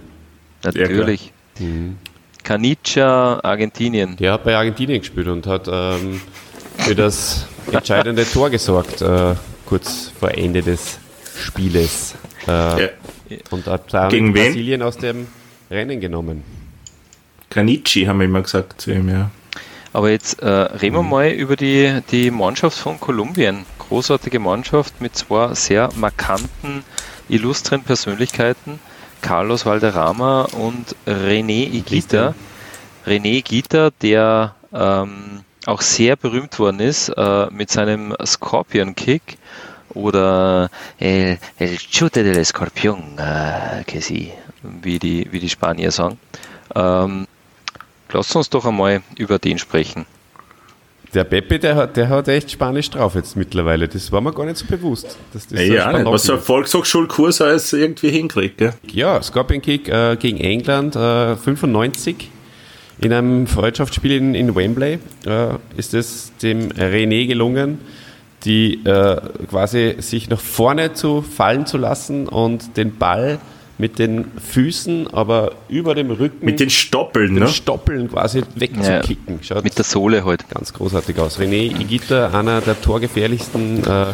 Natürlich. 0.64 1.34
Mhm. 1.60 1.98
Canicia, 2.44 3.40
Argentinien. 3.44 4.16
Der 4.18 4.34
hat 4.34 4.44
bei 4.44 4.56
Argentinien 4.56 5.00
gespielt 5.02 5.28
und 5.28 5.46
hat 5.48 5.68
ähm, 5.70 6.22
für 6.78 6.96
das 6.96 7.48
entscheidende 7.72 8.24
Tor 8.32 8.50
gesorgt, 8.50 9.02
äh, 9.02 9.36
kurz 9.66 10.12
vor 10.18 10.32
Ende 10.32 10.62
des 10.62 11.00
Spieles. 11.38 12.16
Äh, 12.48 12.52
Ja. 12.52 12.90
Und 13.52 13.66
hat 13.68 13.92
Gegen 14.10 14.34
wen? 14.34 14.46
Brasilien 14.46 14.82
aus 14.82 14.98
dem 14.98 15.28
Rennen 15.70 16.00
genommen. 16.00 16.44
Granici 17.50 18.06
haben 18.06 18.20
wir 18.20 18.26
immer 18.26 18.42
gesagt 18.42 18.80
zu 18.80 18.92
ihm, 18.92 19.10
ja. 19.10 19.30
Aber 19.94 20.10
jetzt 20.10 20.42
äh, 20.42 20.48
reden 20.48 20.96
Mhm. 20.96 21.00
wir 21.00 21.04
mal 21.04 21.30
über 21.30 21.56
die, 21.56 22.02
die 22.12 22.32
Mannschaft 22.32 22.78
von 22.78 23.00
Kolumbien. 23.00 23.66
Großartige 23.80 24.40
Mannschaft 24.40 25.00
mit 25.02 25.16
zwei 25.16 25.54
sehr 25.54 25.90
markanten, 25.96 26.84
illustren 27.30 27.84
Persönlichkeiten. 27.84 28.80
Carlos 29.22 29.66
Valderrama 29.66 30.44
und 30.44 30.96
René 31.08 31.68
Igita. 31.74 32.36
René 33.06 33.38
Igita, 33.40 33.90
der 34.02 34.56
ähm, 34.74 35.44
auch 35.66 35.82
sehr 35.82 36.16
berühmt 36.16 36.60
worden 36.60 36.80
ist 36.80 37.10
äh, 37.10 37.48
mit 37.52 37.72
seinem 37.72 38.16
Scorpion 38.26 38.96
Kick 38.96 39.38
oder 39.94 40.70
El, 41.00 41.40
el 41.58 41.78
chute 41.78 42.24
del 42.24 42.38
escorpión, 42.38 43.18
äh, 43.18 43.84
que 43.86 44.00
wie 44.64 45.00
die, 45.00 45.28
wie 45.32 45.40
die 45.40 45.50
Spanier 45.50 45.92
sagen. 45.92 46.20
Ähm, 46.76 47.28
Lass 48.12 48.36
uns 48.36 48.50
doch 48.50 48.66
einmal 48.66 49.02
über 49.18 49.40
den 49.40 49.58
sprechen. 49.58 50.06
Der 51.14 51.24
Pepe, 51.24 51.58
der 51.58 51.76
hat, 51.76 51.96
der 51.96 52.10
hat 52.10 52.28
echt 52.28 52.52
Spanisch 52.52 52.90
drauf 52.90 53.16
jetzt 53.16 53.38
mittlerweile. 53.38 53.88
Das 53.88 54.12
war 54.12 54.20
mir 54.20 54.34
gar 54.34 54.46
nicht 54.46 54.58
so 54.58 54.66
bewusst. 54.66 55.18
Dass 55.32 55.48
das 55.48 55.60
Ja, 55.60 55.66
so 55.68 55.74
ja 55.74 55.94
nicht. 55.94 56.12
Was 56.12 56.24
so 56.24 56.34
ein. 56.34 56.40
Volkshochschulkurs 56.40 57.42
alles 57.42 57.72
irgendwie 57.72 58.10
hinkriegt, 58.10 58.58
gell? 58.58 58.74
Ja, 58.92 59.22
Scorpion 59.22 59.62
Kick 59.62 59.88
äh, 59.88 60.18
gegen 60.18 60.38
England 60.38 60.96
äh, 60.96 61.36
95. 61.36 62.30
In 63.00 63.14
einem 63.14 63.48
Freundschaftsspiel 63.48 64.12
in, 64.12 64.36
in 64.36 64.56
Wembley 64.56 65.00
äh, 65.26 65.50
ist 65.78 65.94
es 65.94 66.34
dem 66.42 66.70
René 66.72 67.28
gelungen, 67.28 67.80
die 68.44 68.84
äh, 68.86 69.22
quasi 69.50 69.96
sich 70.00 70.30
nach 70.30 70.40
vorne 70.40 70.94
zu 70.94 71.22
fallen 71.22 71.66
zu 71.66 71.78
lassen 71.78 72.28
und 72.28 72.76
den 72.76 72.98
Ball 72.98 73.40
mit 73.78 74.00
den 74.00 74.32
Füßen, 74.40 75.08
aber 75.14 75.52
über 75.70 75.94
dem 75.94 76.10
Rücken, 76.10 76.46
Mit 76.46 76.60
den 76.60 76.70
Stoppeln, 76.70 77.36
den 77.36 77.44
ne? 77.44 77.50
Stoppeln 77.50 78.10
quasi 78.10 78.44
wegzukicken. 78.56 79.40
Schaut 79.44 79.64
Mit 79.64 79.78
der 79.78 79.86
Sohle 79.86 80.26
halt. 80.26 80.50
ganz 80.50 80.74
großartig 80.74 81.20
aus. 81.20 81.40
René 81.40 81.80
Igita, 81.80 82.30
einer 82.30 82.62
der 82.62 82.82
torgefährlichsten 82.82 83.86
äh, 83.86 84.06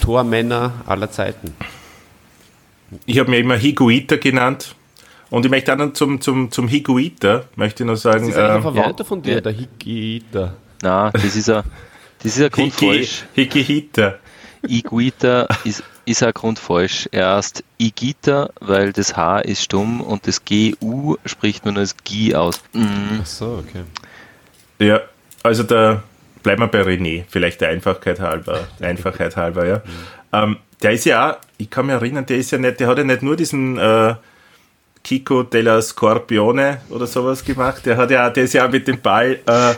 Tormänner 0.00 0.84
aller 0.86 1.10
Zeiten. 1.10 1.54
Ich 3.06 3.18
habe 3.18 3.30
mir 3.30 3.38
immer 3.38 3.56
Higuita 3.56 4.16
genannt. 4.16 4.76
Und 5.28 5.44
ich 5.44 5.50
möchte 5.50 5.72
auch 5.72 5.76
noch 5.76 5.92
zum, 5.92 6.20
zum, 6.20 6.52
zum 6.52 6.68
Higuita, 6.68 7.44
möchte 7.56 7.82
ich 7.82 7.88
noch 7.88 7.96
sagen. 7.96 8.20
Das 8.20 8.28
ist 8.28 8.36
eigentlich 8.36 8.50
ein 8.52 8.58
äh, 8.58 8.62
Verwandter 8.62 9.02
ja, 9.02 9.08
von 9.08 9.22
dir, 9.22 9.34
ja. 9.34 9.40
der 9.40 9.52
Hikita. 9.52 10.54
Na, 10.82 11.10
das 11.10 11.34
ist 11.34 11.50
ein, 11.50 11.64
das 12.22 12.36
ist 12.36 12.42
ein 12.42 12.50
Grund 12.50 12.72
Hiki, 12.74 12.86
falsch. 12.86 13.24
Hikihita. 13.34 14.14
Iguita 14.68 15.48
ist, 15.64 15.82
ist 16.06 16.22
ein 16.22 16.32
Grund 16.32 16.58
falsch. 16.58 17.08
Erst 17.12 17.62
Igita, 17.78 18.50
weil 18.60 18.92
das 18.92 19.16
H 19.16 19.40
ist 19.40 19.62
stumm 19.62 20.00
und 20.00 20.26
das 20.26 20.42
GU 20.44 21.16
spricht 21.26 21.64
man 21.66 21.76
als 21.76 21.96
Gi 22.04 22.34
aus. 22.34 22.62
Mhm. 22.72 23.20
Ach 23.22 23.26
so, 23.26 23.62
okay. 23.66 23.84
Ja, 24.78 25.00
also 25.42 25.62
da 25.62 26.02
bleiben 26.42 26.62
wir 26.62 26.68
bei 26.68 26.82
René, 26.82 27.24
vielleicht 27.28 27.60
der 27.60 27.70
Einfachheit 27.70 28.20
halber. 28.20 28.68
Der 28.80 28.88
Einfachheit 28.88 29.36
halber, 29.36 29.66
ja. 29.66 29.82
Ähm, 30.32 30.56
der 30.82 30.90
ist 30.90 31.04
ja 31.04 31.30
auch, 31.30 31.36
ich 31.56 31.70
kann 31.70 31.86
mich 31.86 31.94
erinnern, 31.94 32.26
der 32.26 32.36
ist 32.36 32.50
ja 32.50 32.58
nicht, 32.58 32.80
der 32.80 32.88
hat 32.88 32.98
ja 32.98 33.04
nicht 33.04 33.22
nur 33.22 33.36
diesen 33.36 33.78
äh, 33.78 34.16
Kiko 35.06 35.44
della 35.44 35.80
Scorpione 35.80 36.80
oder 36.90 37.06
sowas 37.06 37.44
gemacht, 37.44 37.86
der 37.86 37.96
hat 37.96 38.10
ja, 38.10 38.26
auch- 38.28 38.32
der 38.32 38.42
ist 38.42 38.54
ja 38.54 38.66
auch 38.66 38.72
mit 38.72 38.88
dem 38.88 39.00
Ball 39.00 39.38
äh, 39.46 39.74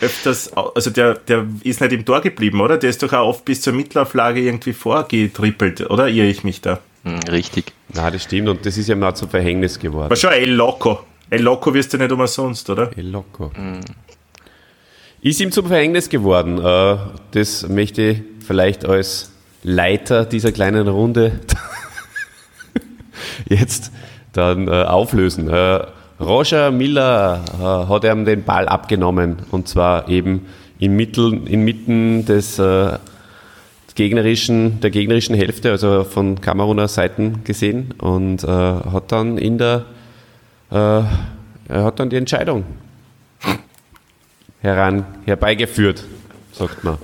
öfters, 0.04 0.52
also 0.56 0.90
der, 0.90 1.14
der 1.14 1.46
ist 1.64 1.80
nicht 1.80 1.92
im 1.92 2.04
Tor 2.04 2.20
geblieben, 2.20 2.60
oder? 2.60 2.78
Der 2.78 2.90
ist 2.90 3.02
doch 3.02 3.12
auch 3.12 3.26
oft 3.26 3.44
bis 3.44 3.60
zur 3.60 3.72
Mittelauflage 3.72 4.40
irgendwie 4.40 4.72
vorgetrippelt, 4.72 5.90
oder 5.90 6.06
irre 6.08 6.28
ich 6.28 6.44
mich 6.44 6.60
da? 6.60 6.78
Mhm, 7.02 7.18
Richtig. 7.28 7.72
Na, 7.92 8.08
das 8.08 8.22
stimmt 8.22 8.48
und 8.48 8.64
das 8.64 8.78
ist 8.78 8.88
ja 8.88 8.94
mal 8.94 9.16
zum 9.16 9.28
Verhängnis 9.30 9.80
geworden. 9.80 10.10
War 10.10 10.16
schon 10.16 10.30
El 10.30 10.52
Loco. 10.52 11.00
El 11.28 11.42
Loco 11.42 11.74
wirst 11.74 11.92
du 11.92 11.98
nicht 11.98 12.12
umsonst, 12.12 12.70
oder? 12.70 12.88
El 12.96 13.08
Loco. 13.10 13.50
Ist 15.20 15.40
ihm 15.40 15.50
zum 15.50 15.66
Verhängnis 15.66 16.08
geworden. 16.08 16.64
Äh, 16.64 16.98
Das 17.32 17.68
möchte 17.68 18.02
ich 18.02 18.22
vielleicht 18.46 18.84
als 18.84 19.32
Leiter 19.64 20.24
dieser 20.24 20.52
kleinen 20.52 20.86
Runde 20.86 21.40
jetzt 23.48 23.90
dann 24.32 24.68
äh, 24.68 24.70
auflösen. 24.70 25.48
Äh, 25.48 25.80
Roger 26.20 26.70
Miller 26.70 27.44
äh, 27.58 27.62
hat 27.62 28.04
ihm 28.04 28.24
den 28.24 28.44
Ball 28.44 28.66
abgenommen 28.66 29.36
und 29.50 29.68
zwar 29.68 30.08
eben 30.08 30.46
inmitten, 30.78 31.46
inmitten 31.46 32.24
des 32.26 32.58
äh, 32.58 32.98
gegnerischen, 33.94 34.80
der 34.80 34.90
gegnerischen 34.90 35.34
Hälfte, 35.34 35.70
also 35.70 36.04
von 36.04 36.40
Kameruner 36.40 36.88
Seiten 36.88 37.42
gesehen 37.44 37.94
und 37.98 38.44
äh, 38.44 38.46
hat 38.46 39.10
dann 39.10 39.38
in 39.38 39.58
der 39.58 39.86
äh, 40.70 41.02
er 41.68 41.84
hat 41.84 42.00
dann 42.00 42.08
die 42.08 42.16
Entscheidung 42.16 42.64
heran, 44.60 45.04
herbeigeführt, 45.26 46.02
sagt 46.52 46.82
man. 46.82 46.98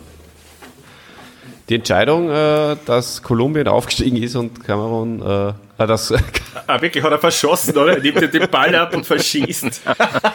Die 1.69 1.77
Entscheidung, 1.77 2.31
äh, 2.31 2.77
dass 2.85 3.23
Kolumbien 3.23 3.69
aufgestiegen 3.69 4.17
ist 4.17 4.37
und 4.37 4.65
Kamerun, 4.65 5.23
äh, 5.23 5.49
äh, 5.83 5.87
dass 5.87 6.13
Ah, 6.67 6.81
wirklich, 6.81 7.03
hat 7.05 7.13
er 7.13 7.19
verschossen, 7.19 7.77
oder? 7.77 7.97
Er 7.97 8.03
nimmt 8.03 8.33
den 8.33 8.51
Ball 8.51 8.75
ab 8.75 8.95
und 8.95 9.05
verschießt. 9.07 9.83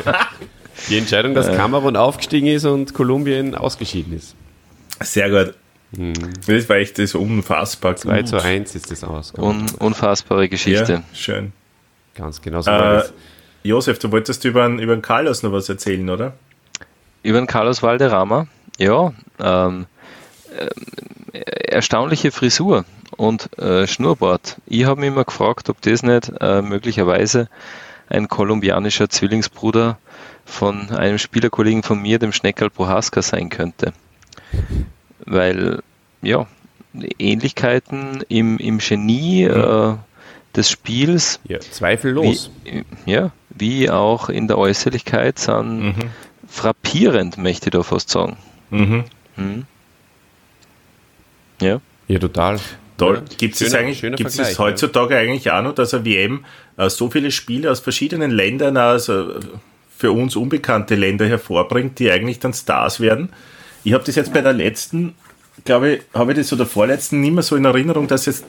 die 0.89 0.97
Entscheidung, 0.97 1.33
dass 1.33 1.47
Kamerun 1.47 1.95
aufgestiegen 1.95 2.47
ist 2.47 2.65
und 2.65 2.93
Kolumbien 2.93 3.55
ausgeschieden 3.55 4.13
ist. 4.15 4.35
Sehr 5.01 5.29
gut. 5.29 5.55
Das 6.45 6.69
war 6.69 6.75
echt 6.75 6.99
das 6.99 7.15
unfassbar 7.15 7.95
2 7.95 8.17
gut. 8.19 8.27
zu 8.27 8.43
1 8.43 8.75
ist 8.75 8.91
das 8.91 9.03
ausgegangen. 9.03 9.61
Un, 9.61 9.87
unfassbare 9.87 10.47
Geschichte. 10.47 10.93
Ja, 10.93 11.03
schön. 11.15 11.51
Ganz 12.13 12.39
genau 12.41 12.61
so 12.61 12.69
Äh, 12.69 12.77
das. 12.77 13.13
Josef, 13.63 13.97
du 13.97 14.11
wolltest 14.11 14.45
über 14.45 14.67
den, 14.67 14.77
über 14.77 14.95
den 14.95 15.01
Carlos 15.01 15.41
noch 15.41 15.51
was 15.51 15.67
erzählen, 15.67 16.07
oder? 16.09 16.33
Über 17.23 17.39
den 17.39 17.47
Carlos 17.47 17.81
Valderrama, 17.81 18.47
ja, 18.77 19.13
ähm, 19.39 19.87
äh, 20.55 20.67
erstaunliche 21.33 22.31
Frisur 22.31 22.85
und 23.17 23.57
äh, 23.59 23.87
Schnurrbart. 23.87 24.57
Ich 24.65 24.85
habe 24.85 25.01
mich 25.01 25.07
immer 25.09 25.23
gefragt, 25.25 25.69
ob 25.69 25.81
das 25.81 26.03
nicht 26.03 26.31
äh, 26.39 26.61
möglicherweise 26.61 27.49
ein 28.09 28.27
kolumbianischer 28.27 29.09
Zwillingsbruder 29.09 29.97
von 30.45 30.89
einem 30.89 31.17
Spielerkollegen 31.19 31.83
von 31.83 32.01
mir, 32.01 32.17
dem 32.19 32.33
Schneckerl 32.33 32.69
Prohaska, 32.69 33.21
sein 33.21 33.49
könnte. 33.49 33.93
Weil, 35.25 35.81
ja, 36.21 36.47
Ähnlichkeiten 37.19 38.23
im, 38.29 38.57
im 38.57 38.79
Genie 38.79 39.43
äh, 39.43 39.95
des 40.55 40.69
Spiels 40.71 41.39
Ja, 41.43 41.59
zweifellos. 41.59 42.49
wie, 42.63 42.83
ja, 43.05 43.31
wie 43.49 43.91
auch 43.91 44.29
in 44.29 44.47
der 44.47 44.57
Äußerlichkeit 44.57 45.37
sind 45.37 45.93
frappierend, 46.47 47.37
möchte 47.37 47.67
ich 47.67 47.71
da 47.71 47.83
fast 47.83 48.09
sagen. 48.09 48.37
Mhm. 48.71 49.03
Hm. 49.35 49.65
Ja, 51.61 51.81
Ja, 52.07 52.19
total. 52.19 52.59
Toll. 52.97 53.15
Ja, 53.15 53.35
Gibt 53.37 53.61
es 53.61 53.73
eigentlich 53.73 54.01
gibt's 54.01 54.37
es 54.37 54.59
heutzutage 54.59 55.15
eigentlich 55.15 55.49
auch 55.51 55.61
noch, 55.61 55.73
dass 55.73 55.93
eine 55.93 56.05
WM 56.05 56.43
äh, 56.77 56.89
so 56.89 57.09
viele 57.09 57.31
Spiele 57.31 57.71
aus 57.71 57.79
verschiedenen 57.79 58.31
Ländern, 58.31 58.75
also 58.77 59.35
für 59.97 60.11
uns 60.11 60.35
unbekannte 60.35 60.95
Länder 60.95 61.25
hervorbringt, 61.25 61.99
die 61.99 62.11
eigentlich 62.11 62.39
dann 62.39 62.53
Stars 62.53 62.99
werden? 62.99 63.29
Ich 63.83 63.93
habe 63.93 64.03
das 64.03 64.15
jetzt 64.15 64.33
bei 64.33 64.41
der 64.41 64.53
letzten, 64.53 65.15
glaube 65.63 65.93
ich, 65.93 66.01
habe 66.13 66.33
ich 66.33 66.37
das 66.37 66.51
oder 66.51 66.65
vorletzten 66.65 67.21
nicht 67.21 67.33
mehr 67.33 67.43
so 67.43 67.55
in 67.55 67.63
Erinnerung, 67.63 68.07
dass 68.07 68.27
es 68.27 68.43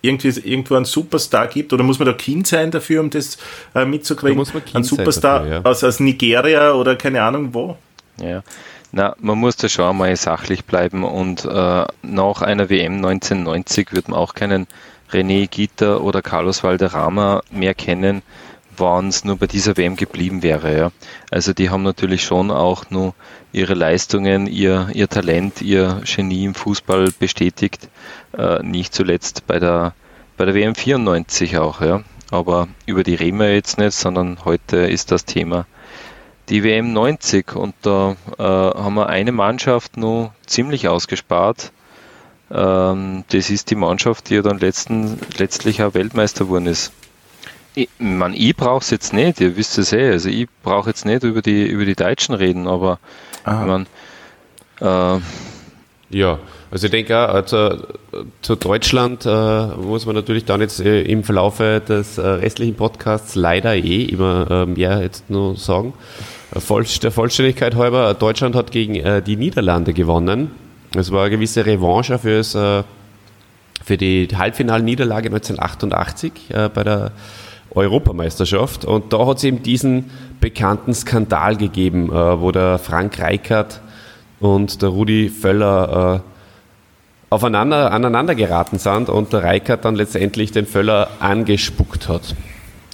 irgendwie 0.00 0.28
irgendwo 0.28 0.76
einen 0.76 0.84
Superstar 0.84 1.48
gibt 1.48 1.72
oder 1.72 1.82
muss 1.82 1.98
man 1.98 2.06
da 2.06 2.12
Kind 2.12 2.46
sein 2.46 2.70
dafür, 2.70 3.00
um 3.00 3.10
das 3.10 3.36
äh, 3.74 3.84
mitzukriegen? 3.84 4.36
Da 4.36 4.38
muss 4.38 4.54
man 4.54 4.64
Kind 4.64 4.76
Ein 4.76 4.84
sein 4.84 4.96
Superstar 4.98 5.40
dafür, 5.40 5.54
ja. 5.54 5.62
aus, 5.64 5.82
aus 5.82 5.98
Nigeria 5.98 6.72
oder 6.72 6.94
keine 6.94 7.22
Ahnung 7.22 7.52
wo? 7.52 7.76
ja. 8.22 8.42
Na, 8.90 9.14
man 9.20 9.38
muss 9.38 9.56
da 9.56 9.68
schon 9.68 9.98
mal 9.98 10.16
sachlich 10.16 10.64
bleiben 10.64 11.04
und 11.04 11.44
äh, 11.44 11.84
nach 12.02 12.42
einer 12.42 12.70
WM 12.70 12.96
1990 12.96 13.92
wird 13.92 14.08
man 14.08 14.18
auch 14.18 14.34
keinen 14.34 14.66
René 15.12 15.46
Gita 15.46 15.96
oder 15.96 16.22
Carlos 16.22 16.62
Valderrama 16.62 17.42
mehr 17.50 17.74
kennen, 17.74 18.22
wann 18.78 19.08
es 19.08 19.24
nur 19.24 19.36
bei 19.36 19.46
dieser 19.46 19.76
WM 19.76 19.96
geblieben 19.96 20.42
wäre. 20.42 20.76
Ja. 20.76 20.92
Also 21.30 21.52
die 21.52 21.68
haben 21.68 21.82
natürlich 21.82 22.24
schon 22.24 22.50
auch 22.50 22.88
nur 22.90 23.14
ihre 23.52 23.74
Leistungen, 23.74 24.46
ihr, 24.46 24.88
ihr 24.94 25.08
Talent, 25.08 25.60
ihr 25.60 26.00
Genie 26.04 26.46
im 26.46 26.54
Fußball 26.54 27.10
bestätigt, 27.18 27.88
äh, 28.36 28.62
nicht 28.62 28.94
zuletzt 28.94 29.46
bei 29.46 29.58
der, 29.58 29.92
bei 30.38 30.46
der 30.46 30.54
WM 30.54 30.74
94 30.74 31.58
auch. 31.58 31.82
Ja. 31.82 32.02
Aber 32.30 32.68
über 32.86 33.02
die 33.04 33.14
reden 33.14 33.38
wir 33.38 33.52
jetzt 33.52 33.78
nicht, 33.78 33.92
sondern 33.92 34.44
heute 34.46 34.78
ist 34.78 35.10
das 35.12 35.26
Thema 35.26 35.66
die 36.48 36.64
WM 36.64 36.92
90 36.92 37.54
und 37.56 37.74
da 37.82 38.16
äh, 38.38 38.42
haben 38.42 38.94
wir 38.94 39.08
eine 39.08 39.32
Mannschaft 39.32 39.96
nur 39.96 40.32
ziemlich 40.46 40.88
ausgespart. 40.88 41.72
Ähm, 42.50 43.24
das 43.28 43.50
ist 43.50 43.70
die 43.70 43.74
Mannschaft, 43.74 44.30
die 44.30 44.36
ja 44.36 44.42
dann 44.42 44.58
letzten, 44.58 45.18
letztlich 45.36 45.82
auch 45.82 45.94
Weltmeister 45.94 46.44
geworden 46.46 46.66
ist. 46.66 46.92
Ich, 47.74 47.88
man, 47.98 48.34
ich 48.34 48.56
brauche 48.56 48.80
es 48.80 48.90
jetzt 48.90 49.12
nicht, 49.12 49.40
ihr 49.40 49.56
wisst 49.56 49.78
es 49.78 49.92
eh. 49.92 50.10
Also 50.10 50.30
ich 50.30 50.48
brauche 50.62 50.88
jetzt 50.90 51.04
nicht 51.04 51.22
über 51.22 51.42
die, 51.42 51.66
über 51.66 51.84
die 51.84 51.94
Deutschen 51.94 52.34
reden, 52.34 52.66
aber 52.66 52.98
Ah. 53.44 53.60
ich 53.62 53.66
mein, 53.66 53.86
äh, 54.80 55.20
Ja, 56.10 56.38
also 56.70 56.86
ich 56.86 56.90
denke 56.90 57.16
auch, 57.18 57.34
also, 57.34 57.82
zu 58.42 58.56
Deutschland 58.56 59.26
äh, 59.26 59.66
muss 59.76 60.06
man 60.06 60.14
natürlich 60.14 60.44
dann 60.46 60.60
jetzt 60.60 60.80
äh, 60.80 61.02
im 61.02 61.22
Verlaufe 61.24 61.82
des 61.86 62.18
äh, 62.18 62.26
restlichen 62.26 62.74
Podcasts 62.76 63.34
leider 63.34 63.74
eh 63.74 64.04
immer 64.04 64.50
äh, 64.50 64.66
mehr 64.66 65.02
jetzt 65.02 65.28
nur 65.30 65.56
sagen. 65.56 65.92
Äh, 66.54 66.98
der 67.02 67.10
Vollständigkeit 67.10 67.74
halber, 67.74 68.14
Deutschland 68.14 68.54
hat 68.54 68.70
gegen 68.70 68.96
äh, 68.96 69.22
die 69.22 69.36
Niederlande 69.36 69.92
gewonnen. 69.92 70.50
Es 70.96 71.12
war 71.12 71.22
eine 71.22 71.30
gewisse 71.30 71.66
Revanche 71.66 72.18
fürs, 72.18 72.54
äh, 72.54 72.82
für 73.84 73.96
die 73.96 74.28
Halbfinalniederlage 74.34 75.28
1988 75.28 76.32
äh, 76.50 76.68
bei 76.72 76.84
der 76.84 77.12
Europameisterschaft. 77.70 78.84
Und 78.84 79.12
da 79.12 79.26
hat 79.26 79.38
es 79.38 79.44
eben 79.44 79.62
diesen 79.62 80.10
bekannten 80.40 80.94
Skandal 80.94 81.56
gegeben, 81.56 82.10
äh, 82.10 82.40
wo 82.40 82.50
der 82.50 82.78
Frank 82.78 83.18
Reichert 83.20 83.80
und 84.40 84.82
der 84.82 84.88
Rudi 84.88 85.28
Völler 85.28 86.22
äh, 86.24 86.28
aufeinander, 87.30 87.92
aneinander 87.92 88.34
geraten 88.34 88.78
sind 88.78 89.10
und 89.10 89.32
der 89.32 89.42
Reichert 89.42 89.84
dann 89.84 89.94
letztendlich 89.94 90.52
den 90.52 90.66
Völler 90.66 91.10
angespuckt 91.20 92.08
hat. 92.08 92.34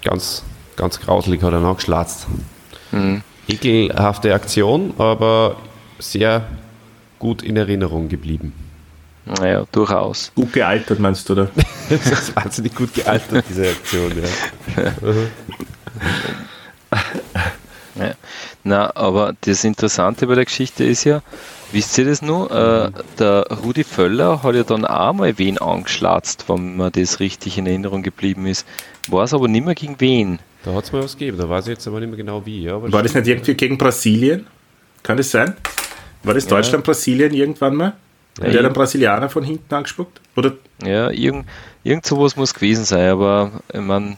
Ganz, 0.03 0.43
ganz 0.77 1.01
grauslig 1.01 1.43
hat 1.43 1.53
er 1.53 1.61
nachgeschlatzt. 1.61 2.27
Ekelhafte 3.49 4.35
Aktion, 4.35 4.95
aber 4.99 5.57
sehr 5.99 6.47
gut 7.19 7.43
in 7.43 7.57
Erinnerung 7.57 8.09
geblieben. 8.09 8.53
naja, 9.25 9.65
durchaus. 9.73 10.33
Gut 10.35 10.53
gealtert, 10.53 10.99
meinst 11.01 11.29
du, 11.29 11.33
oder? 11.35 11.49
Das 11.91 12.07
ist 12.07 12.35
wahnsinnig 12.35 12.75
gut 12.75 12.95
gealtert, 12.95 13.45
diese 13.49 13.69
Aktion. 13.69 14.13
Ja. 14.77 14.93
Ja. 17.97 18.15
Na, 18.65 18.97
aber 18.97 19.35
das 19.43 19.63
Interessante 19.63 20.27
bei 20.27 20.35
der 20.35 20.47
Geschichte 20.47 20.83
ist 20.85 21.05
ja, 21.05 21.23
wisst 21.71 21.97
ihr 21.97 22.05
das 22.07 22.23
nur? 22.23 22.51
Äh, 22.51 22.91
der 23.21 23.47
Rudi 23.63 23.85
Völler 23.85 24.43
hat 24.43 24.57
ja 24.57 24.65
dann 24.65 24.85
auch 24.85 25.13
mal 25.13 25.39
wen 25.39 25.59
angeschlatzt, 25.59 26.47
wenn 26.49 26.77
mir 26.77 26.91
das 26.91 27.21
richtig 27.21 27.57
in 27.57 27.67
Erinnerung 27.67 28.03
geblieben 28.03 28.47
ist. 28.47 28.67
War 29.07 29.25
es 29.25 29.33
aber 29.35 29.47
nicht 29.47 29.65
mehr 29.65 29.77
gegen 29.77 30.01
wen. 30.01 30.41
Da 30.65 30.73
hat 30.73 30.85
es 30.85 30.93
mal 30.93 31.03
was 31.03 31.17
gegeben, 31.17 31.37
da 31.39 31.49
weiß 31.49 31.67
ich 31.67 31.75
jetzt 31.75 31.87
aber 31.87 32.01
nicht 32.01 32.09
mehr 32.09 32.17
genau 32.17 32.45
wie. 32.47 32.63
Ja, 32.63 32.81
War 32.81 33.03
das 33.03 33.15
nicht 33.15 33.27
irgendwie 33.27 33.55
gegen 33.55 33.77
Brasilien? 33.77 34.47
Kann 35.03 35.17
das 35.19 35.31
sein? 35.31 35.55
War 36.23 36.33
das 36.33 36.47
Deutschland, 36.47 36.85
Brasilien 36.85 37.35
irgendwann 37.35 37.77
mal? 37.77 37.93
Ja, 38.39 38.45
der 38.45 38.59
hat 38.61 38.65
einen 38.65 38.75
Brasilianer 38.75 39.29
von 39.29 39.45
hinten 39.45 39.73
angespuckt? 39.73 40.21
Oder? 40.35 40.55
Ja, 40.83 41.11
irgend, 41.11 41.47
irgend 41.85 42.07
sowas 42.07 42.35
muss 42.35 42.55
gewesen 42.55 42.85
sein, 42.85 43.11
aber 43.11 43.53
ich 43.73 43.81
mein, 43.81 44.17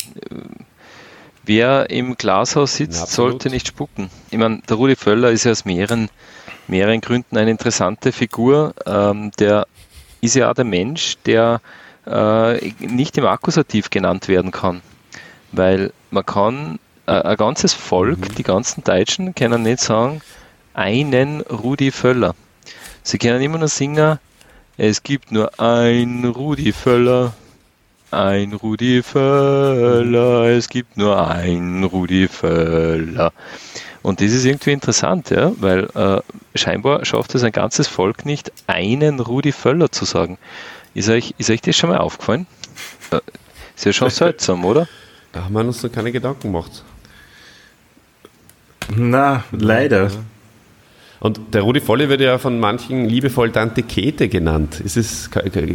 wer 1.44 1.90
im 1.90 2.16
Glashaus 2.16 2.77
sitzt, 2.77 3.01
Ja, 3.01 3.06
sollte 3.06 3.51
nicht 3.51 3.66
spucken. 3.66 4.09
Ich 4.31 4.39
meine, 4.39 4.62
der 4.68 4.77
Rudi 4.77 4.97
Völler 4.97 5.32
ist 5.32 5.44
ja 5.44 5.51
aus 5.51 5.64
mehreren, 5.64 6.09
mehreren 6.66 7.01
Gründen 7.01 7.36
eine 7.36 7.51
interessante 7.51 8.12
Figur. 8.12 8.73
Ähm, 8.86 9.32
der 9.39 9.66
ist 10.20 10.36
ja 10.36 10.51
auch 10.51 10.55
der 10.55 10.64
Mensch, 10.64 11.16
der 11.27 11.60
äh, 12.06 12.70
nicht 12.81 13.18
im 13.18 13.27
Akkusativ 13.27 13.90
genannt 13.90 14.28
werden 14.28 14.51
kann. 14.51 14.81
Weil 15.56 15.92
man 16.10 16.24
kann 16.24 16.78
äh, 17.06 17.12
ein 17.12 17.36
ganzes 17.36 17.72
Volk, 17.74 18.34
die 18.36 18.42
ganzen 18.42 18.84
Deutschen, 18.84 19.34
können 19.34 19.62
nicht 19.62 19.80
sagen, 19.80 20.20
einen 20.74 21.40
Rudi 21.40 21.90
Völler. 21.90 22.34
Sie 23.02 23.18
können 23.18 23.40
immer 23.40 23.58
nur 23.58 23.68
singen, 23.68 24.18
es 24.76 25.02
gibt 25.02 25.32
nur 25.32 25.58
ein 25.58 26.24
Rudi 26.24 26.72
Völler, 26.72 27.32
ein 28.10 28.52
Rudi 28.52 29.02
Völler, 29.02 30.44
es 30.50 30.68
gibt 30.68 30.96
nur 30.96 31.26
ein 31.26 31.84
Rudi 31.84 32.28
Völler. 32.28 33.32
Und 34.02 34.20
das 34.20 34.32
ist 34.32 34.44
irgendwie 34.44 34.72
interessant, 34.72 35.30
ja, 35.30 35.52
weil 35.56 35.88
äh, 35.94 36.20
scheinbar 36.54 37.04
schafft 37.04 37.34
es 37.34 37.42
ein 37.42 37.52
ganzes 37.52 37.88
Volk 37.88 38.24
nicht, 38.26 38.52
einen 38.66 39.18
Rudi 39.18 39.52
Völler 39.52 39.90
zu 39.90 40.04
sagen. 40.04 40.38
Ist 40.94 41.08
euch, 41.08 41.34
ist 41.38 41.50
euch 41.50 41.60
das 41.62 41.76
schon 41.76 41.90
mal 41.90 41.98
aufgefallen? 41.98 42.46
Äh, 43.10 43.20
ist 43.74 43.84
ja 43.84 43.92
schon 43.92 44.10
seltsam, 44.10 44.64
oder? 44.64 44.86
Da 45.36 45.44
haben 45.44 45.52
wir 45.52 45.60
uns 45.60 45.82
noch 45.82 45.92
keine 45.92 46.10
Gedanken 46.12 46.50
gemacht. 46.50 46.82
Na, 48.96 49.44
leider. 49.52 50.10
Und 51.20 51.52
der 51.52 51.60
Rudi 51.60 51.80
Volle 51.80 52.08
wird 52.08 52.22
ja 52.22 52.38
von 52.38 52.58
manchen 52.58 53.06
liebevoll 53.06 53.52
Tante 53.52 53.82
Kete 53.82 54.30
genannt. 54.30 54.80
Ist 54.80 54.96
es, 54.96 55.28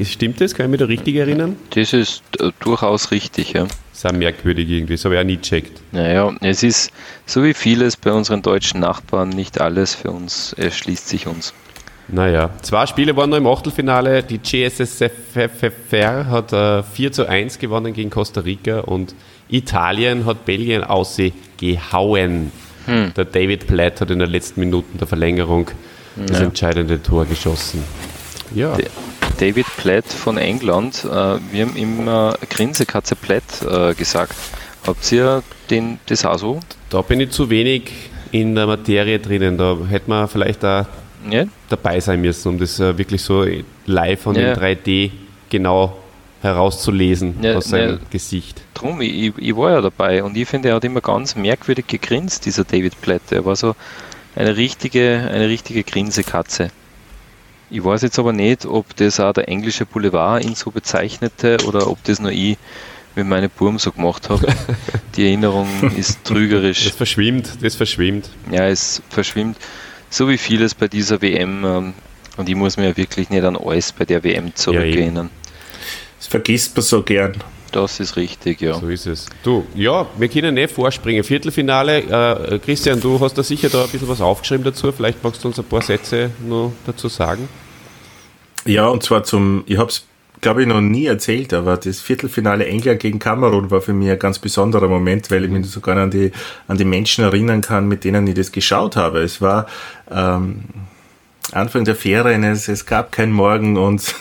stimmt 0.06 0.42
das? 0.42 0.56
Kann 0.56 0.66
ich 0.66 0.72
mich 0.72 0.80
da 0.80 0.88
richtig 0.88 1.16
erinnern? 1.16 1.58
Das 1.76 1.94
ist 1.94 2.24
äh, 2.40 2.50
durchaus 2.62 3.12
richtig, 3.12 3.54
ja. 3.54 3.68
Ist 3.94 4.04
auch 4.04 4.14
merkwürdig 4.14 4.68
irgendwie, 4.68 4.96
das 4.96 5.06
habe 5.06 5.14
ich 5.14 5.22
auch 5.22 5.26
nie 5.26 5.38
gecheckt. 5.38 5.80
Naja, 5.92 6.34
es 6.42 6.64
ist 6.64 6.92
so 7.28 7.44
wie 7.44 7.54
vieles 7.54 7.98
bei 7.98 8.12
unseren 8.12 8.42
deutschen 8.42 8.80
Nachbarn, 8.80 9.30
nicht 9.30 9.62
alles 9.62 9.94
für 9.94 10.10
uns 10.10 10.54
erschließt 10.54 11.08
sich 11.08 11.28
uns. 11.28 11.54
Naja, 12.08 12.50
zwei 12.64 12.88
Spiele 12.88 13.16
waren 13.16 13.30
noch 13.30 13.38
im 13.38 13.46
Achtelfinale. 13.46 14.24
Die 14.24 14.40
GSSFR 14.40 16.26
hat 16.26 16.52
äh, 16.52 16.82
4 16.82 17.12
zu 17.12 17.30
1 17.30 17.60
gewonnen 17.60 17.94
gegen 17.94 18.10
Costa 18.10 18.42
Rica 18.42 18.80
und 18.80 19.14
Italien 19.52 20.26
hat 20.26 20.46
Belgien 20.46 20.84
ausgehauen. 20.84 22.52
Hm. 22.86 23.14
Der 23.16 23.26
David 23.26 23.68
Platt 23.68 24.02
hat 24.02 24.10
in 24.10 24.20
der 24.20 24.28
letzten 24.28 24.60
Minute 24.62 24.88
der 25.00 25.08
Verlängerung 25.08 25.68
das 26.16 26.40
Ja. 26.40 26.46
entscheidende 26.46 27.02
Tor 27.02 27.26
geschossen. 27.26 27.84
Ja, 28.56 28.76
D- 28.76 28.88
David 29.40 29.66
Platt 29.78 30.06
von 30.08 30.38
England, 30.38 31.04
äh, 31.06 31.08
wir 31.08 31.66
haben 31.66 31.76
immer 31.76 32.36
Grinsekatze 32.50 33.16
Platt 33.16 33.44
äh, 33.70 33.94
gesagt. 33.94 34.34
Habt 34.86 35.12
ihr 35.12 35.44
den, 35.70 36.00
das 36.08 36.26
auch 36.26 36.38
so? 36.40 36.60
da 36.90 37.02
bin 37.02 37.20
ich 37.22 37.30
zu 37.32 37.50
wenig 37.50 37.92
in 38.32 38.56
der 38.56 38.66
Materie 38.68 39.20
drinnen. 39.20 39.58
Da 39.58 39.78
hätte 39.90 40.10
man 40.10 40.28
vielleicht 40.28 40.66
auch 40.66 40.86
Ja? 41.30 41.46
dabei 41.70 42.00
sein 42.00 42.20
müssen, 42.22 42.50
um 42.50 42.58
das 42.60 42.80
äh, 42.80 42.98
wirklich 42.98 43.22
so 43.22 43.46
live 43.86 44.26
und 44.26 44.38
Ja. 44.38 44.54
in 44.54 44.60
3D 44.60 45.12
genau 45.50 45.98
herauszulesen 46.42 47.36
Ja, 47.42 47.56
aus 47.56 47.70
seinem 47.70 47.96
ja. 47.96 48.00
Gesicht. 48.10 48.62
Drum, 48.74 49.02
ich, 49.02 49.34
ich 49.38 49.56
war 49.56 49.72
ja 49.72 49.82
dabei 49.82 50.24
und 50.24 50.36
ich 50.36 50.48
finde, 50.48 50.70
er 50.70 50.76
hat 50.76 50.84
immer 50.84 51.02
ganz 51.02 51.36
merkwürdig 51.36 51.88
gegrinst, 51.88 52.46
dieser 52.46 52.64
David 52.64 53.00
Platt. 53.02 53.22
Er 53.32 53.46
war 53.46 53.56
so 53.56 53.76
eine 54.36 54.58
richtige, 54.58 55.30
eine 55.32 55.48
richtige 55.48 55.84
Grinsekatze. 55.84 56.72
Ich 57.70 57.84
weiß 57.84 58.02
jetzt 58.02 58.20
aber 58.20 58.34
nicht, 58.34 58.66
ob 58.66 58.96
das 58.98 59.20
auch 59.20 59.34
der 59.34 59.48
englische 59.48 59.86
Boulevard 59.86 60.44
ihn 60.44 60.56
so 60.56 60.72
bezeichnete 60.72 61.58
oder 61.68 61.88
ob 61.88 62.04
das 62.04 62.20
nur 62.20 62.32
ich 62.32 62.58
mit 63.16 63.28
meinen 63.28 63.50
Burm 63.50 63.78
so 63.78 63.92
gemacht 63.92 64.30
habe. 64.30 64.48
Die 65.16 65.26
Erinnerung 65.26 65.68
ist 65.98 66.24
trügerisch. 66.24 66.86
Das 66.86 66.96
verschwimmt, 66.96 67.58
das 67.62 67.76
verschwimmt. 67.76 68.30
Ja, 68.52 68.68
es 68.68 69.02
verschwimmt 69.10 69.58
so 70.10 70.28
wie 70.28 70.38
vieles 70.38 70.76
bei 70.76 70.88
dieser 70.88 71.22
WM. 71.22 71.64
ähm, 71.66 71.94
Und 72.38 72.50
ich 72.50 72.56
muss 72.56 72.78
mir 72.78 72.90
ja 72.90 72.98
wirklich 72.98 73.30
nicht 73.30 73.44
an 73.44 73.58
alles 73.58 73.92
bei 73.94 74.06
der 74.06 74.24
WM 74.24 74.54
zurückerinnern. 74.56 75.30
Das 76.22 76.28
vergisst 76.28 76.76
man 76.76 76.84
so 76.84 77.02
gern. 77.02 77.34
das 77.72 78.00
ist 78.00 78.16
richtig, 78.16 78.62
ja. 78.62 78.76
So 78.76 78.90
ist 78.90 79.08
es. 79.08 79.26
Du, 79.42 79.66
ja, 79.74 80.06
wir 80.20 80.30
können 80.30 80.54
nicht 80.54 80.72
vorspringen. 80.72 81.24
Viertelfinale, 81.24 81.98
äh, 81.98 82.60
Christian, 82.60 83.00
du 83.00 83.20
hast 83.20 83.40
da 83.40 83.42
sicher 83.42 83.70
da 83.70 83.86
ein 83.86 83.90
bisschen 83.90 84.08
was 84.08 84.22
aufgeschrieben 84.22 84.64
dazu. 84.64 84.92
Vielleicht 84.92 85.24
magst 85.24 85.44
du 85.44 85.48
uns 85.48 85.58
ein 85.58 85.66
paar 85.66 85.82
Sätze 85.82 86.30
noch 86.48 86.74
dazu 86.86 87.08
sagen. 87.08 87.50
Ja, 88.66 88.86
und 88.86 89.02
zwar 89.02 89.24
zum, 89.24 89.64
ich 89.66 89.80
habe 89.80 89.90
es, 89.90 90.06
glaube 90.42 90.62
ich, 90.62 90.68
noch 90.68 90.80
nie 90.80 91.08
erzählt, 91.08 91.56
aber 91.56 91.76
das 91.76 92.02
Viertelfinale 92.02 92.68
England 92.68 93.00
gegen 93.00 93.18
Kamerun 93.18 93.72
war 93.72 93.82
für 93.82 93.94
mich 93.94 94.12
ein 94.12 94.20
ganz 94.20 94.38
besonderer 94.38 94.90
Moment, 94.90 95.32
weil 95.32 95.46
ich 95.46 95.50
mich 95.50 95.66
sogar 95.72 95.98
an 95.98 96.12
die, 96.12 96.32
an 96.68 96.78
die 96.78 96.86
Menschen 96.86 97.24
erinnern 97.24 97.62
kann, 97.62 97.88
mit 97.88 98.04
denen 98.04 98.28
ich 98.28 98.36
das 98.36 98.52
geschaut 98.52 98.96
habe. 98.96 99.22
Es 99.24 99.42
war 99.42 99.66
ähm, 100.12 100.66
Anfang 101.52 101.84
der 101.84 101.96
Ferien, 101.96 102.44
es, 102.44 102.68
es 102.68 102.86
gab 102.86 103.12
kein 103.12 103.32
Morgen 103.32 103.76
und 103.76 104.14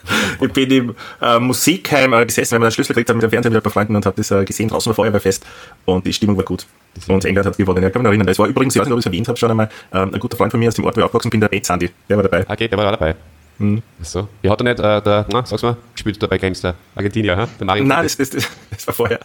ich 0.40 0.52
bin 0.52 0.70
im 0.70 0.94
äh, 1.20 1.38
Musikheim 1.38 2.12
äh, 2.12 2.24
gesessen, 2.26 2.52
weil 2.52 2.60
wir 2.60 2.64
einen 2.66 2.72
Schlüssel 2.72 2.92
gekriegt 2.92 3.10
haben 3.10 3.16
mit 3.16 3.24
dem 3.24 3.30
Fernseher 3.30 3.50
mit 3.50 3.60
ein 3.60 3.62
paar 3.62 3.72
Freunden 3.72 3.96
und 3.96 4.06
habe 4.06 4.16
das 4.16 4.30
äh, 4.30 4.44
gesehen, 4.44 4.68
draußen 4.68 4.90
war 4.90 4.94
Feuerwehrfest 4.94 5.44
und 5.84 6.06
die 6.06 6.12
Stimmung 6.12 6.36
war 6.36 6.44
gut. 6.44 6.66
Und 7.08 7.24
England 7.24 7.46
hat 7.46 7.56
gewonnen. 7.56 7.82
Ja, 7.82 7.90
kann 7.90 8.02
mich 8.02 8.04
noch 8.04 8.10
erinnern. 8.10 8.28
Es 8.28 8.38
war 8.38 8.46
übrigens, 8.46 8.74
ich 8.74 8.80
weiß 8.80 8.86
nicht, 8.86 8.92
ob 8.92 8.98
ich 8.98 9.06
es 9.06 9.06
erwähnt 9.06 9.28
habe, 9.28 9.38
schon 9.38 9.50
einmal 9.50 9.68
ähm, 9.92 10.14
ein 10.14 10.20
guter 10.20 10.36
Freund 10.36 10.50
von 10.50 10.60
mir 10.60 10.68
aus 10.68 10.74
dem 10.74 10.84
Ort, 10.84 10.96
wo 10.96 11.00
ich 11.00 11.04
aufgewachsen 11.04 11.30
bin, 11.30 11.40
der 11.40 11.52
Ed 11.52 11.66
Sandy, 11.66 11.90
der 12.08 12.16
war 12.16 12.24
dabei. 12.24 12.44
Okay, 12.48 12.68
der 12.68 12.78
war 12.78 12.86
auch 12.86 12.96
dabei. 12.96 13.16
Mhm. 13.58 13.82
Ach 14.00 14.04
so. 14.04 14.28
Ja, 14.42 14.50
hat 14.50 14.60
er 14.60 14.64
nicht, 14.64 14.78
äh, 14.80 15.02
der, 15.02 15.26
na, 15.32 15.44
sag's 15.44 15.62
mal, 15.62 15.76
gespielt 15.92 16.22
dabei 16.22 16.38
Gangster. 16.38 16.74
Argentinier, 16.94 17.36
ha? 17.36 17.48
Der 17.58 17.66
Mario 17.66 17.84
Nein, 17.84 18.02
das, 18.02 18.16
das, 18.16 18.30
das, 18.30 18.48
das 18.70 18.86
war 18.86 18.94
vorher. 18.94 19.20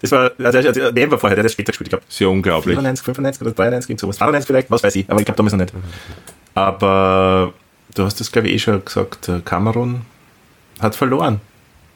Das 0.00 0.12
war, 0.12 0.30
also, 0.38 0.72
der, 0.72 0.92
der 0.92 1.10
war 1.10 1.18
vorher, 1.18 1.36
der 1.36 1.42
hat 1.42 1.46
das 1.46 1.52
später 1.52 1.72
gespielt, 1.72 1.88
ich 1.88 1.90
glaube. 1.90 2.04
Sehr 2.08 2.28
unglaublich. 2.28 2.74
95, 2.74 3.04
95 3.04 3.42
oder 3.42 3.52
93, 3.52 3.90
irgend 3.90 4.00
sowas. 4.00 4.18
93 4.18 4.46
vielleicht, 4.46 4.70
was 4.70 4.82
weiß 4.82 4.96
ich, 4.96 5.10
aber 5.10 5.20
ich 5.20 5.26
glaube 5.26 5.36
damals 5.36 5.52
noch 5.52 5.60
nicht. 5.60 5.74
Aber 6.54 7.52
du 7.94 8.04
hast 8.04 8.20
das, 8.20 8.32
glaube 8.32 8.48
ich, 8.48 8.54
eh 8.54 8.58
schon 8.58 8.84
gesagt, 8.84 9.28
äh, 9.28 9.40
Kamerun 9.44 10.02
hat 10.80 10.94
verloren. 10.94 11.40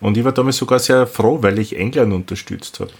Und 0.00 0.16
ich 0.16 0.24
war 0.24 0.32
damals 0.32 0.56
sogar 0.58 0.78
sehr 0.78 1.06
froh, 1.06 1.38
weil 1.42 1.58
ich 1.58 1.78
England 1.78 2.12
unterstützt 2.12 2.80
habe. 2.80 2.90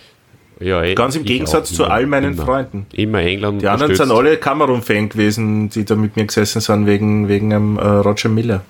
Ja, 0.61 0.83
eh, 0.83 0.95
Ganz 0.95 1.17
im 1.17 1.25
Gegensatz 1.25 1.73
zu 1.73 1.85
immer, 1.85 1.93
all 1.93 2.07
meinen 2.07 2.35
immer. 2.35 2.45
Freunden. 2.45 2.87
Immer 2.93 3.21
England 3.21 3.61
Die 3.61 3.69
anderen 3.69 3.95
sind 3.95 4.11
alle 4.11 4.37
Kamerun-Fan 4.37 5.09
gewesen, 5.09 5.69
die 5.69 5.85
da 5.85 5.97
mit 5.97 6.17
mir 6.17 6.27
gesessen 6.27 6.61
sind, 6.61 6.87
wegen, 6.87 7.29
wegen 7.29 7.53
einem, 7.53 7.77
äh, 7.77 7.83
Roger 7.83 8.29
Miller. 8.29 8.63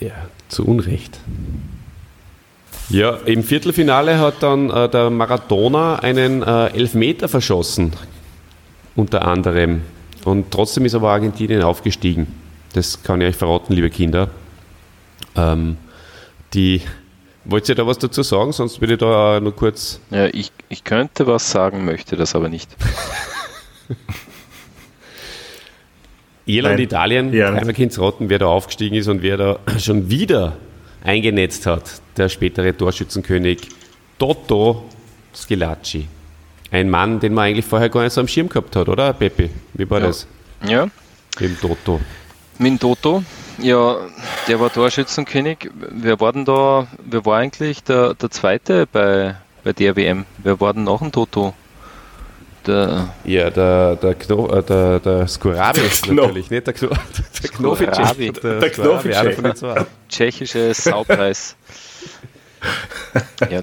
Ja, 0.00 0.10
zu 0.48 0.66
Unrecht. 0.66 1.20
Ja, 2.88 3.18
im 3.24 3.44
Viertelfinale 3.44 4.18
hat 4.18 4.42
dann 4.42 4.70
äh, 4.70 4.88
der 4.88 5.10
Maradona 5.10 5.96
einen 5.96 6.42
äh, 6.42 6.66
Elfmeter 6.68 7.28
verschossen, 7.28 7.92
unter 8.96 9.26
anderem. 9.26 9.82
Und 10.24 10.50
trotzdem 10.50 10.84
ist 10.84 10.94
aber 10.94 11.10
Argentinien 11.10 11.62
aufgestiegen. 11.62 12.26
Das 12.72 13.02
kann 13.02 13.20
ich 13.20 13.28
euch 13.28 13.36
verraten, 13.36 13.72
liebe 13.74 13.90
Kinder. 13.90 14.30
Ähm, 15.36 15.76
die, 16.54 16.80
wollt 17.44 17.68
ihr 17.68 17.74
da 17.74 17.86
was 17.86 17.98
dazu 17.98 18.22
sagen? 18.22 18.52
Sonst 18.52 18.80
würde 18.80 18.94
ich 18.94 18.98
da 19.00 19.40
nur 19.40 19.54
kurz. 19.54 20.00
Ja, 20.10 20.26
ich, 20.26 20.50
ich 20.68 20.84
könnte 20.84 21.26
was 21.26 21.50
sagen, 21.50 21.84
möchte 21.84 22.16
das 22.16 22.34
aber 22.34 22.48
nicht. 22.48 22.70
Irland, 26.46 26.76
Nein. 26.76 26.84
Italien, 26.84 27.32
Ja. 27.32 27.52
keiner 27.52 27.72
kennt's 27.72 27.98
raten, 28.00 28.28
wer 28.28 28.38
da 28.38 28.46
aufgestiegen 28.46 28.96
ist 28.96 29.06
und 29.08 29.22
wer 29.22 29.36
da 29.36 29.58
schon 29.78 30.10
wieder 30.10 30.56
eingenetzt 31.04 31.66
hat. 31.66 32.00
Der 32.16 32.28
spätere 32.28 32.76
Torschützenkönig 32.76 33.68
Toto 34.18 34.84
Schilacci. 35.34 36.08
Ein 36.70 36.90
Mann, 36.90 37.20
den 37.20 37.34
man 37.34 37.44
eigentlich 37.44 37.64
vorher 37.64 37.88
gar 37.90 38.02
nicht 38.02 38.12
so 38.12 38.20
am 38.20 38.28
Schirm 38.28 38.48
gehabt 38.48 38.74
hat, 38.76 38.88
oder 38.88 39.12
Pepe? 39.12 39.50
Wie 39.74 39.88
war 39.88 40.00
Ja. 40.00 40.06
das 40.06 40.26
Ja, 40.66 40.88
dem 41.40 41.58
Toto? 41.60 42.00
Min 42.62 42.78
Toto, 42.78 43.24
ja, 43.58 43.96
der 44.46 44.60
war 44.60 44.72
Torschützenkönig. 44.72 45.68
Wer 45.74 46.20
war 46.20 46.32
denn 46.32 46.44
da, 46.44 46.86
wer 47.04 47.26
war 47.26 47.38
eigentlich 47.38 47.82
der, 47.82 48.14
der 48.14 48.30
Zweite 48.30 48.86
bei, 48.86 49.34
bei 49.64 49.72
der 49.72 49.96
WM? 49.96 50.24
Wer 50.38 50.60
war 50.60 50.72
denn 50.72 50.84
nach 50.84 50.98
dem 51.00 51.10
Toto? 51.10 51.54
Der, 52.64 53.08
Ja, 53.24 53.50
der, 53.50 53.96
der, 53.96 54.14
Kno, 54.14 54.48
äh, 54.48 54.62
der, 54.62 55.00
der 55.00 55.26
Skurabi 55.26 55.80
Kno- 55.80 56.14
natürlich, 56.14 56.50
nicht 56.50 56.64
der, 56.64 56.72
Kno, 56.72 56.90
der. 57.74 57.92
Skurabi. 57.94 58.30
Der, 58.30 58.60
Der 58.60 59.54
zwei. 59.56 59.86
tschechische 60.08 60.72
Saupreis. 60.72 61.56
ja, 63.50 63.62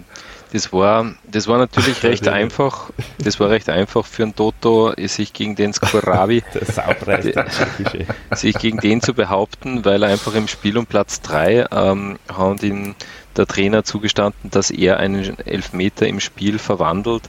das 0.51 0.73
war, 0.73 1.13
das 1.25 1.47
war 1.47 1.57
natürlich 1.57 2.03
recht 2.03 2.27
einfach. 2.27 2.89
Das 3.17 3.39
war 3.39 3.49
recht 3.49 3.69
einfach 3.69 4.05
für 4.05 4.23
einen 4.23 4.35
Toto, 4.35 4.93
sich 4.97 5.33
gegen 5.33 5.55
den 5.55 5.73
tschechische. 7.49 8.05
sich 8.35 8.57
gegen 8.57 8.79
den 8.79 9.01
zu 9.01 9.13
behaupten, 9.13 9.85
weil 9.85 10.03
er 10.03 10.09
einfach 10.09 10.33
im 10.35 10.47
Spiel 10.47 10.77
um 10.77 10.85
Platz 10.85 11.21
3 11.21 11.67
ähm, 11.71 12.19
hat 12.35 12.63
ihm 12.63 12.95
der 13.37 13.47
Trainer 13.47 13.83
zugestanden, 13.83 14.49
dass 14.49 14.71
er 14.71 14.97
einen 14.97 15.37
Elfmeter 15.39 16.07
im 16.07 16.19
Spiel 16.19 16.59
verwandelt, 16.59 17.23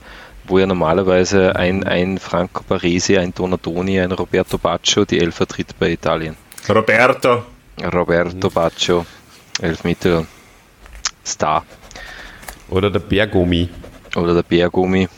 wo 0.45 0.59
ja 0.59 0.67
normalerweise 0.67 1.55
ein, 1.57 1.85
ein 1.85 2.19
Franco 2.19 2.63
Paresi, 2.63 3.19
ein 3.19 3.35
Donatoni, 3.35 4.01
ein 4.01 4.13
Roberto 4.13 4.59
Baccio 4.59 5.05
die 5.05 5.21
Elfer 5.21 5.47
tritt 5.47 5.79
bei 5.79 5.91
Italien. 5.91 6.37
Roberto. 6.69 7.45
Roberto 7.93 8.51
Baccio, 8.51 9.07
Elfmeter 9.61 10.27
Star. 11.25 11.65
Oder 12.71 12.91
der 12.91 13.01
Bergummi. 13.01 13.69
Oder 14.17 14.35
der 14.35 14.43
Bärgummi, 14.43 15.09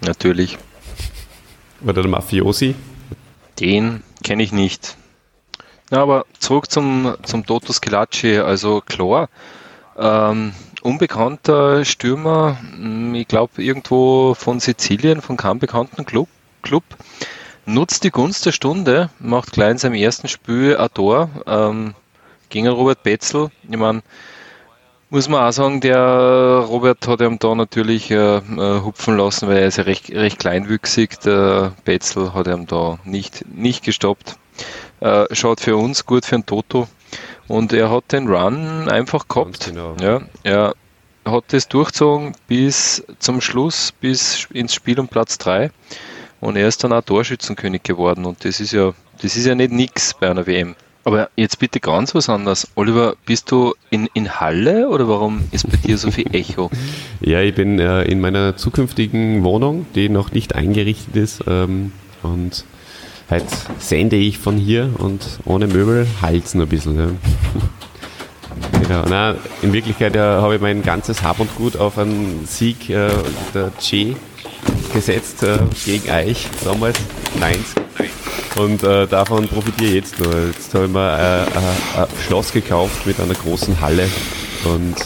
natürlich. 0.00 0.58
Oder 1.82 2.02
der 2.02 2.08
Mafiosi. 2.08 2.74
Den 3.60 4.02
kenne 4.24 4.42
ich 4.42 4.52
nicht. 4.52 4.96
Na, 5.90 6.02
aber 6.02 6.26
zurück 6.38 6.70
zum, 6.70 7.14
zum 7.22 7.46
Toto 7.46 7.72
Scilacci. 7.72 8.38
Also 8.38 8.80
klar, 8.80 9.28
ähm, 9.96 10.52
unbekannter 10.82 11.84
Stürmer, 11.84 12.58
hm, 12.60 13.14
ich 13.14 13.28
glaube 13.28 13.62
irgendwo 13.62 14.34
von 14.34 14.60
Sizilien, 14.60 15.22
von 15.22 15.36
keinem 15.36 15.60
bekannten 15.60 16.04
Club, 16.04 16.28
Club. 16.62 16.84
Nutzt 17.64 18.04
die 18.04 18.10
Gunst 18.10 18.46
der 18.46 18.52
Stunde, 18.52 19.10
macht 19.18 19.52
gleich 19.52 19.72
in 19.72 19.78
seinem 19.78 19.94
ersten 19.94 20.26
Spiel 20.26 20.76
ein 20.76 20.88
Tor 20.94 21.30
ähm, 21.46 21.94
gegen 22.48 22.66
Robert 22.68 23.02
Betzel. 23.02 23.50
Ich 23.68 23.76
meine, 23.76 24.02
muss 25.10 25.28
man 25.28 25.42
auch 25.42 25.52
sagen, 25.52 25.80
der 25.80 26.64
Robert 26.68 27.06
hat 27.06 27.20
ihm 27.20 27.38
da 27.38 27.54
natürlich 27.54 28.10
äh, 28.10 28.36
äh, 28.36 28.80
hupfen 28.82 29.16
lassen, 29.16 29.48
weil 29.48 29.58
er 29.58 29.68
ist 29.68 29.78
ja 29.78 29.84
recht, 29.84 30.10
recht 30.10 30.38
kleinwüchsig. 30.38 31.20
Der 31.20 31.72
Betzel 31.84 32.34
hat 32.34 32.46
ihm 32.46 32.66
da 32.66 32.98
nicht, 33.04 33.44
nicht 33.48 33.84
gestoppt. 33.84 34.36
Äh, 35.00 35.26
schaut 35.34 35.60
für 35.60 35.76
uns 35.76 36.04
gut 36.04 36.24
für 36.24 36.36
ein 36.36 36.46
Toto. 36.46 36.88
Und 37.46 37.72
er 37.72 37.90
hat 37.90 38.12
den 38.12 38.28
Run 38.28 38.88
einfach 38.88 39.26
gehabt. 39.28 39.66
Genau. 39.66 39.96
Ja, 40.00 40.20
er 40.42 40.74
hat 41.24 41.54
es 41.54 41.68
durchgezogen 41.68 42.34
bis 42.46 43.02
zum 43.18 43.40
Schluss, 43.40 43.92
bis 43.92 44.46
ins 44.52 44.74
Spiel 44.74 45.00
um 45.00 45.08
Platz 45.08 45.38
3. 45.38 45.70
Und 46.40 46.56
er 46.56 46.68
ist 46.68 46.84
dann 46.84 46.92
auch 46.92 47.02
Torschützenkönig 47.02 47.82
geworden. 47.82 48.26
Und 48.26 48.44
das 48.44 48.60
ist 48.60 48.72
ja, 48.72 48.92
das 49.22 49.36
ist 49.36 49.46
ja 49.46 49.54
nicht 49.54 49.72
nix 49.72 50.12
bei 50.12 50.30
einer 50.30 50.46
WM. 50.46 50.76
Aber 51.04 51.30
jetzt 51.36 51.58
bitte 51.58 51.80
ganz 51.80 52.14
was 52.14 52.28
anderes. 52.28 52.68
Oliver, 52.74 53.14
bist 53.24 53.50
du 53.50 53.74
in, 53.90 54.08
in 54.14 54.40
Halle 54.40 54.88
oder 54.88 55.08
warum 55.08 55.44
ist 55.52 55.70
bei 55.70 55.76
dir 55.76 55.96
so 55.96 56.10
viel 56.10 56.34
Echo? 56.34 56.70
Ja, 57.20 57.40
ich 57.40 57.54
bin 57.54 57.80
äh, 57.80 58.02
in 58.02 58.20
meiner 58.20 58.56
zukünftigen 58.56 59.42
Wohnung, 59.42 59.86
die 59.94 60.08
noch 60.08 60.30
nicht 60.30 60.54
eingerichtet 60.54 61.16
ist. 61.16 61.44
Ähm, 61.48 61.92
und 62.22 62.64
heute 63.28 63.46
sende 63.78 64.16
ich 64.16 64.38
von 64.38 64.56
hier 64.56 64.90
und 64.98 65.40
ohne 65.44 65.66
Möbel 65.66 66.06
halt's 66.22 66.54
nur 66.54 66.66
ein 66.66 66.68
bisschen. 66.68 66.98
Ja. 66.98 67.08
Genau. 68.82 69.04
Na, 69.08 69.34
in 69.62 69.72
Wirklichkeit 69.72 70.16
ja, 70.16 70.40
habe 70.40 70.56
ich 70.56 70.60
mein 70.60 70.82
ganzes 70.82 71.22
Hab 71.22 71.40
und 71.40 71.54
Gut 71.56 71.76
auf 71.76 71.98
einen 71.98 72.46
Sieg 72.46 72.88
äh, 72.90 73.10
der 73.54 73.70
Che 73.78 74.16
gesetzt 74.92 75.42
äh, 75.42 75.58
gegen 75.84 76.10
Eich 76.10 76.48
damals, 76.64 76.98
90. 77.38 77.60
Und 78.56 78.82
äh, 78.82 79.06
davon 79.06 79.46
profitiere 79.46 79.88
ich 79.90 79.94
jetzt 79.96 80.18
nur. 80.20 80.34
Jetzt 80.46 80.74
habe 80.74 80.86
ich 80.86 80.90
mir 80.90 81.18
äh, 81.18 81.42
äh, 81.42 82.02
ein 82.02 82.06
Schloss 82.26 82.52
gekauft 82.52 83.06
mit 83.06 83.20
einer 83.20 83.34
großen 83.34 83.80
Halle 83.80 84.08
und 84.64 84.96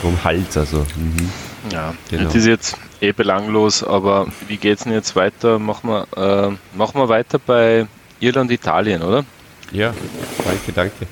drum 0.00 0.16
Halt 0.24 0.56
also. 0.56 0.78
Mhm. 0.96 1.30
Ja, 1.70 1.94
Genau. 2.10 2.24
das 2.24 2.34
ist 2.34 2.46
jetzt 2.46 2.76
eh 3.00 3.12
belanglos, 3.12 3.84
aber 3.84 4.26
wie 4.48 4.56
geht's 4.56 4.84
denn 4.84 4.92
jetzt 4.92 5.14
weiter? 5.14 5.58
Machen 5.58 5.90
wir, 5.90 6.06
äh, 6.16 6.76
machen 6.76 7.00
wir 7.00 7.08
weiter 7.08 7.38
bei 7.38 7.86
Irland, 8.20 8.50
Italien, 8.50 9.02
oder? 9.02 9.24
Ja, 9.70 9.92
danke, 10.44 10.72
danke. 10.74 11.06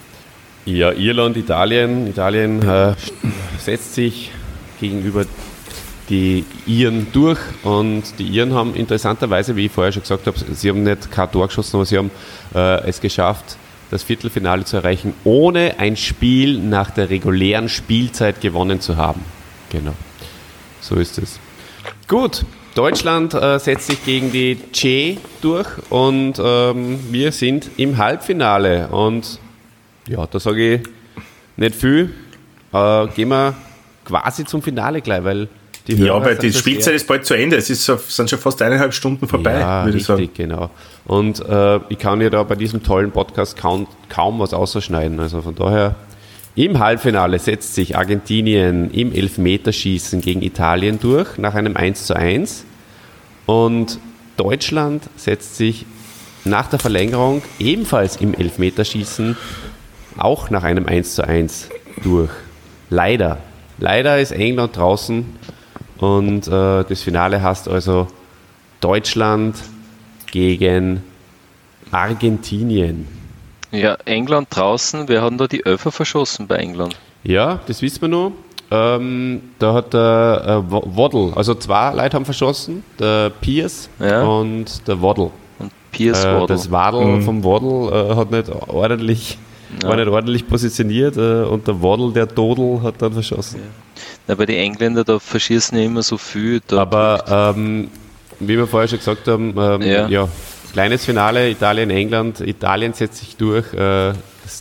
Ja, 0.65 0.93
Irland, 0.93 1.37
Italien. 1.37 2.07
Italien 2.07 2.63
äh, 2.69 2.95
setzt 3.59 3.95
sich 3.95 4.31
gegenüber 4.81 5.25
die 6.11 6.45
Iren 6.67 7.07
durch 7.13 7.39
und 7.63 8.03
die 8.19 8.27
Iren 8.27 8.53
haben 8.53 8.75
interessanterweise, 8.75 9.57
wie 9.57 9.67
ich 9.67 9.73
vorher 9.73 9.93
schon 9.93 10.03
gesagt 10.03 10.27
habe, 10.27 10.37
sie 10.53 10.69
haben 10.69 10.83
nicht 10.83 11.11
kein 11.11 11.31
Tor 11.31 11.47
geschossen, 11.47 11.77
aber 11.77 11.87
sie 11.87 11.97
haben 11.97 12.11
äh, 12.55 12.89
es 12.89 13.01
geschafft, 13.01 13.57
das 13.91 14.03
Viertelfinale 14.03 14.65
zu 14.65 14.77
erreichen, 14.77 15.15
ohne 15.25 15.79
ein 15.79 15.97
Spiel 15.97 16.59
nach 16.59 16.91
der 16.91 17.11
regulären 17.11 17.69
Spielzeit 17.69 18.41
gewonnen 18.41 18.81
zu 18.81 18.97
haben. 18.97 19.25
Genau, 19.71 19.95
so 20.81 20.97
ist 20.97 21.19
es. 21.19 21.39
Gut, 22.09 22.45
Deutschland 22.75 23.35
äh, 23.35 23.59
setzt 23.59 23.87
sich 23.87 24.05
gegen 24.05 24.33
die 24.33 24.57
Che 24.73 25.19
durch 25.41 25.69
und 25.91 26.41
ähm, 26.43 27.01
wir 27.11 27.33
sind 27.33 27.71
im 27.77 27.99
Halbfinale. 27.99 28.89
Und 28.89 29.39
ja, 30.09 30.27
da 30.27 30.39
sage 30.39 30.75
ich 30.75 30.81
nicht 31.57 31.75
viel. 31.75 32.13
Äh, 32.73 33.07
gehen 33.09 33.29
wir 33.29 33.55
quasi 34.05 34.45
zum 34.45 34.63
Finale 34.63 35.01
gleich, 35.01 35.25
weil 35.25 35.49
die 35.91 36.03
Ja, 36.03 36.15
Hörer 36.15 36.25
weil 36.25 36.41
sind 36.41 36.55
die 36.55 36.59
Spielzeit 36.59 36.95
ist 36.95 37.07
bald 37.07 37.27
zu 37.27 37.35
Ende. 37.35 37.57
Es 37.57 37.71
ist, 37.71 37.85
sind 37.85 38.31
schon 38.31 38.39
fast 38.39 38.61
eineinhalb 38.63 38.95
Stunden 38.95 39.27
vorbei, 39.29 39.59
ja, 39.59 39.85
würde 39.85 39.99
ich 39.99 40.09
richtig, 40.09 40.37
sagen. 40.37 40.49
genau. 40.51 40.71
Und 41.07 41.41
äh, 41.47 41.81
ich 41.89 41.99
kann 41.99 42.21
ja 42.21 42.31
da 42.31 42.43
bei 42.43 42.55
diesem 42.55 42.83
tollen 42.83 43.11
Podcast 43.11 43.57
kaum, 43.57 43.87
kaum 44.09 44.39
was 44.39 44.55
ausschneiden. 44.55 45.19
Also 45.21 45.43
von 45.43 45.55
daher, 45.55 45.97
im 46.55 46.79
Halbfinale 46.79 47.39
setzt 47.39 47.75
sich 47.75 47.97
Argentinien 47.97 48.91
im 48.91 49.13
Elfmeterschießen 49.13 50.21
gegen 50.21 50.43
Italien 50.43 50.99
durch, 51.01 51.39
nach 51.39 51.55
einem 51.55 51.77
1 51.77 52.07
zu 52.07 52.15
1. 52.15 52.65
Und 53.47 53.99
Deutschland 54.37 55.05
setzt 55.17 55.57
sich 55.57 55.87
nach 56.45 56.69
der 56.69 56.79
Verlängerung 56.79 57.43
ebenfalls 57.59 58.17
im 58.17 58.35
Elfmeterschießen 58.35 59.37
auch 60.19 60.51
nach 60.51 60.65
einem 60.65 60.87
1 60.87 61.15
zu 61.15 61.27
1 61.27 61.69
durch. 62.03 62.31
Leider. 62.91 63.39
Leider 63.79 64.21
ist 64.21 64.33
England 64.33 64.77
draußen 64.77 65.25
und 66.01 66.49
äh, 66.49 66.85
das 66.85 67.03
Finale 67.03 67.41
heißt 67.43 67.69
also 67.69 68.09
Deutschland 68.81 69.57
gegen 70.33 71.03
Argentinien. 71.91 73.07
Ja, 73.73 73.95
England 74.05 74.49
draußen, 74.51 75.09
wer 75.09 75.23
hat 75.23 75.31
denn 75.31 75.39
da 75.39 75.47
die 75.47 75.65
Öffer 75.65 75.93
verschossen 75.93 76.47
bei 76.47 76.57
England? 76.57 76.97
Ja, 77.23 77.61
das 77.67 77.83
wissen 77.83 78.01
wir 78.03 78.09
noch. 78.09 78.33
Ähm, 78.73 79.43
da 79.59 79.75
hat 79.75 79.93
der 79.95 80.63
äh, 80.67 80.73
Wa- 80.73 80.83
Waddle, 80.87 81.33
also 81.37 81.55
zwei 81.55 81.93
Leute 81.93 82.15
haben 82.17 82.25
verschossen, 82.25 82.85
der 82.99 83.31
Pierce 83.31 83.89
Ja. 83.99 84.23
und 84.23 84.87
der 84.87 85.03
Waddle. 85.03 85.31
Und 85.59 85.73
Piers 85.91 86.25
Äh, 86.25 86.33
Waddle. 86.35 86.47
das 86.47 86.71
Wadel 86.71 87.21
vom 87.23 87.43
Waddle 87.45 88.13
äh, 88.13 88.15
hat 88.17 88.31
nicht 88.31 88.49
ordentlich, 88.69 89.39
war 89.83 89.97
nicht 89.97 90.07
ordentlich 90.09 90.47
positioniert 90.49 91.17
äh, 91.17 91.43
und 91.43 91.67
der 91.67 91.83
Waddle, 91.83 92.13
der 92.13 92.27
Dodel, 92.27 92.81
hat 92.83 93.03
dann 93.03 93.13
verschossen. 93.13 93.61
Na, 93.65 93.69
bei 94.37 94.47
den 94.47 94.57
Engländern, 94.57 95.05
da 95.05 95.19
verschießen 95.19 95.77
ja 95.79 95.85
immer 95.85 96.03
so 96.03 96.17
viel. 96.19 96.61
Aber 96.71 97.53
ähm, 97.57 97.89
wie 98.39 98.57
wir 98.57 98.67
vorher 98.67 98.89
schon 98.89 98.99
gesagt 98.99 99.27
haben, 99.29 99.55
ähm, 99.59 99.83
Ja. 99.83 100.09
ja. 100.09 100.29
kleines 100.73 101.05
Finale, 101.05 101.51
Italien, 101.51 101.91
England. 101.91 102.41
Italien 102.41 102.93
setzt 102.93 103.19
sich 103.19 103.37
durch. 103.37 103.73
Äh, 103.75 104.13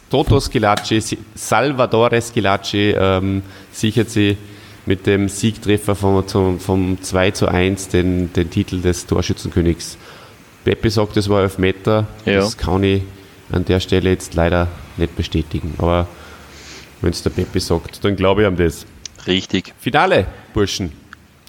Toto 0.09 0.39
Scilacci, 0.39 1.01
Si- 1.01 1.17
Salvatore 1.35 2.21
Scilacci 2.21 2.93
ähm, 2.97 3.41
sichert 3.71 4.09
sie 4.09 4.37
mit 4.85 5.05
dem 5.07 5.29
Siegtreffer 5.29 5.95
vom, 5.95 6.27
zum, 6.27 6.59
vom 6.59 7.01
2 7.01 7.31
zu 7.31 7.47
1 7.47 7.89
den, 7.89 8.31
den 8.33 8.49
Titel 8.49 8.81
des 8.81 9.05
Torschützenkönigs. 9.07 9.97
Peppi 10.63 10.89
sagt, 10.89 11.15
das 11.17 11.29
war 11.29 11.41
Elfmeter. 11.41 12.05
Ja. 12.25 12.35
Das 12.39 12.57
kann 12.57 12.83
ich 12.83 13.01
an 13.51 13.65
der 13.65 13.79
Stelle 13.79 14.09
jetzt 14.09 14.33
leider 14.35 14.67
nicht 14.97 15.15
bestätigen. 15.15 15.73
Aber 15.77 16.07
wenn 17.01 17.11
es 17.11 17.23
der 17.23 17.29
Peppi 17.31 17.59
sagt, 17.59 18.03
dann 18.03 18.15
glaube 18.15 18.41
ich 18.41 18.47
an 18.47 18.57
das. 18.57 18.85
Richtig. 19.27 19.73
Finale, 19.79 20.25
Burschen. 20.53 20.91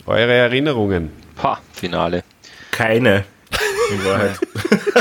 Eure 0.06 0.32
Erinnerungen. 0.32 1.10
Ha, 1.42 1.60
Finale. 1.72 2.24
Keine, 2.70 3.24
in 3.90 4.04
Wahrheit. 4.04 4.38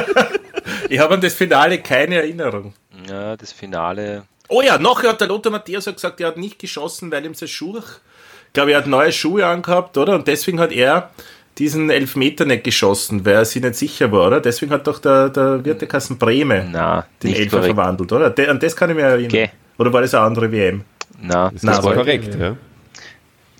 ich 0.90 1.00
habe 1.00 1.14
an 1.16 1.22
das 1.22 1.34
Finale 1.34 1.80
keine 1.80 2.16
Erinnerung. 2.16 2.74
Ja, 3.08 3.36
das 3.38 3.52
Finale. 3.52 4.24
Oh 4.48 4.62
ja, 4.62 4.78
nachher 4.78 5.10
hat 5.10 5.22
der 5.22 5.28
Lothar 5.28 5.52
Matthäus 5.52 5.88
auch 5.88 5.94
gesagt, 5.94 6.20
er 6.22 6.28
hat 6.28 6.38
nicht 6.38 6.60
geschossen, 6.60 7.12
weil 7.12 7.26
ihm 7.26 7.34
sein 7.34 7.48
Schuh, 7.48 7.78
ich 7.78 8.54
glaube, 8.54 8.72
er 8.72 8.80
hat 8.80 8.88
neue 8.88 9.12
Schuhe 9.12 9.46
angehabt, 9.46 9.98
oder? 9.98 10.16
Und 10.16 10.28
deswegen 10.28 10.60
hat 10.60 10.72
er 10.72 11.12
diesen 11.60 11.90
Elfmeter 11.90 12.46
nicht 12.46 12.64
geschossen, 12.64 13.26
weil 13.26 13.36
er 13.36 13.46
sich 13.46 13.62
nicht 13.62 13.76
sicher 13.76 14.12
war, 14.12 14.28
oder? 14.28 14.42
Deswegen 14.42 14.72
hat 14.72 14.88
doch 14.88 15.00
der, 15.00 15.30
der 15.30 15.64
Wirtekassen 15.64 16.18
Breme 16.18 16.68
Na, 16.72 17.06
den 17.22 17.36
Elfer 17.36 17.58
korrekt. 17.58 17.76
verwandelt, 17.76 18.12
oder? 18.12 18.30
De, 18.32 18.48
an 18.48 18.60
das 18.60 18.76
kann 18.76 18.90
ich 18.90 18.96
mich 18.96 19.06
erinnern. 19.06 19.30
Geh. 19.30 19.50
Oder 19.78 19.94
war 19.94 20.02
das 20.02 20.14
eine 20.14 20.24
andere 20.26 20.52
WM? 20.52 20.84
Na, 21.22 21.50
Das, 21.52 21.64
Na, 21.64 21.72
war 21.74 21.80
aber- 21.80 21.96
korrekt, 21.96 22.36
ja. 22.40 22.56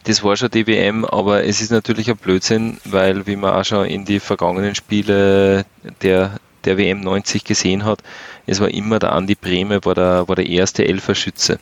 Das 0.06 0.24
war 0.24 0.36
schon 0.38 0.50
die 0.50 0.66
WM, 0.66 1.04
aber 1.06 1.44
es 1.44 1.62
ist 1.62 1.72
natürlich 1.72 2.10
ein 2.10 2.18
Blödsinn, 2.18 2.78
weil 2.86 3.28
wie 3.28 3.36
man 3.36 3.54
auch 3.54 3.66
schon 3.66 3.86
in 3.86 4.06
die 4.06 4.20
vergangenen 4.20 4.74
Spiele 4.74 5.66
der, 6.02 6.40
der 6.64 6.78
WM 6.78 7.02
90 7.02 7.44
gesehen 7.44 7.84
hat, 7.86 8.02
es 8.48 8.60
war 8.60 8.70
immer 8.70 8.98
der 9.00 9.12
Andi 9.12 9.36
Brehme, 9.36 9.84
war 9.84 9.94
der, 9.96 10.28
war 10.28 10.36
der 10.36 10.48
erste 10.48 10.88
Elferschütze. 10.88 11.60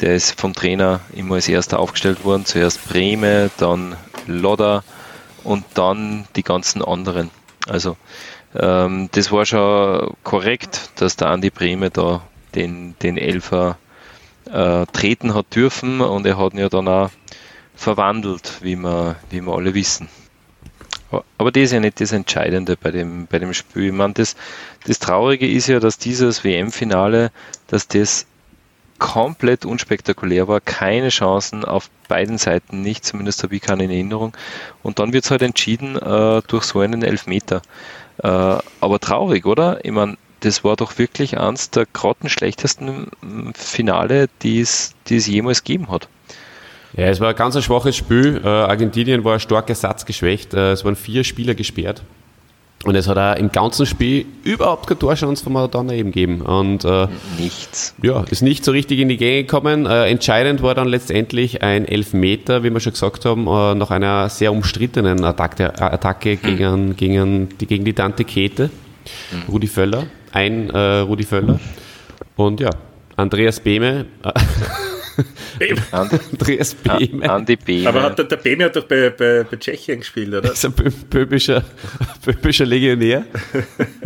Der 0.00 0.14
ist 0.14 0.38
vom 0.40 0.52
Trainer 0.52 1.00
immer 1.14 1.36
als 1.36 1.48
erster 1.48 1.78
aufgestellt 1.78 2.24
worden. 2.24 2.44
Zuerst 2.44 2.88
Brehme, 2.88 3.50
dann 3.58 3.94
Lodder 4.26 4.82
und 5.44 5.64
dann 5.74 6.26
die 6.34 6.42
ganzen 6.42 6.82
anderen. 6.82 7.30
Also 7.68 7.96
ähm, 8.58 9.08
das 9.12 9.30
war 9.30 9.46
schon 9.46 10.14
korrekt, 10.24 10.90
dass 10.96 11.16
der 11.16 11.28
Andi 11.28 11.50
Brehme 11.50 11.90
da 11.90 12.22
den, 12.54 12.94
den 13.02 13.16
Elfer 13.18 13.78
äh, 14.46 14.86
treten 14.92 15.34
hat 15.34 15.54
dürfen 15.54 16.00
und 16.00 16.26
er 16.26 16.38
hat 16.38 16.54
ihn 16.54 16.60
ja 16.60 16.68
dann 16.68 16.88
auch 16.88 17.10
verwandelt, 17.74 18.58
wie 18.62 18.76
wir, 18.76 19.16
wie 19.30 19.40
wir 19.40 19.52
alle 19.52 19.74
wissen. 19.74 20.08
Aber 21.38 21.52
das 21.52 21.64
ist 21.64 21.72
ja 21.72 21.80
nicht 21.80 22.00
das 22.00 22.12
Entscheidende 22.12 22.76
bei 22.76 22.90
dem, 22.90 23.26
bei 23.26 23.38
dem 23.38 23.54
Spiel. 23.54 23.86
Ich 23.86 23.92
meine, 23.92 24.14
das, 24.14 24.34
das 24.86 24.98
Traurige 24.98 25.48
ist 25.48 25.68
ja, 25.68 25.78
dass 25.78 25.98
dieses 25.98 26.42
WM-Finale, 26.42 27.30
dass 27.68 27.86
das 27.86 28.26
komplett 28.98 29.64
unspektakulär 29.64 30.48
war, 30.48 30.60
keine 30.60 31.10
Chancen 31.10 31.64
auf 31.64 31.90
beiden 32.08 32.38
Seiten, 32.38 32.82
nicht 32.82 33.04
zumindest 33.04 33.42
habe 33.42 33.54
ich 33.54 33.62
keine 33.62 33.84
Erinnerung. 33.84 34.36
Und 34.82 34.98
dann 34.98 35.12
wird 35.12 35.24
es 35.24 35.30
halt 35.30 35.42
entschieden 35.42 35.96
äh, 35.96 36.42
durch 36.46 36.64
so 36.64 36.80
einen 36.80 37.02
Elfmeter. 37.02 37.62
Äh, 38.18 38.28
aber 38.28 38.98
traurig, 39.00 39.44
oder? 39.46 39.84
Ich 39.84 39.92
meine, 39.92 40.16
das 40.46 40.62
war 40.62 40.76
doch 40.76 40.98
wirklich 40.98 41.38
eins 41.38 41.70
der 41.70 41.86
grottenschlechtesten 41.92 43.08
Finale, 43.54 44.28
die 44.42 44.60
es, 44.60 44.94
jemals 45.08 45.64
gegeben 45.64 45.90
hat. 45.90 46.08
Ja, 46.96 47.06
es 47.06 47.20
war 47.20 47.30
ein 47.30 47.36
ganz 47.36 47.56
ein 47.56 47.62
schwaches 47.62 47.96
Spiel. 47.96 48.40
Äh, 48.44 48.48
Argentinien 48.48 49.24
war 49.24 49.40
stark 49.40 49.68
ersatzgeschwächt. 49.68 50.54
Äh, 50.54 50.72
es 50.72 50.84
waren 50.84 50.96
vier 50.96 51.24
Spieler 51.24 51.54
gesperrt. 51.54 52.02
Und 52.84 52.94
es 52.94 53.08
hat 53.08 53.18
auch 53.18 53.34
im 53.36 53.50
ganzen 53.50 53.86
Spiel 53.86 54.26
überhaupt 54.44 54.86
keine 54.86 55.00
Torchance 55.00 55.42
von 55.42 55.52
Maradona 55.52 55.94
eben 55.94 56.12
gegeben. 56.12 56.42
Und, 56.42 56.84
äh, 56.84 57.08
Nichts. 57.38 57.94
Ja, 58.02 58.24
ist 58.30 58.42
nicht 58.42 58.64
so 58.64 58.70
richtig 58.70 59.00
in 59.00 59.08
die 59.08 59.16
Gänge 59.16 59.42
gekommen. 59.42 59.86
Äh, 59.86 60.08
entscheidend 60.08 60.62
war 60.62 60.76
dann 60.76 60.86
letztendlich 60.86 61.62
ein 61.62 61.88
Elfmeter, 61.88 62.62
wie 62.62 62.70
wir 62.70 62.78
schon 62.78 62.92
gesagt 62.92 63.24
haben, 63.24 63.48
äh, 63.48 63.74
nach 63.74 63.90
einer 63.90 64.28
sehr 64.28 64.52
umstrittenen 64.52 65.24
Attacke, 65.24 65.76
Attacke 65.80 66.38
hm. 66.40 66.40
gegen, 66.40 66.96
gegen, 66.96 67.48
die, 67.58 67.66
gegen 67.66 67.84
die 67.84 67.94
Tante 67.94 68.24
Kete. 68.24 68.70
Hm. 69.30 69.42
Rudi 69.48 69.66
Völler. 69.66 70.06
Ein 70.32 70.70
äh, 70.70 70.98
Rudi 70.98 71.24
Völler. 71.24 71.60
Und 72.36 72.60
ja, 72.60 72.70
Andreas 73.16 73.60
Behme. 73.60 74.06
Andreas 75.90 76.74
Behme. 76.74 77.28
Andi 77.28 77.56
Behme. 77.56 77.88
Aber 77.88 78.02
hat 78.02 78.18
der, 78.18 78.26
der 78.26 78.36
Behme 78.36 78.64
hat 78.64 78.76
doch 78.76 78.84
bei, 78.84 79.10
bei, 79.10 79.44
bei 79.44 79.56
Tschechien 79.56 80.00
gespielt, 80.00 80.28
oder? 80.28 80.42
Das 80.42 80.62
ist 80.62 80.64
ein 80.64 80.92
böbischer, 81.08 81.64
böbischer 82.24 82.66
Legionär. 82.66 83.24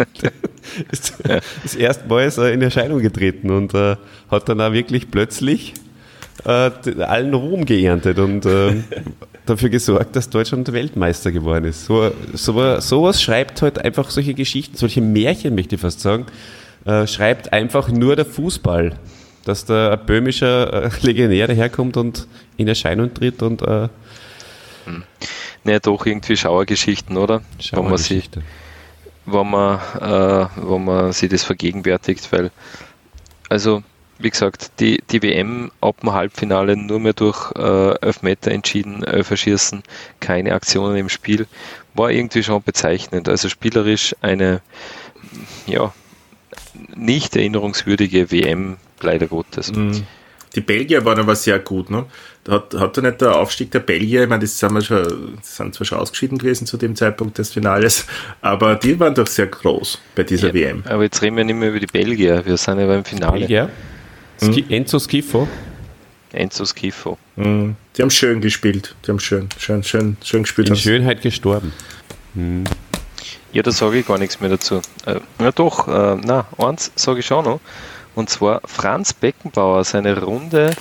ist 0.93 1.14
das 1.62 1.74
erste 1.74 2.06
Mal 2.06 2.27
ist 2.27 2.39
er 2.39 2.52
in 2.52 2.62
Erscheinung 2.62 3.01
getreten 3.01 3.51
und 3.51 3.74
äh, 3.74 3.97
hat 4.31 4.48
dann 4.48 4.60
auch 4.60 4.72
wirklich 4.72 5.10
plötzlich 5.10 5.74
äh, 6.44 6.70
allen 7.02 7.35
Ruhm 7.35 7.64
geerntet 7.64 8.18
und 8.18 8.47
äh, 8.47 8.82
dafür 9.46 9.68
gesorgt, 9.68 10.16
dass 10.16 10.30
Deutschland 10.30 10.72
Weltmeister 10.72 11.32
geworden 11.32 11.64
ist. 11.64 11.84
So, 11.84 12.12
so, 12.32 12.80
sowas 12.80 13.22
schreibt 13.22 13.62
halt 13.62 13.84
einfach 13.84 14.10
solche 14.10 14.34
Geschichten, 14.34 14.76
solche 14.76 15.00
Märchen, 15.00 15.54
möchte 15.54 15.74
ich 15.76 15.80
fast 15.80 16.00
sagen, 16.00 16.26
äh, 16.84 17.06
schreibt 17.06 17.52
einfach 17.52 17.88
nur 17.88 18.16
der 18.16 18.26
Fußball 18.26 18.96
dass 19.44 19.64
da 19.64 19.92
ein 19.92 20.06
böhmischer 20.06 20.84
äh, 20.84 20.90
Legionär 21.00 21.46
daherkommt 21.46 21.96
und 21.96 22.26
in 22.56 22.68
Erscheinung 22.68 23.14
tritt 23.14 23.42
und 23.42 23.62
äh, 23.62 23.88
hm. 24.84 25.04
Naja, 25.64 25.78
doch 25.80 26.06
irgendwie 26.06 26.36
Schauergeschichten, 26.36 27.16
oder? 27.16 27.42
Schauergeschichte. 27.58 28.42
Wo 29.26 29.44
man, 29.44 29.78
äh, 30.00 30.46
wo 30.56 30.78
man 30.78 31.12
sich 31.12 31.28
das 31.28 31.44
vergegenwärtigt, 31.44 32.32
weil, 32.32 32.50
also, 33.48 33.82
wie 34.20 34.30
gesagt, 34.30 34.72
die, 34.80 35.02
die 35.10 35.22
WM 35.22 35.70
ab 35.80 36.01
dem 36.01 36.12
Halbfinale 36.12 36.76
nur 36.76 37.01
mehr 37.01 37.14
durch 37.14 37.52
äh, 37.56 37.94
Elfmeter 38.01 38.51
entschieden, 38.51 39.02
Elferschießen, 39.02 39.82
keine 40.20 40.55
Aktionen 40.55 40.97
im 40.97 41.09
Spiel, 41.09 41.47
war 41.94 42.10
irgendwie 42.10 42.42
schon 42.42 42.62
bezeichnend. 42.62 43.28
Also 43.28 43.48
spielerisch 43.48 44.14
eine, 44.20 44.60
ja, 45.66 45.92
nicht 46.94 47.36
erinnerungswürdige 47.36 48.30
WM 48.30 48.76
leider 49.01 49.26
Gottes. 49.26 49.72
Mhm. 49.72 50.06
Die 50.55 50.60
Belgier 50.60 51.05
waren 51.05 51.18
aber 51.18 51.36
sehr 51.36 51.60
gut, 51.60 51.90
ne? 51.90 52.06
Da 52.42 52.55
hat, 52.55 52.74
hat 52.74 52.97
da 52.97 53.02
nicht 53.02 53.20
der 53.20 53.36
Aufstieg 53.36 53.70
der 53.70 53.80
Belgier, 53.80 54.24
ich 54.24 54.28
meine, 54.28 54.42
das 54.42 54.59
sind, 54.59 54.72
wir 54.72 54.82
schon, 54.82 55.38
sind 55.42 55.74
zwar 55.74 55.84
schon 55.84 55.98
ausgeschieden 55.98 56.38
gewesen 56.38 56.66
zu 56.66 56.76
dem 56.76 56.97
Zeitpunkt 56.97 57.38
des 57.38 57.52
Finales, 57.52 58.06
aber 58.40 58.74
die 58.74 58.98
waren 58.98 59.14
doch 59.14 59.28
sehr 59.28 59.47
groß 59.47 60.01
bei 60.16 60.24
dieser 60.24 60.48
ja, 60.48 60.55
WM. 60.55 60.82
Aber 60.88 61.05
jetzt 61.05 61.22
reden 61.22 61.36
wir 61.36 61.44
nicht 61.44 61.55
mehr 61.55 61.68
über 61.68 61.78
die 61.78 61.86
Belgier, 61.86 62.44
wir 62.44 62.56
sind 62.56 62.80
ja 62.80 62.86
beim 62.86 63.05
Finale. 63.05 63.40
Belgier? 63.40 63.70
Mhm. 64.40 64.64
Enzo 64.68 64.98
Schifo? 64.98 65.48
Enzo 66.32 66.64
Schifo. 66.64 67.18
Mhm. 67.36 67.76
Die 67.96 68.02
haben 68.02 68.10
schön 68.10 68.40
gespielt, 68.40 68.94
die 69.06 69.10
haben 69.10 69.20
schön, 69.20 69.48
schön, 69.58 69.82
schön, 69.82 70.16
schön 70.22 70.42
gespielt. 70.42 70.68
In 70.68 70.76
Schönheit 70.76 71.22
gestorben. 71.22 71.72
Mhm. 72.34 72.64
Ja, 73.52 73.62
da 73.62 73.72
sage 73.72 73.98
ich 73.98 74.06
gar 74.06 74.18
nichts 74.18 74.40
mehr 74.40 74.50
dazu. 74.50 74.80
Äh, 75.06 75.20
ja 75.40 75.50
doch, 75.52 75.88
äh, 75.88 76.16
na, 76.22 76.46
eins 76.58 76.92
sage 76.94 77.20
ich 77.20 77.26
schon 77.26 77.44
noch. 77.44 77.60
Und 78.14 78.30
zwar 78.30 78.60
Franz 78.64 79.12
Beckenbauer, 79.12 79.84
seine 79.84 80.20
Runde 80.20 80.72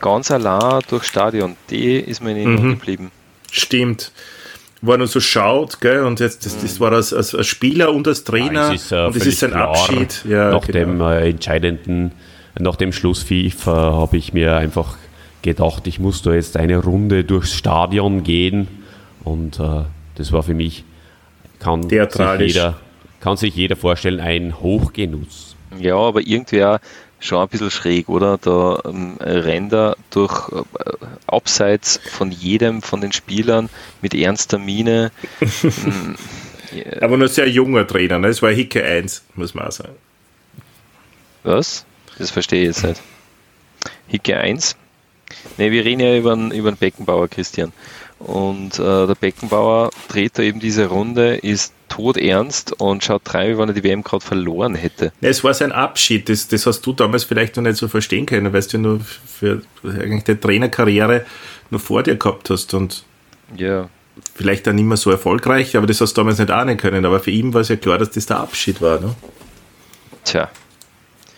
ganz 0.00 0.30
allein 0.30 0.80
durchs 0.88 1.08
Stadion, 1.08 1.56
die 1.70 1.96
ist 1.96 2.22
mir 2.22 2.32
in 2.32 2.36
Erinnerung 2.36 2.66
mhm. 2.66 2.78
geblieben. 2.78 3.10
Stimmt. 3.50 4.12
War 4.82 4.98
nur 4.98 5.06
so 5.06 5.20
schaut, 5.20 5.80
gell? 5.80 6.04
Und 6.04 6.20
jetzt, 6.20 6.44
das, 6.44 6.60
das 6.60 6.78
war 6.80 6.92
als, 6.92 7.12
als, 7.12 7.34
als 7.34 7.46
Spieler 7.46 7.92
und 7.92 8.06
als 8.06 8.24
Trainer. 8.24 8.68
Ja, 8.68 8.72
ist, 8.72 8.92
äh, 8.92 9.06
und 9.06 9.16
das 9.16 9.26
ist 9.26 9.40
sein 9.40 9.50
klar. 9.52 9.68
Abschied. 9.70 10.24
Ja, 10.28 10.50
nach 10.50 10.66
genau. 10.66 10.78
dem 10.78 11.00
äh, 11.00 11.30
entscheidenden, 11.30 12.12
nach 12.58 12.76
dem 12.76 12.92
Schlusspfiff 12.92 13.66
äh, 13.66 13.70
habe 13.70 14.16
ich 14.16 14.32
mir 14.32 14.56
einfach 14.56 14.96
gedacht, 15.42 15.86
ich 15.86 15.98
muss 15.98 16.22
da 16.22 16.34
jetzt 16.34 16.56
eine 16.56 16.78
Runde 16.78 17.24
durchs 17.24 17.52
Stadion 17.52 18.22
gehen. 18.22 18.68
Und 19.24 19.60
äh, 19.60 19.82
das 20.16 20.32
war 20.32 20.42
für 20.42 20.54
mich, 20.54 20.84
kann 21.58 21.88
sich, 21.88 22.00
jeder, 22.38 22.78
kann 23.20 23.36
sich 23.36 23.54
jeder 23.54 23.76
vorstellen, 23.76 24.20
ein 24.20 24.60
Hochgenuss. 24.60 25.56
Ja, 25.78 25.96
aber 25.96 26.20
irgendwie 26.20 26.64
auch 26.64 26.78
schon 27.20 27.42
ein 27.42 27.48
bisschen 27.48 27.70
schräg, 27.70 28.08
oder? 28.08 28.38
Da 28.38 28.80
ähm, 28.84 29.16
Ränder 29.20 29.96
durch 30.10 30.48
äh, 30.50 30.62
abseits 31.26 32.00
von 32.10 32.30
jedem 32.30 32.82
von 32.82 33.00
den 33.00 33.12
Spielern 33.12 33.68
mit 34.02 34.14
ernster 34.14 34.58
Miene. 34.58 35.10
ähm, 35.62 36.16
yeah. 36.72 37.02
Aber 37.02 37.16
nur 37.16 37.28
sehr 37.28 37.48
junger 37.48 37.86
Trainer, 37.86 38.18
ne? 38.18 38.28
Es 38.28 38.42
war 38.42 38.50
Hicke 38.50 38.84
1, 38.84 39.24
muss 39.34 39.54
man 39.54 39.66
auch 39.66 39.72
sagen. 39.72 39.94
Was? 41.42 41.86
Das 42.18 42.30
verstehe 42.30 42.62
ich 42.62 42.68
jetzt 42.68 42.84
nicht. 42.84 43.02
Hicke 44.08 44.36
1? 44.36 44.76
Ne, 45.58 45.70
wir 45.70 45.84
reden 45.84 46.00
ja 46.00 46.16
über 46.16 46.32
einen, 46.32 46.50
über 46.50 46.68
einen 46.68 46.76
Beckenbauer, 46.76 47.28
Christian. 47.28 47.72
Und 48.18 48.78
äh, 48.78 49.06
der 49.06 49.14
Beckenbauer 49.14 49.90
dreht 50.08 50.38
da 50.38 50.42
eben 50.42 50.60
diese 50.60 50.86
Runde, 50.86 51.36
ist 51.36 51.74
todernst 51.88 52.80
und 52.80 53.04
schaut 53.04 53.34
rein, 53.34 53.52
wie 53.52 53.58
wenn 53.58 53.68
er 53.68 53.74
die 53.74 53.84
WM 53.84 54.02
gerade 54.02 54.24
verloren 54.24 54.74
hätte. 54.74 55.12
Ja, 55.20 55.28
es 55.28 55.44
war 55.44 55.52
sein 55.52 55.72
Abschied, 55.72 56.28
das, 56.28 56.48
das 56.48 56.66
hast 56.66 56.80
du 56.86 56.92
damals 56.92 57.24
vielleicht 57.24 57.56
noch 57.56 57.62
nicht 57.62 57.76
so 57.76 57.88
verstehen 57.88 58.26
können, 58.26 58.52
weil 58.52 58.62
du 58.62 58.78
nur 58.78 59.00
für 59.00 59.62
eigentlich 59.84 60.24
die 60.24 60.36
Trainerkarriere 60.36 61.26
noch 61.70 61.80
vor 61.80 62.02
dir 62.02 62.16
gehabt 62.16 62.48
hast 62.48 62.72
und 62.74 63.04
ja. 63.56 63.88
vielleicht 64.34 64.66
dann 64.66 64.76
nicht 64.76 64.84
mehr 64.84 64.96
so 64.96 65.10
erfolgreich, 65.10 65.76
aber 65.76 65.86
das 65.86 66.00
hast 66.00 66.16
du 66.16 66.22
damals 66.22 66.38
nicht 66.38 66.50
ahnen 66.50 66.76
können. 66.78 67.04
Aber 67.04 67.20
für 67.20 67.30
ihn 67.30 67.52
war 67.52 67.60
es 67.60 67.68
ja 67.68 67.76
klar, 67.76 67.98
dass 67.98 68.10
das 68.10 68.26
der 68.26 68.38
Abschied 68.38 68.80
war. 68.80 68.98
Ne? 68.98 69.14
Tja, 70.24 70.50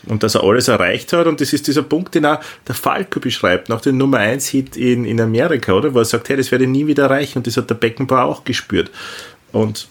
und 0.07 0.23
dass 0.23 0.35
er 0.35 0.43
alles 0.43 0.67
erreicht 0.67 1.13
hat. 1.13 1.27
Und 1.27 1.41
das 1.41 1.53
ist 1.53 1.67
dieser 1.67 1.83
Punkt, 1.83 2.15
den 2.15 2.25
auch 2.25 2.39
der 2.67 2.75
Falco 2.75 3.19
beschreibt, 3.19 3.69
nach 3.69 3.81
dem 3.81 3.97
Nummer 3.97 4.17
1 4.17 4.47
Hit 4.47 4.77
in, 4.77 5.05
in 5.05 5.19
Amerika, 5.19 5.73
oder? 5.73 5.93
Wo 5.93 5.99
er 5.99 6.05
sagt, 6.05 6.29
hey, 6.29 6.37
das 6.37 6.51
werde 6.51 6.65
ich 6.65 6.69
nie 6.69 6.87
wieder 6.87 7.03
erreichen. 7.03 7.39
Und 7.39 7.47
das 7.47 7.57
hat 7.57 7.69
der 7.69 7.75
Beckenbauer 7.75 8.25
auch 8.25 8.43
gespürt. 8.43 8.91
Und 9.51 9.87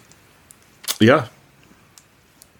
ja, 0.99 1.29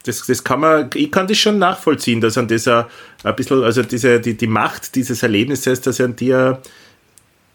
das, 0.04 0.26
das 0.26 0.44
kann 0.44 0.60
man, 0.62 0.90
ich 0.96 1.12
kann 1.12 1.28
das 1.28 1.38
schon 1.38 1.60
nachvollziehen, 1.60 2.22
dass 2.22 2.38
an 2.38 2.48
dieser 2.48 2.90
ein 3.24 3.36
bisschen, 3.36 3.64
also 3.64 3.84
diese, 3.84 4.20
die, 4.20 4.36
die 4.36 4.48
Macht 4.48 4.96
dieses 4.96 5.24
Erlebnisses, 5.24 5.82
dass 5.82 6.00
er 6.00 6.06
an 6.06 6.16
dir 6.16 6.62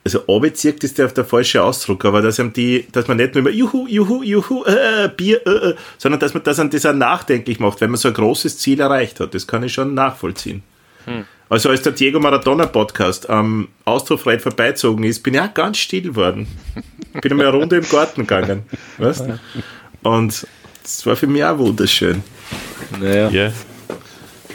also 0.05 0.19
runterzieht 0.29 0.85
ist 0.85 0.99
der, 0.99 1.09
der 1.09 1.25
falsche 1.25 1.63
Ausdruck, 1.63 2.05
aber 2.05 2.21
dass, 2.21 2.41
die, 2.55 2.87
dass 2.93 3.09
man 3.09 3.17
nicht 3.17 3.35
nur 3.35 3.41
immer 3.41 3.51
Juhu, 3.51 3.87
Juhu, 3.87 4.23
Juhu, 4.23 4.65
äh, 4.65 5.09
Bier, 5.09 5.41
äh, 5.47 5.71
äh, 5.71 5.75
sondern 5.97 6.21
dass 6.21 6.35
man 6.35 6.43
das 6.43 6.61
an 6.61 6.69
dieser 6.69 6.93
nachdenklich 6.93 7.59
macht, 7.59 7.81
wenn 7.81 7.91
man 7.91 7.97
so 7.97 8.09
ein 8.09 8.15
großes 8.15 8.59
Ziel 8.59 8.81
erreicht 8.81 9.21
hat. 9.21 9.35
Das 9.35 9.47
kann 9.47 9.63
ich 9.63 9.73
schon 9.73 9.95
nachvollziehen. 9.95 10.63
Hm. 11.07 11.25
Also 11.49 11.71
als 11.71 11.83
der 11.83 11.93
Diego 11.93 12.21
Maradona 12.21 12.67
Podcast 12.67 13.29
am 13.31 13.69
Austrofreit 13.85 14.43
vorbeizogen 14.43 15.05
ist, 15.05 15.23
bin 15.23 15.35
ich 15.35 15.41
auch 15.41 15.55
ganz 15.55 15.79
still 15.79 16.03
geworden. 16.03 16.49
Bin 17.21 17.33
einmal 17.33 17.47
eine 17.47 17.57
Runde 17.57 17.77
im 17.77 17.89
Garten 17.89 18.23
gegangen. 18.23 18.65
Weißt? 18.99 19.25
Und 20.03 20.47
das 20.83 21.07
war 21.07 21.17
für 21.17 21.27
mich 21.27 21.45
auch 21.45 21.59
wunderschön. 21.59 22.23
Naja. 23.01 23.31
Yeah. 23.31 23.53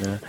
Ja. 0.03 0.19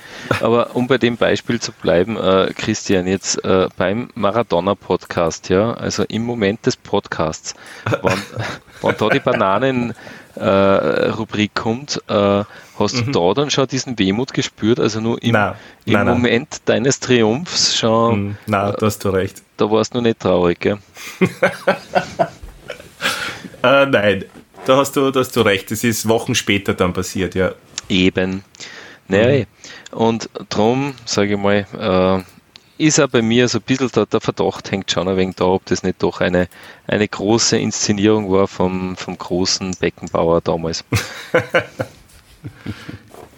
Aber 0.41 0.77
um 0.77 0.87
bei 0.87 0.99
dem 0.99 1.17
Beispiel 1.17 1.59
zu 1.61 1.73
bleiben, 1.73 2.17
äh, 2.17 2.53
Christian, 2.57 3.09
jetzt 3.09 3.45
äh, 3.45 3.69
beim 3.77 4.11
Maradona-Podcast, 4.15 5.49
ja, 5.49 5.73
also 5.73 6.05
im 6.05 6.23
Moment 6.23 6.67
des 6.67 6.77
Podcasts, 6.77 7.57
wenn, 8.03 8.23
wenn 8.83 8.97
da 8.97 9.09
die 9.09 9.19
Bananen-Rubrik 9.21 11.51
äh, 11.51 11.61
kommt, 11.61 12.01
hast 12.09 12.95
mhm. 12.95 13.13
du 13.13 13.13
da 13.13 13.35
dann 13.35 13.51
schon 13.51 13.67
diesen 13.67 13.99
Wehmut 13.99 14.33
gespürt? 14.33 14.81
Also 14.81 15.01
nur 15.01 15.23
im, 15.23 15.33
nein, 15.33 15.55
im 15.85 15.93
nein, 15.95 16.07
Moment 16.07 16.51
nein. 16.51 16.61
deines 16.65 17.01
Triumphs 17.01 17.77
schon. 17.77 18.23
Mhm. 18.23 18.37
Nein, 18.47 18.75
da 18.79 18.87
hast 18.87 19.05
du 19.05 19.09
recht. 19.11 19.43
Da 19.57 19.69
warst 19.71 19.95
du 19.95 20.01
nicht 20.01 20.21
traurig, 20.21 20.61
gell? 20.61 20.79
Äh, 23.63 23.87
nein, 23.87 24.25
da 24.65 24.79
hast, 24.79 24.97
du, 24.97 25.11
da 25.11 25.21
hast 25.21 25.37
du 25.37 25.43
recht. 25.43 25.71
Das 25.71 25.85
ist 25.85 26.09
Wochen 26.09 26.35
später 26.35 26.75
dann 26.75 26.93
passiert, 26.93 27.35
ja. 27.35 27.53
Eben. 27.89 28.45
Naja, 29.11 29.45
mhm. 29.93 29.99
und 29.99 30.31
darum, 30.49 30.95
sage 31.05 31.35
ich 31.35 31.39
mal, 31.39 31.67
äh, 32.79 32.85
ist 32.85 32.99
auch 32.99 33.09
bei 33.09 33.21
mir 33.21 33.47
so 33.49 33.59
ein 33.59 33.63
bisschen 33.63 33.91
der, 33.95 34.07
der 34.07 34.21
Verdacht 34.21 34.71
hängt 34.71 34.91
schon 34.91 35.07
ein 35.09 35.17
wenig 35.17 35.37
da, 35.37 35.45
ob 35.45 35.67
das 35.67 35.83
nicht 35.83 36.03
doch 36.03 36.21
eine, 36.21 36.49
eine 36.87 37.07
große 37.07 37.59
Inszenierung 37.59 38.31
war 38.33 38.49
vom, 38.49 38.97
vom 38.97 39.19
großen 39.19 39.73
Beckenbauer 39.79 40.41
damals. 40.41 40.85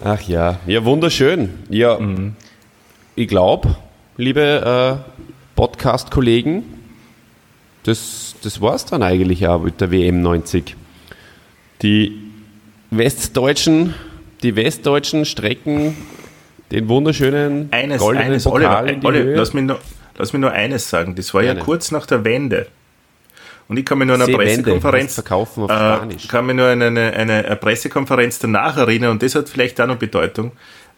Ach 0.04 0.20
ja, 0.22 0.58
ja, 0.66 0.84
wunderschön. 0.84 1.58
Ja, 1.70 1.98
Mhm. 1.98 2.36
ich 3.16 3.28
glaube, 3.28 3.76
liebe 4.16 5.02
äh, 5.04 5.12
Podcast-Kollegen, 5.56 6.62
das, 7.82 8.36
das 8.42 8.60
war 8.60 8.74
es 8.74 8.84
dann 8.84 9.02
eigentlich 9.02 9.46
auch 9.48 9.60
mit 9.60 9.80
der 9.80 9.90
WM 9.90 10.22
90. 10.22 10.76
Die 11.82 12.20
westdeutschen, 12.90 13.94
die 14.43 14.56
westdeutschen 14.56 15.24
Strecken 15.24 15.97
den 16.70 16.89
wunderschönen 16.89 17.69
Eines, 17.70 18.01
goldenen 18.01 18.28
eines, 18.28 18.44
Pokal 18.44 18.85
Oliver, 18.85 19.09
Oliver, 19.09 19.36
lass, 19.36 19.52
mich 19.52 19.64
nur, 19.64 19.78
lass 20.16 20.32
mich 20.32 20.40
nur 20.40 20.52
eines 20.52 20.89
sagen. 20.89 21.14
Das 21.14 21.32
war 21.35 21.43
Gerne. 21.43 21.60
ja 21.60 21.64
kurz 21.64 21.90
nach 21.90 22.06
der 22.06 22.24
Wende. 22.24 22.66
Und 23.69 23.78
ich 23.78 23.85
kann 23.85 23.98
mich 23.98 24.06
nur 24.06 24.16
an 24.16 24.23
eine 24.23 24.32
Pressekonferenz, 24.32 25.14
verkaufen 25.14 25.64
auf 25.64 25.70
äh, 25.70 26.27
kann 26.28 26.47
mich 26.47 26.56
nur 26.56 26.66
an 26.66 26.82
eine, 26.82 27.12
eine, 27.12 27.44
eine 27.44 27.56
Pressekonferenz 27.56 28.39
danach 28.39 28.77
erinnern 28.77 29.12
und 29.12 29.23
das 29.23 29.35
hat 29.35 29.48
vielleicht 29.48 29.81
auch 29.81 29.86
noch 29.86 29.97
Bedeutung. 29.97 30.52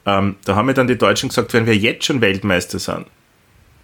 Ähm, 0.07 0.37
da 0.45 0.55
haben 0.55 0.66
mir 0.66 0.75
dann 0.75 0.87
die 0.87 0.99
Deutschen 0.99 1.29
gesagt, 1.29 1.53
wenn 1.55 1.66
wir 1.66 1.77
jetzt 1.77 2.05
schon 2.05 2.21
Weltmeister 2.21 2.79
sind, 2.79 3.07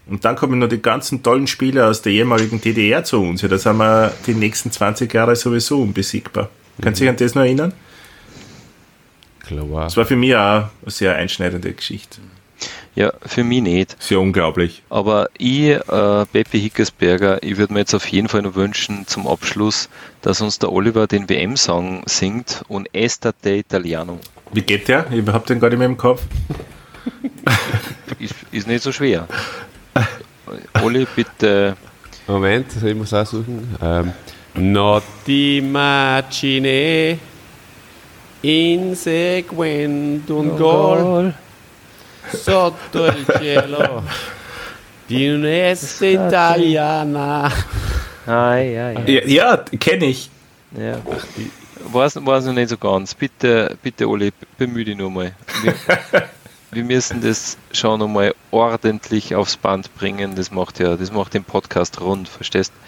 und 0.07 0.24
dann 0.24 0.35
kommen 0.35 0.59
noch 0.59 0.69
die 0.69 0.82
ganzen 0.82 1.23
tollen 1.23 1.47
Spieler 1.47 1.89
aus 1.89 2.03
der 2.03 2.12
ehemaligen 2.12 2.61
DDR 2.61 3.05
zu 3.05 3.20
uns, 3.20 3.43
ja, 3.43 3.49
da 3.49 3.59
sind 3.59 3.77
wir 3.77 4.12
die 4.27 4.35
nächsten 4.35 4.73
20 4.73 5.12
Jahre 5.12 5.37
sowieso 5.37 5.82
unbesiegbar. 5.82 6.49
Kannst 6.81 7.01
du 7.01 7.05
dich 7.05 7.11
an 7.11 7.16
das 7.16 7.35
noch 7.35 7.43
erinnern? 7.43 7.73
Klar. 9.40 9.84
Das 9.84 9.96
war 9.96 10.04
für 10.04 10.16
mich 10.16 10.34
auch 10.34 10.38
eine 10.38 10.70
sehr 10.86 11.16
einschneidende 11.16 11.72
Geschichte. 11.72 12.20
Ja, 12.94 13.12
für 13.24 13.44
mich 13.44 13.62
nicht. 13.62 13.96
Sehr 14.02 14.20
unglaublich. 14.20 14.82
Aber 14.90 15.28
ich, 15.38 15.70
äh, 15.70 16.26
Pepe 16.26 16.58
Hickersberger, 16.58 17.42
ich 17.42 17.56
würde 17.56 17.72
mir 17.72 17.80
jetzt 17.80 17.94
auf 17.94 18.06
jeden 18.08 18.28
Fall 18.28 18.42
noch 18.42 18.56
wünschen 18.56 19.06
zum 19.06 19.26
Abschluss, 19.26 19.88
dass 20.22 20.40
uns 20.40 20.58
der 20.58 20.72
Oliver 20.72 21.06
den 21.06 21.28
WM-Song 21.28 22.02
singt 22.06 22.62
und 22.68 22.88
Estate 22.92 23.56
Italiano. 23.56 24.18
Wie 24.52 24.62
geht 24.62 24.88
der? 24.88 25.06
Ich 25.12 25.26
hab 25.28 25.46
den 25.46 25.60
gar 25.60 25.70
nicht 25.70 25.78
mehr 25.78 25.86
im 25.86 25.96
Kopf. 25.96 26.22
Ist, 28.18 28.34
ist 28.50 28.66
nicht 28.66 28.82
so 28.82 28.92
schwer. 28.92 29.26
Oli, 30.82 31.06
bitte. 31.16 31.76
Moment, 32.26 32.66
ich 32.84 32.94
muss 32.94 33.14
auch 33.14 33.24
suchen. 33.24 33.76
Ähm, 33.80 34.12
Notti 34.54 35.62
macine 35.64 37.18
inseguendo 38.40 40.36
un 40.38 40.56
gol 40.56 41.34
sotto 42.32 43.06
il 43.06 43.26
cielo 43.38 44.02
di 45.06 45.28
un'esta 45.28 46.06
italiana. 46.06 47.50
Ai, 48.24 48.78
ai. 48.78 49.10
Ja, 49.10 49.22
ja 49.24 49.64
kenne 49.78 50.06
ich. 50.06 50.30
Ja. 50.76 50.98
Weiß, 51.92 52.16
weiß 52.24 52.44
noch 52.44 52.52
nicht 52.52 52.68
so 52.68 52.78
ganz. 52.78 53.14
Bitte, 53.14 53.76
bitte 53.82 54.08
Oli, 54.08 54.32
bemühe 54.56 54.84
dich 54.84 54.96
nur 54.96 55.10
mal. 55.10 55.34
Wir, 55.62 55.74
wir 56.70 56.84
müssen 56.84 57.20
das 57.20 57.58
schon 57.72 57.98
noch 57.98 58.06
mal 58.06 58.34
ordentlich 58.52 59.34
aufs 59.34 59.56
Band 59.56 59.92
bringen. 59.96 60.36
Das 60.36 60.50
macht 60.52 60.78
ja, 60.78 60.96
das 60.96 61.10
macht 61.10 61.34
den 61.34 61.42
Podcast 61.42 62.00
rund, 62.00 62.28
verstehst? 62.28 62.72
Ma 62.72 62.80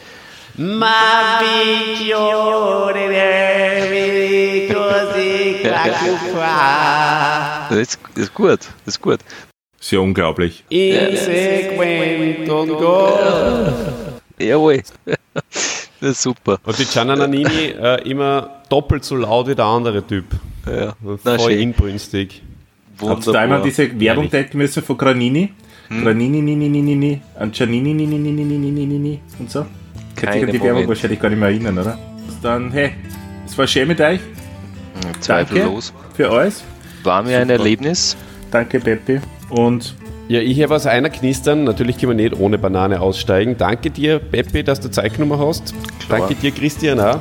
così 4.69 5.61
qua 6.33 7.69
Das 7.71 7.79
ist, 7.79 7.99
das 8.15 8.25
ist 8.25 8.35
gut, 8.35 8.61
das 8.85 8.97
ist 8.97 9.01
gut. 9.01 9.21
Sehr 9.81 10.01
unglaublich. 10.03 10.65
inseguendo 10.69 12.61
un 12.63 12.69
gol. 12.69 13.73
Jawohl. 14.39 14.83
Das 16.01 16.11
ist 16.11 16.23
super. 16.23 16.59
Und 16.65 16.79
die 16.79 16.85
Gianna 16.85 17.17
Nannini 17.17 17.75
äh, 17.81 18.03
immer 18.09 18.63
doppelt 18.69 19.05
so 19.05 19.17
laut 19.17 19.47
wie 19.49 19.55
der 19.55 19.65
andere 19.65 20.07
Typ. 20.07 20.27
Ja. 20.67 20.95
Na, 21.25 21.39
Voll 21.39 21.53
inbrünstig. 21.53 22.43
Habt 23.01 23.27
ihr 23.27 23.33
da 23.33 23.41
einmal 23.41 23.63
diese 23.63 23.99
Werbung 23.99 24.29
denken 24.29 24.59
müssen 24.59 24.83
von 24.83 24.99
Granini? 24.99 25.53
Granini, 25.89 26.43
ni, 26.43 26.55
ni, 26.57 26.69
ni, 26.69 26.81
ni, 26.83 26.95
ni, 26.95 27.21
an 27.39 27.53
Giannini, 27.53 27.95
ni, 27.95 28.07
ni, 28.07 28.19
ni, 28.19 28.33
ni, 28.33 28.45
ni, 28.45 28.59
ni, 28.59 28.71
ni, 28.71 28.87
ni, 28.87 28.99
ni, 28.99 29.21
und 29.39 29.51
so. 29.51 29.67
Ihr 30.23 30.29
Keine 30.29 30.41
an 30.47 30.47
die 30.47 30.53
Werbung 30.55 30.69
Moment. 30.73 30.89
wahrscheinlich 30.89 31.21
gar 31.21 31.29
nicht 31.29 31.39
mehr 31.39 31.49
erinnern, 31.49 31.79
oder? 31.79 31.99
Dann, 32.43 32.71
hey, 32.73 32.93
es 33.47 33.57
war 33.59 33.67
schön 33.67 33.89
mit 33.89 34.01
euch. 34.01 34.21
Zweifellos. 35.21 35.93
Für 36.15 36.31
euch. 36.31 36.55
War 37.03 37.23
mir 37.23 37.39
ein 37.39 37.43
Super. 37.49 37.53
Erlebnis. 37.59 38.17
Danke, 38.51 38.81
Peppi. 38.81 39.21
Und 39.51 39.95
Ja, 40.29 40.41
ich 40.41 40.63
habe 40.63 40.75
aus 40.75 40.87
einer 40.87 41.11
knistern. 41.11 41.65
Natürlich 41.65 41.99
können 41.99 42.17
wir 42.17 42.31
nicht 42.31 42.39
ohne 42.41 42.59
Banane 42.59 43.01
aussteigen. 43.01 43.57
Danke 43.59 43.91
dir, 43.91 44.19
Peppi, 44.19 44.63
dass 44.63 44.81
du 44.81 44.91
Zeit 44.91 45.15
genommen 45.17 45.39
hast. 45.41 45.75
Klar. 46.07 46.21
Danke 46.21 46.35
dir, 46.37 46.51
Christian, 46.53 47.01
auch. 47.01 47.17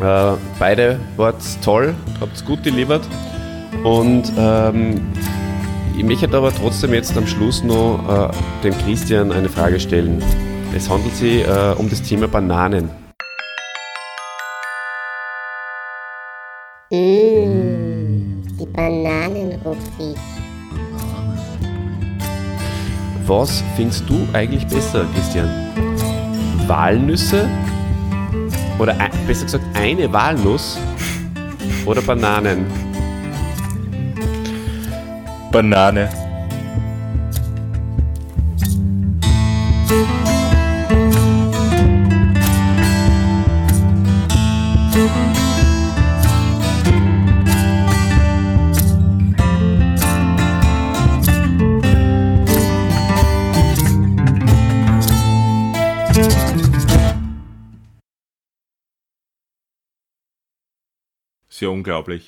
Äh, 0.00 0.36
beide 0.58 0.98
wart 1.16 1.36
toll, 1.64 1.94
habt 2.20 2.44
gut 2.44 2.64
delivered. 2.64 3.02
Und 3.84 4.32
ähm, 4.38 5.00
ich 5.96 6.04
möchte 6.04 6.36
aber 6.36 6.52
trotzdem 6.54 6.94
jetzt 6.94 7.16
am 7.16 7.26
Schluss 7.26 7.62
noch 7.64 8.30
äh, 8.30 8.64
dem 8.64 8.74
Christian 8.84 9.32
eine 9.32 9.48
Frage 9.48 9.80
stellen. 9.80 10.22
Es 10.74 10.88
handelt 10.88 11.14
sich 11.16 11.46
äh, 11.46 11.74
um 11.76 11.88
das 11.88 12.02
Thema 12.02 12.28
Bananen. 12.28 12.90
Mmh, 16.90 18.42
die 18.58 18.66
Bananen 18.66 19.60
ruft 19.64 19.92
ich. 19.98 20.16
Was 23.26 23.62
findest 23.76 24.08
du 24.08 24.26
eigentlich 24.32 24.66
besser, 24.66 25.04
Christian? 25.14 25.48
Walnüsse? 26.66 27.48
Oder 28.78 28.98
ein, 28.98 29.10
besser 29.26 29.44
gesagt 29.44 29.64
eine 29.74 30.10
Walnuss? 30.12 30.78
Oder 31.84 32.00
Bananen? 32.02 32.66
Banane. 35.50 36.08
ist 61.58 61.62
ja 61.62 61.70
unglaublich. 61.70 62.24